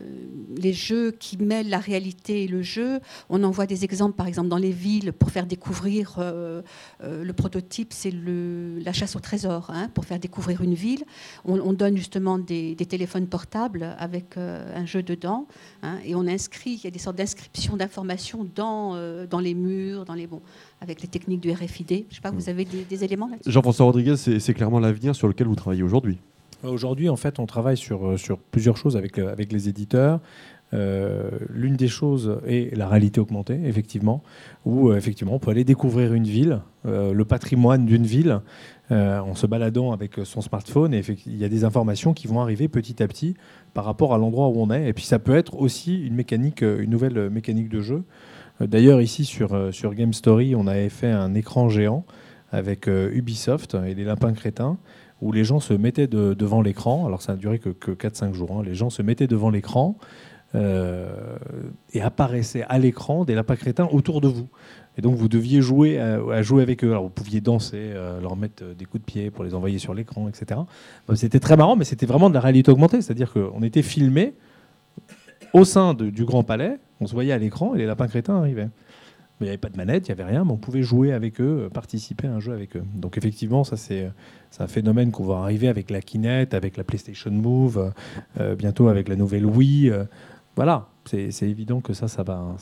les 0.57 0.73
jeux 0.73 1.11
qui 1.11 1.38
mêlent 1.38 1.69
la 1.69 1.77
réalité 1.77 2.43
et 2.43 2.47
le 2.47 2.63
jeu. 2.63 2.99
On 3.29 3.43
en 3.43 3.51
voit 3.51 3.67
des 3.67 3.83
exemples, 3.83 4.15
par 4.15 4.25
exemple, 4.25 4.49
dans 4.49 4.57
les 4.57 4.71
villes 4.71 5.13
pour 5.13 5.29
faire 5.29 5.45
découvrir. 5.45 6.15
Euh, 6.17 6.63
euh, 7.03 7.23
le 7.23 7.33
prototype, 7.33 7.93
c'est 7.93 8.13
la 8.13 8.93
chasse 8.93 9.15
au 9.15 9.19
trésor, 9.19 9.69
hein, 9.69 9.89
pour 9.93 10.05
faire 10.05 10.19
découvrir 10.19 10.61
une 10.61 10.73
ville. 10.73 11.03
On, 11.43 11.73
donne 11.73 11.97
justement 11.97 12.39
des, 12.39 12.75
téléphones 12.75 13.27
portables 13.27 13.95
avec 13.99 14.38
un 14.38 14.86
jeu 14.86 15.03
dedans, 15.03 15.47
hein, 15.83 15.97
et 16.05 16.15
on 16.15 16.25
inscrit. 16.27 16.71
Il 16.71 16.83
y 16.83 16.88
a 16.88 16.91
des 16.91 16.99
sortes 16.99 17.17
d'inscriptions 17.17 17.75
d'informations 17.77 18.47
dans 18.55 18.95
dans 19.25 19.39
les 19.39 19.53
murs, 19.53 20.05
dans 20.05 20.13
les 20.13 20.27
bons 20.27 20.41
avec 20.82 21.01
les 21.01 21.07
techniques 21.07 21.41
du 21.41 21.51
RFID. 21.51 21.88
Je 21.89 21.95
ne 21.95 21.99
sais 22.11 22.21
pas, 22.21 22.32
vous 22.32 22.49
avez 22.49 22.65
des, 22.65 23.03
éléments 23.03 23.28
là-dessus? 23.28 23.51
Jean-François 23.51 23.86
Rodriguez, 23.86 24.17
c'est 24.17 24.53
clairement 24.53 24.80
l'avenir 24.80 25.15
sur 25.15 25.28
lequel 25.28 25.47
vous 25.47 25.55
travaillez 25.55 25.84
aujourd'hui. 25.84 26.19
Aujourd'hui, 26.63 27.09
en 27.09 27.15
fait, 27.15 27.39
on 27.39 27.45
travaille 27.45 27.78
sur, 27.78 28.05
euh, 28.07 28.17
sur 28.17 28.38
plusieurs 28.38 28.78
choses 28.78 28.97
avec, 28.97 29.19
euh, 29.19 29.32
avec 29.32 29.51
les 29.51 29.69
éditeurs. 29.69 30.19
Euh, 30.73 31.30
l'une 31.49 31.76
des 31.76 31.88
choses 31.88 32.39
est 32.47 32.76
la 32.76 32.88
réalité 32.88 33.21
augmentée, 33.21 33.59
effectivement, 33.65 34.23
où 34.65 34.91
effectivement 34.93 35.36
on 35.36 35.39
peut 35.39 35.51
aller 35.51 35.63
découvrir 35.63 36.13
une 36.13 36.26
ville, 36.26 36.61
le 36.84 37.23
patrimoine 37.23 37.86
d'une 37.86 38.05
ville, 38.05 38.41
en 38.89 39.36
se 39.36 39.45
baladant 39.47 39.91
avec 39.91 40.19
son 40.23 40.41
smartphone. 40.41 40.93
Et 40.93 41.03
il 41.28 41.38
y 41.38 41.45
a 41.45 41.49
des 41.49 41.63
informations 41.63 42.13
qui 42.13 42.28
vont 42.28 42.41
arriver 42.41 42.67
petit 42.67 43.01
à 43.01 43.07
petit 43.07 43.36
par 43.73 43.86
rapport 43.86 44.13
à 44.13 44.17
l'endroit 44.17 44.47
où 44.47 44.55
on 44.57 44.71
est. 44.71 44.89
Et 44.89 44.93
puis 44.93 45.05
ça 45.05 45.19
peut 45.19 45.36
être 45.36 45.55
aussi 45.55 46.03
une 46.03 46.15
mécanique, 46.15 46.61
une 46.61 46.89
nouvelle 46.89 47.30
mécanique 47.30 47.69
de 47.69 47.82
jeu. 47.82 48.03
Euh, 48.61 48.67
d'ailleurs, 48.67 49.01
ici 49.01 49.25
sur, 49.25 49.53
euh, 49.53 49.71
sur 49.71 49.93
Game 49.93 50.13
Story, 50.13 50.55
on 50.55 50.67
avait 50.67 50.89
fait 50.89 51.11
un 51.11 51.33
écran 51.33 51.69
géant 51.69 52.05
avec 52.51 52.87
euh, 52.87 53.09
Ubisoft 53.13 53.75
et 53.85 53.93
les 53.93 54.03
lapins 54.03 54.33
crétins 54.33 54.77
où 55.21 55.31
les 55.31 55.43
gens 55.43 55.59
se 55.59 55.73
mettaient 55.73 56.07
devant 56.07 56.61
l'écran. 56.61 57.05
Alors 57.05 57.21
ça 57.21 57.33
n'a 57.33 57.37
duré 57.37 57.57
que, 57.57 57.69
que 57.69 57.91
4-5 57.91 58.33
jours. 58.33 58.51
Hein. 58.51 58.63
Les 58.65 58.75
gens 58.75 58.89
se 58.89 59.01
mettaient 59.01 59.27
devant 59.27 59.49
l'écran 59.49 59.97
et 60.53 62.01
apparaissaient 62.01 62.63
à 62.69 62.79
l'écran 62.79 63.25
des 63.25 63.35
lapins 63.35 63.57
crétins 63.57 63.89
autour 63.91 64.21
de 64.21 64.29
vous. 64.29 64.47
Et 64.97 65.01
donc 65.01 65.15
vous 65.15 65.27
deviez 65.27 65.61
jouer 65.61 65.99
à, 65.99 66.41
jouer 66.43 66.61
avec 66.61 66.81
eux. 66.85 66.91
Alors 66.91 67.03
vous 67.03 67.09
pouviez 67.09 67.41
danser, 67.41 67.93
leur 68.21 68.37
mettre 68.37 68.63
des 68.73 68.85
coups 68.85 69.01
de 69.01 69.05
pied 69.05 69.31
pour 69.31 69.43
les 69.43 69.53
envoyer 69.53 69.79
sur 69.79 69.93
l'écran, 69.93 70.29
etc. 70.29 70.61
c'était 71.15 71.41
très 71.41 71.57
marrant, 71.57 71.75
mais 71.75 71.83
c'était 71.83 72.05
vraiment 72.05 72.29
de 72.29 72.35
la 72.35 72.39
réalité 72.39 72.71
augmentée. 72.71 73.01
C'est-à-dire 73.01 73.33
qu'on 73.33 73.63
était 73.63 73.81
filmé 73.81 74.33
au 75.51 75.65
sein 75.65 75.93
du 75.93 76.23
Grand 76.23 76.43
Palais 76.43 76.77
on 77.01 77.07
se 77.07 77.13
voyait 77.13 77.33
à 77.33 77.37
l'écran 77.37 77.75
et 77.75 77.77
les 77.77 77.85
lapins 77.85 78.07
crétins 78.07 78.37
arrivaient. 78.37 78.69
Il 79.41 79.43
n'y 79.43 79.49
avait 79.49 79.57
pas 79.57 79.69
de 79.69 79.75
manette, 79.75 80.07
il 80.07 80.15
n'y 80.15 80.21
avait 80.21 80.31
rien, 80.31 80.45
mais 80.45 80.51
on 80.51 80.57
pouvait 80.57 80.81
jouer 80.81 81.11
avec 81.11 81.41
eux, 81.41 81.69
participer 81.73 82.27
à 82.27 82.33
un 82.33 82.39
jeu 82.39 82.53
avec 82.53 82.77
eux. 82.77 82.83
Donc 82.95 83.17
effectivement, 83.17 83.65
ça 83.65 83.75
c'est 83.75 84.09
un 84.59 84.67
phénomène 84.67 85.11
qu'on 85.11 85.25
va 85.25 85.39
arriver 85.39 85.67
avec 85.67 85.91
la 85.91 86.01
Kinect, 86.01 86.53
avec 86.53 86.77
la 86.77 86.85
PlayStation 86.85 87.31
Move, 87.31 87.91
euh, 88.39 88.55
bientôt 88.55 88.87
avec 88.87 89.09
la 89.09 89.17
nouvelle 89.17 89.45
Wii. 89.45 89.89
Euh, 89.89 90.05
voilà, 90.55 90.87
c'est 91.03 91.41
évident 91.41 91.81
que 91.81 91.91
ça, 91.91 92.07
ça 92.07 92.23
va, 92.23 92.55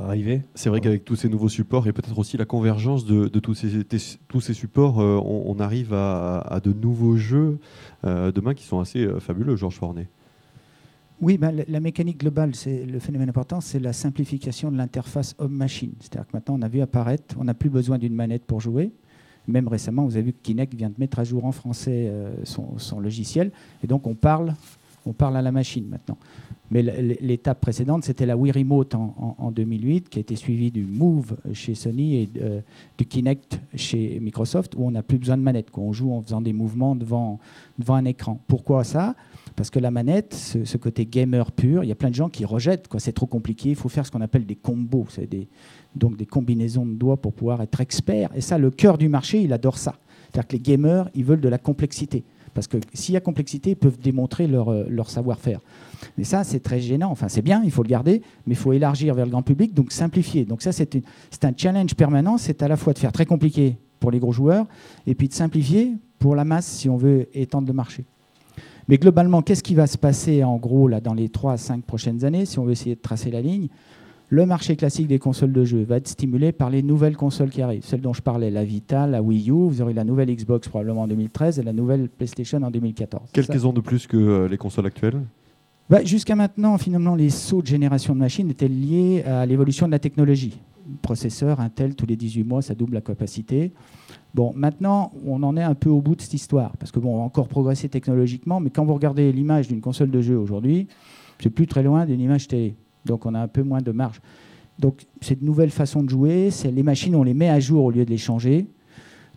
arriver. 0.00 0.40
C'est 0.54 0.70
vrai 0.70 0.80
qu'avec 0.80 1.04
tous 1.04 1.16
ces 1.16 1.28
nouveaux 1.28 1.50
supports 1.50 1.86
et 1.86 1.92
peut-être 1.92 2.18
aussi 2.18 2.38
la 2.38 2.46
convergence 2.46 3.04
de, 3.04 3.28
tous, 3.38 3.52
ces, 3.52 4.54
supports, 4.54 5.02
euh, 5.02 5.20
on, 5.22 5.60
arrive 5.60 5.92
à, 5.92 6.60
de 6.64 6.72
nouveaux 6.72 7.18
jeux 7.18 7.58
demain 8.04 8.54
qui 8.54 8.64
sont 8.64 8.80
assez 8.80 9.06
fabuleux, 9.20 9.54
Georges 9.54 9.76
Fornet. 9.76 10.08
Oui, 11.22 11.38
ben, 11.38 11.64
la 11.66 11.80
mécanique 11.80 12.20
globale, 12.20 12.54
c'est 12.54 12.84
le 12.84 12.98
phénomène 12.98 13.30
important, 13.30 13.62
c'est 13.62 13.78
la 13.78 13.94
simplification 13.94 14.70
de 14.70 14.76
l'interface 14.76 15.34
homme-machine. 15.38 15.92
C'est-à-dire 16.00 16.26
que 16.26 16.36
maintenant, 16.36 16.56
on 16.58 16.62
a 16.62 16.68
vu 16.68 16.82
apparaître, 16.82 17.34
on 17.38 17.44
n'a 17.44 17.54
plus 17.54 17.70
besoin 17.70 17.96
d'une 17.96 18.14
manette 18.14 18.44
pour 18.44 18.60
jouer. 18.60 18.92
Même 19.48 19.66
récemment, 19.66 20.04
vous 20.04 20.16
avez 20.16 20.26
vu 20.26 20.32
que 20.34 20.42
Kinect 20.42 20.74
vient 20.74 20.90
de 20.90 20.96
mettre 20.98 21.18
à 21.18 21.24
jour 21.24 21.46
en 21.46 21.52
français 21.52 22.08
euh, 22.10 22.34
son, 22.44 23.00
logiciel, 23.00 23.50
et 23.82 23.86
donc 23.86 24.06
on 24.06 24.14
parle, 24.14 24.54
on 25.06 25.14
parle 25.14 25.38
à 25.38 25.42
la 25.42 25.52
machine 25.52 25.88
maintenant. 25.88 26.18
Mais 26.70 26.82
l'étape 26.82 27.60
précédente, 27.60 28.04
c'était 28.04 28.26
la 28.26 28.36
Wii 28.36 28.52
Remote 28.52 28.94
en, 28.96 29.52
2008, 29.52 30.08
qui 30.08 30.18
a 30.18 30.20
été 30.20 30.34
suivie 30.34 30.72
du 30.72 30.84
Move 30.84 31.36
chez 31.52 31.76
Sony 31.76 32.16
et 32.16 32.28
euh, 32.42 32.60
du 32.98 33.06
Kinect 33.06 33.60
chez 33.76 34.18
Microsoft, 34.20 34.74
où 34.76 34.84
on 34.84 34.90
n'a 34.90 35.04
plus 35.04 35.16
besoin 35.16 35.36
de 35.36 35.42
manette, 35.42 35.70
qu'on 35.70 35.92
joue 35.92 36.12
en 36.12 36.20
faisant 36.22 36.40
des 36.40 36.52
mouvements 36.52 36.96
devant, 36.96 37.38
devant 37.78 37.94
un 37.94 38.04
écran. 38.04 38.40
Pourquoi 38.48 38.82
ça? 38.82 39.14
Parce 39.56 39.70
que 39.70 39.78
la 39.78 39.90
manette, 39.90 40.34
ce, 40.34 40.76
côté 40.76 41.06
gamer 41.06 41.50
pur, 41.50 41.82
il 41.82 41.88
y 41.88 41.92
a 41.92 41.94
plein 41.94 42.10
de 42.10 42.14
gens 42.14 42.28
qui 42.28 42.44
rejettent. 42.44 42.88
C'est 42.98 43.14
trop 43.14 43.26
compliqué. 43.26 43.70
Il 43.70 43.74
faut 43.74 43.88
faire 43.88 44.04
ce 44.04 44.10
qu'on 44.10 44.20
appelle 44.20 44.44
des 44.44 44.54
combos, 44.54 45.06
donc 45.94 46.16
des 46.16 46.26
combinaisons 46.26 46.84
de 46.84 46.92
doigts 46.92 47.16
pour 47.16 47.32
pouvoir 47.32 47.62
être 47.62 47.80
expert. 47.80 48.30
Et 48.34 48.42
ça, 48.42 48.58
le 48.58 48.70
cœur 48.70 48.98
du 48.98 49.08
marché, 49.08 49.40
il 49.40 49.52
adore 49.54 49.78
ça. 49.78 49.94
C'est-à-dire 50.24 50.48
que 50.48 50.52
les 50.52 50.60
gamers, 50.60 51.08
ils 51.14 51.24
veulent 51.24 51.40
de 51.40 51.48
la 51.48 51.56
complexité. 51.56 52.22
Parce 52.52 52.66
que 52.66 52.78
s'il 52.92 53.14
y 53.14 53.16
a 53.16 53.20
complexité, 53.20 53.70
ils 53.70 53.76
peuvent 53.76 53.98
démontrer 53.98 54.46
leur, 54.46 54.68
euh, 54.68 54.84
leur 54.88 55.10
savoir-faire. 55.10 55.60
Mais 56.18 56.24
ça, 56.24 56.44
c'est 56.44 56.60
très 56.60 56.80
gênant. 56.80 57.10
Enfin, 57.10 57.28
c'est 57.28 57.42
bien, 57.42 57.62
il 57.64 57.70
faut 57.70 57.82
le 57.82 57.88
garder, 57.88 58.22
mais 58.46 58.54
il 58.54 58.56
faut 58.56 58.72
élargir 58.72 59.14
vers 59.14 59.24
le 59.24 59.30
grand 59.30 59.42
public, 59.42 59.74
donc 59.74 59.92
simplifier. 59.92 60.44
Donc 60.44 60.62
ça, 60.62 60.72
c'est 60.72 60.94
un 61.44 61.52
challenge 61.56 61.94
permanent. 61.94 62.38
C'est 62.38 62.62
à 62.62 62.68
la 62.68 62.76
fois 62.76 62.92
de 62.92 62.98
faire 62.98 63.12
très 63.12 63.26
compliqué 63.26 63.76
pour 64.00 64.10
les 64.10 64.18
gros 64.18 64.32
joueurs, 64.32 64.66
et 65.06 65.14
puis 65.14 65.28
de 65.28 65.34
simplifier 65.34 65.94
pour 66.18 66.36
la 66.36 66.44
masse 66.44 66.66
si 66.66 66.88
on 66.88 66.96
veut 66.96 67.28
étendre 67.34 67.66
le 67.66 67.74
marché. 67.74 68.04
Mais 68.88 68.98
globalement, 68.98 69.42
qu'est-ce 69.42 69.62
qui 69.62 69.74
va 69.74 69.86
se 69.86 69.98
passer 69.98 70.44
en 70.44 70.56
gros 70.56 70.86
là, 70.88 71.00
dans 71.00 71.14
les 71.14 71.28
3 71.28 71.52
à 71.52 71.56
5 71.56 71.84
prochaines 71.84 72.24
années, 72.24 72.46
si 72.46 72.58
on 72.58 72.64
veut 72.64 72.72
essayer 72.72 72.94
de 72.94 73.00
tracer 73.00 73.30
la 73.30 73.40
ligne? 73.40 73.68
Le 74.28 74.44
marché 74.44 74.74
classique 74.74 75.06
des 75.06 75.20
consoles 75.20 75.52
de 75.52 75.64
jeux 75.64 75.84
va 75.84 75.98
être 75.98 76.08
stimulé 76.08 76.50
par 76.50 76.68
les 76.68 76.82
nouvelles 76.82 77.16
consoles 77.16 77.50
qui 77.50 77.62
arrivent. 77.62 77.84
Celles 77.84 78.00
dont 78.00 78.12
je 78.12 78.22
parlais, 78.22 78.50
la 78.50 78.64
Vita, 78.64 79.06
la 79.06 79.22
Wii 79.22 79.50
U, 79.50 79.68
vous 79.68 79.82
aurez 79.82 79.92
la 79.92 80.02
nouvelle 80.02 80.34
Xbox 80.34 80.68
probablement 80.68 81.02
en 81.02 81.06
2013 81.08 81.60
et 81.60 81.62
la 81.62 81.72
nouvelle 81.72 82.08
PlayStation 82.08 82.60
en 82.62 82.70
2014. 82.72 83.30
Quelques 83.32 83.64
ans 83.64 83.72
de 83.72 83.80
plus 83.80 84.08
que 84.08 84.16
euh, 84.16 84.48
les 84.48 84.56
consoles 84.56 84.86
actuelles? 84.86 85.20
Bah, 85.88 86.02
Jusqu'à 86.04 86.34
maintenant, 86.34 86.76
finalement, 86.76 87.14
les 87.14 87.30
sauts 87.30 87.62
de 87.62 87.68
génération 87.68 88.14
de 88.14 88.18
machines 88.18 88.50
étaient 88.50 88.66
liés 88.66 89.22
à 89.22 89.46
l'évolution 89.46 89.86
de 89.86 89.92
la 89.92 90.00
technologie. 90.00 90.58
processeur 91.02 91.60
Intel, 91.60 91.94
tous 91.94 92.06
les 92.06 92.16
18 92.16 92.42
mois, 92.42 92.62
ça 92.62 92.74
double 92.74 92.94
la 92.94 93.00
capacité. 93.02 93.72
Bon, 94.36 94.52
maintenant, 94.54 95.12
on 95.24 95.42
en 95.44 95.56
est 95.56 95.62
un 95.62 95.74
peu 95.74 95.88
au 95.88 96.02
bout 96.02 96.14
de 96.14 96.20
cette 96.20 96.34
histoire, 96.34 96.76
parce 96.76 96.92
que 96.92 97.00
bon, 97.00 97.14
on 97.14 97.16
va 97.16 97.22
encore 97.22 97.48
progresser 97.48 97.88
technologiquement, 97.88 98.60
mais 98.60 98.68
quand 98.68 98.84
vous 98.84 98.92
regardez 98.92 99.32
l'image 99.32 99.66
d'une 99.66 99.80
console 99.80 100.10
de 100.10 100.20
jeu 100.20 100.36
aujourd'hui, 100.36 100.88
c'est 101.40 101.48
plus 101.48 101.66
très 101.66 101.82
loin 101.82 102.04
d'une 102.04 102.20
image 102.20 102.46
télé. 102.46 102.76
Donc 103.06 103.24
on 103.24 103.32
a 103.32 103.40
un 103.40 103.48
peu 103.48 103.62
moins 103.62 103.80
de 103.80 103.92
marge. 103.92 104.20
Donc 104.78 105.06
c'est 105.22 105.40
de 105.40 105.44
nouvelles 105.46 105.70
façons 105.70 106.02
de 106.02 106.10
jouer, 106.10 106.50
c'est 106.50 106.70
les 106.70 106.82
machines, 106.82 107.16
on 107.16 107.22
les 107.22 107.32
met 107.32 107.48
à 107.48 107.60
jour 107.60 107.82
au 107.86 107.90
lieu 107.90 108.04
de 108.04 108.10
les 108.10 108.18
changer. 108.18 108.66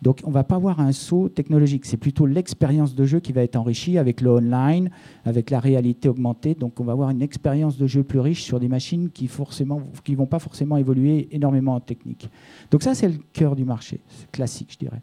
Donc 0.01 0.21
on 0.23 0.29
ne 0.29 0.33
va 0.33 0.43
pas 0.43 0.55
avoir 0.55 0.79
un 0.79 0.91
saut 0.91 1.29
technologique, 1.29 1.85
c'est 1.85 1.97
plutôt 1.97 2.25
l'expérience 2.25 2.95
de 2.95 3.05
jeu 3.05 3.19
qui 3.19 3.33
va 3.33 3.43
être 3.43 3.55
enrichie 3.55 3.97
avec 3.97 4.21
le 4.21 4.31
online, 4.31 4.89
avec 5.25 5.49
la 5.49 5.59
réalité 5.59 6.07
augmentée. 6.07 6.55
Donc 6.55 6.79
on 6.79 6.85
va 6.85 6.93
avoir 6.93 7.09
une 7.09 7.21
expérience 7.21 7.77
de 7.77 7.85
jeu 7.85 8.03
plus 8.03 8.19
riche 8.19 8.43
sur 8.43 8.59
des 8.59 8.69
machines 8.69 9.09
qui 9.09 9.29
ne 9.29 10.15
vont 10.15 10.25
pas 10.25 10.39
forcément 10.39 10.77
évoluer 10.77 11.27
énormément 11.31 11.75
en 11.75 11.79
technique. 11.79 12.29
Donc 12.71 12.83
ça 12.83 12.95
c'est 12.95 13.09
le 13.09 13.17
cœur 13.33 13.55
du 13.55 13.65
marché, 13.65 13.99
classique 14.31 14.71
je 14.71 14.77
dirais. 14.77 15.01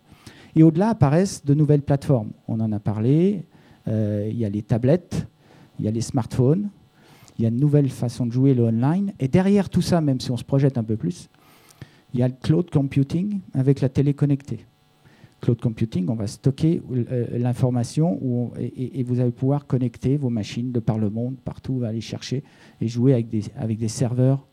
Et 0.54 0.62
au-delà 0.62 0.90
apparaissent 0.90 1.44
de 1.44 1.52
nouvelles 1.52 1.82
plateformes. 1.82 2.30
On 2.48 2.60
en 2.60 2.72
a 2.72 2.80
parlé, 2.80 3.44
euh, 3.88 4.26
il 4.30 4.38
y 4.38 4.46
a 4.46 4.48
les 4.48 4.62
tablettes, 4.62 5.26
il 5.78 5.84
y 5.84 5.88
a 5.88 5.90
les 5.90 6.00
smartphones, 6.00 6.70
il 7.38 7.42
y 7.42 7.44
a 7.44 7.50
une 7.50 7.60
nouvelle 7.60 7.90
façon 7.90 8.24
de 8.24 8.32
jouer 8.32 8.54
le 8.54 8.64
online. 8.64 9.12
Et 9.20 9.28
derrière 9.28 9.68
tout 9.68 9.82
ça, 9.82 10.00
même 10.00 10.20
si 10.20 10.30
on 10.30 10.38
se 10.38 10.44
projette 10.44 10.78
un 10.78 10.84
peu 10.84 10.96
plus, 10.96 11.28
il 12.14 12.20
y 12.20 12.22
a 12.22 12.28
le 12.28 12.34
cloud 12.40 12.70
computing 12.70 13.40
avec 13.52 13.82
la 13.82 13.90
télé 13.90 14.14
connectée 14.14 14.64
cloud 15.40 15.60
computing, 15.60 16.08
on 16.08 16.14
va 16.14 16.26
stocker 16.26 16.82
euh, 16.90 17.38
l'information 17.38 18.52
et, 18.58 19.02
vous 19.02 19.20
allez 19.20 19.30
pouvoir 19.30 19.66
connecter 19.66 20.16
vos 20.16 20.30
machines 20.30 20.72
de 20.72 20.80
par 20.80 20.98
le 20.98 21.10
monde, 21.10 21.36
partout, 21.44 21.82
aller 21.84 22.00
chercher 22.00 22.42
et 22.80 22.88
jouer 22.88 23.12
avec 23.12 23.28
des, 23.28 23.42
avec 23.56 23.78
des 23.78 23.88
serveurs 23.88 24.46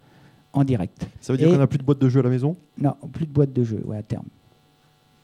en 0.52 0.64
direct. 0.64 1.08
Ça 1.20 1.34
veut 1.34 1.38
dire 1.38 1.50
qu'on 1.50 1.58
n'a 1.58 1.68
plus 1.68 1.80
de 1.80 1.84
boîte 1.84 2.00
de 2.00 2.10
jeu 2.10 2.20
à 2.20 2.24
la 2.24 2.30
maison? 2.30 2.56
Non, 2.78 2.96
plus 3.12 3.26
de 3.26 3.32
boîte 3.32 3.54
de 3.54 3.64
jeu, 3.64 3.82
ouais, 3.86 3.98
à 3.98 4.04
terme. 4.04 4.26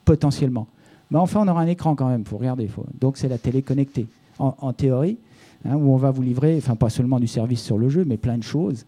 Potentiellement. 0.05 0.67
Mais 1.11 1.17
enfin, 1.17 1.41
on 1.43 1.47
aura 1.47 1.61
un 1.61 1.67
écran 1.67 1.95
quand 1.95 2.07
même, 2.07 2.21
il 2.21 2.27
faut 2.27 2.37
regarder. 2.37 2.67
Faut... 2.67 2.85
Donc 2.99 3.17
c'est 3.17 3.29
la 3.29 3.37
télé 3.37 3.61
connectée, 3.61 4.07
en, 4.39 4.73
théorie, 4.73 5.17
hein, 5.65 5.75
où 5.75 5.91
on 5.91 5.97
va 5.97 6.11
vous 6.11 6.21
livrer, 6.21 6.55
enfin 6.57 6.75
pas 6.75 6.89
seulement 6.89 7.19
du 7.19 7.27
service 7.27 7.61
sur 7.61 7.77
le 7.77 7.89
jeu, 7.89 8.05
mais 8.05 8.17
plein 8.17 8.37
de 8.37 8.43
choses. 8.43 8.85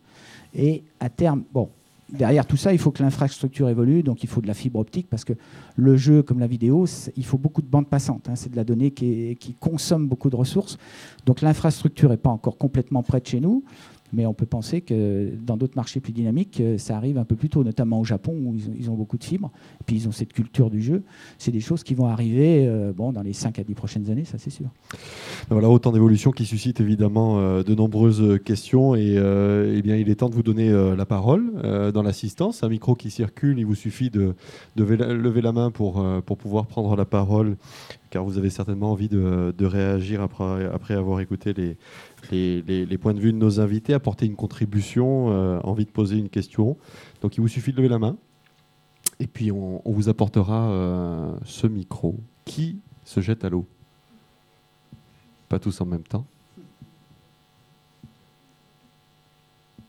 Et 0.54 0.84
à 1.00 1.10
terme, 1.10 1.44
bon, 1.54 1.70
derrière 2.12 2.46
tout 2.46 2.58
ça, 2.58 2.74
il 2.74 2.80
faut 2.80 2.92
que 2.92 3.02
l'infrastructure 3.02 3.70
évolue, 3.70 4.04
donc 4.04 4.24
il 4.24 4.30
faut 4.30 4.42
de 4.42 4.48
la 4.48 4.54
fibre 4.54 4.80
optique, 4.80 5.08
parce 5.10 5.24
que 5.24 5.34
le 5.76 5.98
jeu, 5.98 6.24
comme 6.24 6.40
la 6.40 6.48
vidéo, 6.48 6.86
il 7.16 7.26
faut 7.26 7.38
beaucoup 7.38 7.62
de 7.62 7.68
bandes 7.68 7.88
passantes. 7.88 8.30
Hein. 8.30 8.36
c'est 8.36 8.52
de 8.52 8.56
la 8.56 8.64
donnée 8.64 8.92
qui, 8.92 9.36
qui, 9.40 9.54
consomme 9.54 10.08
beaucoup 10.08 10.30
de 10.30 10.36
ressources. 10.36 10.78
Donc 11.26 11.42
l'infrastructure 11.42 12.10
n'est 12.10 12.18
pas 12.18 12.30
encore 12.30 12.58
complètement 12.58 13.04
prête 13.04 13.28
chez 13.28 13.40
nous. 13.40 13.64
Mais 14.14 14.26
on 14.26 14.34
peut 14.34 14.46
penser 14.46 14.82
que 14.82 15.32
dans 15.42 15.58
d'autres 15.58 15.76
marchés 15.76 16.00
plus 16.00 16.12
dynamiques, 16.12 16.60
euh, 16.60 16.78
ça 16.78 16.98
arrive 16.98 17.18
un 17.18 17.26
peu 17.26 17.36
plus 17.36 17.50
tôt, 17.50 17.64
notamment 17.64 18.00
au 18.00 18.04
Japon 18.04 18.34
où 18.34 18.56
ils 18.78 18.90
ont, 18.90 18.96
beaucoup 18.96 19.18
de 19.18 19.24
fibres. 19.24 19.52
Puis 19.86 19.96
ils 19.96 20.08
ont 20.08 20.12
cette 20.12 20.34
culture 20.34 20.70
du 20.70 20.82
jeu. 20.82 21.04
C'est 21.38 21.52
des 21.52 21.60
choses 21.60 21.84
qui 21.84 21.94
vont 21.94 22.08
arriver 22.08 22.68
euh, 22.68 22.92
bon, 22.94 23.12
dans 23.12 23.22
les 23.22 23.34
5 23.34 23.60
à 23.60 23.64
10 23.64 23.74
prochaines 23.74 24.10
années, 24.10 24.26
ça 24.26 24.38
c'est 24.38 24.50
sûr. 24.50 24.68
Ben 25.50 25.56
voilà 25.56 25.70
autant 25.70 25.92
d'évolutions 25.92 26.32
qui 26.32 26.46
suscitent 26.46 26.82
évidemment 26.82 27.40
euh, 27.40 27.64
de 27.64 27.74
nombreuses 27.74 28.40
questions. 28.44 28.96
Et 28.96 29.16
eh 29.16 29.82
bien, 29.82 29.96
il 29.96 30.10
est 30.10 30.16
temps 30.16 30.30
de 30.30 30.36
vous 30.36 30.44
donner 30.44 30.72
la 30.96 31.06
parole 31.06 31.52
dans 31.94 32.04
l'assistance. 32.04 32.64
Un 32.64 32.70
micro 32.70 32.96
qui 32.96 33.10
circule, 33.10 33.60
il 33.60 33.66
vous 33.66 33.76
suffit 33.76 34.10
de, 34.10 34.36
lever 34.76 35.42
la 35.42 35.52
main 35.52 35.72
pour, 35.72 36.06
pour 36.26 36.38
pouvoir 36.38 36.66
prendre 36.68 36.96
la 36.96 37.06
parole 37.06 37.56
car 38.12 38.26
vous 38.26 38.38
avez 38.38 38.50
certainement 38.50 38.92
envie 38.92 39.10
de, 39.10 39.66
réagir 39.66 40.22
après, 40.22 40.66
après 40.66 40.94
avoir 40.94 41.22
écouté 41.22 41.54
les, 41.54 41.78
les, 42.30 42.98
points 42.98 43.14
de 43.14 43.20
vue 43.20 43.32
de 43.32 43.38
nos 43.38 43.60
invités, 43.60 43.94
apporter 43.94 44.26
une 44.26 44.36
contribution, 44.36 45.32
euh, 45.32 45.60
envie 45.64 45.86
de 45.86 45.90
poser 45.90 46.18
une 46.18 46.30
question. 46.30 46.78
Donc 47.22 47.38
il 47.38 47.42
vous 47.42 47.48
suffit 47.48 47.72
de 47.72 47.78
lever 47.78 47.90
la 47.90 48.00
main 48.00 48.18
et 49.20 49.28
puis 49.28 49.52
on, 49.52 49.82
vous 49.86 50.10
apportera 50.10 50.70
euh, 50.72 51.34
ce 51.46 51.68
micro. 51.68 52.20
Qui 52.44 52.80
se 53.06 53.22
jette 53.22 53.46
à 53.46 53.50
l'eau 53.50 53.66
Pas 55.48 55.60
tous 55.60 55.80
en 55.80 55.86
même 55.86 56.04
temps. 56.04 56.26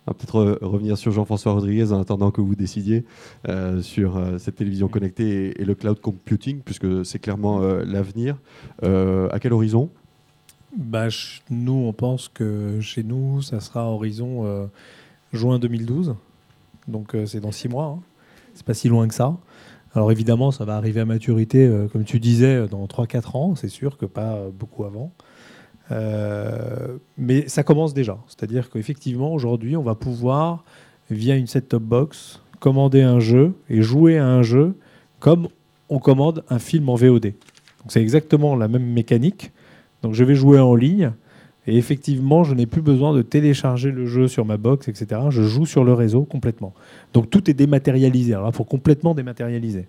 On 0.07 0.11
va 0.11 0.15
peut-être 0.15 0.59
revenir 0.61 0.99
sur 0.99 1.13
Jean-François 1.13 1.53
Rodriguez 1.53 1.93
en 1.93 2.01
attendant 2.01 2.31
que 2.31 2.41
vous 2.41 2.57
décidiez 2.57 3.05
euh, 3.49 3.81
sur 3.81 4.21
cette 4.39 4.57
télévision 4.57 4.89
connectée 4.89 5.61
et, 5.61 5.65
le 5.65 5.75
cloud 5.75 6.01
computing, 6.01 6.61
puisque 6.61 7.07
c'est 7.07 7.21
clairement 7.21 7.61
l'avenir. 7.61 8.39
à 8.83 9.39
quel 9.41 9.53
horizon? 9.53 9.91
Bah, 10.77 11.09
Nous, 11.51 11.73
on 11.73 11.93
pense 11.93 12.29
que 12.29 12.81
chez 12.81 13.03
nous, 13.03 13.43
ça 13.43 13.61
sera 13.61 13.91
horizon 13.91 14.47
euh, 14.47 14.67
juin 15.33 15.59
2012. 15.59 16.15
Donc 16.89 17.15
euh, 17.15 17.27
c'est 17.27 17.41
dans 17.41 17.53
six 17.53 17.69
mois. 17.69 17.99
Hein. 17.99 18.03
C'est 18.55 18.67
pas 18.67 18.75
si 18.75 18.89
loin 18.89 19.07
que 19.09 19.15
ça. 19.15 19.37
Alors 19.95 20.11
évidemment, 20.11 20.51
ça 20.51 20.65
va 20.65 20.77
arriver 20.77 21.01
à 21.01 21.05
maturité, 21.05 21.67
euh, 21.67 21.87
comme 21.89 22.05
tu 22.05 22.19
disais, 22.19 22.67
dans 22.69 22.87
3-4 22.87 23.37
ans. 23.37 23.55
C'est 23.55 23.69
sûr 23.69 23.99
que 23.99 24.07
pas 24.07 24.39
beaucoup 24.53 24.85
avant. 24.85 25.13
mais 27.19 27.49
ça 27.49 27.63
commence 27.63 27.93
déjà. 27.93 28.19
C'est-à-dire 28.27 28.71
qu'effectivement, 28.71 29.33
aujourd'hui, 29.35 29.77
on 29.77 29.83
va 29.83 29.95
pouvoir, 29.95 30.65
via 31.11 31.37
une 31.37 31.47
set-top 31.47 31.83
box, 31.83 32.41
commander 32.61 33.03
un 33.03 33.21
jeu 33.21 33.55
et 33.69 33.83
jouer 33.83 34.19
à 34.19 34.27
un 34.27 34.43
jeu 34.43 34.75
comme 35.19 35.49
on 35.89 35.99
commande 35.99 36.45
un 36.49 36.59
film 36.59 36.89
en 36.89 36.95
VOD. 36.95 37.23
Donc 37.23 37.89
c'est 37.89 38.01
exactement 38.01 38.57
la 38.57 38.69
même 38.69 38.87
mécanique. 38.87 39.53
Donc 40.03 40.15
je 40.15 40.25
vais 40.25 40.35
jouer 40.35 40.59
en 40.59 40.75
ligne. 40.75 41.13
Et 41.67 41.77
effectivement, 41.77 42.43
je 42.43 42.55
n'ai 42.55 42.67
plus 42.67 42.83
besoin 42.83 43.13
de 43.15 43.23
télécharger 43.23 43.93
le 43.93 44.07
jeu 44.07 44.27
sur 44.27 44.45
ma 44.45 44.57
box, 44.57 44.89
etc. 44.89 45.21
Je 45.31 45.43
joue 45.43 45.65
sur 45.65 45.85
le 45.85 45.93
réseau 45.93 46.25
complètement. 46.25 46.75
Donc 47.13 47.31
tout 47.31 47.49
est 47.49 47.55
dématérialisé. 47.55 48.35
Alors 48.35 48.53
faut 48.53 48.65
complètement 48.65 49.15
dématérialiser. 49.15 49.87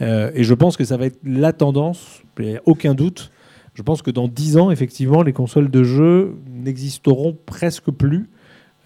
Euh, 0.00 0.30
et 0.34 0.44
je 0.44 0.54
pense 0.54 0.76
que 0.76 0.84
ça 0.84 0.96
va 0.96 1.06
être 1.06 1.18
la 1.24 1.52
tendance, 1.52 2.22
il 2.38 2.46
n'y 2.46 2.56
a 2.56 2.62
aucun 2.64 2.94
doute. 2.94 3.30
Je 3.74 3.82
pense 3.82 4.02
que 4.02 4.10
dans 4.10 4.28
10 4.28 4.56
ans, 4.56 4.70
effectivement, 4.70 5.22
les 5.22 5.32
consoles 5.32 5.70
de 5.70 5.84
jeu 5.84 6.36
n'existeront 6.52 7.36
presque 7.46 7.90
plus. 7.90 8.28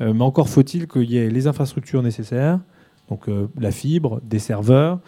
Euh, 0.00 0.12
mais 0.12 0.24
encore 0.24 0.48
faut-il 0.48 0.86
qu'il 0.86 1.10
y 1.10 1.16
ait 1.16 1.30
les 1.30 1.46
infrastructures 1.46 2.02
nécessaires, 2.02 2.58
donc 3.08 3.28
euh, 3.28 3.46
la 3.58 3.70
fibre, 3.70 4.20
des 4.24 4.40
serveurs, 4.40 4.98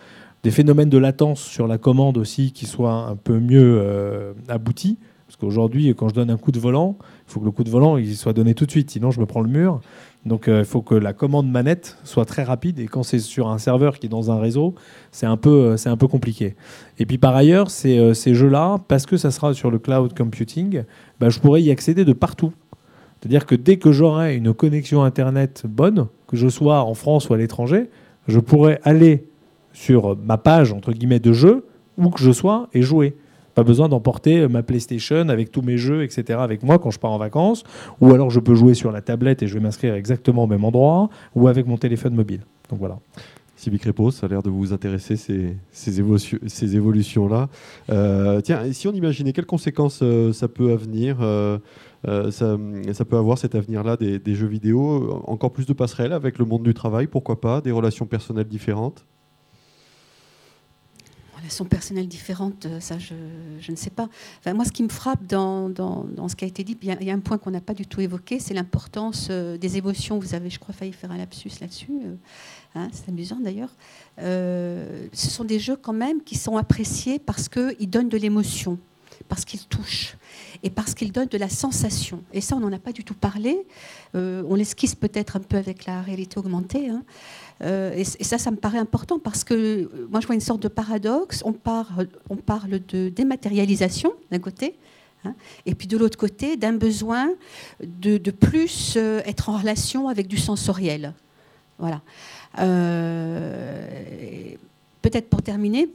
des 0.44 0.52
phénomènes 0.52 0.88
de 0.88 0.98
latence 0.98 1.40
sur 1.40 1.66
la 1.66 1.76
commande 1.76 2.18
aussi 2.18 2.52
qui 2.52 2.66
soient 2.66 3.08
un 3.08 3.16
peu 3.16 3.40
mieux 3.40 4.34
aboutis 4.48 4.96
parce 5.26 5.36
qu'aujourd'hui, 5.36 5.92
quand 5.96 6.08
je 6.08 6.14
donne 6.14 6.30
un 6.30 6.36
coup 6.36 6.52
de 6.52 6.60
volant, 6.60 6.96
il 7.00 7.32
faut 7.32 7.40
que 7.40 7.44
le 7.44 7.50
coup 7.50 7.64
de 7.64 7.70
volant 7.70 7.96
il 7.96 8.16
soit 8.16 8.32
donné 8.32 8.54
tout 8.54 8.64
de 8.64 8.70
suite, 8.70 8.90
sinon 8.90 9.10
je 9.10 9.20
me 9.20 9.26
prends 9.26 9.40
le 9.40 9.48
mur. 9.48 9.80
Donc 10.24 10.48
euh, 10.48 10.60
il 10.60 10.64
faut 10.64 10.82
que 10.82 10.94
la 10.94 11.12
commande 11.12 11.50
manette 11.50 11.98
soit 12.04 12.24
très 12.24 12.44
rapide. 12.44 12.78
Et 12.78 12.86
quand 12.86 13.02
c'est 13.02 13.18
sur 13.18 13.48
un 13.48 13.58
serveur 13.58 13.98
qui 13.98 14.06
est 14.06 14.08
dans 14.08 14.30
un 14.30 14.38
réseau, 14.38 14.74
c'est 15.10 15.26
un 15.26 15.36
peu, 15.36 15.74
euh, 15.74 15.76
un 15.84 15.96
peu 15.96 16.08
compliqué. 16.08 16.54
Et 16.98 17.06
puis 17.06 17.18
par 17.18 17.34
ailleurs, 17.34 17.70
ces, 17.70 17.98
euh, 17.98 18.14
ces 18.14 18.34
jeux-là, 18.34 18.78
parce 18.88 19.06
que 19.06 19.16
ça 19.16 19.30
sera 19.30 19.52
sur 19.52 19.70
le 19.70 19.78
cloud 19.78 20.16
computing, 20.16 20.82
bah, 21.20 21.28
je 21.28 21.40
pourrais 21.40 21.62
y 21.62 21.70
accéder 21.70 22.04
de 22.04 22.12
partout. 22.12 22.52
C'est-à-dire 23.20 23.46
que 23.46 23.54
dès 23.54 23.78
que 23.78 23.92
j'aurai 23.92 24.36
une 24.36 24.54
connexion 24.54 25.02
Internet 25.02 25.64
bonne, 25.68 26.06
que 26.28 26.36
je 26.36 26.48
sois 26.48 26.82
en 26.82 26.94
France 26.94 27.28
ou 27.28 27.34
à 27.34 27.36
l'étranger, 27.36 27.88
je 28.28 28.38
pourrais 28.40 28.80
aller 28.82 29.28
sur 29.72 30.16
ma 30.16 30.38
page 30.38 30.72
entre 30.72 30.92
guillemets 30.92 31.20
de 31.20 31.32
jeu, 31.32 31.66
où 31.98 32.10
que 32.10 32.20
je 32.20 32.30
sois, 32.30 32.68
et 32.74 32.82
jouer. 32.82 33.16
Pas 33.56 33.64
besoin 33.64 33.88
d'emporter 33.88 34.46
ma 34.46 34.62
PlayStation 34.62 35.28
avec 35.28 35.50
tous 35.50 35.62
mes 35.62 35.78
jeux, 35.78 36.04
etc. 36.04 36.38
avec 36.40 36.62
moi 36.62 36.78
quand 36.78 36.92
je 36.92 37.00
pars 37.00 37.10
en 37.10 37.18
vacances. 37.18 37.64
Ou 38.00 38.12
alors 38.12 38.30
je 38.30 38.38
peux 38.38 38.54
jouer 38.54 38.74
sur 38.74 38.92
la 38.92 39.00
tablette 39.00 39.42
et 39.42 39.48
je 39.48 39.54
vais 39.54 39.60
m'inscrire 39.60 39.94
exactement 39.94 40.44
au 40.44 40.46
même 40.46 40.64
endroit. 40.64 41.10
Ou 41.34 41.48
avec 41.48 41.66
mon 41.66 41.76
téléphone 41.76 42.14
mobile. 42.14 42.42
Donc 42.70 42.78
voilà. 42.78 42.98
Sylvie 43.56 43.78
Crépos, 43.78 44.10
ça 44.10 44.26
a 44.26 44.28
l'air 44.28 44.42
de 44.42 44.50
vous 44.50 44.74
intéresser 44.74 45.16
ces, 45.16 45.56
ces, 45.72 46.76
évolutions-là. 46.76 47.48
Euh, 47.90 48.40
tiens, 48.42 48.70
si 48.72 48.86
on 48.86 48.92
imaginait 48.92 49.32
quelles 49.32 49.46
conséquences 49.46 50.00
euh, 50.02 50.32
ça 50.34 50.46
peut 50.46 50.78
euh, 51.00 51.58
ça, 52.30 53.04
peut 53.08 53.16
avoir 53.16 53.38
cet 53.38 53.54
avenir-là 53.54 53.96
des, 53.96 54.34
jeux 54.34 54.46
vidéo, 54.46 55.22
encore 55.26 55.52
plus 55.52 55.66
de 55.66 55.72
passerelles 55.72 56.12
avec 56.12 56.38
le 56.38 56.44
monde 56.44 56.62
du 56.62 56.74
travail, 56.74 57.06
pourquoi 57.06 57.40
pas, 57.40 57.62
des 57.62 57.72
relations 57.72 58.04
personnelles 58.04 58.46
différentes? 58.46 59.06
Sont 61.50 61.64
personnelles 61.64 62.08
différentes, 62.08 62.66
euh, 62.66 62.80
ça 62.80 62.98
je, 62.98 63.14
ne 63.70 63.76
sais 63.76 63.90
pas. 63.90 64.08
Moi, 64.46 64.64
ce 64.64 64.72
qui 64.72 64.82
me 64.82 64.88
frappe 64.88 65.26
dans, 65.26 65.68
dans, 65.68 66.28
ce 66.28 66.36
qui 66.36 66.44
a 66.44 66.48
été 66.48 66.64
dit, 66.64 66.76
il 66.82 67.02
y, 67.02 67.10
a 67.10 67.14
un 67.14 67.20
point 67.20 67.38
qu'on 67.38 67.50
n'a 67.50 67.60
pas 67.60 67.74
du 67.74 67.86
tout 67.86 68.00
évoqué, 68.00 68.38
c'est 68.38 68.54
l'importance 68.54 69.28
euh, 69.30 69.58
des 69.58 69.76
émotions. 69.76 70.18
Vous 70.18 70.34
avez, 70.34 70.50
je 70.50 70.58
crois, 70.58 70.74
failli 70.74 70.92
faire 70.92 71.10
un 71.10 71.18
lapsus 71.18 71.50
là-dessus. 71.60 71.90
Euh, 71.90 72.14
hein, 72.74 72.88
c'est 72.92 73.08
amusant 73.08 73.38
d'ailleurs. 73.40 73.70
ce 74.18 75.08
sont 75.12 75.44
des 75.44 75.58
jeux 75.58 75.76
quand 75.76 75.92
même 75.92 76.22
qui 76.22 76.36
sont 76.36 76.56
appréciés 76.56 77.18
parce 77.18 77.48
qu'ils 77.48 77.90
donnent 77.90 78.08
de 78.08 78.18
l'émotion 78.18 78.78
parce 79.28 79.44
qu'ils 79.44 79.66
touchent 79.66 80.16
et 80.62 80.70
parce 80.70 80.94
qu'ils 80.94 81.10
donnent 81.10 81.28
de 81.28 81.38
la 81.38 81.48
sensation. 81.48 82.22
Et 82.32 82.40
ça, 82.40 82.54
on 82.54 82.60
n'en 82.60 82.72
a 82.72 82.78
pas 82.78 82.92
du 82.92 83.02
tout 83.02 83.14
parlé. 83.14 83.66
on 84.14 84.54
l'esquisse 84.54 84.94
peut-être 84.94 85.36
un 85.36 85.40
peu 85.40 85.56
avec 85.56 85.86
la 85.86 86.00
réalité 86.02 86.38
augmentée. 86.38 86.90
Hein. 86.90 87.02
Euh, 87.62 87.94
et, 87.96 88.04
ça, 88.04 88.38
ça 88.38 88.50
me 88.50 88.56
paraît 88.56 88.78
important 88.78 89.18
parce 89.18 89.44
que 89.44 89.54
euh, 89.54 90.08
moi, 90.10 90.20
je 90.20 90.26
vois 90.26 90.34
une 90.34 90.40
sorte 90.40 90.62
de 90.62 90.68
paradoxe. 90.68 91.42
On 91.44 91.52
parle, 91.52 92.08
on 92.28 92.36
parle 92.36 92.80
de 92.86 93.08
dématérialisation 93.08 94.12
d'un 94.30 94.38
côté, 94.38 94.76
hein, 95.24 95.34
et 95.64 95.74
puis 95.74 95.86
de 95.88 95.96
l'autre 95.96 96.18
côté, 96.18 96.56
d'un 96.56 96.74
besoin 96.74 97.30
de, 97.80 98.18
plus 98.30 98.94
euh, 98.96 99.22
être 99.24 99.48
en 99.48 99.56
relation 99.56 100.08
avec 100.08 100.26
du 100.28 100.36
sensoriel. 100.36 101.14
Voilà. 101.78 102.00
peut-être 105.02 105.28
pour 105.28 105.42
terminer, 105.42 105.90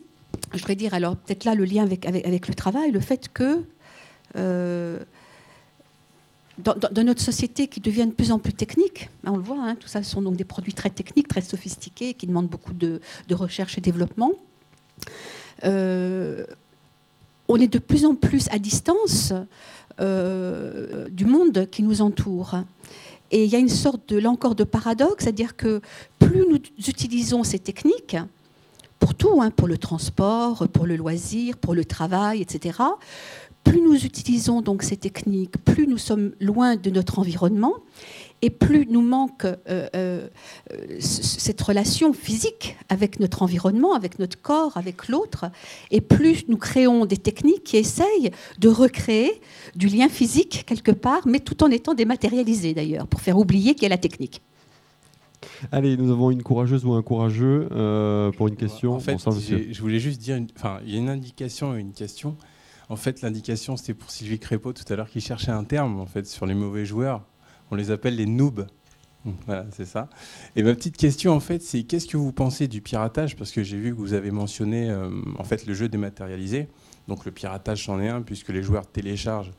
je 0.53 0.59
voudrais 0.59 0.75
dire, 0.75 0.93
alors 0.93 1.15
peut-être 1.15 1.43
là 1.43 1.55
le 1.55 1.65
lien 1.65 1.81
avec, 1.83 2.05
avec, 2.05 2.47
le 2.47 2.53
travail, 2.53 2.91
le 2.91 2.99
fait 2.99 3.29
que 3.33 3.63
dans, 6.63 7.03
notre 7.03 7.21
société 7.21 7.67
qui 7.67 7.79
devient 7.79 8.07
de 8.07 8.11
plus 8.13 8.31
en 8.31 8.39
plus 8.39 8.53
technique, 8.53 9.09
hein, 9.25 9.31
on 9.33 9.37
le 9.37 9.43
voit, 9.43 9.61
hein, 9.61 9.75
tout 9.75 9.87
ça 9.87 10.03
sont 10.03 10.21
donc 10.21 10.35
des 10.35 10.43
produits 10.43 10.73
très 10.73 10.89
techniques, 10.89 11.27
très 11.27 11.41
sophistiqués, 11.41 12.13
qui 12.13 12.27
demandent 12.27 12.49
beaucoup 12.49 12.73
de, 12.73 12.99
recherche 13.31 13.77
et 13.77 13.81
développement. 13.81 14.31
on 15.63 15.67
est 17.59 17.67
de 17.67 17.79
plus 17.79 18.05
en 18.05 18.15
plus 18.15 18.47
à 18.51 18.59
distance 18.59 19.33
du 19.99 21.25
monde 21.25 21.67
qui 21.69 21.83
nous 21.83 22.01
entoure. 22.01 22.55
Et 23.31 23.45
il 23.45 23.49
y 23.49 23.55
a 23.55 23.59
une 23.59 23.69
sorte 23.69 24.09
de, 24.09 24.17
là 24.17 24.29
encore, 24.29 24.55
de 24.55 24.65
paradoxe, 24.65 25.23
c'est-à-dire 25.23 25.55
que 25.55 25.81
plus 26.19 26.45
nous 26.49 26.59
utilisons 26.87 27.43
ces 27.43 27.59
techniques, 27.59 28.17
pour 28.99 29.15
tout, 29.15 29.41
hein, 29.41 29.49
pour 29.49 29.67
le 29.67 29.77
transport, 29.77 30.67
pour 30.67 30.85
le 30.85 30.95
loisir, 30.95 31.57
pour 31.57 31.73
le 31.73 31.85
travail, 31.85 32.41
etc., 32.41 32.77
plus 33.63 33.81
nous 33.81 34.05
utilisons 34.05 34.61
donc 34.61 34.83
ces 34.83 34.97
techniques, 34.97 35.57
plus 35.63 35.87
nous 35.87 35.97
sommes 35.97 36.31
loin 36.39 36.75
de 36.75 36.89
notre 36.89 37.19
environnement 37.19 37.75
et 38.41 38.49
plus 38.49 38.87
nous 38.89 39.01
manque 39.01 39.45
euh, 39.45 39.87
euh, 39.95 40.27
cette 40.99 41.61
relation 41.61 42.11
physique 42.13 42.75
avec 42.89 43.19
notre 43.19 43.43
environnement, 43.43 43.93
avec 43.93 44.19
notre 44.19 44.41
corps, 44.41 44.77
avec 44.77 45.07
l'autre, 45.07 45.45
et 45.91 46.01
plus 46.01 46.47
nous 46.47 46.57
créons 46.57 47.05
des 47.05 47.17
techniques 47.17 47.63
qui 47.63 47.77
essayent 47.77 48.31
de 48.59 48.67
recréer 48.67 49.41
du 49.75 49.87
lien 49.87 50.09
physique 50.09 50.63
quelque 50.65 50.91
part, 50.91 51.27
mais 51.27 51.39
tout 51.39 51.63
en 51.63 51.69
étant 51.69 51.93
dématérialisé 51.93 52.73
d'ailleurs, 52.73 53.07
pour 53.07 53.21
faire 53.21 53.37
oublier 53.37 53.75
qu'il 53.75 53.83
y 53.83 53.85
a 53.87 53.89
la 53.89 53.97
technique. 53.97 54.41
Allez, 55.71 55.97
nous 55.97 56.11
avons 56.11 56.31
une 56.31 56.43
courageuse 56.43 56.85
ou 56.85 56.93
un 56.93 57.01
courageux 57.01 57.67
euh, 57.71 58.31
pour 58.31 58.47
une 58.47 58.55
question. 58.55 58.93
En 58.93 58.99
fait, 58.99 59.17
je 59.17 59.81
voulais 59.81 59.99
juste 59.99 60.21
dire, 60.21 60.39
enfin, 60.57 60.79
il 60.85 60.93
y 60.93 60.95
a 60.95 60.99
une 60.99 61.09
indication 61.09 61.75
et 61.75 61.79
une 61.79 61.93
question. 61.93 62.35
En 62.91 62.97
fait, 62.97 63.21
l'indication, 63.21 63.77
c'était 63.77 63.93
pour 63.93 64.11
Sylvie 64.11 64.37
Crépeau 64.37 64.73
tout 64.73 64.83
à 64.91 64.97
l'heure 64.97 65.09
qui 65.09 65.21
cherchait 65.21 65.53
un 65.53 65.63
terme 65.63 66.01
en 66.01 66.05
fait 66.05 66.27
sur 66.27 66.45
les 66.45 66.53
mauvais 66.53 66.85
joueurs. 66.85 67.25
On 67.71 67.75
les 67.75 67.89
appelle 67.89 68.17
les 68.17 68.25
noobs. 68.25 68.67
Voilà, 69.45 69.65
c'est 69.71 69.85
ça. 69.85 70.09
Et 70.57 70.63
ma 70.63 70.75
petite 70.75 70.97
question, 70.97 71.31
en 71.31 71.39
fait, 71.39 71.61
c'est 71.61 71.83
qu'est-ce 71.83 72.07
que 72.07 72.17
vous 72.17 72.33
pensez 72.33 72.67
du 72.67 72.81
piratage? 72.81 73.37
Parce 73.37 73.51
que 73.51 73.63
j'ai 73.63 73.77
vu 73.77 73.91
que 73.91 73.97
vous 73.97 74.11
avez 74.11 74.31
mentionné, 74.31 74.89
euh, 74.89 75.09
en 75.39 75.43
fait, 75.45 75.65
le 75.67 75.73
jeu 75.73 75.87
dématérialisé. 75.87 76.67
Donc 77.07 77.23
le 77.23 77.31
piratage, 77.31 77.85
c'en 77.85 78.01
est 78.01 78.09
un, 78.09 78.23
puisque 78.23 78.49
les 78.49 78.61
joueurs 78.61 78.85
téléchargent 78.87 79.51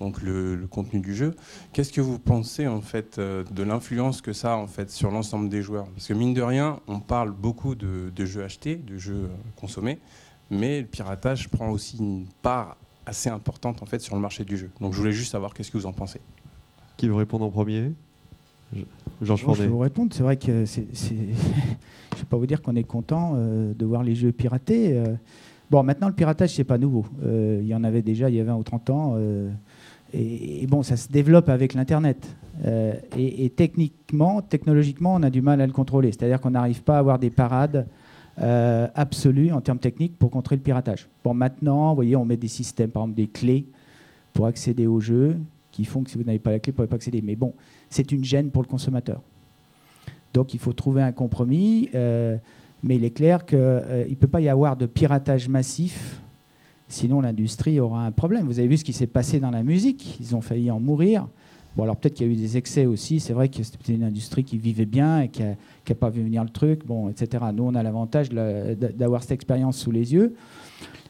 donc 0.00 0.20
le, 0.20 0.66
contenu 0.68 0.98
du 0.98 1.14
jeu. 1.14 1.36
Qu'est-ce 1.72 1.92
que 1.92 2.00
vous 2.00 2.18
pensez, 2.18 2.66
en 2.66 2.80
fait, 2.80 3.18
euh, 3.18 3.44
de 3.52 3.62
l'influence 3.62 4.22
que 4.22 4.32
ça 4.32 4.54
a, 4.54 4.56
en 4.56 4.66
fait, 4.66 4.90
sur 4.90 5.12
l'ensemble 5.12 5.48
des 5.48 5.62
joueurs? 5.62 5.86
Parce 5.90 6.08
que 6.08 6.14
mine 6.14 6.34
de 6.34 6.42
rien, 6.42 6.80
on 6.88 6.98
parle 6.98 7.30
beaucoup 7.30 7.76
de, 7.76 8.10
de 8.10 8.24
jeux 8.24 8.42
achetés, 8.42 8.74
de 8.74 8.96
jeux 8.96 9.30
consommés, 9.54 10.00
mais 10.52 10.82
le 10.82 10.86
piratage 10.86 11.48
prend 11.48 11.70
aussi 11.70 11.96
une 11.96 12.26
part 12.42 12.76
assez 13.06 13.30
importante, 13.30 13.82
en 13.82 13.86
fait, 13.86 14.00
sur 14.00 14.14
le 14.14 14.20
marché 14.20 14.44
du 14.44 14.56
jeu. 14.56 14.70
Donc 14.80 14.92
je 14.92 14.98
voulais 14.98 15.12
juste 15.12 15.32
savoir 15.32 15.54
qu'est-ce 15.54 15.70
que 15.70 15.78
vous 15.78 15.86
en 15.86 15.92
pensez. 15.92 16.20
Qui 16.96 17.08
veut 17.08 17.14
répondre 17.14 17.44
en 17.44 17.50
premier? 17.50 17.92
Georges 19.22 19.44
Je 19.56 19.62
vais 19.62 19.68
vous 19.68 19.78
répondre. 19.78 20.12
C'est 20.14 20.22
vrai 20.22 20.36
que 20.36 20.64
c'est, 20.66 20.86
je 20.94 21.14
ne 21.14 21.18
vais 21.18 22.24
pas 22.28 22.36
vous 22.36 22.46
dire 22.46 22.62
qu'on 22.62 22.76
est 22.76 22.84
content 22.84 23.32
euh, 23.34 23.72
de 23.74 23.84
voir 23.84 24.02
les 24.02 24.14
jeux 24.14 24.30
piratés. 24.30 24.92
Euh. 24.92 25.14
bon, 25.70 25.82
maintenant, 25.82 26.08
le 26.08 26.14
piratage, 26.14 26.54
c'est 26.54 26.64
pas 26.64 26.78
nouveau. 26.78 27.06
Euh, 27.24 27.60
il 27.62 27.66
y 27.66 27.74
en 27.74 27.82
avait 27.82 28.02
déjà 28.02 28.28
il 28.28 28.36
y 28.36 28.40
a 28.40 28.44
20 28.44 28.54
ou 28.54 28.62
30 28.62 28.90
ans. 28.90 29.16
Et, 30.14 30.66
bon, 30.66 30.82
ça 30.82 30.98
se 30.98 31.08
développe 31.08 31.48
avec 31.48 31.72
l'Internet. 31.72 32.36
Et, 33.16 33.46
et, 33.46 33.50
techniquement, 33.50 34.42
technologiquement, 34.42 35.14
on 35.14 35.22
a 35.22 35.30
du 35.30 35.40
mal 35.40 35.62
à 35.62 35.66
le 35.66 35.72
contrôler. 35.72 36.12
C'est-à-dire 36.12 36.40
qu'on 36.40 36.50
n'arrive 36.50 36.82
pas 36.82 36.96
à 36.96 36.98
avoir 36.98 37.18
des 37.18 37.30
parades 37.30 37.86
absolues 38.38 39.52
en 39.52 39.60
termes 39.60 39.78
techniques 39.78 40.18
pour 40.18 40.30
contrer 40.30 40.56
le 40.56 40.62
piratage. 40.62 41.08
Bon, 41.22 41.34
maintenant, 41.34 41.90
vous 41.90 41.96
voyez, 41.96 42.16
on 42.16 42.24
met 42.24 42.36
des 42.36 42.48
systèmes, 42.48 42.90
par 42.90 43.02
exemple 43.02 43.16
des 43.16 43.26
clés 43.26 43.66
pour 44.32 44.46
accéder 44.46 44.86
au 44.86 45.00
jeu 45.00 45.36
qui 45.72 45.84
font 45.84 46.02
que 46.04 46.10
si 46.10 46.18
vous 46.18 46.24
n'avez 46.24 46.38
pas 46.38 46.50
la 46.50 46.58
clé, 46.60 46.70
vous 46.70 46.74
ne 46.74 46.76
pouvez 46.76 46.88
pas 46.88 46.96
accéder. 46.96 47.22
Mais 47.22 47.34
bon, 47.34 47.54
c'est 47.90 48.12
une 48.12 48.24
gêne 48.24 48.50
pour 48.50 48.62
le 48.62 48.68
consommateur. 48.68 49.20
Donc 50.32 50.54
il 50.54 50.60
faut 50.60 50.72
trouver 50.72 51.02
un 51.02 51.12
compromis, 51.12 51.88
euh, 51.94 52.36
mais 52.82 52.96
il 52.96 53.04
est 53.04 53.10
clair 53.10 53.44
qu'il 53.44 53.58
euh, 53.58 54.08
ne 54.08 54.14
peut 54.14 54.28
pas 54.28 54.40
y 54.40 54.48
avoir 54.48 54.76
de 54.76 54.86
piratage 54.86 55.48
massif, 55.48 56.20
sinon 56.88 57.20
l'industrie 57.20 57.80
aura 57.80 58.04
un 58.04 58.12
problème. 58.12 58.46
Vous 58.46 58.58
avez 58.58 58.68
vu 58.68 58.76
ce 58.76 58.84
qui 58.84 58.92
s'est 58.92 59.06
passé 59.06 59.40
dans 59.40 59.50
la 59.50 59.62
musique, 59.62 60.18
ils 60.20 60.34
ont 60.36 60.40
failli 60.40 60.70
en 60.70 60.80
mourir. 60.80 61.26
Bon, 61.76 61.84
alors 61.84 61.96
peut-être 61.96 62.14
qu'il 62.14 62.26
y 62.26 62.30
a 62.30 62.32
eu 62.32 62.36
des 62.36 62.56
excès 62.56 62.84
aussi, 62.84 63.18
c'est 63.18 63.32
vrai 63.32 63.48
que 63.48 63.62
c'était 63.62 63.94
une 63.94 64.04
industrie 64.04 64.44
qui 64.44 64.58
vivait 64.58 64.84
bien 64.84 65.22
et 65.22 65.28
qui 65.28 65.42
n'a 65.42 65.94
pas 65.98 66.10
vu 66.10 66.22
venir 66.22 66.44
le 66.44 66.50
truc, 66.50 66.86
bon, 66.86 67.08
etc. 67.08 67.44
Nous, 67.54 67.64
on 67.64 67.74
a 67.74 67.82
l'avantage 67.82 68.28
d'avoir 68.30 69.22
cette 69.22 69.32
expérience 69.32 69.78
sous 69.78 69.90
les 69.90 70.12
yeux, 70.12 70.34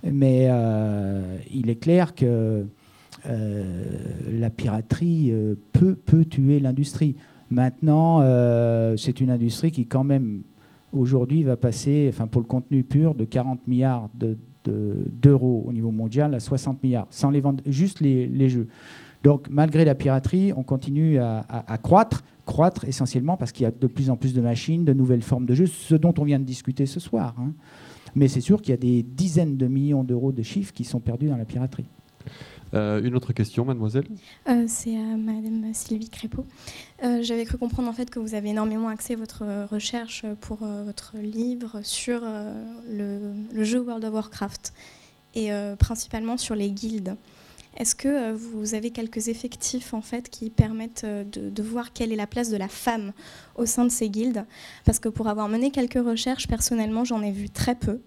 mais 0.04 0.46
euh, 0.50 1.36
il 1.52 1.68
est 1.68 1.76
clair 1.76 2.14
que 2.14 2.64
euh, 3.26 3.64
la 4.30 4.50
piraterie 4.50 5.30
euh, 5.32 5.54
peut, 5.72 6.24
tuer 6.24 6.60
l'industrie. 6.60 7.16
Maintenant, 7.50 8.22
c'est 8.96 9.20
une 9.20 9.30
industrie 9.30 9.72
qui, 9.72 9.84
quand 9.84 10.04
même, 10.04 10.42
aujourd'hui, 10.92 11.42
va 11.42 11.56
passer, 11.56 12.06
enfin, 12.08 12.26
pour 12.26 12.40
le 12.40 12.46
contenu 12.46 12.82
pur, 12.82 13.14
de 13.14 13.26
40 13.26 13.66
milliards 13.68 14.08
d'euros 14.64 15.64
au 15.66 15.72
niveau 15.72 15.90
mondial 15.90 16.34
à 16.34 16.40
60 16.40 16.82
milliards, 16.82 17.08
sans 17.10 17.30
les 17.30 17.40
vendre, 17.40 17.62
juste 17.66 18.00
les, 18.00 18.48
jeux. 18.48 18.68
Donc, 19.22 19.48
malgré 19.50 19.84
la 19.84 19.94
piraterie, 19.94 20.52
on 20.56 20.62
continue 20.62 21.18
à, 21.18 21.78
croître, 21.82 22.24
croître 22.44 22.84
essentiellement 22.84 23.36
parce 23.36 23.52
qu'il 23.52 23.64
y 23.64 23.66
a 23.66 23.70
de 23.70 23.86
plus 23.86 24.10
en 24.10 24.16
plus 24.16 24.34
de 24.34 24.40
machines, 24.40 24.84
de 24.84 24.92
nouvelles 24.92 25.22
formes 25.22 25.46
de 25.46 25.54
jeux, 25.54 25.66
ce 25.66 25.94
dont 25.94 26.14
on 26.18 26.24
vient 26.24 26.40
de 26.40 26.44
discuter 26.44 26.86
ce 26.86 27.00
soir. 27.00 27.34
Hein. 27.38 27.52
Mais 28.14 28.28
c'est 28.28 28.40
sûr 28.40 28.60
qu'il 28.60 28.70
y 28.70 28.74
a 28.74 28.78
des 28.78 29.02
dizaines 29.02 29.56
de 29.56 29.66
millions 29.66 30.04
d'euros 30.04 30.32
de 30.32 30.42
chiffres 30.42 30.72
qui 30.72 30.84
sont 30.84 31.00
perdus 31.00 31.28
dans 31.28 31.36
la 31.36 31.44
piraterie. 31.44 31.86
Euh, 32.74 33.02
une 33.02 33.14
autre 33.14 33.32
question, 33.32 33.64
mademoiselle? 33.64 34.06
Euh, 34.48 34.64
C'est 34.66 34.96
à 34.96 35.16
madame 35.16 35.72
Sylvie 35.74 36.08
Crépeau. 36.08 36.46
Euh, 37.04 37.22
j'avais 37.22 37.44
cru 37.44 37.58
comprendre 37.58 37.88
en 37.88 37.92
fait 37.92 38.08
que 38.08 38.18
vous 38.18 38.34
avez 38.34 38.50
énormément 38.50 38.88
axé 38.88 39.14
votre 39.14 39.44
recherche 39.70 40.24
pour 40.40 40.58
votre 40.58 41.16
livre 41.18 41.80
sur 41.82 42.22
le, 42.90 43.64
jeu 43.64 43.80
World 43.80 44.04
of 44.04 44.14
Warcraft 44.14 44.72
et 45.34 45.50
principalement 45.78 46.36
sur 46.36 46.54
les 46.54 46.70
guildes. 46.70 47.16
Est-ce 47.76 47.94
que 47.94 48.32
vous 48.32 48.74
avez 48.74 48.90
quelques 48.90 49.28
effectifs 49.28 49.94
en 49.94 50.02
fait 50.02 50.28
qui 50.28 50.50
permettent 50.50 51.06
de, 51.06 51.48
de, 51.48 51.62
voir 51.62 51.92
quelle 51.92 52.12
est 52.12 52.16
la 52.16 52.26
place 52.26 52.50
de 52.50 52.56
la 52.56 52.68
femme 52.68 53.12
au 53.56 53.64
sein 53.64 53.84
de 53.84 53.90
ces 53.90 54.10
guildes? 54.10 54.44
Parce 54.84 54.98
que 54.98 55.08
pour 55.08 55.28
avoir 55.28 55.48
mené 55.48 55.70
quelques 55.70 55.94
recherches, 55.94 56.48
personnellement, 56.48 57.04
j'en 57.04 57.22
ai 57.22 57.32
vu 57.32 57.48
très 57.48 57.74
peu. 57.74 58.00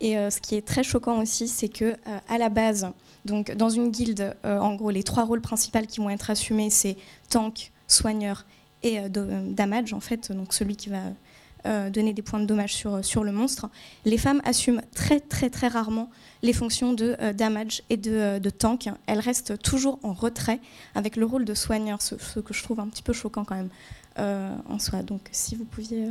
Et 0.00 0.14
ce 0.14 0.40
qui 0.40 0.54
est 0.54 0.66
très 0.66 0.82
choquant 0.82 1.20
aussi, 1.20 1.48
c'est 1.48 1.68
que 1.68 1.96
à 2.28 2.38
la 2.38 2.50
base, 2.50 2.92
donc, 3.28 3.54
dans 3.54 3.68
une 3.68 3.90
guilde, 3.90 4.34
euh, 4.44 4.58
en 4.58 4.74
gros, 4.74 4.90
les 4.90 5.02
trois 5.02 5.24
rôles 5.24 5.40
principaux 5.40 5.80
qui 5.86 6.00
vont 6.00 6.10
être 6.10 6.30
assumés, 6.30 6.70
c'est 6.70 6.96
tank, 7.28 7.72
soigneur 7.86 8.46
et 8.82 8.98
euh, 8.98 9.08
euh, 9.16 9.52
damage, 9.52 9.92
en 9.92 10.00
fait, 10.00 10.32
donc 10.32 10.52
celui 10.54 10.76
qui 10.76 10.88
va 10.88 11.02
donner 11.90 12.14
des 12.14 12.22
points 12.22 12.40
de 12.40 12.46
dommage 12.46 12.72
sur, 12.72 13.04
sur 13.04 13.24
le 13.24 13.32
monstre. 13.32 13.68
Les 14.06 14.16
femmes 14.16 14.40
assument 14.44 14.80
très, 14.94 15.20
très, 15.20 15.50
très 15.50 15.68
rarement 15.68 16.08
les 16.42 16.52
fonctions 16.52 16.92
de 16.92 17.16
damage 17.32 17.82
et 17.90 17.96
de, 17.96 18.38
de, 18.38 18.50
tank. 18.50 18.88
Elles 19.06 19.20
restent 19.20 19.60
toujours 19.60 19.98
en 20.02 20.12
retrait 20.12 20.60
avec 20.94 21.16
le 21.16 21.26
rôle 21.26 21.44
de 21.44 21.54
soigneur, 21.54 22.00
ce, 22.00 22.14
que 22.40 22.54
je 22.54 22.62
trouve 22.62 22.80
un 22.80 22.88
petit 22.88 23.02
peu 23.02 23.12
choquant 23.12 23.44
quand 23.44 23.56
même 23.56 23.70
en 24.16 24.78
soi. 24.78 25.02
Donc, 25.02 25.28
si 25.32 25.56
vous 25.56 25.64
pouviez 25.64 26.06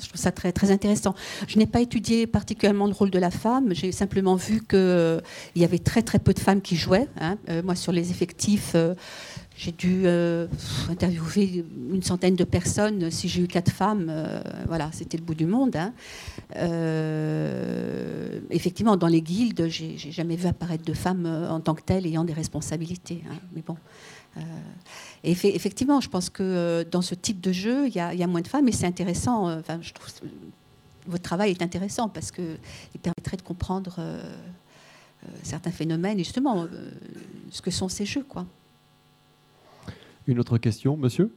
je 0.00 0.08
trouve 0.08 0.20
ça 0.20 0.32
très, 0.32 0.70
intéressant. 0.70 1.14
Je 1.46 1.58
n'ai 1.58 1.66
pas 1.66 1.80
étudié 1.80 2.26
particulièrement 2.26 2.86
le 2.86 2.92
rôle 2.92 3.10
de 3.10 3.18
la 3.18 3.30
femme. 3.30 3.74
J'ai 3.74 3.92
simplement 3.92 4.36
vu 4.36 4.60
qu'il 4.60 4.78
euh, 4.78 5.20
y 5.56 5.64
avait 5.64 5.78
très 5.78 6.02
très 6.02 6.18
peu 6.18 6.32
de 6.32 6.38
femmes 6.38 6.60
qui 6.60 6.76
jouaient. 6.76 7.08
Hein. 7.20 7.38
Euh, 7.48 7.62
moi, 7.62 7.74
sur 7.74 7.92
les 7.92 8.10
effectifs, 8.10 8.72
euh, 8.74 8.94
j'ai 9.60 9.72
dû 9.72 10.06
interviewer 10.88 11.64
une 11.92 12.02
centaine 12.02 12.36
de 12.36 12.44
personnes. 12.44 13.10
Si 13.10 13.28
j'ai 13.28 13.42
eu 13.42 13.48
quatre 13.48 13.72
femmes, 13.72 14.12
voilà, 14.68 14.88
c'était 14.92 15.18
le 15.18 15.24
bout 15.24 15.34
du 15.34 15.46
monde. 15.46 15.74
Hein. 15.74 15.92
effectivement, 18.50 18.96
dans 18.96 19.08
les 19.08 19.20
guildes, 19.20 19.66
j'ai 19.68 19.96
jamais 19.98 20.36
vu 20.36 20.46
apparaître 20.46 20.84
de 20.84 20.94
femmes 20.94 21.26
en 21.26 21.58
tant 21.58 21.74
que 21.74 21.82
telles 21.82 22.06
ayant 22.06 22.24
des 22.24 22.34
responsabilités. 22.34 23.24
Hein. 23.28 23.34
Mais 23.52 23.62
bon. 23.66 23.76
Et 25.24 25.32
effectivement, 25.32 26.00
je 26.00 26.08
pense 26.08 26.30
que 26.30 26.42
euh, 26.42 26.84
dans 26.84 27.02
ce 27.02 27.14
type 27.14 27.40
de 27.40 27.52
jeu, 27.52 27.88
il 27.88 27.94
y, 27.94 28.00
a 28.00 28.26
moins 28.26 28.40
de 28.40 28.48
femmes 28.48 28.68
et 28.68 28.72
c'est 28.72 28.86
intéressant. 28.86 29.48
Euh, 29.48 29.60
votre 31.06 31.22
travail 31.22 31.50
est 31.50 31.62
intéressant 31.62 32.08
parce 32.08 32.30
qu'il 32.30 33.00
permettrait 33.02 33.36
de 33.36 33.42
comprendre 33.42 33.96
euh, 33.98 34.22
certains 35.42 35.70
phénomènes 35.70 36.20
et 36.20 36.24
justement 36.24 36.66
ce 37.50 37.62
que 37.62 37.70
sont 37.70 37.88
ces 37.88 38.06
jeux. 38.06 38.24
Une 40.28 40.38
autre 40.38 40.58
question, 40.58 40.98
monsieur? 40.98 41.34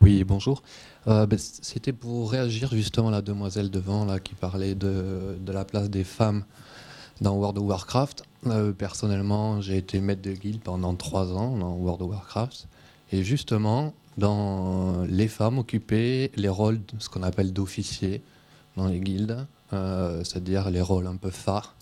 Oui, 0.00 0.24
bonjour. 0.24 0.64
Ben, 1.06 1.38
c'était 1.38 1.92
pour 1.92 2.32
réagir 2.32 2.68
justement 2.72 3.08
à 3.08 3.12
la 3.12 3.22
demoiselle 3.22 3.70
devant 3.70 4.04
là, 4.04 4.18
qui 4.18 4.34
parlait 4.34 4.74
de, 4.74 5.38
de 5.40 5.52
la 5.52 5.64
place 5.64 5.88
des 5.88 6.02
femmes 6.02 6.44
dans 7.20 7.36
World 7.36 7.58
of 7.58 7.64
Warcraft. 7.64 8.24
personnellement, 8.76 9.60
j'ai 9.60 9.76
été 9.76 10.00
maître 10.00 10.20
de 10.20 10.32
guilde 10.32 10.60
pendant 10.62 10.96
trois 10.96 11.32
ans 11.32 11.56
dans 11.56 11.74
World 11.76 12.02
of 12.02 12.10
Warcraft. 12.10 12.66
Et 13.12 13.22
justement, 13.22 13.94
dans 14.18 15.04
les 15.08 15.28
femmes 15.28 15.58
occupaient 15.58 16.32
les 16.34 16.48
rôles, 16.48 16.80
ce 16.98 17.08
qu'on 17.08 17.22
appelle 17.22 17.52
d'officiers 17.52 18.20
dans 18.76 18.88
les 18.88 18.98
guildes, 18.98 19.46
euh, 19.72 20.24
c'est-à-dire 20.24 20.70
les 20.70 20.80
rôles 20.80 21.06
un 21.06 21.16
peu 21.16 21.30
phares 21.30 21.76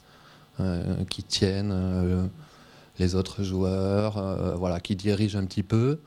euh, 0.60 1.02
qui 1.08 1.22
tiennent 1.22 1.72
euh, 1.72 2.26
les 2.98 3.14
autres 3.14 3.42
joueurs, 3.42 4.58
voilà, 4.58 4.80
qui 4.80 4.96
dirigent 4.96 5.38
un 5.38 5.46
petit 5.46 5.62
peu. 5.62 5.98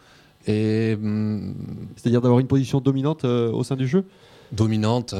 Et 0.47 0.93
hum, 1.01 1.55
c'est-à-dire 1.95 2.21
d'avoir 2.21 2.39
une 2.39 2.47
position 2.47 2.79
dominante 2.79 3.23
au 3.25 3.63
sein 3.63 3.75
du 3.75 3.87
jeu. 3.87 4.05
Dominante, 4.51 5.15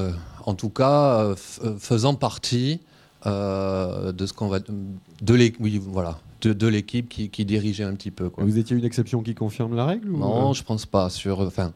en 0.46 0.54
tout 0.54 0.70
cas, 0.70 1.34
faisant 1.80 2.14
partie 2.14 2.80
euh, 3.26 4.12
de 4.12 4.26
ce 4.28 4.34
qu'on 4.34 4.48
va 4.48 4.60
de 4.60 5.34
l'équipe, 5.34 5.58
oui, 5.60 5.82
voilà, 5.84 6.20
de, 6.42 6.54
de 6.54 6.68
l'équipe 6.68 7.10
qui, 7.10 7.30
qui 7.30 7.44
dirigeait 7.44 7.84
un 7.84 7.96
petit 7.96 8.12
peu. 8.12 8.30
Quoi. 8.30 8.44
Vous 8.44 8.60
étiez 8.60 8.78
une 8.78 8.86
exception 8.86 9.24
qui 9.24 9.34
confirme 9.34 9.76
la 9.76 9.86
règle 9.86 10.10
ou- 10.12 10.18
Non, 10.20 10.54
je 10.54 10.62
pense 10.64 10.86
pas. 10.86 11.10
Sur, 11.10 11.40
enfin, 11.40 11.74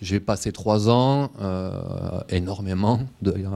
j'ai 0.00 0.20
passé 0.20 0.52
trois 0.52 0.88
ans, 0.88 1.30
euh, 1.40 2.20
énormément, 2.28 3.00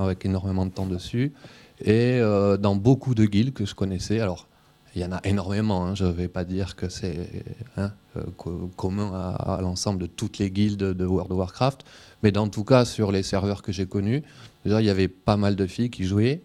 avec 0.00 0.24
énormément 0.24 0.66
de 0.66 0.72
temps 0.72 0.86
dessus, 0.86 1.32
et 1.80 2.18
euh, 2.20 2.56
dans 2.56 2.74
beaucoup 2.74 3.14
de 3.14 3.26
guildes 3.26 3.52
que 3.52 3.64
je 3.64 3.76
connaissais. 3.76 4.18
Alors, 4.18 4.48
il 4.96 5.02
y 5.02 5.04
en 5.04 5.12
a 5.12 5.20
énormément. 5.24 5.84
hein, 5.86 5.94
je 5.94 6.04
ne 6.06 6.10
vais 6.10 6.26
pas 6.28 6.44
dire 6.44 6.74
que 6.74 6.88
c'est 6.88 7.28
hein, 7.76 7.92
euh, 8.16 8.22
co- 8.36 8.70
commun 8.76 9.12
à, 9.14 9.56
à 9.56 9.60
l'ensemble 9.60 10.00
de 10.00 10.06
toutes 10.06 10.38
les 10.38 10.50
guildes 10.50 10.78
de 10.82 11.04
World 11.06 11.30
of 11.32 11.38
Warcraft, 11.38 11.84
mais 12.22 12.32
dans 12.32 12.48
tout 12.48 12.64
cas, 12.64 12.84
sur 12.86 13.12
les 13.12 13.22
serveurs 13.22 13.62
que 13.62 13.72
j'ai 13.72 13.86
connus, 13.86 14.22
déjà, 14.64 14.80
il 14.80 14.86
y 14.86 14.90
avait 14.90 15.08
pas 15.08 15.36
mal 15.36 15.54
de 15.54 15.66
filles 15.66 15.90
qui 15.90 16.04
jouaient, 16.04 16.42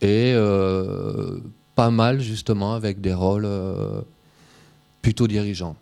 et 0.00 0.32
euh, 0.34 1.38
pas 1.74 1.90
mal 1.90 2.20
justement 2.20 2.74
avec 2.74 3.00
des 3.00 3.14
rôles 3.14 3.44
euh, 3.44 4.00
plutôt 5.02 5.26
dirigeants. 5.28 5.76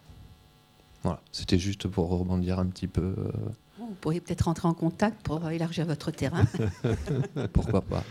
Voilà, 1.02 1.20
c'était 1.32 1.58
juste 1.58 1.86
pour 1.88 2.08
rebondir 2.10 2.58
un 2.58 2.66
petit 2.66 2.86
peu. 2.88 3.14
euh, 3.16 3.30
Vous 3.78 3.94
pourriez 4.00 4.20
peut-être 4.20 4.42
rentrer 4.42 4.66
en 4.68 4.74
contact 4.74 5.22
pour 5.22 5.48
élargir 5.48 5.86
votre 5.86 6.10
terrain. 6.10 6.44
pourquoi 7.52 7.80
pas. 7.82 8.02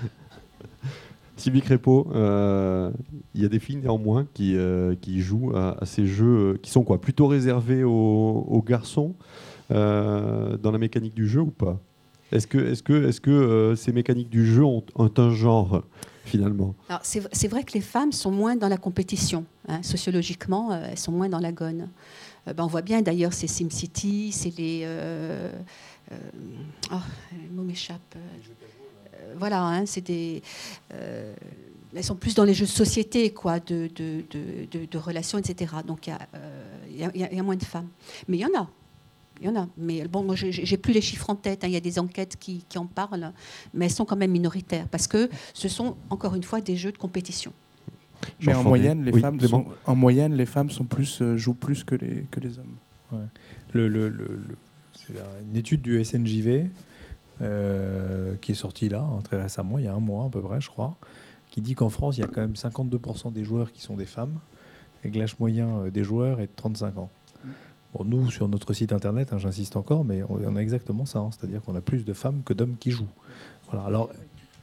Sylvie 1.40 1.62
Crépeau, 1.62 2.08
euh, 2.14 2.92
il 3.34 3.42
y 3.42 3.46
a 3.46 3.48
des 3.48 3.60
filles 3.60 3.78
néanmoins 3.78 4.28
qui, 4.34 4.56
euh, 4.56 4.96
qui 5.00 5.22
jouent 5.22 5.56
à, 5.56 5.78
ces 5.86 6.06
jeux 6.06 6.26
euh, 6.54 6.60
qui 6.62 6.70
sont 6.70 6.84
quoi 6.84 7.00
Plutôt 7.00 7.28
réservés 7.28 7.84
aux, 7.84 8.46
aux 8.48 8.62
garçons 8.62 9.16
dans 9.70 10.72
la 10.72 10.78
mécanique 10.80 11.14
du 11.14 11.28
jeu 11.28 11.42
ou 11.42 11.52
pas? 11.52 11.80
Est-ce 12.32 12.48
que, 12.48 12.58
est 12.58 12.74
-ce 12.74 12.82
que, 12.82 13.08
est 13.08 13.12
-ce 13.12 13.22
que 13.22 13.76
ces 13.76 13.92
mécaniques 13.92 14.30
du 14.30 14.44
jeu 14.46 14.64
ont, 14.64 14.84
un 14.96 15.30
genre 15.30 15.84
finalement? 16.26 16.74
C'est 17.04 17.48
vrai 17.48 17.64
que 17.64 17.74
les 17.74 17.82
femmes 17.82 18.12
sont 18.12 18.32
moins 18.32 18.56
dans 18.56 18.68
la 18.68 18.78
compétition. 18.78 19.46
hein. 19.68 19.84
Sociologiquement, 19.84 20.74
elles 20.74 20.98
sont 20.98 21.12
moins 21.12 21.30
dans 21.30 21.40
la 21.40 21.52
gonne. 21.52 21.90
Ben, 22.48 22.64
on 22.64 22.68
voit 22.68 22.82
bien 22.82 23.04
d'ailleurs, 23.04 23.34
c'est 23.34 23.48
SimCity, 23.48 24.32
c'est 24.32 24.58
les. 24.58 24.88
oh, 26.92 27.06
le 27.32 27.56
mot 27.56 27.64
m'échappe. 27.64 28.16
Voilà, 29.38 29.64
hein, 29.64 29.86
c'est 29.86 30.02
des. 30.06 30.42
euh, 30.94 31.34
elles 31.96 32.04
sont 32.04 32.16
plus 32.16 32.36
dans 32.36 32.44
les 32.44 32.54
jeux 32.54 32.66
de 32.66 32.72
société, 32.72 33.32
quoi, 33.34 33.60
de, 33.60 33.90
de, 33.96 34.24
de- 34.30 34.66
de- 34.80 34.86
de 34.86 34.98
relations, 34.98 35.38
etc. 35.40 35.74
Donc 35.86 36.06
il 36.08 36.12
y, 36.12 36.14
a, 36.14 36.20
euh, 36.36 36.64
il 36.90 36.96
y 36.96 37.00
y 37.00 37.04
a- 37.24 37.32
il 37.32 37.36
y 37.38 37.40
a 37.40 37.44
moins 37.44 37.56
de 37.56 37.64
femmes. 37.64 37.88
Mais 38.28 38.38
il 38.38 38.42
y 38.42 38.46
en 38.46 38.60
a. 38.62 38.70
Il 39.42 39.48
y 39.48 39.50
en 39.50 39.56
a. 39.56 39.68
Mais 39.78 40.06
bon, 40.08 40.22
moi, 40.24 40.36
j'ai 40.36 40.78
plus 40.78 40.94
les 40.94 41.02
chiffres 41.02 41.30
en 41.30 41.36
tête. 41.36 41.64
hein. 41.64 41.68
Il 41.68 41.74
y 41.74 41.78
a 41.78 41.80
des 41.80 41.98
enquêtes 41.98 42.36
qui, 42.38 42.64
qui 42.68 42.78
en 42.78 42.86
parlent, 42.86 43.32
mais 43.74 43.86
elles 43.86 43.92
sont 43.92 44.06
quand 44.06 44.18
même 44.18 44.32
minoritaires 44.32 44.88
parce 44.90 45.08
que 45.08 45.30
ce 45.54 45.68
sont 45.70 45.96
encore 46.10 46.36
une 46.36 46.44
fois 46.44 46.60
des 46.62 46.76
jeux 46.76 46.92
de 46.92 46.98
compétition. 46.98 47.54
Mais 48.42 48.54
en 48.54 48.64
moyenne, 48.64 49.06
les 49.06 49.14
Oui, 49.14 49.22
femmes 49.22 49.40
sont, 49.40 49.66
en 49.86 49.96
moyenne, 49.96 50.36
les 50.36 50.46
femmes 50.46 50.70
sont 50.70 50.84
plus, 50.84 51.22
euh, 51.22 51.38
jouent 51.38 51.54
plus 51.54 51.86
que 51.86 51.96
les, 51.96 52.26
que 52.30 52.40
les 52.42 52.60
hommes. 52.60 52.76
Le, 53.74 53.88
le- 53.88 54.10
le- 54.10 54.26
le- 54.50 54.58
c'est 54.94 55.14
une 55.50 55.56
étude 55.56 55.82
du 55.82 56.04
SNJV 56.04 56.66
euh, 57.42 58.36
qui 58.42 58.52
est 58.52 58.56
sortie 58.56 58.90
là, 58.90 59.02
hein, 59.02 59.22
très 59.24 59.42
récemment, 59.42 59.78
il 59.78 59.86
y 59.86 59.88
a 59.88 59.94
un 59.94 60.00
mois 60.00 60.26
à 60.26 60.30
peu 60.30 60.42
près, 60.42 60.62
je 60.62 60.70
crois, 60.70 60.96
qui 61.50 61.62
dit 61.62 61.76
qu'en 61.76 61.90
France, 61.90 62.18
il 62.18 62.22
y 62.22 62.24
a 62.24 62.28
quand 62.28 62.42
même 62.42 62.54
52% 62.54 63.34
des 63.34 63.44
joueurs 63.44 63.72
qui 63.72 63.82
sont 63.82 63.96
des 63.96 64.06
femmes, 64.06 64.40
et 65.04 65.10
que 65.10 65.18
l'âge 65.18 65.38
moyen 65.40 65.68
euh, 65.80 65.90
des 65.92 66.04
joueurs 66.04 66.40
est 66.40 66.48
de 66.48 66.56
35 66.56 66.98
ans. 66.98 67.10
Bon, 67.94 68.04
nous, 68.04 68.30
sur 68.30 68.48
notre 68.48 68.74
site 68.74 68.94
internet, 68.94 69.34
hein, 69.34 69.38
j'insiste 69.40 69.76
encore, 69.76 70.06
mais 70.06 70.22
on 70.24 70.40
on 70.46 70.56
a 70.56 70.60
exactement 70.60 71.06
ça, 71.06 71.20
hein, 71.20 71.30
c'est-à-dire 71.32 71.62
qu'on 71.62 71.76
a 71.76 71.82
plus 71.82 72.06
de 72.06 72.14
femmes 72.14 72.44
que 72.44 72.54
d'hommes 72.54 72.76
qui 72.80 72.92
jouent. 72.92 73.08
Voilà, 73.70 73.86
alors, 73.86 74.10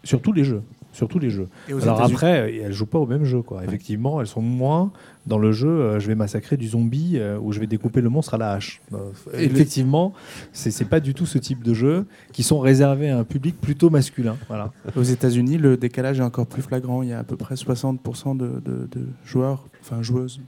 sur 0.05 0.23
tous 0.23 0.33
les 0.33 0.45
jeux. 0.45 0.63
Sur 0.97 1.09
tous 1.09 1.19
les 1.19 1.31
jeux. 1.31 1.49
Alors 1.83 2.01
après, 2.03 2.57
elles 2.63 2.73
jouent 2.73 2.87
pas 2.87 2.99
au 2.99 3.07
même 3.07 3.25
jeu. 3.25 3.43
Quoi. 3.43 3.63
Effectivement, 3.65 4.21
elles 4.21 4.27
sont 4.27 4.41
moins 4.43 4.91
dans 5.27 5.39
le 5.39 5.51
jeu 5.53 5.69
euh, 5.69 5.99
je 6.01 6.07
vais 6.07 6.15
massacrer 6.15 6.57
du 6.57 6.69
zombie 6.69 7.15
euh, 7.17 7.37
ou 7.41 7.53
je 7.53 7.59
vais 7.61 7.67
découper 7.67 8.01
le 8.01 8.09
monstre 8.09 8.35
à 8.35 8.39
la 8.39 8.53
hache. 8.53 8.81
Euh, 8.93 9.11
effectivement, 9.35 10.13
c'est 10.53 10.89
pas 10.89 11.01
du 11.01 11.15
tout 11.15 11.27
ce 11.27 11.37
type 11.39 11.63
de 11.65 11.75
jeu 11.75 12.07
qui 12.33 12.43
sont 12.43 12.59
réservés 12.61 13.11
à 13.11 13.19
un 13.19 13.25
public 13.25 13.61
plutôt 13.61 13.91
masculin. 13.91 14.37
Voilà. 14.49 14.73
Aux 14.97 15.03
États-Unis, 15.03 15.59
le 15.59 15.77
décalage 15.77 16.21
est 16.21 16.23
encore 16.23 16.47
plus 16.47 16.63
flagrant. 16.63 17.03
Il 17.03 17.09
y 17.09 17.13
a 17.13 17.19
à 17.19 17.25
peu 17.25 17.37
près 17.37 17.57
60% 17.57 18.37
de, 18.37 18.47
de- 18.65 18.89
de 18.91 19.07
joueurs, 19.25 19.67
enfin 19.83 20.01
joueuses. 20.03 20.41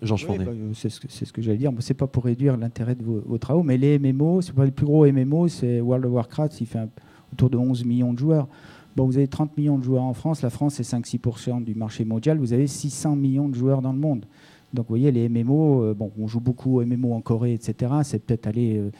Jean 0.00 0.16
Oui, 0.16 0.22
Fournier. 0.22 0.44
bah, 0.46 0.50
euh, 0.52 0.70
c'est 0.74 0.88
ce 0.88 0.98
que, 1.00 1.06
c'est 1.08 1.24
ce 1.24 1.32
que 1.32 1.40
j'allais 1.42 1.58
dire. 1.58 1.70
Bon, 1.70 1.80
c'est 1.80 1.94
pas 1.94 2.06
pour 2.08 2.24
réduire 2.24 2.56
l'intérêt 2.56 2.94
de 2.96 3.04
vos, 3.04 3.22
vos 3.24 3.38
travaux, 3.38 3.62
mais 3.62 3.76
les 3.76 3.98
MMO, 4.00 4.40
c'est 4.40 4.52
pas 4.54 4.64
les 4.64 4.72
plus 4.72 4.86
gros 4.86 5.06
MMO, 5.06 5.46
c'est 5.48 5.80
World 5.80 6.06
of 6.06 6.12
Warcraft, 6.12 6.60
il 6.60 6.66
fait 6.66 6.78
un- 6.80 6.88
autour 7.32 7.50
de 7.50 7.56
11 7.56 7.84
millions 7.84 8.12
de 8.12 8.18
joueurs. 8.18 8.48
Bon, 8.94 9.06
vous 9.06 9.16
avez 9.16 9.28
30 9.28 9.56
millions 9.56 9.78
de 9.78 9.84
joueurs 9.84 10.02
en 10.02 10.12
France, 10.12 10.42
la 10.42 10.50
France 10.50 10.74
c'est 10.74 10.82
5-6% 10.82 11.64
du 11.64 11.74
marché 11.74 12.04
mondial, 12.04 12.38
vous 12.38 12.52
avez 12.52 12.66
600 12.66 13.16
millions 13.16 13.48
de 13.48 13.54
joueurs 13.54 13.80
dans 13.80 13.92
le 13.92 13.98
monde. 13.98 14.26
Donc 14.74 14.86
vous 14.86 14.90
voyez, 14.90 15.10
les 15.10 15.28
MMO, 15.28 15.82
euh, 15.82 15.94
bon, 15.94 16.12
on 16.18 16.26
joue 16.26 16.40
beaucoup 16.40 16.78
aux 16.80 16.84
MMO 16.84 17.14
en 17.14 17.20
Corée, 17.20 17.54
etc. 17.54 17.92
C'est 18.04 18.24
peut-être 18.24 18.46
aller 18.46 18.76
euh, 18.78 18.90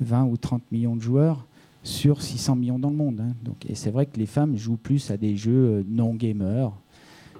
20 0.00 0.24
ou 0.24 0.36
30 0.36 0.62
millions 0.72 0.96
de 0.96 1.00
joueurs 1.00 1.46
sur 1.82 2.22
600 2.22 2.56
millions 2.56 2.78
dans 2.78 2.90
le 2.90 2.96
monde. 2.96 3.20
hein. 3.20 3.34
Donc, 3.42 3.64
et 3.68 3.74
c'est 3.74 3.90
vrai 3.90 4.06
que 4.06 4.18
les 4.18 4.26
femmes 4.26 4.56
jouent 4.56 4.76
plus 4.76 5.10
à 5.10 5.16
des 5.16 5.36
jeux 5.36 5.52
euh, 5.52 5.82
non 5.88 6.14
gamers, 6.14 6.72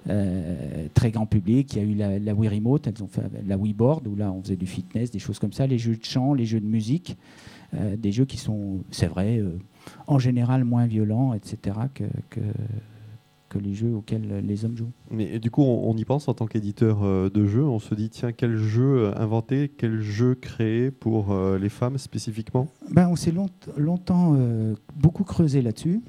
euh, 0.08 0.86
très 0.94 1.10
grand 1.10 1.26
public. 1.26 1.74
Il 1.74 1.78
y 1.78 1.80
a 1.80 1.84
eu 1.84 1.94
la, 1.94 2.18
la 2.18 2.34
Wii 2.34 2.48
Remote, 2.48 2.86
elles 2.86 3.02
ont 3.02 3.08
fait 3.08 3.22
la 3.46 3.56
Wii 3.58 3.74
Board, 3.74 4.06
où 4.06 4.16
là 4.16 4.32
on 4.32 4.42
faisait 4.42 4.56
du 4.56 4.66
fitness, 4.66 5.10
des 5.10 5.18
choses 5.18 5.38
comme 5.38 5.52
ça, 5.52 5.66
les 5.66 5.78
jeux 5.78 5.96
de 5.96 6.04
chant, 6.04 6.34
les 6.34 6.46
jeux 6.46 6.60
de 6.60 6.66
musique, 6.66 7.16
euh, 7.74 7.96
des 7.96 8.12
jeux 8.12 8.24
qui 8.24 8.38
sont, 8.38 8.78
c'est 8.90 9.06
vrai, 9.06 9.38
euh, 9.38 9.58
en 10.06 10.18
général 10.18 10.64
moins 10.64 10.86
violents, 10.86 11.34
etc., 11.34 11.76
que, 11.94 12.04
que, 12.30 12.40
que 13.48 13.58
les 13.58 13.74
jeux 13.74 13.94
auxquels 13.94 14.44
les 14.46 14.64
hommes 14.64 14.76
jouent. 14.76 14.92
Mais 15.10 15.38
du 15.38 15.50
coup, 15.50 15.62
on, 15.62 15.90
on 15.90 15.96
y 15.96 16.04
pense 16.04 16.28
en 16.28 16.34
tant 16.34 16.46
qu'éditeur 16.46 17.02
euh, 17.02 17.30
de 17.30 17.46
jeux. 17.46 17.64
On 17.64 17.78
se 17.78 17.94
dit, 17.94 18.10
tiens, 18.10 18.32
quel 18.32 18.56
jeu 18.56 19.06
euh, 19.06 19.12
inventer, 19.18 19.70
quel 19.76 20.00
jeu 20.00 20.34
créer 20.34 20.90
pour 20.90 21.32
euh, 21.32 21.58
les 21.58 21.70
femmes 21.70 21.96
spécifiquement? 21.98 22.68
Ben, 22.90 23.08
on 23.08 23.16
s'est 23.16 23.32
long- 23.32 23.48
longtemps 23.76 24.34
euh, 24.36 24.74
beaucoup 24.96 25.24
creusé 25.24 25.62
là-dessus. 25.62 26.00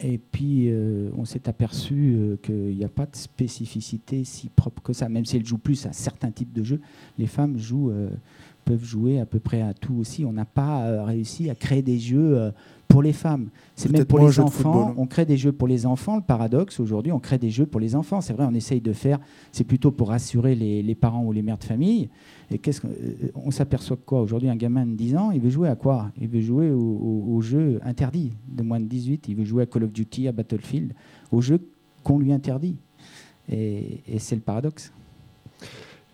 Et 0.00 0.16
puis, 0.16 0.70
euh, 0.70 1.10
on 1.18 1.24
s'est 1.24 1.48
aperçu 1.48 2.14
euh, 2.16 2.36
qu'il 2.40 2.76
n'y 2.76 2.84
a 2.84 2.88
pas 2.88 3.04
de 3.06 3.16
spécificité 3.16 4.22
si 4.24 4.48
propre 4.48 4.80
que 4.80 4.92
ça. 4.92 5.08
Même 5.08 5.24
si 5.24 5.36
elles 5.36 5.44
jouent 5.44 5.58
plus 5.58 5.84
à 5.86 5.92
certains 5.92 6.30
types 6.30 6.52
de 6.52 6.62
jeux, 6.62 6.80
les 7.18 7.26
femmes 7.26 7.58
jouent, 7.58 7.90
euh, 7.90 8.08
peuvent 8.64 8.84
jouer 8.84 9.18
à 9.18 9.26
peu 9.26 9.40
près 9.40 9.60
à 9.60 9.74
tout 9.74 9.96
aussi. 9.96 10.24
On 10.24 10.32
n'a 10.32 10.44
pas 10.44 11.04
réussi 11.04 11.50
à 11.50 11.56
créer 11.56 11.82
des 11.82 11.98
jeux 11.98 12.52
pour 12.88 13.02
les 13.02 13.12
femmes. 13.12 13.50
C'est 13.76 13.92
même 13.92 14.06
pour 14.06 14.18
les 14.18 14.40
enfants. 14.40 14.72
football. 14.72 14.94
On 14.96 15.06
crée 15.06 15.26
des 15.26 15.36
jeux 15.36 15.52
pour 15.52 15.68
les 15.68 15.84
enfants. 15.86 16.16
Le 16.16 16.22
paradoxe, 16.22 16.80
aujourd'hui, 16.80 17.12
on 17.12 17.20
crée 17.20 17.38
des 17.38 17.50
jeux 17.50 17.66
pour 17.66 17.80
les 17.80 17.94
enfants. 17.94 18.20
C'est 18.20 18.32
vrai, 18.32 18.46
on 18.48 18.54
essaye 18.54 18.80
de 18.80 18.92
faire, 18.92 19.18
c'est 19.52 19.64
plutôt 19.64 19.90
pour 19.90 20.08
rassurer 20.08 20.54
les, 20.54 20.82
les 20.82 20.94
parents 20.94 21.24
ou 21.24 21.32
les 21.32 21.42
mères 21.42 21.58
de 21.58 21.64
famille. 21.64 22.08
Et 22.50 22.58
qu'est-ce 22.58 22.80
qu'on 22.80 22.88
on 23.34 23.50
s'aperçoit 23.50 23.98
quoi 24.04 24.22
Aujourd'hui, 24.22 24.48
un 24.48 24.56
gamin 24.56 24.86
de 24.86 24.94
10 24.94 25.16
ans, 25.16 25.30
il 25.30 25.40
veut 25.40 25.50
jouer 25.50 25.68
à 25.68 25.76
quoi? 25.76 26.10
Il 26.20 26.28
veut 26.28 26.40
jouer 26.40 26.70
aux 26.70 26.78
au, 26.80 27.34
aux 27.36 27.40
jeux 27.42 27.78
interdits 27.84 28.32
de 28.48 28.62
moins 28.62 28.80
de 28.80 28.86
18. 28.86 29.28
Il 29.28 29.36
veut 29.36 29.44
jouer 29.44 29.64
à 29.64 29.66
Call 29.66 29.84
of 29.84 29.92
Duty, 29.92 30.26
à 30.26 30.32
Battlefield, 30.32 30.94
aux 31.30 31.42
jeux 31.42 31.60
qu'on 32.02 32.18
lui 32.18 32.32
interdit. 32.32 32.76
Et, 33.50 34.00
et 34.08 34.18
c'est 34.18 34.34
le 34.34 34.40
paradoxe. 34.40 34.92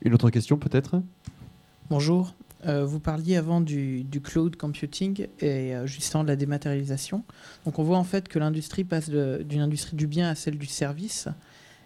Une 0.02 0.12
autre 0.12 0.28
question 0.30 0.56
peut-être? 0.58 1.00
Bonjour. 1.88 2.34
Euh, 2.66 2.84
vous 2.84 3.00
parliez 3.00 3.36
avant 3.36 3.60
du, 3.60 4.06
cloud 4.22 4.56
computing 4.56 5.26
et 5.40 5.74
euh, 5.74 5.86
justement 5.86 6.22
de 6.22 6.28
la 6.28 6.36
dématérialisation. 6.36 7.24
Donc 7.64 7.78
on 7.78 7.82
voit 7.82 7.98
en 7.98 8.04
fait 8.04 8.28
que 8.28 8.38
l'industrie 8.38 8.84
passe 8.84 9.10
d'une 9.10 9.60
industrie 9.60 9.96
du 9.96 10.06
bien 10.06 10.28
à 10.28 10.34
celle 10.34 10.58
du 10.58 10.66
service. 10.66 11.28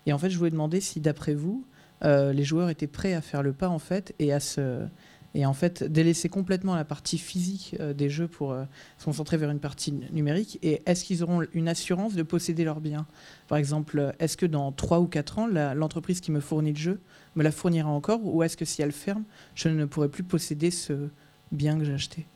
Et 0.07 0.13
en 0.13 0.19
fait, 0.19 0.31
je 0.31 0.39
voulais 0.39 0.51
demander 0.51 0.81
si 0.81 1.01
d'après 1.01 1.35
vous, 1.35 1.65
euh, 2.05 2.33
les 2.33 2.45
joueurs 2.45 2.71
étaient 2.71 2.87
prêts 2.87 3.15
à 3.15 3.21
faire 3.21 3.43
le 3.43 3.53
pas 3.53 3.69
en 3.69 3.81
fait 3.81 4.15
et 4.19 4.33
à 4.33 4.41
se 4.41 4.87
et 5.35 5.47
en 5.47 5.53
fait 5.53 5.85
délaisser 5.85 6.29
complètement 6.29 6.75
la 6.75 6.85
partie 6.85 7.19
physique 7.19 7.77
euh, 7.81 7.93
des 7.93 8.09
jeux 8.09 8.29
pour 8.29 8.53
euh, 8.53 8.65
se 8.99 9.05
concentrer 9.05 9.37
vers 9.37 9.51
une 9.51 9.61
partie 9.61 9.93
numérique. 10.13 10.59
Et 10.63 10.83
est-ce 10.87 11.05
qu'ils 11.05 11.23
auront 11.23 11.43
une 11.53 11.69
assurance 11.69 12.15
de 12.15 12.23
posséder 12.23 12.65
leurs 12.65 12.81
biens? 12.81 13.07
Par 13.47 13.59
exemple, 13.59 14.15
est-ce 14.19 14.37
que 14.37 14.47
dans 14.47 14.73
3 14.73 15.01
ou 15.01 15.07
4 15.07 15.39
ans, 15.39 15.47
l'entreprise 15.47 16.21
qui 16.21 16.33
me 16.33 16.41
fournit 16.41 16.73
le 16.73 16.79
jeu 16.79 17.01
me 17.37 17.43
la 17.43 17.53
fournira 17.53 17.91
encore? 17.91 18.21
Ou 18.25 18.43
est-ce 18.43 18.57
que 18.57 18.65
si 18.65 18.83
elle 18.83 18.93
ferme, 18.93 19.25
je 19.55 19.69
ne 19.69 19.85
pourrai 19.85 20.09
plus 20.09 20.25
posséder 20.25 20.71
ce 20.71 21.09
bien 21.53 21.79
que 21.79 21.85
j'ai 21.85 21.95
acheté? 21.95 22.27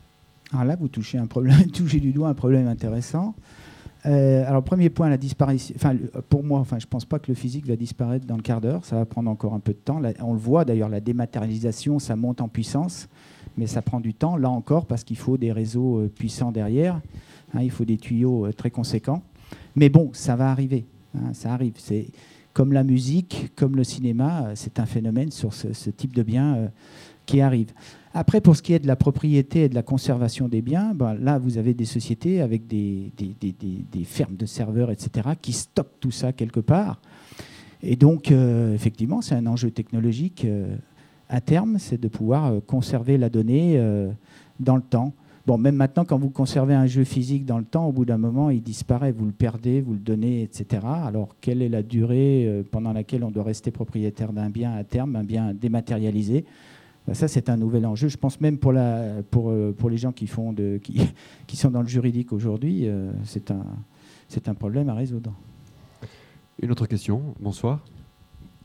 Alors 0.51 0.65
là, 0.65 0.75
vous 0.75 0.87
touchez, 0.87 1.17
un 1.17 1.27
problème, 1.27 1.67
touchez 1.73 1.99
du 1.99 2.11
doigt 2.11 2.29
un 2.29 2.33
problème 2.33 2.67
intéressant. 2.67 3.35
Euh, 4.05 4.43
alors, 4.47 4.63
premier 4.63 4.89
point, 4.89 5.09
la 5.09 5.17
disparition. 5.17 5.73
Enfin, 5.77 5.95
pour 6.29 6.43
moi, 6.43 6.59
enfin, 6.59 6.77
je 6.79 6.85
ne 6.85 6.89
pense 6.89 7.05
pas 7.05 7.19
que 7.19 7.29
le 7.29 7.35
physique 7.35 7.65
va 7.67 7.75
disparaître 7.75 8.25
dans 8.25 8.35
le 8.35 8.41
quart 8.41 8.59
d'heure. 8.59 8.83
Ça 8.83 8.97
va 8.97 9.05
prendre 9.05 9.29
encore 9.29 9.53
un 9.53 9.59
peu 9.59 9.71
de 9.71 9.77
temps. 9.77 10.01
On 10.21 10.33
le 10.33 10.39
voit 10.39 10.65
d'ailleurs, 10.65 10.89
la 10.89 10.99
dématérialisation, 10.99 11.99
ça 11.99 12.15
monte 12.15 12.41
en 12.41 12.49
puissance, 12.49 13.07
mais 13.57 13.67
ça 13.67 13.81
prend 13.81 13.99
du 13.99 14.13
temps, 14.13 14.35
là 14.35 14.49
encore, 14.49 14.85
parce 14.85 15.03
qu'il 15.03 15.17
faut 15.17 15.37
des 15.37 15.51
réseaux 15.51 15.99
euh, 15.99 16.11
puissants 16.13 16.51
derrière. 16.51 16.99
Hein, 17.53 17.61
il 17.61 17.71
faut 17.71 17.85
des 17.85 17.97
tuyaux 17.97 18.47
euh, 18.47 18.51
très 18.51 18.71
conséquents. 18.71 19.21
Mais 19.75 19.89
bon, 19.89 20.09
ça 20.13 20.35
va 20.35 20.51
arriver. 20.51 20.85
hein, 21.15 21.33
ça 21.33 21.53
arrive. 21.53 21.73
C'est 21.77 22.07
comme 22.53 22.73
la 22.73 22.83
musique, 22.83 23.51
comme 23.55 23.75
le 23.75 23.83
cinéma, 23.83 24.49
c'est 24.55 24.79
un 24.79 24.85
phénomène 24.85 25.31
sur 25.31 25.53
ce, 25.53 25.73
ce 25.73 25.89
type 25.89 26.13
de 26.13 26.23
bien 26.23 26.69
qui 27.25 27.41
arrive. 27.41 27.71
Après, 28.15 28.41
pour 28.41 28.55
ce 28.55 28.61
qui 28.61 28.73
est 28.73 28.79
de 28.79 28.85
la 28.85 28.95
propriété 28.95 29.63
et 29.63 29.69
de 29.69 29.75
la 29.75 29.81
conservation 29.81 30.47
des 30.47 30.61
biens, 30.61 30.93
ben, 30.93 31.15
là, 31.15 31.39
vous 31.39 31.57
avez 31.57 31.73
des 31.73 31.85
sociétés 31.85 32.41
avec 32.41 32.67
des, 32.67 33.11
fermes 34.05 34.35
de 34.35 34.45
serveurs, 34.45 34.91
etc., 34.91 35.29
qui 35.41 35.51
stockent 35.51 35.99
tout 35.99 36.11
ça 36.11 36.31
quelque 36.31 36.59
part. 36.59 37.01
Et 37.81 37.95
donc, 37.95 38.31
euh, 38.31 38.73
effectivement, 38.75 39.21
c'est 39.21 39.33
un 39.33 39.47
enjeu 39.47 39.71
technologique 39.71 40.45
euh, 40.45 40.75
à 41.27 41.41
terme, 41.41 41.79
c'est 41.79 41.99
de 41.99 42.07
pouvoir 42.07 42.45
euh, 42.45 42.59
conserver 42.59 43.17
la 43.17 43.29
donnée 43.29 43.81
dans 44.59 44.75
le 44.75 44.83
temps. 44.83 45.13
Bon, 45.47 45.57
même 45.57 45.75
maintenant, 45.75 46.05
quand 46.05 46.19
vous 46.19 46.29
conservez 46.29 46.75
un 46.75 46.85
jeu 46.85 47.03
physique 47.03 47.45
dans 47.45 47.57
le 47.57 47.65
temps, 47.65 47.87
au 47.87 47.91
bout 47.91 48.05
d'un 48.05 48.19
moment, 48.19 48.51
il 48.51 48.61
disparaît, 48.61 49.11
vous 49.11 49.25
le 49.25 49.31
perdez, 49.31 49.81
vous 49.81 49.93
le 49.93 49.99
donnez, 49.99 50.43
etc. 50.43 50.83
Alors, 50.85 51.35
quelle 51.41 51.63
est 51.63 51.67
la 51.67 51.81
durée 51.81 52.63
pendant 52.71 52.93
laquelle 52.93 53.23
on 53.25 53.31
doit 53.31 53.43
rester 53.43 53.71
propriétaire 53.71 54.31
d'un 54.31 54.49
bien 54.49 54.71
à 54.73 54.83
terme, 54.83 55.15
un 55.15 55.23
bien 55.23 55.53
dématérialisé? 55.53 56.45
Ben, 57.07 57.13
Ça, 57.13 57.27
c'est 57.27 57.49
un 57.49 57.57
nouvel 57.57 57.85
enjeu. 57.85 58.07
Je 58.07 58.17
pense 58.17 58.39
même 58.41 58.57
pour, 58.57 58.73
la, 58.73 59.21
pour, 59.29 59.53
pour 59.77 59.89
les 59.89 59.97
gens 59.97 60.11
qui, 60.11 60.27
font 60.27 60.53
de, 60.53 60.79
qui, 60.83 61.01
qui 61.47 61.57
sont 61.57 61.71
dans 61.71 61.81
le 61.81 61.87
juridique 61.87 62.33
aujourd'hui, 62.33 62.87
c'est 63.25 63.51
un, 63.51 63.65
un 64.45 64.53
problème 64.53 64.89
à 64.89 64.93
résoudre. 64.93 65.33
Une 66.61 66.71
autre 66.71 66.85
question, 66.85 67.35
bonsoir. 67.39 67.83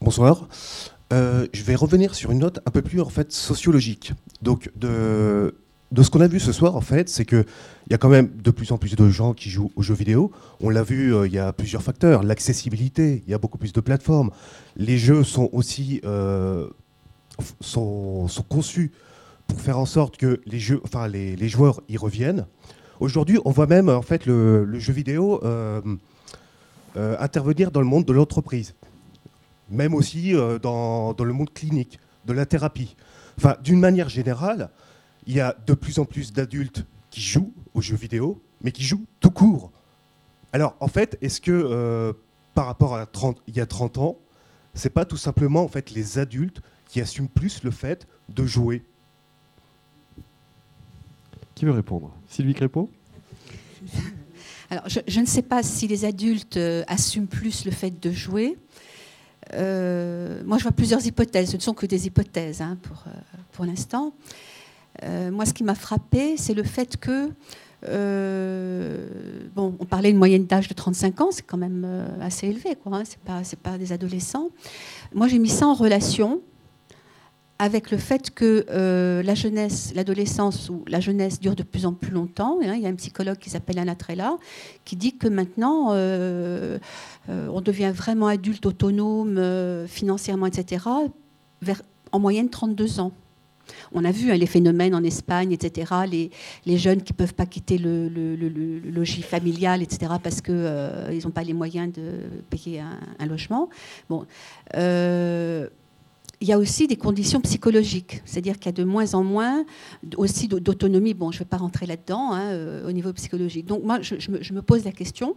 Bonsoir. 0.01 0.49
Euh, 1.13 1.47
je 1.53 1.63
vais 1.63 1.75
revenir 1.75 2.15
sur 2.15 2.31
une 2.31 2.41
note 2.41 2.61
un 2.67 2.71
peu 2.71 2.83
plus 2.83 3.01
en 3.01 3.09
fait 3.09 3.33
sociologique. 3.33 4.13
Donc 4.43 4.71
de, 4.77 5.55
de 5.91 6.03
ce 6.03 6.11
qu'on 6.11 6.21
a 6.21 6.29
vu 6.29 6.39
ce 6.39 6.53
soir 6.53 6.77
en 6.77 6.81
fait, 6.81 7.09
c'est 7.09 7.25
qu'il 7.25 7.45
y 7.91 7.95
a 7.95 7.99
quand 7.99 8.11
même 8.11 8.31
de 8.37 8.51
plus 8.51 8.71
en 8.73 8.79
plus 8.79 8.95
de 8.95 9.09
gens 9.09 9.33
qui 9.33 9.49
jouent 9.49 9.73
aux 9.75 9.83
jeux 9.83 9.95
vidéo. 9.95 10.31
On 10.61 10.69
l'a 10.69 10.83
vu, 10.83 11.15
euh, 11.15 11.27
il 11.27 11.33
y 11.33 11.39
a 11.39 11.53
plusieurs 11.53 11.83
facteurs. 11.83 12.23
L'accessibilité, 12.23 13.23
il 13.27 13.31
y 13.31 13.35
a 13.35 13.39
beaucoup 13.39 13.59
plus 13.59 13.73
de 13.73 13.81
plateformes. 13.81 14.31
Les 14.77 14.99
jeux 14.99 15.25
sont 15.25 15.49
aussi 15.53 16.01
euh, 16.05 16.69
sont, 17.61 18.27
conçus 18.49 18.93
pour 19.47 19.61
faire 19.61 19.79
en 19.79 19.87
sorte 19.87 20.17
que 20.17 20.41
les, 20.47 20.59
joueurs 21.49 21.81
y 21.89 21.97
reviennent. 21.97 22.47
Aujourd'hui, 23.01 23.39
on 23.45 23.51
voit 23.51 23.67
même 23.67 23.89
en 23.89 24.03
fait 24.03 24.27
le, 24.27 24.79
jeu 24.79 24.93
vidéo 24.93 25.41
euh, 26.99 27.17
intervenir 27.21 27.71
dans 27.71 27.81
le 27.81 27.87
monde 27.87 28.07
de 28.07 28.13
l'entreprise, 28.13 28.75
même 29.71 29.95
aussi 29.95 30.35
euh, 30.35 30.59
dans, 30.59 31.15
le 31.17 31.33
monde 31.33 31.53
clinique, 31.53 32.01
de 32.25 32.33
la 32.33 32.45
thérapie. 32.45 32.97
Enfin, 33.37 33.57
d'une 33.63 33.79
manière 33.79 34.09
générale, 34.09 34.71
il 35.27 35.35
y 35.35 35.41
a 35.41 35.55
de 35.67 35.75
plus 35.75 35.99
en 35.99 36.07
plus 36.07 36.33
d'adultes 36.33 36.87
qui 37.11 37.21
jouent 37.21 37.53
aux 37.75 37.83
jeux 37.83 37.97
vidéo, 37.97 38.43
mais 38.63 38.73
qui 38.73 38.83
jouent 38.83 39.05
tout 39.21 39.31
court. 39.31 39.71
Alors, 40.53 40.77
en 40.81 40.89
fait, 40.89 41.19
est-ce 41.21 41.41
que 41.41 41.53
euh, 41.53 42.15
par 42.55 42.67
rapport 42.67 42.97
à 42.97 43.07
30, 43.07 43.43
il 43.47 43.57
y 43.57 43.61
a 43.61 43.67
30 43.67 43.99
ans, 43.99 44.19
c'est 44.75 44.91
pas 44.91 45.05
tout 45.05 45.17
simplement 45.17 45.63
en 45.63 45.69
fait 45.69 45.91
les 45.91 46.19
adultes 46.19 46.63
qui 46.89 47.01
assument 47.01 47.29
plus 47.29 47.63
le 47.63 47.71
fait 47.71 48.07
de 48.29 48.45
jouer 48.45 48.83
Qui 51.55 51.65
veut 51.65 51.73
répondre? 51.73 52.13
Sylvie 52.29 52.55
Crépeau? 52.55 52.91
Alors, 54.71 54.85
je, 54.87 55.21
ne 55.21 55.27
sais 55.27 55.43
pas 55.43 55.63
si 55.63 55.87
les 55.87 56.05
adultes 56.05 56.59
euh, 56.59 56.85
assument 56.89 57.27
plus 57.27 57.65
le 57.65 57.71
fait 57.71 58.01
de 58.01 58.11
jouer. 58.11 58.59
Euh, 59.55 60.43
moi, 60.45 60.59
je 60.59 60.65
vois 60.65 60.73
plusieurs 60.73 61.07
hypothèses. 61.07 61.51
Ce 61.51 61.57
ne 61.57 61.63
sont 61.63 61.73
que 61.73 61.87
des 61.87 62.07
hypothèses 62.07 62.61
hein, 62.61 62.77
pour, 62.83 63.05
euh, 63.07 63.11
pour 63.53 63.65
l'instant. 63.65 64.13
moi, 65.03 65.47
ce 65.47 65.55
qui 65.55 65.65
m'a 65.65 65.75
frappé, 65.75 66.37
c'est 66.37 66.53
le 66.53 66.65
fait 66.65 66.99
que, 66.99 67.31
bon, 69.55 69.75
on 69.79 69.85
parlait 69.87 70.11
d'une 70.11 70.19
moyenne 70.19 70.45
d'âge 70.45 70.69
de 70.69 70.75
35 70.75 71.21
ans, 71.23 71.29
c'est 71.31 71.47
quand 71.47 71.57
même 71.57 71.87
assez 72.21 72.49
élevé, 72.49 72.77
quoi. 72.77 72.99
Hein, 72.99 73.03
c'est 73.07 73.21
pas, 73.21 73.45
c'est 73.45 73.59
pas 73.59 73.79
des 73.79 73.93
adolescents. 73.93 74.51
Moi, 75.15 75.29
j'ai 75.29 75.39
mis 75.39 75.49
ça 75.49 75.67
en 75.67 75.75
relation 75.75 76.43
avec 77.59 77.91
le 77.91 77.99
fait 77.99 78.31
que 78.31 78.65
euh, 78.71 79.23
la 79.23 79.35
jeunesse, 79.35 79.93
l'adolescence 79.95 80.71
ou 80.71 80.85
la 80.87 81.01
jeunesse 81.01 81.41
dure 81.41 81.57
de 81.57 81.65
plus 81.65 81.87
en 81.87 81.93
plus 81.93 82.13
longtemps. 82.13 82.59
Hein. 82.63 82.75
il 82.77 82.83
y 82.83 82.87
a 82.87 82.89
un 82.89 82.95
psychologue 82.95 83.39
qui 83.39 83.51
s'appelle 83.51 83.79
Anna 83.79 83.97
Trella 83.97 84.37
qui 84.85 84.95
dit 84.95 85.17
que 85.17 85.27
maintenant, 85.27 85.89
euh, 85.91 86.79
euh, 87.29 87.49
on 87.53 87.61
devient 87.61 87.93
vraiment 87.95 88.29
adulte, 88.29 88.65
autonome, 88.65 89.87
financièrement, 89.89 90.47
etc., 90.47 90.85
vers 91.61 91.83
en 92.13 92.21
moyenne 92.21 92.49
32 92.49 93.01
ans. 93.01 93.13
On 93.93 94.03
a 94.05 94.13
vu 94.13 94.31
hein, 94.31 94.37
les 94.37 94.47
phénomènes 94.47 94.95
en 94.95 95.05
Espagne, 95.05 95.53
etc., 95.53 95.93
les, 96.65 96.79
jeunes 96.79 97.03
qui 97.03 97.13
ne 97.13 97.17
peuvent 97.19 97.35
pas 97.35 97.45
quitter 97.45 97.77
le, 97.77 98.09
logis 98.91 99.21
familial, 99.21 99.83
etc., 99.83 100.13
parce 100.23 100.41
qu'ils 100.41 101.21
n'ont 101.25 101.31
pas 101.31 101.43
les 101.43 101.53
moyens 101.53 101.93
de 101.93 102.13
payer 102.49 102.81
un, 102.81 102.99
un 103.19 103.27
logement. 103.27 103.69
Bon 104.09 104.25
il 106.41 106.49
y 106.49 106.53
a 106.53 106.59
aussi 106.59 106.87
des 106.87 106.97
conditions 106.97 107.41
psychologiques, 107.41 108.23
c'est-à-dire 108.25 108.59
qu'il 108.59 108.67
y 108.67 108.69
a 108.69 108.73
de 108.73 108.85
moins 108.85 109.15
en 109.15 109.25
moins 109.25 109.65
aussi 110.17 110.47
d'autonomie. 110.47 111.15
Bon, 111.15 111.33
je 111.33 111.37
ne 111.37 111.41
vais 111.41 111.49
pas 111.49 111.57
rentrer 111.57 111.87
là-dedans 111.87 112.33
hein, 112.33 112.51
euh, 112.53 112.89
au 112.89 112.93
niveau 112.93 113.13
psychologique. 113.13 113.67
Donc 113.67 113.83
moi, 113.83 113.99
je, 114.03 114.15
me, 114.53 114.63
pose 114.63 114.85
la 114.85 114.93
question. 114.93 115.37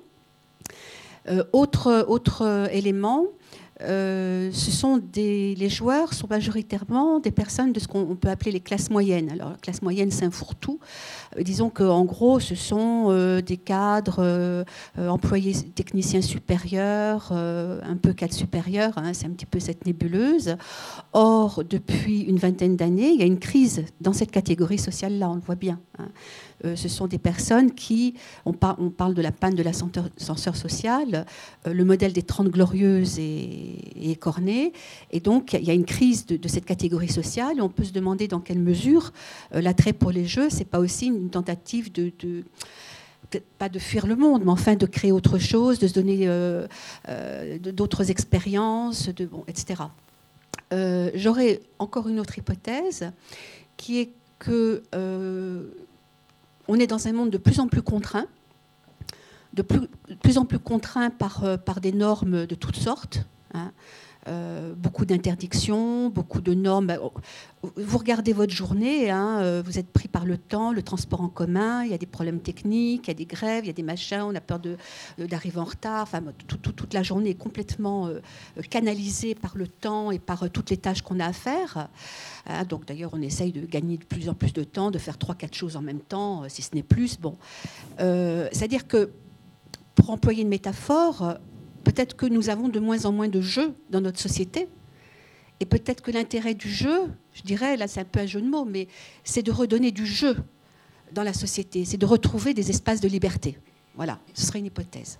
Euh, 1.27 1.43
autre, 1.53 2.05
autre 2.07 2.69
élément, 2.71 3.27
euh, 3.83 4.51
ce 4.53 4.71
sont 4.71 5.01
les 5.15 5.69
joueurs 5.69 6.13
sont 6.13 6.27
majoritairement 6.29 7.19
des 7.19 7.31
personnes 7.31 7.73
de 7.73 7.79
ce 7.79 7.87
qu'on 7.87 8.15
peut 8.15 8.29
appeler 8.29 8.51
les 8.51 8.59
classes 8.59 8.89
moyennes. 8.89 9.31
Alors, 9.31 9.49
la 9.49 9.57
classe 9.57 9.81
moyenne, 9.81 10.11
c'est 10.11 10.25
un 10.25 10.31
fourre-tout. 10.31 10.79
Euh, 11.37 11.43
disons 11.43 11.69
qu'en 11.69 12.05
gros, 12.05 12.39
ce 12.39 12.55
sont 12.55 13.07
euh, 13.09 13.41
des 13.41 13.57
cadres, 13.57 14.65
employés 14.97 15.53
techniciens 15.75 16.21
supérieurs, 16.21 17.31
un 17.31 17.97
peu 18.01 18.13
cadres 18.13 18.33
supérieurs, 18.33 18.93
hein, 18.97 19.13
c'est 19.13 19.25
un 19.25 19.31
petit 19.31 19.45
peu 19.45 19.59
cette 19.59 19.85
nébuleuse. 19.85 20.55
Or, 21.13 21.63
depuis 21.67 22.21
une 22.21 22.37
vingtaine 22.37 22.75
d'années, 22.75 23.09
il 23.09 23.19
y 23.19 23.23
a 23.23 23.25
une 23.25 23.39
crise 23.39 23.85
dans 23.99 24.13
cette 24.13 24.31
catégorie 24.31 24.77
sociale-là, 24.77 25.29
on 25.29 25.35
le 25.35 25.41
voit 25.41 25.55
bien. 25.55 25.79
Hein. 25.99 26.07
Euh, 26.65 26.75
ce 26.75 26.87
sont 26.87 27.07
des 27.07 27.17
personnes 27.17 27.71
qui, 27.71 28.15
on, 28.45 28.53
parle 28.53 29.13
de 29.13 29.21
la 29.21 29.31
panne 29.31 29.55
de 29.55 29.63
l'ascenseur 29.63 30.55
social, 30.55 31.25
euh, 31.67 31.73
le 31.73 31.83
modèle 31.85 32.13
des 32.13 32.21
30 32.21 32.49
glorieuses 32.49 33.17
est, 33.19 34.11
écorné, 34.11 34.73
et 35.11 35.19
donc 35.19 35.53
il 35.53 35.63
y 35.63 35.71
a 35.71 35.73
une 35.73 35.85
crise 35.85 36.25
de, 36.25 36.47
cette 36.47 36.65
catégorie 36.65 37.09
sociale, 37.09 37.57
et 37.57 37.61
on 37.61 37.69
peut 37.69 37.83
se 37.83 37.93
demander 37.93 38.27
dans 38.27 38.39
quelle 38.39 38.59
mesure 38.59 39.11
euh, 39.55 39.61
l'attrait 39.61 39.93
pour 39.93 40.11
les 40.11 40.25
jeux, 40.25 40.49
c'est 40.49 40.65
pas 40.65 40.79
aussi 40.79 41.07
une 41.07 41.20
tentative 41.29 41.91
de, 41.91 42.11
peut-être 43.29 43.47
pas 43.57 43.69
de 43.69 43.79
fuir 43.79 44.07
le 44.07 44.15
monde, 44.15 44.43
mais 44.43 44.51
enfin 44.51 44.75
de 44.75 44.85
créer 44.85 45.11
autre 45.11 45.37
chose, 45.37 45.79
de 45.79 45.87
se 45.87 45.93
donner 45.93 46.27
d'autres 47.71 48.09
expériences, 48.09 49.09
de, 49.09 49.25
bon, 49.25 49.43
etc. 49.47 49.83
J'aurais 51.15 51.61
encore 51.79 52.07
une 52.09 52.19
autre 52.19 52.37
hypothèse 52.37 53.11
qui 53.77 53.99
est 53.99 54.09
que 54.39 54.83
on 56.67 56.79
est 56.79 56.87
dans 56.87 57.07
un 57.07 57.13
monde 57.13 57.29
de 57.29 57.37
plus 57.37 57.59
en 57.59 57.67
plus 57.67 57.81
contraint, 57.81 58.27
de 59.53 59.61
plus, 59.61 60.37
en 60.37 60.45
plus 60.45 60.59
contraint 60.59 61.09
par, 61.09 61.43
euh, 61.43 61.57
par 61.57 61.81
des 61.81 61.91
normes 61.91 62.45
de 62.45 62.55
toutes 62.55 62.77
sortes. 62.77 63.25
Hein. 63.53 63.71
Euh, 64.27 64.73
beaucoup 64.75 65.05
d'interdictions, 65.05 66.09
beaucoup 66.09 66.41
de 66.41 66.53
normes. 66.53 66.85
Bah, 66.85 66.97
oh, 67.01 67.11
vous 67.75 67.97
regardez 67.97 68.33
votre 68.33 68.53
journée, 68.53 69.09
hein, 69.09 69.39
euh, 69.41 69.63
vous 69.65 69.79
êtes 69.79 69.91
pris 69.91 70.07
par 70.07 70.25
le 70.25 70.37
temps, 70.37 70.71
le 70.71 70.83
transport 70.83 71.21
en 71.21 71.27
commun, 71.27 71.83
il 71.83 71.89
y 71.89 71.93
a 71.95 71.97
des 71.97 72.05
problèmes 72.05 72.39
techniques, 72.39 73.07
il 73.07 73.07
y 73.07 73.11
a 73.11 73.15
des 73.15 73.25
grèves, 73.25 73.63
il 73.63 73.67
y 73.67 73.71
a 73.71 73.73
des 73.73 73.81
machins, 73.81 74.21
on 74.21 74.35
a 74.35 74.41
peur 74.41 74.59
d'arriver 75.17 75.57
en 75.57 75.63
retard. 75.63 76.03
Enfin, 76.03 76.21
toute 76.61 76.93
la 76.93 77.01
journée 77.01 77.31
est 77.31 77.35
complètement 77.35 78.09
canalisée 78.69 79.33
par 79.33 79.57
le 79.57 79.67
temps 79.67 80.11
et 80.11 80.19
par 80.19 80.49
toutes 80.51 80.69
les 80.69 80.77
tâches 80.77 81.01
qu'on 81.01 81.19
a 81.19 81.25
à 81.25 81.33
faire. 81.33 81.89
Hein, 82.45 82.63
donc 82.65 82.85
d'ailleurs, 82.85 83.11
on 83.13 83.21
essaye 83.21 83.51
de 83.51 83.65
gagner 83.65 83.97
de 83.97 84.05
plus 84.05 84.29
en 84.29 84.35
plus 84.35 84.53
de 84.53 84.63
temps, 84.63 84.91
de 84.91 84.99
faire 84.99 85.17
trois, 85.17 85.33
quatre 85.33 85.55
choses 85.55 85.75
en 85.77 85.81
même 85.81 85.99
temps, 85.99 86.43
si 86.47 86.61
ce 86.61 86.75
n'est 86.75 86.83
plus. 86.83 87.19
Bon, 87.19 87.37
c'est-à-dire 87.97 88.87
que 88.87 89.09
pour 89.95 90.11
employer 90.11 90.43
une 90.43 90.49
métaphore, 90.49 91.37
peut-être 91.83 92.15
que 92.15 92.25
nous 92.25 92.49
avons 92.49 92.69
de 92.69 92.79
moins 92.79 93.05
en 93.05 93.11
moins 93.11 93.27
de 93.27 93.41
jeux 93.41 93.73
dans 93.89 94.01
notre 94.01 94.19
société. 94.19 94.67
Et 95.59 95.65
peut-être 95.65 96.01
que 96.01 96.11
l'intérêt 96.11 96.55
du 96.55 96.69
jeu, 96.69 97.11
je 97.33 97.43
dirais, 97.43 97.77
là 97.77 97.87
c'est 97.87 97.99
un 97.99 98.05
peu 98.05 98.19
un 98.19 98.25
jeu 98.25 98.41
de 98.41 98.47
mots, 98.47 98.65
mais 98.65 98.87
c'est 99.23 99.43
de 99.43 99.51
redonner 99.51 99.91
du 99.91 100.05
jeu 100.05 100.35
dans 101.13 101.23
la 101.23 101.33
société, 101.33 101.85
c'est 101.85 101.97
de 101.97 102.05
retrouver 102.05 102.53
des 102.53 102.69
espaces 102.69 103.01
de 103.01 103.07
liberté. 103.07 103.57
Voilà, 103.95 104.19
ce 104.33 104.45
serait 104.45 104.59
une 104.59 104.65
hypothèse. 104.65 105.19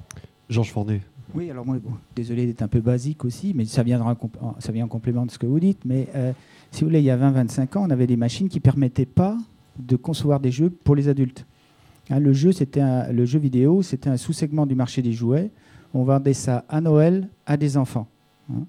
Georges 0.50 0.72
Fournet. 0.72 1.02
Oui, 1.34 1.50
alors 1.50 1.66
moi, 1.66 1.78
désolé 2.16 2.46
d'être 2.46 2.62
un 2.62 2.68
peu 2.68 2.82
basique 2.82 3.24
aussi, 3.24 3.54
mais 3.56 3.66
ça, 3.66 3.84
viendra, 3.84 4.18
ça 4.60 4.72
vient 4.72 4.86
en 4.86 4.90
complément 4.90 5.26
de 5.26 5.32
ce 5.32 5.38
que 5.38 5.46
vous 5.46 5.60
dites. 5.60 5.80
Mais 5.86 6.08
euh, 6.16 6.34
si 6.72 6.82
vous 6.82 6.88
voulez, 6.88 7.00
il 7.00 7.06
y 7.06 7.12
a 7.12 7.18
20-25 7.18 7.78
ans, 7.78 7.86
on 7.88 7.90
avait 7.90 8.08
des 8.08 8.18
machines 8.18 8.50
qui 8.50 8.58
ne 8.58 8.62
permettaient 8.62 9.06
pas 9.06 9.38
de 9.78 9.96
concevoir 9.96 10.40
des 10.40 10.52
jeux 10.52 10.70
pour 10.70 10.96
les 10.96 11.08
adultes. 11.08 11.46
Hein, 12.10 12.20
le, 12.20 12.34
jeu, 12.34 12.52
le 13.12 13.26
jeu 13.26 13.40
vidéo, 13.40 13.82
c'était 13.82 14.10
un 14.10 14.18
sous-segment 14.18 14.66
du 14.66 14.76
marché 14.76 15.02
des 15.02 15.14
jouets 15.14 15.52
on 15.94 16.04
vendait 16.04 16.34
ça 16.34 16.66
à 16.70 16.82
Noël 16.82 17.28
à 17.46 17.58
des 17.58 17.78
enfants. 17.78 18.08
Hein. 18.52 18.66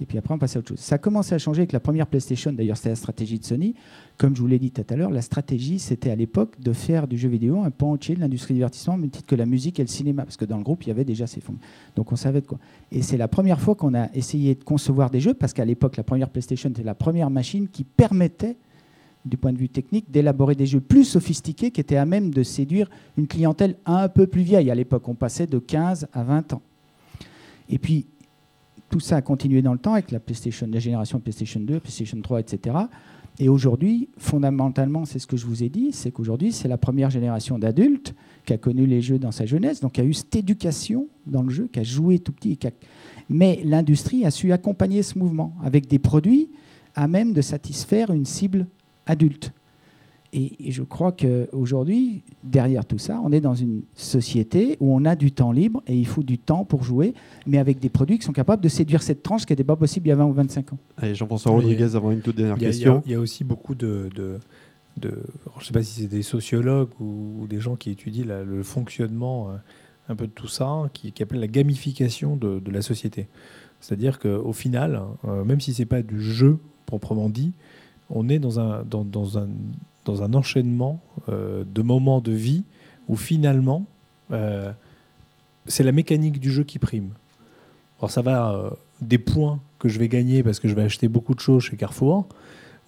Et 0.00 0.04
puis 0.04 0.18
après, 0.18 0.34
on 0.34 0.38
passait 0.38 0.58
à 0.58 0.60
autre 0.60 0.68
chose. 0.68 0.78
Ça 0.78 0.96
a 0.96 0.98
commencé 0.98 1.34
à 1.34 1.38
changer 1.38 1.60
avec 1.60 1.72
la 1.72 1.80
première 1.80 2.06
PlayStation. 2.06 2.52
D'ailleurs, 2.52 2.76
c'était 2.76 2.90
la 2.90 2.96
stratégie 2.96 3.38
de 3.38 3.44
Sony. 3.44 3.74
Comme 4.18 4.36
je 4.36 4.42
vous 4.42 4.46
l'ai 4.46 4.58
dit 4.58 4.70
tout 4.70 4.84
à 4.88 4.94
l'heure, 4.94 5.10
la 5.10 5.22
stratégie, 5.22 5.78
c'était 5.78 6.10
à 6.10 6.16
l'époque 6.16 6.60
de 6.60 6.72
faire 6.74 7.08
du 7.08 7.16
jeu 7.16 7.30
vidéo 7.30 7.62
un 7.62 7.70
pan 7.70 7.92
entier 7.92 8.14
de 8.14 8.20
l'industrie 8.20 8.52
du 8.52 8.58
divertissement, 8.58 8.98
même 8.98 9.08
titre 9.08 9.26
que 9.26 9.34
la 9.34 9.46
musique 9.46 9.80
et 9.80 9.82
le 9.82 9.88
cinéma. 9.88 10.24
Parce 10.24 10.36
que 10.36 10.44
dans 10.44 10.58
le 10.58 10.64
groupe, 10.64 10.84
il 10.84 10.88
y 10.88 10.90
avait 10.90 11.04
déjà 11.06 11.26
ces 11.26 11.40
fonds. 11.40 11.54
Donc 11.94 12.12
on 12.12 12.16
savait 12.16 12.42
de 12.42 12.46
quoi. 12.46 12.58
Et 12.92 13.00
c'est 13.00 13.16
la 13.16 13.28
première 13.28 13.58
fois 13.58 13.74
qu'on 13.74 13.94
a 13.94 14.12
essayé 14.12 14.54
de 14.54 14.64
concevoir 14.64 15.08
des 15.08 15.20
jeux, 15.20 15.34
parce 15.34 15.54
qu'à 15.54 15.64
l'époque, 15.64 15.96
la 15.96 16.04
première 16.04 16.28
PlayStation 16.28 16.68
était 16.68 16.82
la 16.82 16.94
première 16.94 17.30
machine 17.30 17.66
qui 17.66 17.84
permettait 17.84 18.56
du 19.26 19.36
point 19.36 19.52
de 19.52 19.58
vue 19.58 19.68
technique, 19.68 20.10
d'élaborer 20.10 20.54
des 20.54 20.66
jeux 20.66 20.80
plus 20.80 21.04
sophistiqués 21.04 21.70
qui 21.70 21.80
étaient 21.80 21.96
à 21.96 22.06
même 22.06 22.32
de 22.32 22.42
séduire 22.42 22.88
une 23.16 23.26
clientèle 23.26 23.76
un 23.84 24.08
peu 24.08 24.26
plus 24.26 24.42
vieille. 24.42 24.70
À 24.70 24.74
l'époque, 24.74 25.08
on 25.08 25.14
passait 25.14 25.46
de 25.46 25.58
15 25.58 26.08
à 26.12 26.22
20 26.22 26.54
ans. 26.54 26.62
Et 27.68 27.78
puis, 27.78 28.06
tout 28.88 29.00
ça 29.00 29.16
a 29.16 29.22
continué 29.22 29.62
dans 29.62 29.72
le 29.72 29.78
temps 29.78 29.94
avec 29.94 30.10
la, 30.10 30.20
PlayStation, 30.20 30.68
la 30.70 30.78
génération 30.78 31.18
PlayStation 31.18 31.60
2, 31.60 31.80
PlayStation 31.80 32.20
3, 32.20 32.40
etc. 32.40 32.76
Et 33.38 33.48
aujourd'hui, 33.48 34.08
fondamentalement, 34.16 35.04
c'est 35.04 35.18
ce 35.18 35.26
que 35.26 35.36
je 35.36 35.44
vous 35.44 35.62
ai 35.62 35.68
dit, 35.68 35.90
c'est 35.92 36.10
qu'aujourd'hui, 36.10 36.52
c'est 36.52 36.68
la 36.68 36.78
première 36.78 37.10
génération 37.10 37.58
d'adultes 37.58 38.14
qui 38.46 38.54
a 38.54 38.58
connu 38.58 38.86
les 38.86 39.02
jeux 39.02 39.18
dans 39.18 39.32
sa 39.32 39.44
jeunesse, 39.44 39.80
donc 39.80 39.92
qui 39.92 40.00
a 40.00 40.04
eu 40.04 40.14
cette 40.14 40.34
éducation 40.36 41.08
dans 41.26 41.42
le 41.42 41.50
jeu, 41.50 41.68
qui 41.70 41.80
a 41.80 41.82
joué 41.82 42.18
tout 42.18 42.32
petit. 42.32 42.58
Mais 43.28 43.60
l'industrie 43.64 44.24
a 44.24 44.30
su 44.30 44.52
accompagner 44.52 45.02
ce 45.02 45.18
mouvement 45.18 45.54
avec 45.62 45.86
des 45.88 45.98
produits 45.98 46.48
à 46.94 47.08
même 47.08 47.34
de 47.34 47.42
satisfaire 47.42 48.10
une 48.10 48.24
cible 48.24 48.66
adulte. 49.06 49.52
Et, 50.32 50.70
je 50.70 50.82
crois 50.82 51.12
qu'aujourd'hui, 51.12 52.22
derrière 52.44 52.84
tout 52.84 52.98
ça, 52.98 53.20
on 53.24 53.32
est 53.32 53.40
dans 53.40 53.54
une 53.54 53.82
société 53.94 54.76
où 54.80 54.94
on 54.94 55.04
a 55.04 55.16
du 55.16 55.32
temps 55.32 55.52
libre 55.52 55.82
et 55.86 55.96
il 55.96 56.06
faut 56.06 56.22
du 56.22 56.36
temps 56.38 56.64
pour 56.64 56.82
jouer, 56.82 57.14
mais 57.46 57.58
avec 57.58 57.78
des 57.78 57.88
produits 57.88 58.18
qui 58.18 58.26
sont 58.26 58.32
capables 58.32 58.62
de 58.62 58.68
séduire 58.68 59.02
cette 59.02 59.22
tranche 59.22 59.46
qui 59.46 59.52
n'était 59.52 59.64
pas 59.64 59.76
possible 59.76 60.08
il 60.08 60.10
y 60.10 60.12
a 60.12 60.16
20 60.16 60.26
ou 60.26 60.32
25 60.32 60.72
ans. 60.74 60.78
Allez, 60.98 61.14
Jean-François 61.14 61.52
Rodriguez, 61.52 61.94
avant 61.94 62.10
une 62.10 62.20
toute 62.20 62.36
dernière 62.36 62.58
question. 62.58 63.02
Il 63.06 63.12
y, 63.12 63.14
a 63.14 63.20
aussi 63.20 63.44
beaucoup 63.44 63.74
de, 63.74 64.10
de, 64.14 64.38
je 65.00 65.08
ne 65.08 65.64
sais 65.64 65.72
pas 65.72 65.82
si 65.82 66.02
c'est 66.02 66.08
des 66.08 66.22
sociologues 66.22 66.90
ou, 67.00 67.46
des 67.48 67.60
gens 67.60 67.76
qui 67.76 67.90
étudient 67.90 68.26
le 68.26 68.62
fonctionnement 68.62 69.50
euh, 69.50 69.56
un 70.08 70.16
peu 70.16 70.26
de 70.26 70.32
tout 70.32 70.48
ça, 70.48 70.90
qui, 70.92 71.12
qui 71.12 71.22
appellent 71.22 71.40
la 71.40 71.48
gamification 71.48 72.36
de, 72.36 72.60
la 72.70 72.82
société. 72.82 73.28
C'est-à-dire 73.80 74.18
qu'au 74.18 74.52
final, 74.52 75.02
euh, 75.24 75.44
même 75.44 75.60
si 75.60 75.74
ce 75.74 75.82
n'est 75.82 75.86
pas 75.86 76.02
du 76.02 76.20
jeu 76.20 76.58
proprement 76.86 77.28
dit, 77.28 77.52
on 78.10 78.28
est 78.28 78.38
dans 78.38 78.60
un, 78.60 78.84
dans, 78.84 79.38
un, 79.38 79.48
dans 80.04 80.22
un 80.22 80.34
enchaînement 80.34 81.00
euh, 81.28 81.64
de 81.66 81.82
moments 81.82 82.20
de 82.20 82.32
vie 82.32 82.64
où 83.08 83.16
finalement, 83.16 83.84
euh, 84.32 84.72
c'est 85.66 85.82
la 85.82 85.92
mécanique 85.92 86.40
du 86.40 86.50
jeu 86.50 86.64
qui 86.64 86.78
prime. 86.78 87.10
Alors 87.98 88.10
ça 88.10 88.22
va 88.22 88.52
euh, 88.52 88.70
des 89.00 89.18
points 89.18 89.60
que 89.78 89.88
je 89.88 89.98
vais 89.98 90.08
gagner 90.08 90.42
parce 90.42 90.60
que 90.60 90.68
je 90.68 90.74
vais 90.74 90.82
acheter 90.82 91.08
beaucoup 91.08 91.34
de 91.34 91.40
choses 91.40 91.64
chez 91.64 91.76
Carrefour, 91.76 92.26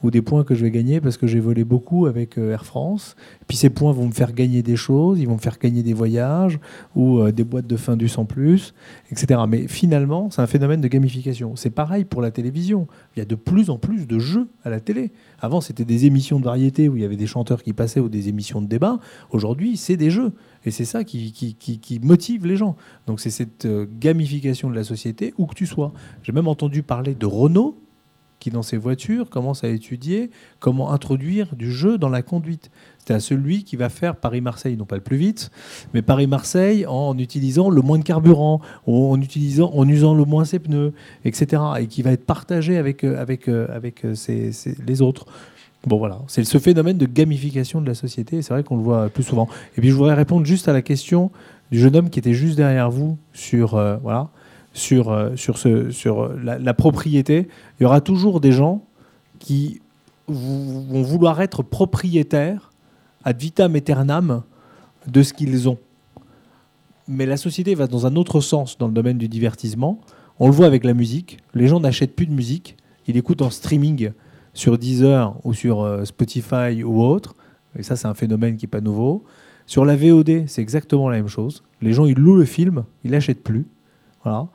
ou 0.02 0.10
des 0.10 0.22
points 0.22 0.44
que 0.44 0.54
je 0.54 0.62
vais 0.62 0.70
gagner 0.70 1.00
parce 1.00 1.16
que 1.16 1.26
j'ai 1.26 1.40
volé 1.40 1.64
beaucoup 1.64 2.06
avec 2.06 2.38
euh, 2.38 2.52
Air 2.52 2.64
France. 2.64 3.16
Puis 3.46 3.56
ces 3.56 3.70
points 3.70 3.92
vont 3.92 4.06
me 4.06 4.12
faire 4.12 4.32
gagner 4.32 4.62
des 4.62 4.76
choses, 4.76 5.18
ils 5.18 5.26
vont 5.26 5.34
me 5.34 5.40
faire 5.40 5.58
gagner 5.58 5.82
des 5.82 5.92
voyages 5.92 6.60
ou 6.94 7.18
euh, 7.18 7.32
des 7.32 7.44
boîtes 7.44 7.66
de 7.66 7.76
fin 7.76 7.96
du 7.96 8.08
sans 8.08 8.24
plus, 8.24 8.74
etc. 9.10 9.40
Mais 9.48 9.66
finalement, 9.66 10.30
c'est 10.30 10.42
un 10.42 10.46
phénomène 10.46 10.80
de 10.80 10.88
gamification. 10.88 11.56
C'est 11.56 11.70
pareil 11.70 12.04
pour 12.04 12.22
la 12.22 12.30
télévision. 12.30 12.86
Il 13.16 13.18
y 13.18 13.22
a 13.22 13.24
de 13.24 13.34
plus 13.34 13.70
en 13.70 13.78
plus 13.78 14.06
de 14.06 14.18
jeux 14.18 14.48
à 14.64 14.70
la 14.70 14.80
télé. 14.80 15.10
Avant, 15.40 15.60
c'était 15.60 15.84
des 15.84 16.06
émissions 16.06 16.38
de 16.38 16.44
variété 16.44 16.88
où 16.88 16.96
il 16.96 17.02
y 17.02 17.04
avait 17.04 17.16
des 17.16 17.26
chanteurs 17.26 17.62
qui 17.62 17.72
passaient 17.72 18.00
ou 18.00 18.08
des 18.08 18.28
émissions 18.28 18.62
de 18.62 18.66
débat. 18.66 18.98
Aujourd'hui, 19.30 19.76
c'est 19.76 19.96
des 19.96 20.10
jeux. 20.10 20.32
Et 20.64 20.70
c'est 20.70 20.84
ça 20.84 21.04
qui, 21.04 21.32
qui, 21.32 22.00
motive 22.02 22.46
les 22.46 22.56
gens. 22.56 22.76
Donc 23.06 23.20
c'est 23.20 23.30
cette 23.30 23.64
euh, 23.64 23.86
gamification 24.00 24.70
de 24.70 24.74
la 24.74 24.84
société, 24.84 25.32
où 25.38 25.46
que 25.46 25.54
tu 25.54 25.66
sois. 25.66 25.92
J'ai 26.22 26.32
même 26.32 26.48
entendu 26.48 26.82
parler 26.82 27.14
de 27.14 27.26
Renault 27.26 27.78
qui, 28.38 28.50
dans 28.50 28.62
ses 28.62 28.76
voitures, 28.76 29.30
commence 29.30 29.64
à 29.64 29.68
étudier 29.68 30.30
comment 30.60 30.92
introduire 30.92 31.54
du 31.56 31.72
jeu 31.72 31.98
dans 31.98 32.08
la 32.08 32.22
conduite. 32.22 32.70
C'est 33.06 33.14
à 33.14 33.20
celui 33.20 33.64
qui 33.64 33.76
va 33.76 33.88
faire 33.88 34.16
Paris-Marseille, 34.16 34.76
non 34.76 34.84
pas 34.84 34.96
le 34.96 35.02
plus 35.02 35.16
vite, 35.16 35.50
mais 35.94 36.02
Paris-Marseille 36.02 36.84
en 36.86 37.16
utilisant 37.16 37.70
le 37.70 37.80
moins 37.80 37.98
de 37.98 38.04
carburant, 38.04 38.60
en, 38.86 39.20
utilisant, 39.20 39.70
en 39.74 39.88
usant 39.88 40.14
le 40.14 40.24
moins 40.24 40.44
ses 40.44 40.58
pneus, 40.58 40.92
etc. 41.24 41.62
Et 41.80 41.86
qui 41.86 42.02
va 42.02 42.12
être 42.12 42.26
partagé 42.26 42.76
avec, 42.76 43.04
euh, 43.04 43.20
avec, 43.20 43.48
euh, 43.48 43.66
avec 43.74 44.04
euh, 44.04 44.14
les 44.86 45.02
autres. 45.02 45.26
Bon 45.86 45.96
voilà, 45.96 46.18
c'est 46.26 46.44
ce 46.44 46.58
phénomène 46.58 46.98
de 46.98 47.06
gamification 47.06 47.80
de 47.80 47.86
la 47.86 47.94
société, 47.94 48.42
c'est 48.42 48.52
vrai 48.52 48.64
qu'on 48.64 48.76
le 48.76 48.82
voit 48.82 49.08
plus 49.08 49.22
souvent. 49.22 49.48
Et 49.76 49.80
puis 49.80 49.90
je 49.90 49.94
voudrais 49.94 50.14
répondre 50.14 50.44
juste 50.44 50.68
à 50.68 50.72
la 50.72 50.82
question 50.82 51.30
du 51.70 51.78
jeune 51.78 51.94
homme 51.96 52.10
qui 52.10 52.18
était 52.18 52.34
juste 52.34 52.56
derrière 52.56 52.90
vous 52.90 53.16
sur 53.32 53.70
voilà 54.02 54.28
sur, 54.72 55.10
euh, 55.10 55.34
sur, 55.36 55.58
ce, 55.58 55.90
sur 55.90 56.28
la, 56.34 56.74
propriété, 56.74 57.48
il 57.78 57.82
y 57.82 57.86
aura 57.86 58.00
toujours 58.00 58.40
des 58.40 58.52
gens 58.52 58.82
qui 59.38 59.80
vont 60.28 61.02
vouloir 61.02 61.40
être 61.40 61.62
propriétaires 61.62 62.70
ad 63.24 63.40
vitam 63.40 63.74
aeternam 63.74 64.42
de 65.06 65.22
ce 65.22 65.32
qu'ils 65.32 65.68
ont. 65.68 65.78
Mais 67.08 67.24
la 67.24 67.36
société 67.36 67.74
va 67.74 67.86
dans 67.86 68.06
un 68.06 68.16
autre 68.16 68.40
sens 68.40 68.76
dans 68.78 68.86
le 68.86 68.92
domaine 68.92 69.18
du 69.18 69.28
divertissement. 69.28 69.98
On 70.38 70.46
le 70.46 70.52
voit 70.52 70.66
avec 70.66 70.84
la 70.84 70.94
musique. 70.94 71.38
Les 71.54 71.66
gens 71.66 71.80
n'achètent 71.80 72.14
plus 72.14 72.26
de 72.26 72.32
musique. 72.32 72.76
Ils 73.06 73.16
écoutent 73.16 73.42
en 73.42 73.50
streaming 73.50 74.10
sur 74.52 74.76
Deezer 74.76 75.34
ou 75.44 75.54
sur 75.54 75.82
euh, 75.82 76.04
Spotify 76.04 76.84
ou 76.84 77.02
autre. 77.02 77.34
Et 77.78 77.82
ça, 77.82 77.96
c'est 77.96 78.06
un 78.06 78.14
phénomène 78.14 78.56
qui 78.56 78.66
n'est 78.66 78.70
pas 78.70 78.80
nouveau. 78.80 79.24
Sur 79.66 79.84
la 79.84 79.96
VOD, 79.96 80.44
c'est 80.46 80.62
exactement 80.62 81.08
la 81.08 81.16
même 81.16 81.28
chose. 81.28 81.62
Les 81.80 81.92
gens, 81.92 82.06
ils 82.06 82.18
louent 82.18 82.36
le 82.36 82.44
film, 82.44 82.84
ils 83.04 83.10
l'achètent 83.10 83.42
plus. 83.42 83.66
Voilà. 84.22 84.48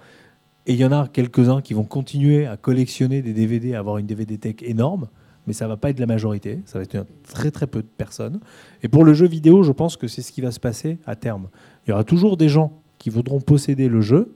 Et 0.65 0.73
il 0.73 0.79
y 0.79 0.85
en 0.85 0.91
a 0.91 1.07
quelques-uns 1.07 1.61
qui 1.61 1.73
vont 1.73 1.83
continuer 1.83 2.45
à 2.45 2.57
collectionner 2.57 3.21
des 3.21 3.33
DVD, 3.33 3.75
à 3.75 3.79
avoir 3.79 3.97
une 3.97 4.05
DVD 4.05 4.37
tech 4.37 4.55
énorme, 4.61 5.07
mais 5.45 5.53
ça 5.53 5.67
va 5.67 5.75
pas 5.75 5.89
être 5.89 5.99
la 5.99 6.05
majorité, 6.05 6.61
ça 6.65 6.79
va 6.79 6.83
être 6.83 7.05
très 7.23 7.51
très 7.51 7.67
peu 7.67 7.81
de 7.81 7.87
personnes. 7.87 8.39
Et 8.81 8.87
pour 8.87 9.03
le 9.03 9.13
jeu 9.13 9.27
vidéo, 9.27 9.63
je 9.63 9.73
pense 9.73 9.97
que 9.97 10.07
c'est 10.07 10.21
ce 10.21 10.31
qui 10.31 10.39
va 10.39 10.51
se 10.51 10.59
passer 10.59 10.99
à 11.05 11.15
terme. 11.15 11.49
Il 11.85 11.89
y 11.89 11.93
aura 11.93 12.05
toujours 12.05 12.37
des 12.37 12.47
gens 12.47 12.71
qui 12.97 13.09
voudront 13.09 13.41
posséder 13.41 13.89
le 13.89 13.99
jeu, 13.99 14.33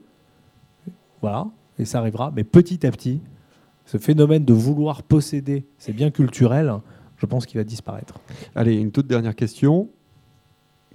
voilà, 1.22 1.46
et 1.78 1.86
ça 1.86 1.98
arrivera, 1.98 2.30
mais 2.36 2.44
petit 2.44 2.86
à 2.86 2.90
petit, 2.90 3.20
ce 3.86 3.96
phénomène 3.96 4.44
de 4.44 4.52
vouloir 4.52 5.02
posséder, 5.02 5.64
c'est 5.78 5.94
bien 5.94 6.10
culturel, 6.10 6.74
je 7.16 7.26
pense 7.26 7.46
qu'il 7.46 7.58
va 7.58 7.64
disparaître. 7.64 8.20
Allez, 8.54 8.74
une 8.74 8.92
toute 8.92 9.06
dernière 9.06 9.34
question. 9.34 9.88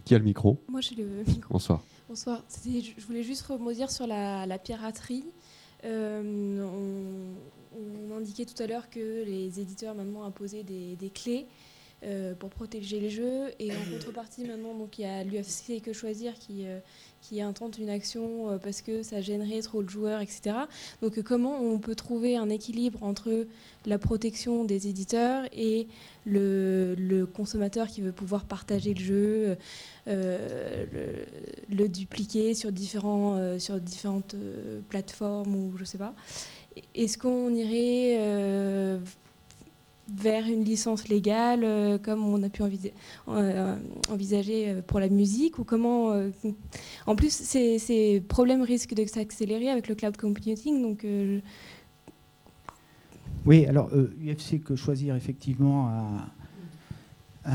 Qui 0.05 0.15
a 0.15 0.17
le 0.17 0.25
micro? 0.25 0.61
Moi, 0.67 0.81
j'ai 0.81 0.95
le 0.95 1.05
micro. 1.25 1.49
Bonsoir. 1.49 1.81
Bonsoir. 2.13 2.43
Je 2.63 3.03
voulais 3.07 3.23
juste 3.23 3.41
remodir 3.47 3.89
sur 3.89 4.05
la, 4.05 4.59
piraterie. 4.59 5.25
Euh, 5.83 6.63
on, 7.75 8.15
indiquait 8.15 8.45
tout 8.45 8.61
à 8.61 8.67
l'heure 8.67 8.91
que 8.91 9.23
les 9.23 9.59
éditeurs 9.59 9.95
maintenant 9.95 10.23
imposaient 10.23 10.61
des 10.61 11.11
clés 11.11 11.47
euh, 12.03 12.33
pour 12.35 12.49
protéger 12.49 12.99
les 12.99 13.09
jeux. 13.09 13.51
Et 13.59 13.71
en 13.71 13.91
contrepartie, 13.91 14.45
maintenant, 14.45 14.73
donc, 14.73 14.99
il 14.99 15.03
y 15.03 15.05
a 15.05 15.23
l'UFC 15.23 15.81
Que 15.81 15.93
Choisir 15.93 16.33
qui, 16.33 16.65
euh, 16.65 16.79
qui 17.21 17.41
intente 17.41 17.77
une 17.77 17.89
action 17.89 18.49
euh, 18.49 18.57
parce 18.57 18.81
que 18.81 19.01
ça 19.01 19.21
gênerait 19.21 19.61
trop 19.61 19.81
le 19.81 19.87
joueur, 19.87 20.19
etc. 20.19 20.55
Donc 21.01 21.21
comment 21.21 21.61
on 21.61 21.79
peut 21.79 21.95
trouver 21.95 22.35
un 22.35 22.49
équilibre 22.49 23.01
entre 23.01 23.47
la 23.85 23.97
protection 23.97 24.65
des 24.65 24.87
éditeurs 24.87 25.45
et 25.53 25.87
le, 26.25 27.25
consommateur 27.33 27.87
qui 27.87 28.01
veut 28.01 28.11
pouvoir 28.11 28.43
partager 28.43 28.93
le 28.93 28.99
jeu, 28.99 29.57
euh, 30.07 30.85
le, 31.69 31.87
dupliquer 31.87 32.53
sur, 32.53 32.71
différents, 32.71 33.57
sur 33.59 33.79
différentes 33.79 34.35
plateformes 34.89 35.55
ou 35.55 35.73
je 35.77 35.85
sais 35.85 35.97
pas. 35.97 36.13
Est-ce 36.95 37.17
qu'on 37.17 37.53
irait 37.53 38.99
vers 40.09 40.45
une 40.45 40.63
licence 40.63 41.07
légale, 41.07 41.61
euh, 41.63 41.97
comme 41.97 42.23
on 42.25 42.43
a 42.43 42.49
pu 42.49 42.61
euh, 42.63 43.75
envisager 44.09 44.69
euh, 44.69 44.81
pour 44.85 44.99
la 44.99 45.09
musique, 45.09 45.59
ou 45.59 45.63
comment... 45.63 46.13
en 47.05 47.15
plus, 47.15 47.31
ces, 47.31 48.23
problèmes 48.27 48.61
risquent 48.61 48.95
de 48.95 49.05
s'accélérer 49.05 49.69
avec 49.69 49.87
le 49.87 49.95
cloud 49.95 50.17
computing, 50.17 50.81
donc... 50.81 51.05
Oui, 53.45 53.65
alors 53.65 53.89
UFC 53.93 54.63
que 54.63 54.75
choisir 54.75 55.15
effectivement 55.15 55.89
à, 57.45 57.51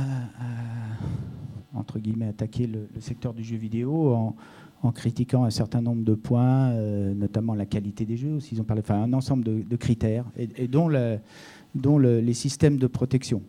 entre 1.73 1.99
guillemets 1.99 2.29
attaquer 2.29 2.67
le, 2.67 2.89
secteur 3.01 3.33
du 3.33 3.43
jeu 3.43 3.57
vidéo 3.57 4.13
en, 4.83 4.93
critiquant 4.93 5.45
un 5.45 5.51
certain 5.51 5.81
nombre 5.81 6.05
de 6.05 6.15
points, 6.15 6.75
notamment 7.15 7.55
la 7.55 7.65
qualité 7.65 8.05
des 8.05 8.19
jeux, 8.19 8.39
ont 8.59 8.65
parlé, 8.65 8.83
enfin 8.85 9.03
un 9.03 9.15
ensemble 9.15 9.45
de, 9.45 9.77
critères, 9.77 10.27
et, 10.37 10.51
et 10.57 10.69
dont 10.69 10.89
le, 10.89 11.19
dont 11.75 11.99
les 11.99 12.35
systèmes 12.35 12.77
de 12.77 12.87
protection, 12.87 13.43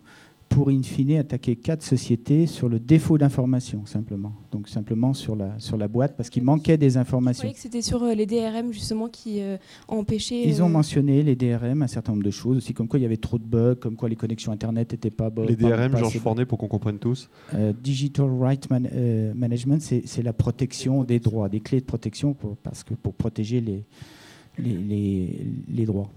pour 0.49 0.69
in 0.69 0.81
fine 0.81 1.17
attaquer 1.17 1.55
quatre 1.55 1.83
sociétés 1.83 2.47
sur 2.47 2.67
le 2.67 2.79
défaut 2.79 3.17
d'information, 3.17 3.85
simplement. 3.85 4.33
Donc 4.51 4.67
simplement 4.67 5.13
sur 5.13 5.35
la, 5.35 5.57
sur 5.59 5.77
la 5.77 5.87
boîte, 5.87 6.17
parce 6.17 6.29
qu'il 6.29 6.43
manquait 6.43 6.77
des 6.77 6.97
informations. 6.97 7.47
Je 7.47 7.53
que 7.53 7.59
c'était 7.59 7.81
sur 7.81 8.03
euh, 8.03 8.13
les 8.13 8.25
DRM, 8.25 8.73
justement, 8.73 9.07
qui 9.07 9.41
euh, 9.41 9.57
empêchaient... 9.87 10.43
Ils 10.43 10.61
ont 10.61 10.65
euh, 10.65 10.69
mentionné, 10.69 11.23
les 11.23 11.35
DRM, 11.35 11.83
un 11.83 11.87
certain 11.87 12.13
nombre 12.13 12.23
de 12.23 12.31
choses, 12.31 12.57
aussi 12.57 12.73
comme 12.73 12.87
quoi 12.87 12.99
il 12.99 13.03
y 13.03 13.05
avait 13.05 13.17
trop 13.17 13.37
de 13.37 13.43
bugs, 13.43 13.75
comme 13.75 13.95
quoi 13.95 14.09
les 14.09 14.15
connexions 14.15 14.51
Internet 14.51 14.91
n'étaient 14.91 15.11
pas 15.11 15.29
bonnes. 15.29 15.47
Les 15.47 15.55
DRM, 15.55 15.95
Georges 15.95 16.19
Fornet, 16.19 16.45
pour 16.45 16.57
qu'on 16.57 16.67
comprenne 16.67 16.97
tous 16.97 17.29
Digital 17.81 18.29
Right 18.39 18.67
Management, 18.69 19.81
c'est 19.81 20.23
la 20.23 20.33
protection 20.33 21.03
des 21.03 21.19
droits, 21.19 21.47
des 21.47 21.59
clés 21.59 21.79
de 21.79 21.85
protection, 21.85 22.33
pour, 22.33 22.57
parce 22.57 22.83
que 22.83 22.95
pour 22.95 23.13
protéger 23.13 23.61
les, 23.61 23.85
les, 24.57 24.73
les, 24.73 25.45
les 25.69 25.85
droits. 25.85 26.09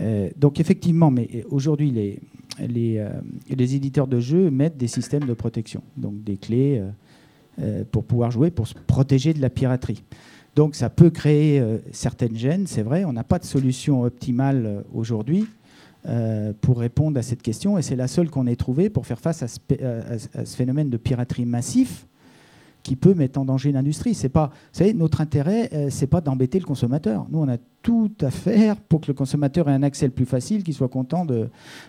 Euh, 0.00 0.30
donc 0.36 0.60
effectivement, 0.60 1.10
mais 1.10 1.44
aujourd'hui, 1.50 1.90
les, 1.90 2.18
les, 2.60 2.98
euh, 2.98 3.08
les, 3.48 3.74
éditeurs 3.74 4.06
de 4.06 4.20
jeux 4.20 4.50
mettent 4.50 4.76
des 4.76 4.88
systèmes 4.88 5.24
de 5.24 5.34
protection, 5.34 5.82
donc 5.96 6.22
des 6.24 6.36
clés 6.36 6.82
euh, 7.60 7.84
pour 7.90 8.04
pouvoir 8.04 8.30
jouer, 8.30 8.50
pour 8.50 8.66
se 8.66 8.74
protéger 8.74 9.34
de 9.34 9.40
la 9.40 9.50
piraterie. 9.50 10.02
Donc 10.56 10.74
ça 10.74 10.88
peut 10.88 11.10
créer 11.10 11.60
certaines 11.90 12.36
gênes, 12.36 12.68
c'est 12.68 12.82
vrai, 12.82 13.04
on 13.04 13.12
n'a 13.12 13.24
pas 13.24 13.40
de 13.40 13.44
solution 13.44 14.02
optimale 14.02 14.84
aujourd'hui. 14.94 15.46
pour 16.60 16.78
répondre 16.78 17.18
à 17.18 17.22
cette 17.22 17.42
question. 17.42 17.76
Et 17.76 17.82
c'est 17.82 17.96
la 17.96 18.06
seule 18.06 18.30
qu'on 18.30 18.46
ait 18.46 18.54
trouvée 18.54 18.88
pour 18.88 19.04
faire 19.04 19.18
face 19.18 19.42
à 19.42 19.48
ce 19.48 20.56
phénomène 20.56 20.90
de 20.90 20.96
piraterie 20.96 21.44
massif 21.44 22.06
qui 22.84 22.96
peut 22.96 23.14
mettre 23.14 23.40
en 23.40 23.44
danger 23.44 23.72
l'industrie. 23.72 24.14
C'est 24.14 24.28
pas, 24.28 24.50
savez, 24.70 24.92
notre 24.92 25.22
intérêt, 25.22 25.70
euh, 25.72 25.88
c'est 25.90 26.06
pas 26.06 26.20
d'embêter 26.20 26.60
le 26.60 26.66
consommateur. 26.66 27.26
Nous, 27.30 27.38
on 27.40 27.48
a 27.48 27.56
tout 27.82 28.12
à 28.20 28.30
faire 28.30 28.76
pour 28.76 29.00
que 29.00 29.06
le 29.08 29.14
consommateur 29.14 29.68
ait 29.68 29.72
un 29.72 29.82
accès 29.82 30.04
le 30.06 30.12
plus 30.12 30.26
facile, 30.26 30.62
qu'il 30.62 30.74
soit 30.74 30.88
content 30.88 31.24
de, 31.24 31.48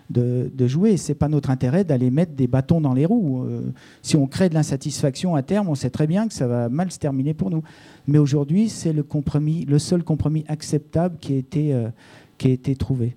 de, 0.10 0.50
de 0.54 0.68
jouer. 0.68 0.96
C'est 0.96 1.14
pas 1.14 1.28
notre 1.28 1.50
intérêt 1.50 1.84
d'aller 1.84 2.10
mettre 2.10 2.32
des 2.32 2.48
bâtons 2.48 2.80
dans 2.80 2.94
les 2.94 3.06
roues. 3.06 3.44
Euh, 3.44 3.74
si 4.02 4.16
on 4.16 4.26
crée 4.26 4.48
de 4.48 4.54
l'insatisfaction 4.54 5.36
à 5.36 5.44
terme, 5.44 5.68
on 5.68 5.76
sait 5.76 5.90
très 5.90 6.08
bien 6.08 6.30
que 6.30 6.34
ça 6.34 6.48
va 6.48 6.70
mal 6.70 6.90
se 6.90 6.98
terminer 6.98 7.34
pour 7.34 7.52
nous. 7.52 7.62
Mais 8.08 8.18
aujourd'hui, 8.18 8.70
c'est 8.70 8.94
le 8.94 9.04
compromis, 9.04 9.66
le 9.66 9.80
seul 9.80 10.02
compromis 10.02 10.46
acceptable 10.48 11.18
qui 11.20 11.34
a 11.34 11.38
été, 11.38 11.74
euh, 11.74 11.90
qui 12.38 12.48
a 12.48 12.52
été 12.52 12.76
trouvé. 12.76 13.16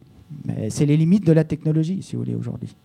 C'est 0.69 0.85
les 0.85 0.97
limites 0.97 1.25
de 1.25 1.33
la 1.33 1.45
technologie, 1.45 2.03
si 2.03 2.15
vous 2.15 2.23
voulez, 2.23 2.35
aujourd'hui 2.35 2.77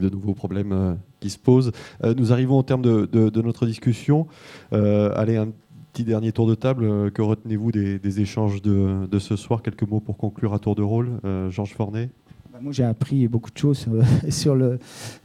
de 0.00 0.08
nouveaux 0.08 0.34
problèmes 0.34 0.72
euh, 0.72 0.94
qui 1.20 1.30
se 1.30 1.38
posent. 1.38 1.72
Euh, 2.02 2.14
nous 2.16 2.32
arrivons 2.32 2.58
au 2.58 2.62
terme 2.62 2.82
de, 2.82 3.42
notre 3.42 3.66
discussion. 3.66 4.26
Euh, 4.72 5.12
allez, 5.16 5.36
un 5.36 5.48
petit 5.92 6.04
dernier 6.04 6.32
tour 6.32 6.46
de 6.46 6.54
table. 6.54 7.10
que 7.12 7.22
retenez-vous 7.22 7.72
des, 7.72 8.20
échanges 8.20 8.62
de, 8.62 9.18
ce 9.18 9.36
soir? 9.36 9.62
Quelques 9.62 9.88
mots 9.88 10.00
pour 10.00 10.16
conclure 10.16 10.54
à 10.54 10.58
tour 10.58 10.74
de 10.74 10.82
rôle. 10.82 11.20
Georges 11.50 11.74
Fornet 11.74 12.10
bah, 12.52 12.60
moi, 12.62 12.72
j'ai 12.72 12.84
appris 12.84 13.26
beaucoup 13.26 13.50
de 13.50 13.58
choses 13.58 13.88
sur 14.28 14.54
le, 14.54 14.78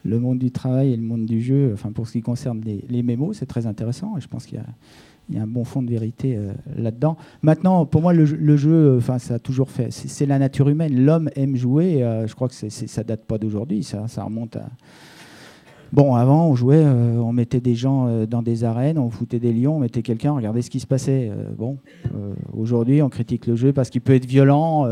monde 0.03 0.39
du 0.39 0.49
travail 0.49 0.93
et 0.93 0.95
le 0.95 1.03
monde 1.03 1.25
du 1.27 1.41
jeu. 1.41 1.71
Enfin, 1.73 1.91
pour 1.91 2.07
ce 2.07 2.13
qui 2.13 2.21
concerne 2.21 2.61
les, 2.61 2.83
les 2.89 3.03
mémos, 3.03 3.37
c'est 3.37 3.45
très 3.45 3.67
intéressant. 3.67 4.17
Et 4.17 4.21
je 4.21 4.27
pense 4.27 4.47
qu'il 4.47 4.57
y 4.57 4.61
a, 4.61 4.65
il 5.29 5.35
y 5.35 5.39
a 5.39 5.43
un 5.43 5.47
bon 5.47 5.63
fond 5.63 5.81
de 5.83 5.89
vérité 5.89 6.35
euh, 6.35 6.51
là-dedans. 6.75 7.15
Maintenant, 7.43 7.85
pour 7.85 8.01
moi, 8.01 8.13
le, 8.13 8.25
jeu, 8.25 8.71
euh, 8.71 8.97
enfin, 8.97 9.19
ça 9.19 9.35
a 9.35 9.39
toujours 9.39 9.69
fait. 9.69 9.91
C'est 9.91 10.25
la 10.25 10.39
nature 10.39 10.69
humaine. 10.69 11.05
L'homme 11.05 11.29
aime 11.35 11.55
jouer. 11.55 12.03
Euh, 12.03 12.25
je 12.27 12.33
crois 12.33 12.47
que 12.47 12.55
c'est 12.55 12.69
ça 12.69 13.03
date 13.03 13.25
pas 13.25 13.37
d'aujourd'hui. 13.37 13.83
Ça, 13.83 14.07
ça 14.07 14.23
remonte 14.23 14.55
à. 14.55 14.69
Bon, 15.91 16.13
avant, 16.13 16.47
on 16.47 16.53
jouait, 16.53 16.85
on 16.85 17.33
mettait 17.33 17.61
des 17.61 17.73
gens 17.73 18.23
dans 18.27 18.43
des 18.43 18.63
arènes, 18.63 18.99
on 18.99 19.09
foutait 19.09 19.39
des 19.39 19.51
lions, 19.51 19.77
on 19.77 19.79
mettait 19.79 20.03
quelqu'un, 20.03 20.33
regardez 20.33 20.61
ce 20.61 20.69
qui 20.69 20.79
se 20.79 20.85
passait. 20.85 21.31
bon, 21.57 21.79
aujourd'hui, 22.53 23.01
on 23.01 23.09
critique 23.09 23.47
le 23.47 23.55
jeu 23.55 23.73
parce 23.73 23.89
qu'il 23.89 24.01
peut 24.01 24.13
être 24.13 24.27
violent. 24.27 24.87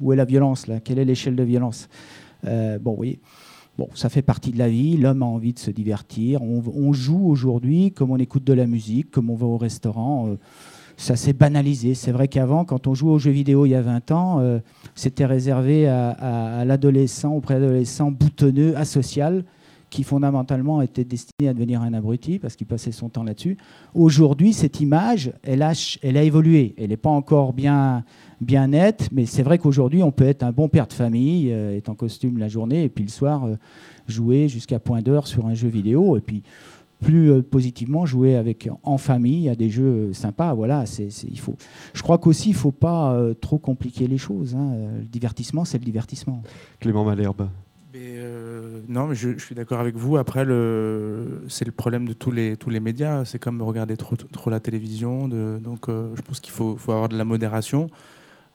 où 0.00 0.12
est 0.12 0.16
la 0.16 0.24
violence 0.24 0.68
là? 0.68 0.78
Quelle 0.78 1.00
est 1.00 1.04
l'échelle 1.04 1.34
de 1.34 1.42
violence? 1.42 1.88
Bon, 2.44 2.94
oui. 2.96 3.18
Bon, 3.78 3.88
ça 3.94 4.08
fait 4.08 4.22
partie 4.22 4.50
de 4.50 4.58
la 4.58 4.68
vie, 4.68 4.96
l'homme 4.96 5.22
a 5.22 5.26
envie 5.26 5.52
de 5.52 5.60
se 5.60 5.70
divertir. 5.70 6.42
On, 6.42 6.92
joue 6.92 7.28
aujourd'hui 7.28 7.92
comme 7.92 8.10
on 8.10 8.16
écoute 8.16 8.42
de 8.42 8.52
la 8.52 8.66
musique, 8.66 9.12
comme 9.12 9.30
on 9.30 9.36
va 9.36 9.46
au 9.46 9.56
restaurant. 9.56 10.26
Euh, 10.26 10.36
ça 10.96 11.14
s'est 11.14 11.32
banalisé. 11.32 11.94
C'est 11.94 12.10
vrai 12.10 12.26
qu'avant, 12.26 12.64
quand 12.64 12.88
on 12.88 12.94
jouait 12.94 13.12
aux 13.12 13.20
jeux 13.20 13.30
vidéo 13.30 13.66
il 13.66 13.68
y 13.68 13.74
a 13.76 13.80
20 13.80 14.10
ans, 14.10 14.40
euh, 14.40 14.58
c'était 14.96 15.26
réservé 15.26 15.86
à, 15.86 16.64
l'adolescent, 16.66 17.32
au 17.32 17.40
préadolescent 17.40 18.10
boutonneux, 18.10 18.76
asocial, 18.76 19.44
qui 19.90 20.02
fondamentalement 20.02 20.82
était 20.82 21.04
destiné 21.04 21.48
à 21.48 21.54
devenir 21.54 21.80
un 21.80 21.94
abruti 21.94 22.40
parce 22.40 22.56
qu'il 22.56 22.66
passait 22.66 22.90
son 22.90 23.08
temps 23.08 23.22
là-dessus. 23.22 23.58
Aujourd'hui, 23.94 24.54
cette 24.54 24.80
image, 24.80 25.32
elle 25.44 25.62
a, 25.62 25.72
elle 26.02 26.16
a 26.16 26.24
évolué. 26.24 26.74
Elle 26.78 26.88
n'est 26.88 26.96
pas 26.96 27.10
encore 27.10 27.52
bien, 27.52 28.02
bien 28.40 28.68
nette, 28.68 29.08
mais 29.12 29.26
c'est 29.26 29.42
vrai 29.42 29.58
qu'aujourd'hui, 29.58 30.02
on 30.02 30.12
peut 30.12 30.26
être 30.26 30.42
un 30.42 30.52
bon 30.52 30.68
père 30.68 30.86
de 30.86 30.92
famille, 30.92 31.52
euh, 31.52 31.76
être 31.76 31.88
en 31.88 31.94
costume 31.94 32.38
la 32.38 32.48
journée, 32.48 32.84
et 32.84 32.88
puis 32.88 33.04
le 33.04 33.10
soir, 33.10 33.44
euh, 33.44 33.56
jouer 34.06 34.48
jusqu'à 34.48 34.78
point 34.78 35.02
d'heure 35.02 35.26
sur 35.26 35.46
un 35.46 35.54
jeu 35.54 35.68
vidéo, 35.68 36.16
et 36.16 36.20
puis 36.20 36.42
plus 37.00 37.30
euh, 37.30 37.42
positivement 37.42 38.06
jouer 38.06 38.36
avec 38.36 38.68
en 38.82 38.98
famille 38.98 39.48
à 39.48 39.54
des 39.54 39.70
jeux 39.70 40.12
sympas. 40.12 40.54
Voilà, 40.54 40.86
c'est, 40.86 41.08
il 41.24 41.38
faut. 41.38 41.56
Je 41.94 42.02
crois 42.02 42.18
qu'aussi 42.18 42.50
il 42.50 42.54
faut 42.54 42.72
pas 42.72 43.20
trop 43.40 43.58
compliquer 43.58 44.06
les 44.08 44.18
choses. 44.18 44.54
Hein. 44.54 44.72
Le 44.98 45.04
divertissement, 45.04 45.64
c'est 45.64 45.78
le 45.78 45.84
divertissement. 45.84 46.42
Clément 46.80 47.04
Malherbe. 47.04 47.48
non, 48.88 49.06
mais 49.06 49.14
je, 49.14 49.38
suis 49.38 49.54
d'accord 49.54 49.78
avec 49.78 49.96
vous. 49.96 50.16
Après, 50.16 50.44
le, 50.44 51.44
c'est 51.48 51.64
le 51.64 51.72
problème 51.72 52.08
de 52.08 52.14
tous 52.14 52.32
les, 52.32 52.56
tous 52.56 52.70
les 52.70 52.80
médias. 52.80 53.24
C'est 53.24 53.38
comme 53.38 53.62
regarder 53.62 53.96
trop, 53.96 54.16
trop 54.16 54.50
la 54.50 54.58
télévision. 54.58 55.28
De, 55.28 55.60
donc, 55.62 55.86
je 55.88 56.20
pense 56.22 56.40
qu'il 56.40 56.52
faut, 56.52 56.76
faut, 56.76 56.90
avoir 56.90 57.08
de 57.08 57.16
la 57.16 57.24
modération. 57.24 57.88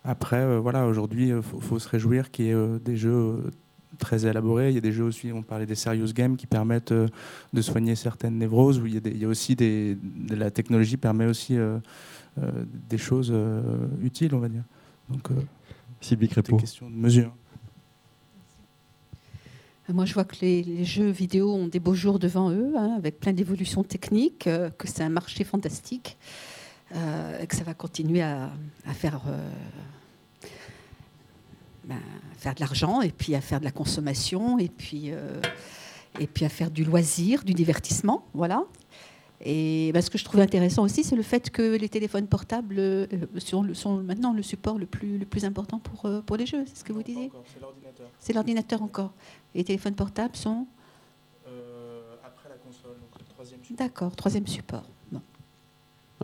Après, 0.04 0.42
euh, 0.42 0.60
voilà, 0.60 0.86
aujourd'hui, 0.86 1.28
il 1.28 1.34
euh, 1.34 1.42
faut, 1.42 1.80
se 1.80 1.88
réjouir 1.88 2.30
qu'il 2.30 2.46
y 2.46 2.50
ait 2.50 2.54
euh, 2.54 2.78
des 2.80 2.98
jeux 2.98 3.52
très 4.00 4.26
élaborés. 4.26 4.70
Il 4.70 4.76
y 4.76 4.78
a 4.78 4.82
des 4.82 4.92
jeux 4.92 5.06
aussi, 5.06 5.32
on 5.32 5.44
parlait 5.44 5.66
des 5.66 5.76
serious 5.76 6.12
games 6.14 6.36
qui 6.36 6.48
permettent 6.48 6.94
de 6.94 7.62
soigner 7.62 7.96
certaines 7.96 8.38
névroses, 8.38 8.80
où 8.80 8.86
il 8.86 9.18
y 9.18 9.26
a, 9.26 9.28
aussi 9.28 9.56
des, 9.56 9.98
de 10.02 10.36
la 10.36 10.52
technologie 10.52 10.98
permet 10.98 11.28
aussi 11.28 11.56
des 12.90 12.98
choses 12.98 13.32
utiles, 14.02 14.34
on 14.34 14.40
va 14.40 14.50
dire. 14.50 14.64
Donc, 15.10 15.30
Sylvie 16.02 16.28
Crépeau. 16.28 16.58
question 16.58 16.90
de 16.90 16.96
mesure. 16.96 17.32
Moi, 19.90 20.06
je 20.06 20.16
vois 20.16 20.24
que 20.24 20.38
les, 20.42 20.84
jeux 20.84 21.12
vidéo 21.12 21.54
ont 21.54 21.68
des 21.68 21.80
beaux 21.80 21.94
jours 21.94 22.18
devant 22.18 22.50
eux, 22.50 22.74
hein, 22.76 22.96
avec 22.98 23.20
plein 23.20 23.32
d'évolutions 23.32 23.84
techniques, 23.84 24.50
que 24.78 24.88
c'est 24.88 25.04
un 25.04 25.10
marché 25.10 25.44
fantastique, 25.44 26.18
et 26.94 27.48
que 27.48 27.56
ça 27.56 27.64
va 27.64 27.74
continuer 27.74 28.22
à, 28.22 28.52
à 28.86 28.94
faire 28.94 29.22
ben, 31.86 32.00
faire 32.38 32.56
de 32.56 32.62
l'argent 32.62 33.02
et 33.02 33.12
puis 33.12 33.36
à 33.36 33.42
faire 33.42 33.60
de 33.60 33.66
la 33.66 33.72
consommation 33.72 34.58
et 34.58 34.70
puis, 34.70 35.12
euh, 35.12 35.42
et 36.20 36.28
puis 36.28 36.46
à 36.46 36.50
faire 36.50 36.72
du 36.72 36.84
loisir, 36.84 37.44
du 37.44 37.54
divertissement. 37.54 38.26
Voilà. 38.34 38.64
Et 39.42 39.92
ben, 39.94 40.02
ce 40.02 40.10
que 40.10 40.18
je 40.18 40.24
trouve 40.24 40.40
intéressant 40.40 40.84
aussi, 40.84 41.04
c'est 41.04 41.18
le 41.18 41.24
fait 41.24 41.50
que 41.50 41.76
les 41.76 41.90
téléphones 41.90 42.28
portables 42.28 42.80
euh, 42.80 43.08
sont, 43.38 43.74
sont, 43.74 43.98
maintenant 43.98 44.32
le 44.34 44.42
support 44.42 44.78
le 44.78 44.86
plus, 44.86 45.18
le 45.18 45.26
plus 45.26 45.44
important 45.44 45.80
pour, 45.80 46.06
euh, 46.06 46.22
pour 46.22 46.38
les 46.38 46.46
jeux. 46.46 46.64
C'est 46.68 46.78
ce 46.78 46.84
que 46.86 46.94
vous 46.94 47.04
disiez 47.04 47.30
C'est 47.54 47.60
l'ordinateur. 47.60 48.08
C'est 48.20 48.34
l'ordinateur 48.34 48.82
encore. 48.82 49.14
les 49.54 49.64
téléphones 49.64 49.96
portables 49.96 50.36
sont 50.36 50.66
Après 52.24 52.48
la 52.48 52.56
console, 52.56 52.98
donc 53.00 53.20
le 53.20 53.26
troisième 53.26 53.62
support. 53.62 53.78
D'accord, 53.78 54.16
troisième 54.16 54.48
support. 54.48 54.86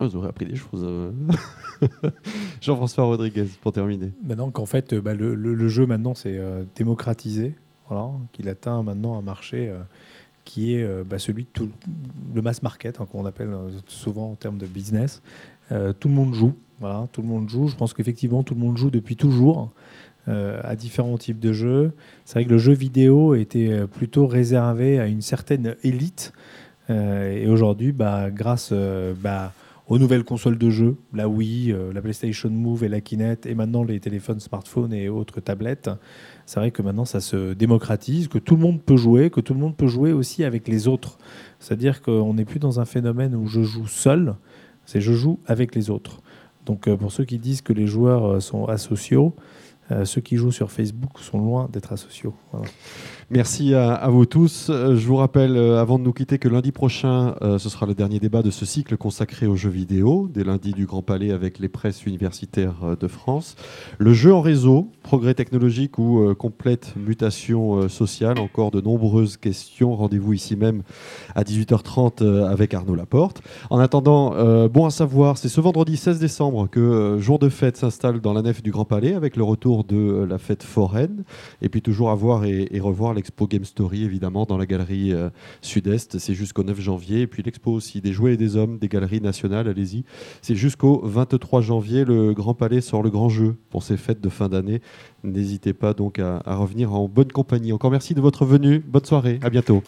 Ah, 0.00 0.06
vous 0.06 0.16
aurez 0.16 0.28
appris 0.28 0.46
des 0.46 0.56
choses. 0.56 0.82
Euh. 0.82 1.12
Jean-François 2.62 3.04
Rodriguez, 3.04 3.44
pour 3.60 3.72
terminer. 3.72 4.12
Maintenant 4.24 4.50
qu'en 4.50 4.64
fait, 4.64 4.94
bah, 4.94 5.12
le, 5.12 5.68
jeu 5.68 5.84
maintenant 5.84 6.14
c'est 6.14 6.38
euh, 6.38 6.64
démocratisé, 6.74 7.54
voilà, 7.86 8.08
qu'il 8.32 8.48
atteint 8.48 8.82
maintenant 8.82 9.18
un 9.18 9.20
marché 9.20 9.68
euh, 9.68 9.78
qui 10.46 10.74
est 10.74 11.04
bah, 11.04 11.18
celui 11.18 11.42
de 11.44 11.48
tout 11.52 11.68
le 12.34 12.40
mass 12.40 12.62
market, 12.62 12.98
hein, 12.98 13.06
qu'on 13.12 13.26
appelle 13.26 13.54
souvent 13.86 14.30
en 14.30 14.34
termes 14.36 14.56
de 14.56 14.66
business. 14.66 15.20
tout 15.68 16.08
le 16.08 16.14
monde 16.14 16.32
joue, 16.32 16.54
voilà, 16.80 17.06
tout 17.12 17.20
le 17.20 17.28
monde 17.28 17.48
joue. 17.50 17.68
Je 17.68 17.76
pense 17.76 17.92
qu'effectivement 17.92 18.42
tout 18.42 18.54
le 18.54 18.60
monde 18.60 18.78
joue 18.78 18.90
depuis 18.90 19.16
toujours. 19.16 19.70
à 20.26 20.76
différents 20.76 21.18
types 21.18 21.40
de 21.40 21.52
jeux. 21.52 21.92
C'est 22.24 22.34
vrai 22.34 22.44
que 22.46 22.50
le 22.50 22.58
jeu 22.58 22.72
vidéo 22.72 23.34
était 23.34 23.86
plutôt 23.86 24.26
réservé 24.26 24.98
à 24.98 25.06
une 25.06 25.22
certaine 25.22 25.76
élite. 25.84 26.32
et 26.88 27.46
aujourd'hui, 27.46 27.92
bah, 27.92 28.30
grâce 28.30 28.72
bah, 29.22 29.52
aux 29.90 29.98
nouvelles 29.98 30.22
consoles 30.22 30.56
de 30.56 30.70
jeux, 30.70 30.96
la 31.12 31.28
Wii, 31.28 31.72
euh, 31.72 31.92
la 31.92 32.00
PlayStation 32.00 32.48
Move 32.48 32.84
et 32.84 32.88
la 32.88 33.00
Kinect, 33.00 33.44
et 33.44 33.56
maintenant 33.56 33.82
les 33.82 33.98
téléphones 33.98 34.38
smartphones 34.38 34.92
et 34.94 35.08
autres 35.08 35.40
tablettes. 35.40 35.90
C'est 36.46 36.60
vrai 36.60 36.70
que 36.70 36.80
maintenant 36.80 37.04
ça 37.04 37.20
se 37.20 37.54
démocratise, 37.54 38.28
que 38.28 38.38
tout 38.38 38.54
le 38.54 38.62
monde 38.62 38.80
peut 38.80 38.96
jouer, 38.96 39.30
que 39.30 39.40
tout 39.40 39.52
le 39.52 39.58
monde 39.58 39.76
peut 39.76 39.88
jouer 39.88 40.12
aussi 40.12 40.44
avec 40.44 40.68
les 40.68 40.86
autres. 40.86 41.18
C'est-à-dire 41.58 42.02
qu'on 42.02 42.34
n'est 42.34 42.44
plus 42.44 42.60
dans 42.60 42.78
un 42.78 42.84
phénomène 42.84 43.34
où 43.34 43.48
je 43.48 43.62
joue 43.62 43.88
seul, 43.88 44.36
c'est 44.86 45.00
je 45.00 45.12
joue 45.12 45.40
avec 45.46 45.74
les 45.74 45.90
autres. 45.90 46.20
Donc 46.66 46.86
euh, 46.86 46.96
pour 46.96 47.10
ceux 47.10 47.24
qui 47.24 47.38
disent 47.38 47.60
que 47.60 47.72
les 47.72 47.88
joueurs 47.88 48.24
euh, 48.24 48.40
sont 48.40 48.66
asociaux, 48.66 49.34
ceux 50.04 50.20
qui 50.20 50.36
jouent 50.36 50.52
sur 50.52 50.70
Facebook 50.70 51.18
sont 51.18 51.40
loin 51.40 51.68
d'être 51.72 51.92
asociaux. 51.92 52.32
Merci 53.32 53.74
à, 53.74 54.08
vous 54.08 54.26
tous. 54.26 54.70
Euh, 54.70 54.96
je 54.96 55.06
vous 55.06 55.14
rappelle, 55.14 55.56
euh, 55.56 55.80
avant 55.80 56.00
de 56.00 56.02
nous 56.02 56.12
quitter, 56.12 56.40
que 56.40 56.48
lundi 56.48 56.72
prochain, 56.72 57.36
euh, 57.42 57.58
ce 57.58 57.68
sera 57.68 57.86
le 57.86 57.94
dernier 57.94 58.18
débat 58.18 58.42
de 58.42 58.50
ce 58.50 58.66
cycle 58.66 58.96
consacré 58.96 59.46
aux 59.46 59.54
jeux 59.54 59.70
vidéo, 59.70 60.28
dès 60.34 60.42
lundi 60.42 60.72
du 60.72 60.84
Grand 60.84 61.02
Palais 61.02 61.30
avec 61.30 61.60
les 61.60 61.68
presses 61.68 62.06
universitaires 62.06 62.96
de 62.98 63.06
France. 63.06 63.54
Le 63.98 64.12
jeu 64.12 64.34
en 64.34 64.40
réseau, 64.40 64.90
progrès 65.10 65.34
technologique 65.34 65.98
ou 65.98 66.32
complète 66.36 66.94
mutation 66.96 67.88
sociale, 67.88 68.38
encore 68.38 68.70
de 68.70 68.80
nombreuses 68.80 69.36
questions. 69.36 69.96
Rendez-vous 69.96 70.34
ici 70.34 70.54
même 70.54 70.84
à 71.34 71.42
18h30 71.42 72.46
avec 72.46 72.74
Arnaud 72.74 72.94
Laporte. 72.94 73.42
En 73.70 73.80
attendant, 73.80 74.30
bon 74.68 74.86
à 74.86 74.90
savoir, 74.90 75.36
c'est 75.36 75.48
ce 75.48 75.60
vendredi 75.60 75.96
16 75.96 76.20
décembre 76.20 76.68
que 76.70 77.16
Jour 77.18 77.40
de 77.40 77.48
fête 77.48 77.76
s'installe 77.76 78.20
dans 78.20 78.32
la 78.32 78.42
nef 78.42 78.62
du 78.62 78.70
Grand 78.70 78.84
Palais 78.84 79.14
avec 79.14 79.34
le 79.34 79.42
retour 79.42 79.82
de 79.82 80.24
la 80.28 80.38
fête 80.38 80.62
foraine. 80.62 81.24
Et 81.60 81.68
puis 81.68 81.82
toujours 81.82 82.10
à 82.10 82.14
voir 82.14 82.44
et, 82.44 82.68
et 82.70 82.78
revoir 82.78 83.12
l'expo 83.12 83.48
Game 83.48 83.64
Story, 83.64 84.04
évidemment, 84.04 84.44
dans 84.44 84.58
la 84.58 84.66
galerie 84.66 85.12
euh, 85.12 85.30
Sud-Est. 85.60 86.18
C'est 86.18 86.34
jusqu'au 86.34 86.62
9 86.62 86.80
janvier. 86.80 87.22
Et 87.22 87.26
puis 87.26 87.42
l'expo 87.42 87.72
aussi 87.72 88.00
des 88.00 88.12
jouets 88.12 88.34
et 88.34 88.36
des 88.36 88.56
hommes, 88.56 88.78
des 88.78 88.88
galeries 88.88 89.20
nationales, 89.20 89.66
allez-y. 89.66 90.04
C'est 90.40 90.54
jusqu'au 90.54 91.00
23 91.04 91.62
janvier. 91.62 92.04
Le 92.04 92.32
Grand 92.32 92.54
Palais 92.54 92.80
sort 92.80 93.02
le 93.02 93.10
grand 93.10 93.28
jeu 93.28 93.56
pour 93.70 93.82
ces 93.82 93.96
fêtes 93.96 94.20
de 94.20 94.28
fin 94.28 94.48
d'année. 94.48 94.80
N'hésitez 95.24 95.72
pas 95.72 95.92
donc 95.92 96.18
à 96.18 96.40
revenir 96.46 96.94
en 96.94 97.08
bonne 97.08 97.32
compagnie. 97.32 97.72
Encore 97.72 97.90
merci 97.90 98.14
de 98.14 98.20
votre 98.20 98.44
venue. 98.44 98.78
Bonne 98.78 99.04
soirée. 99.04 99.38
À 99.42 99.50
bientôt. 99.50 99.82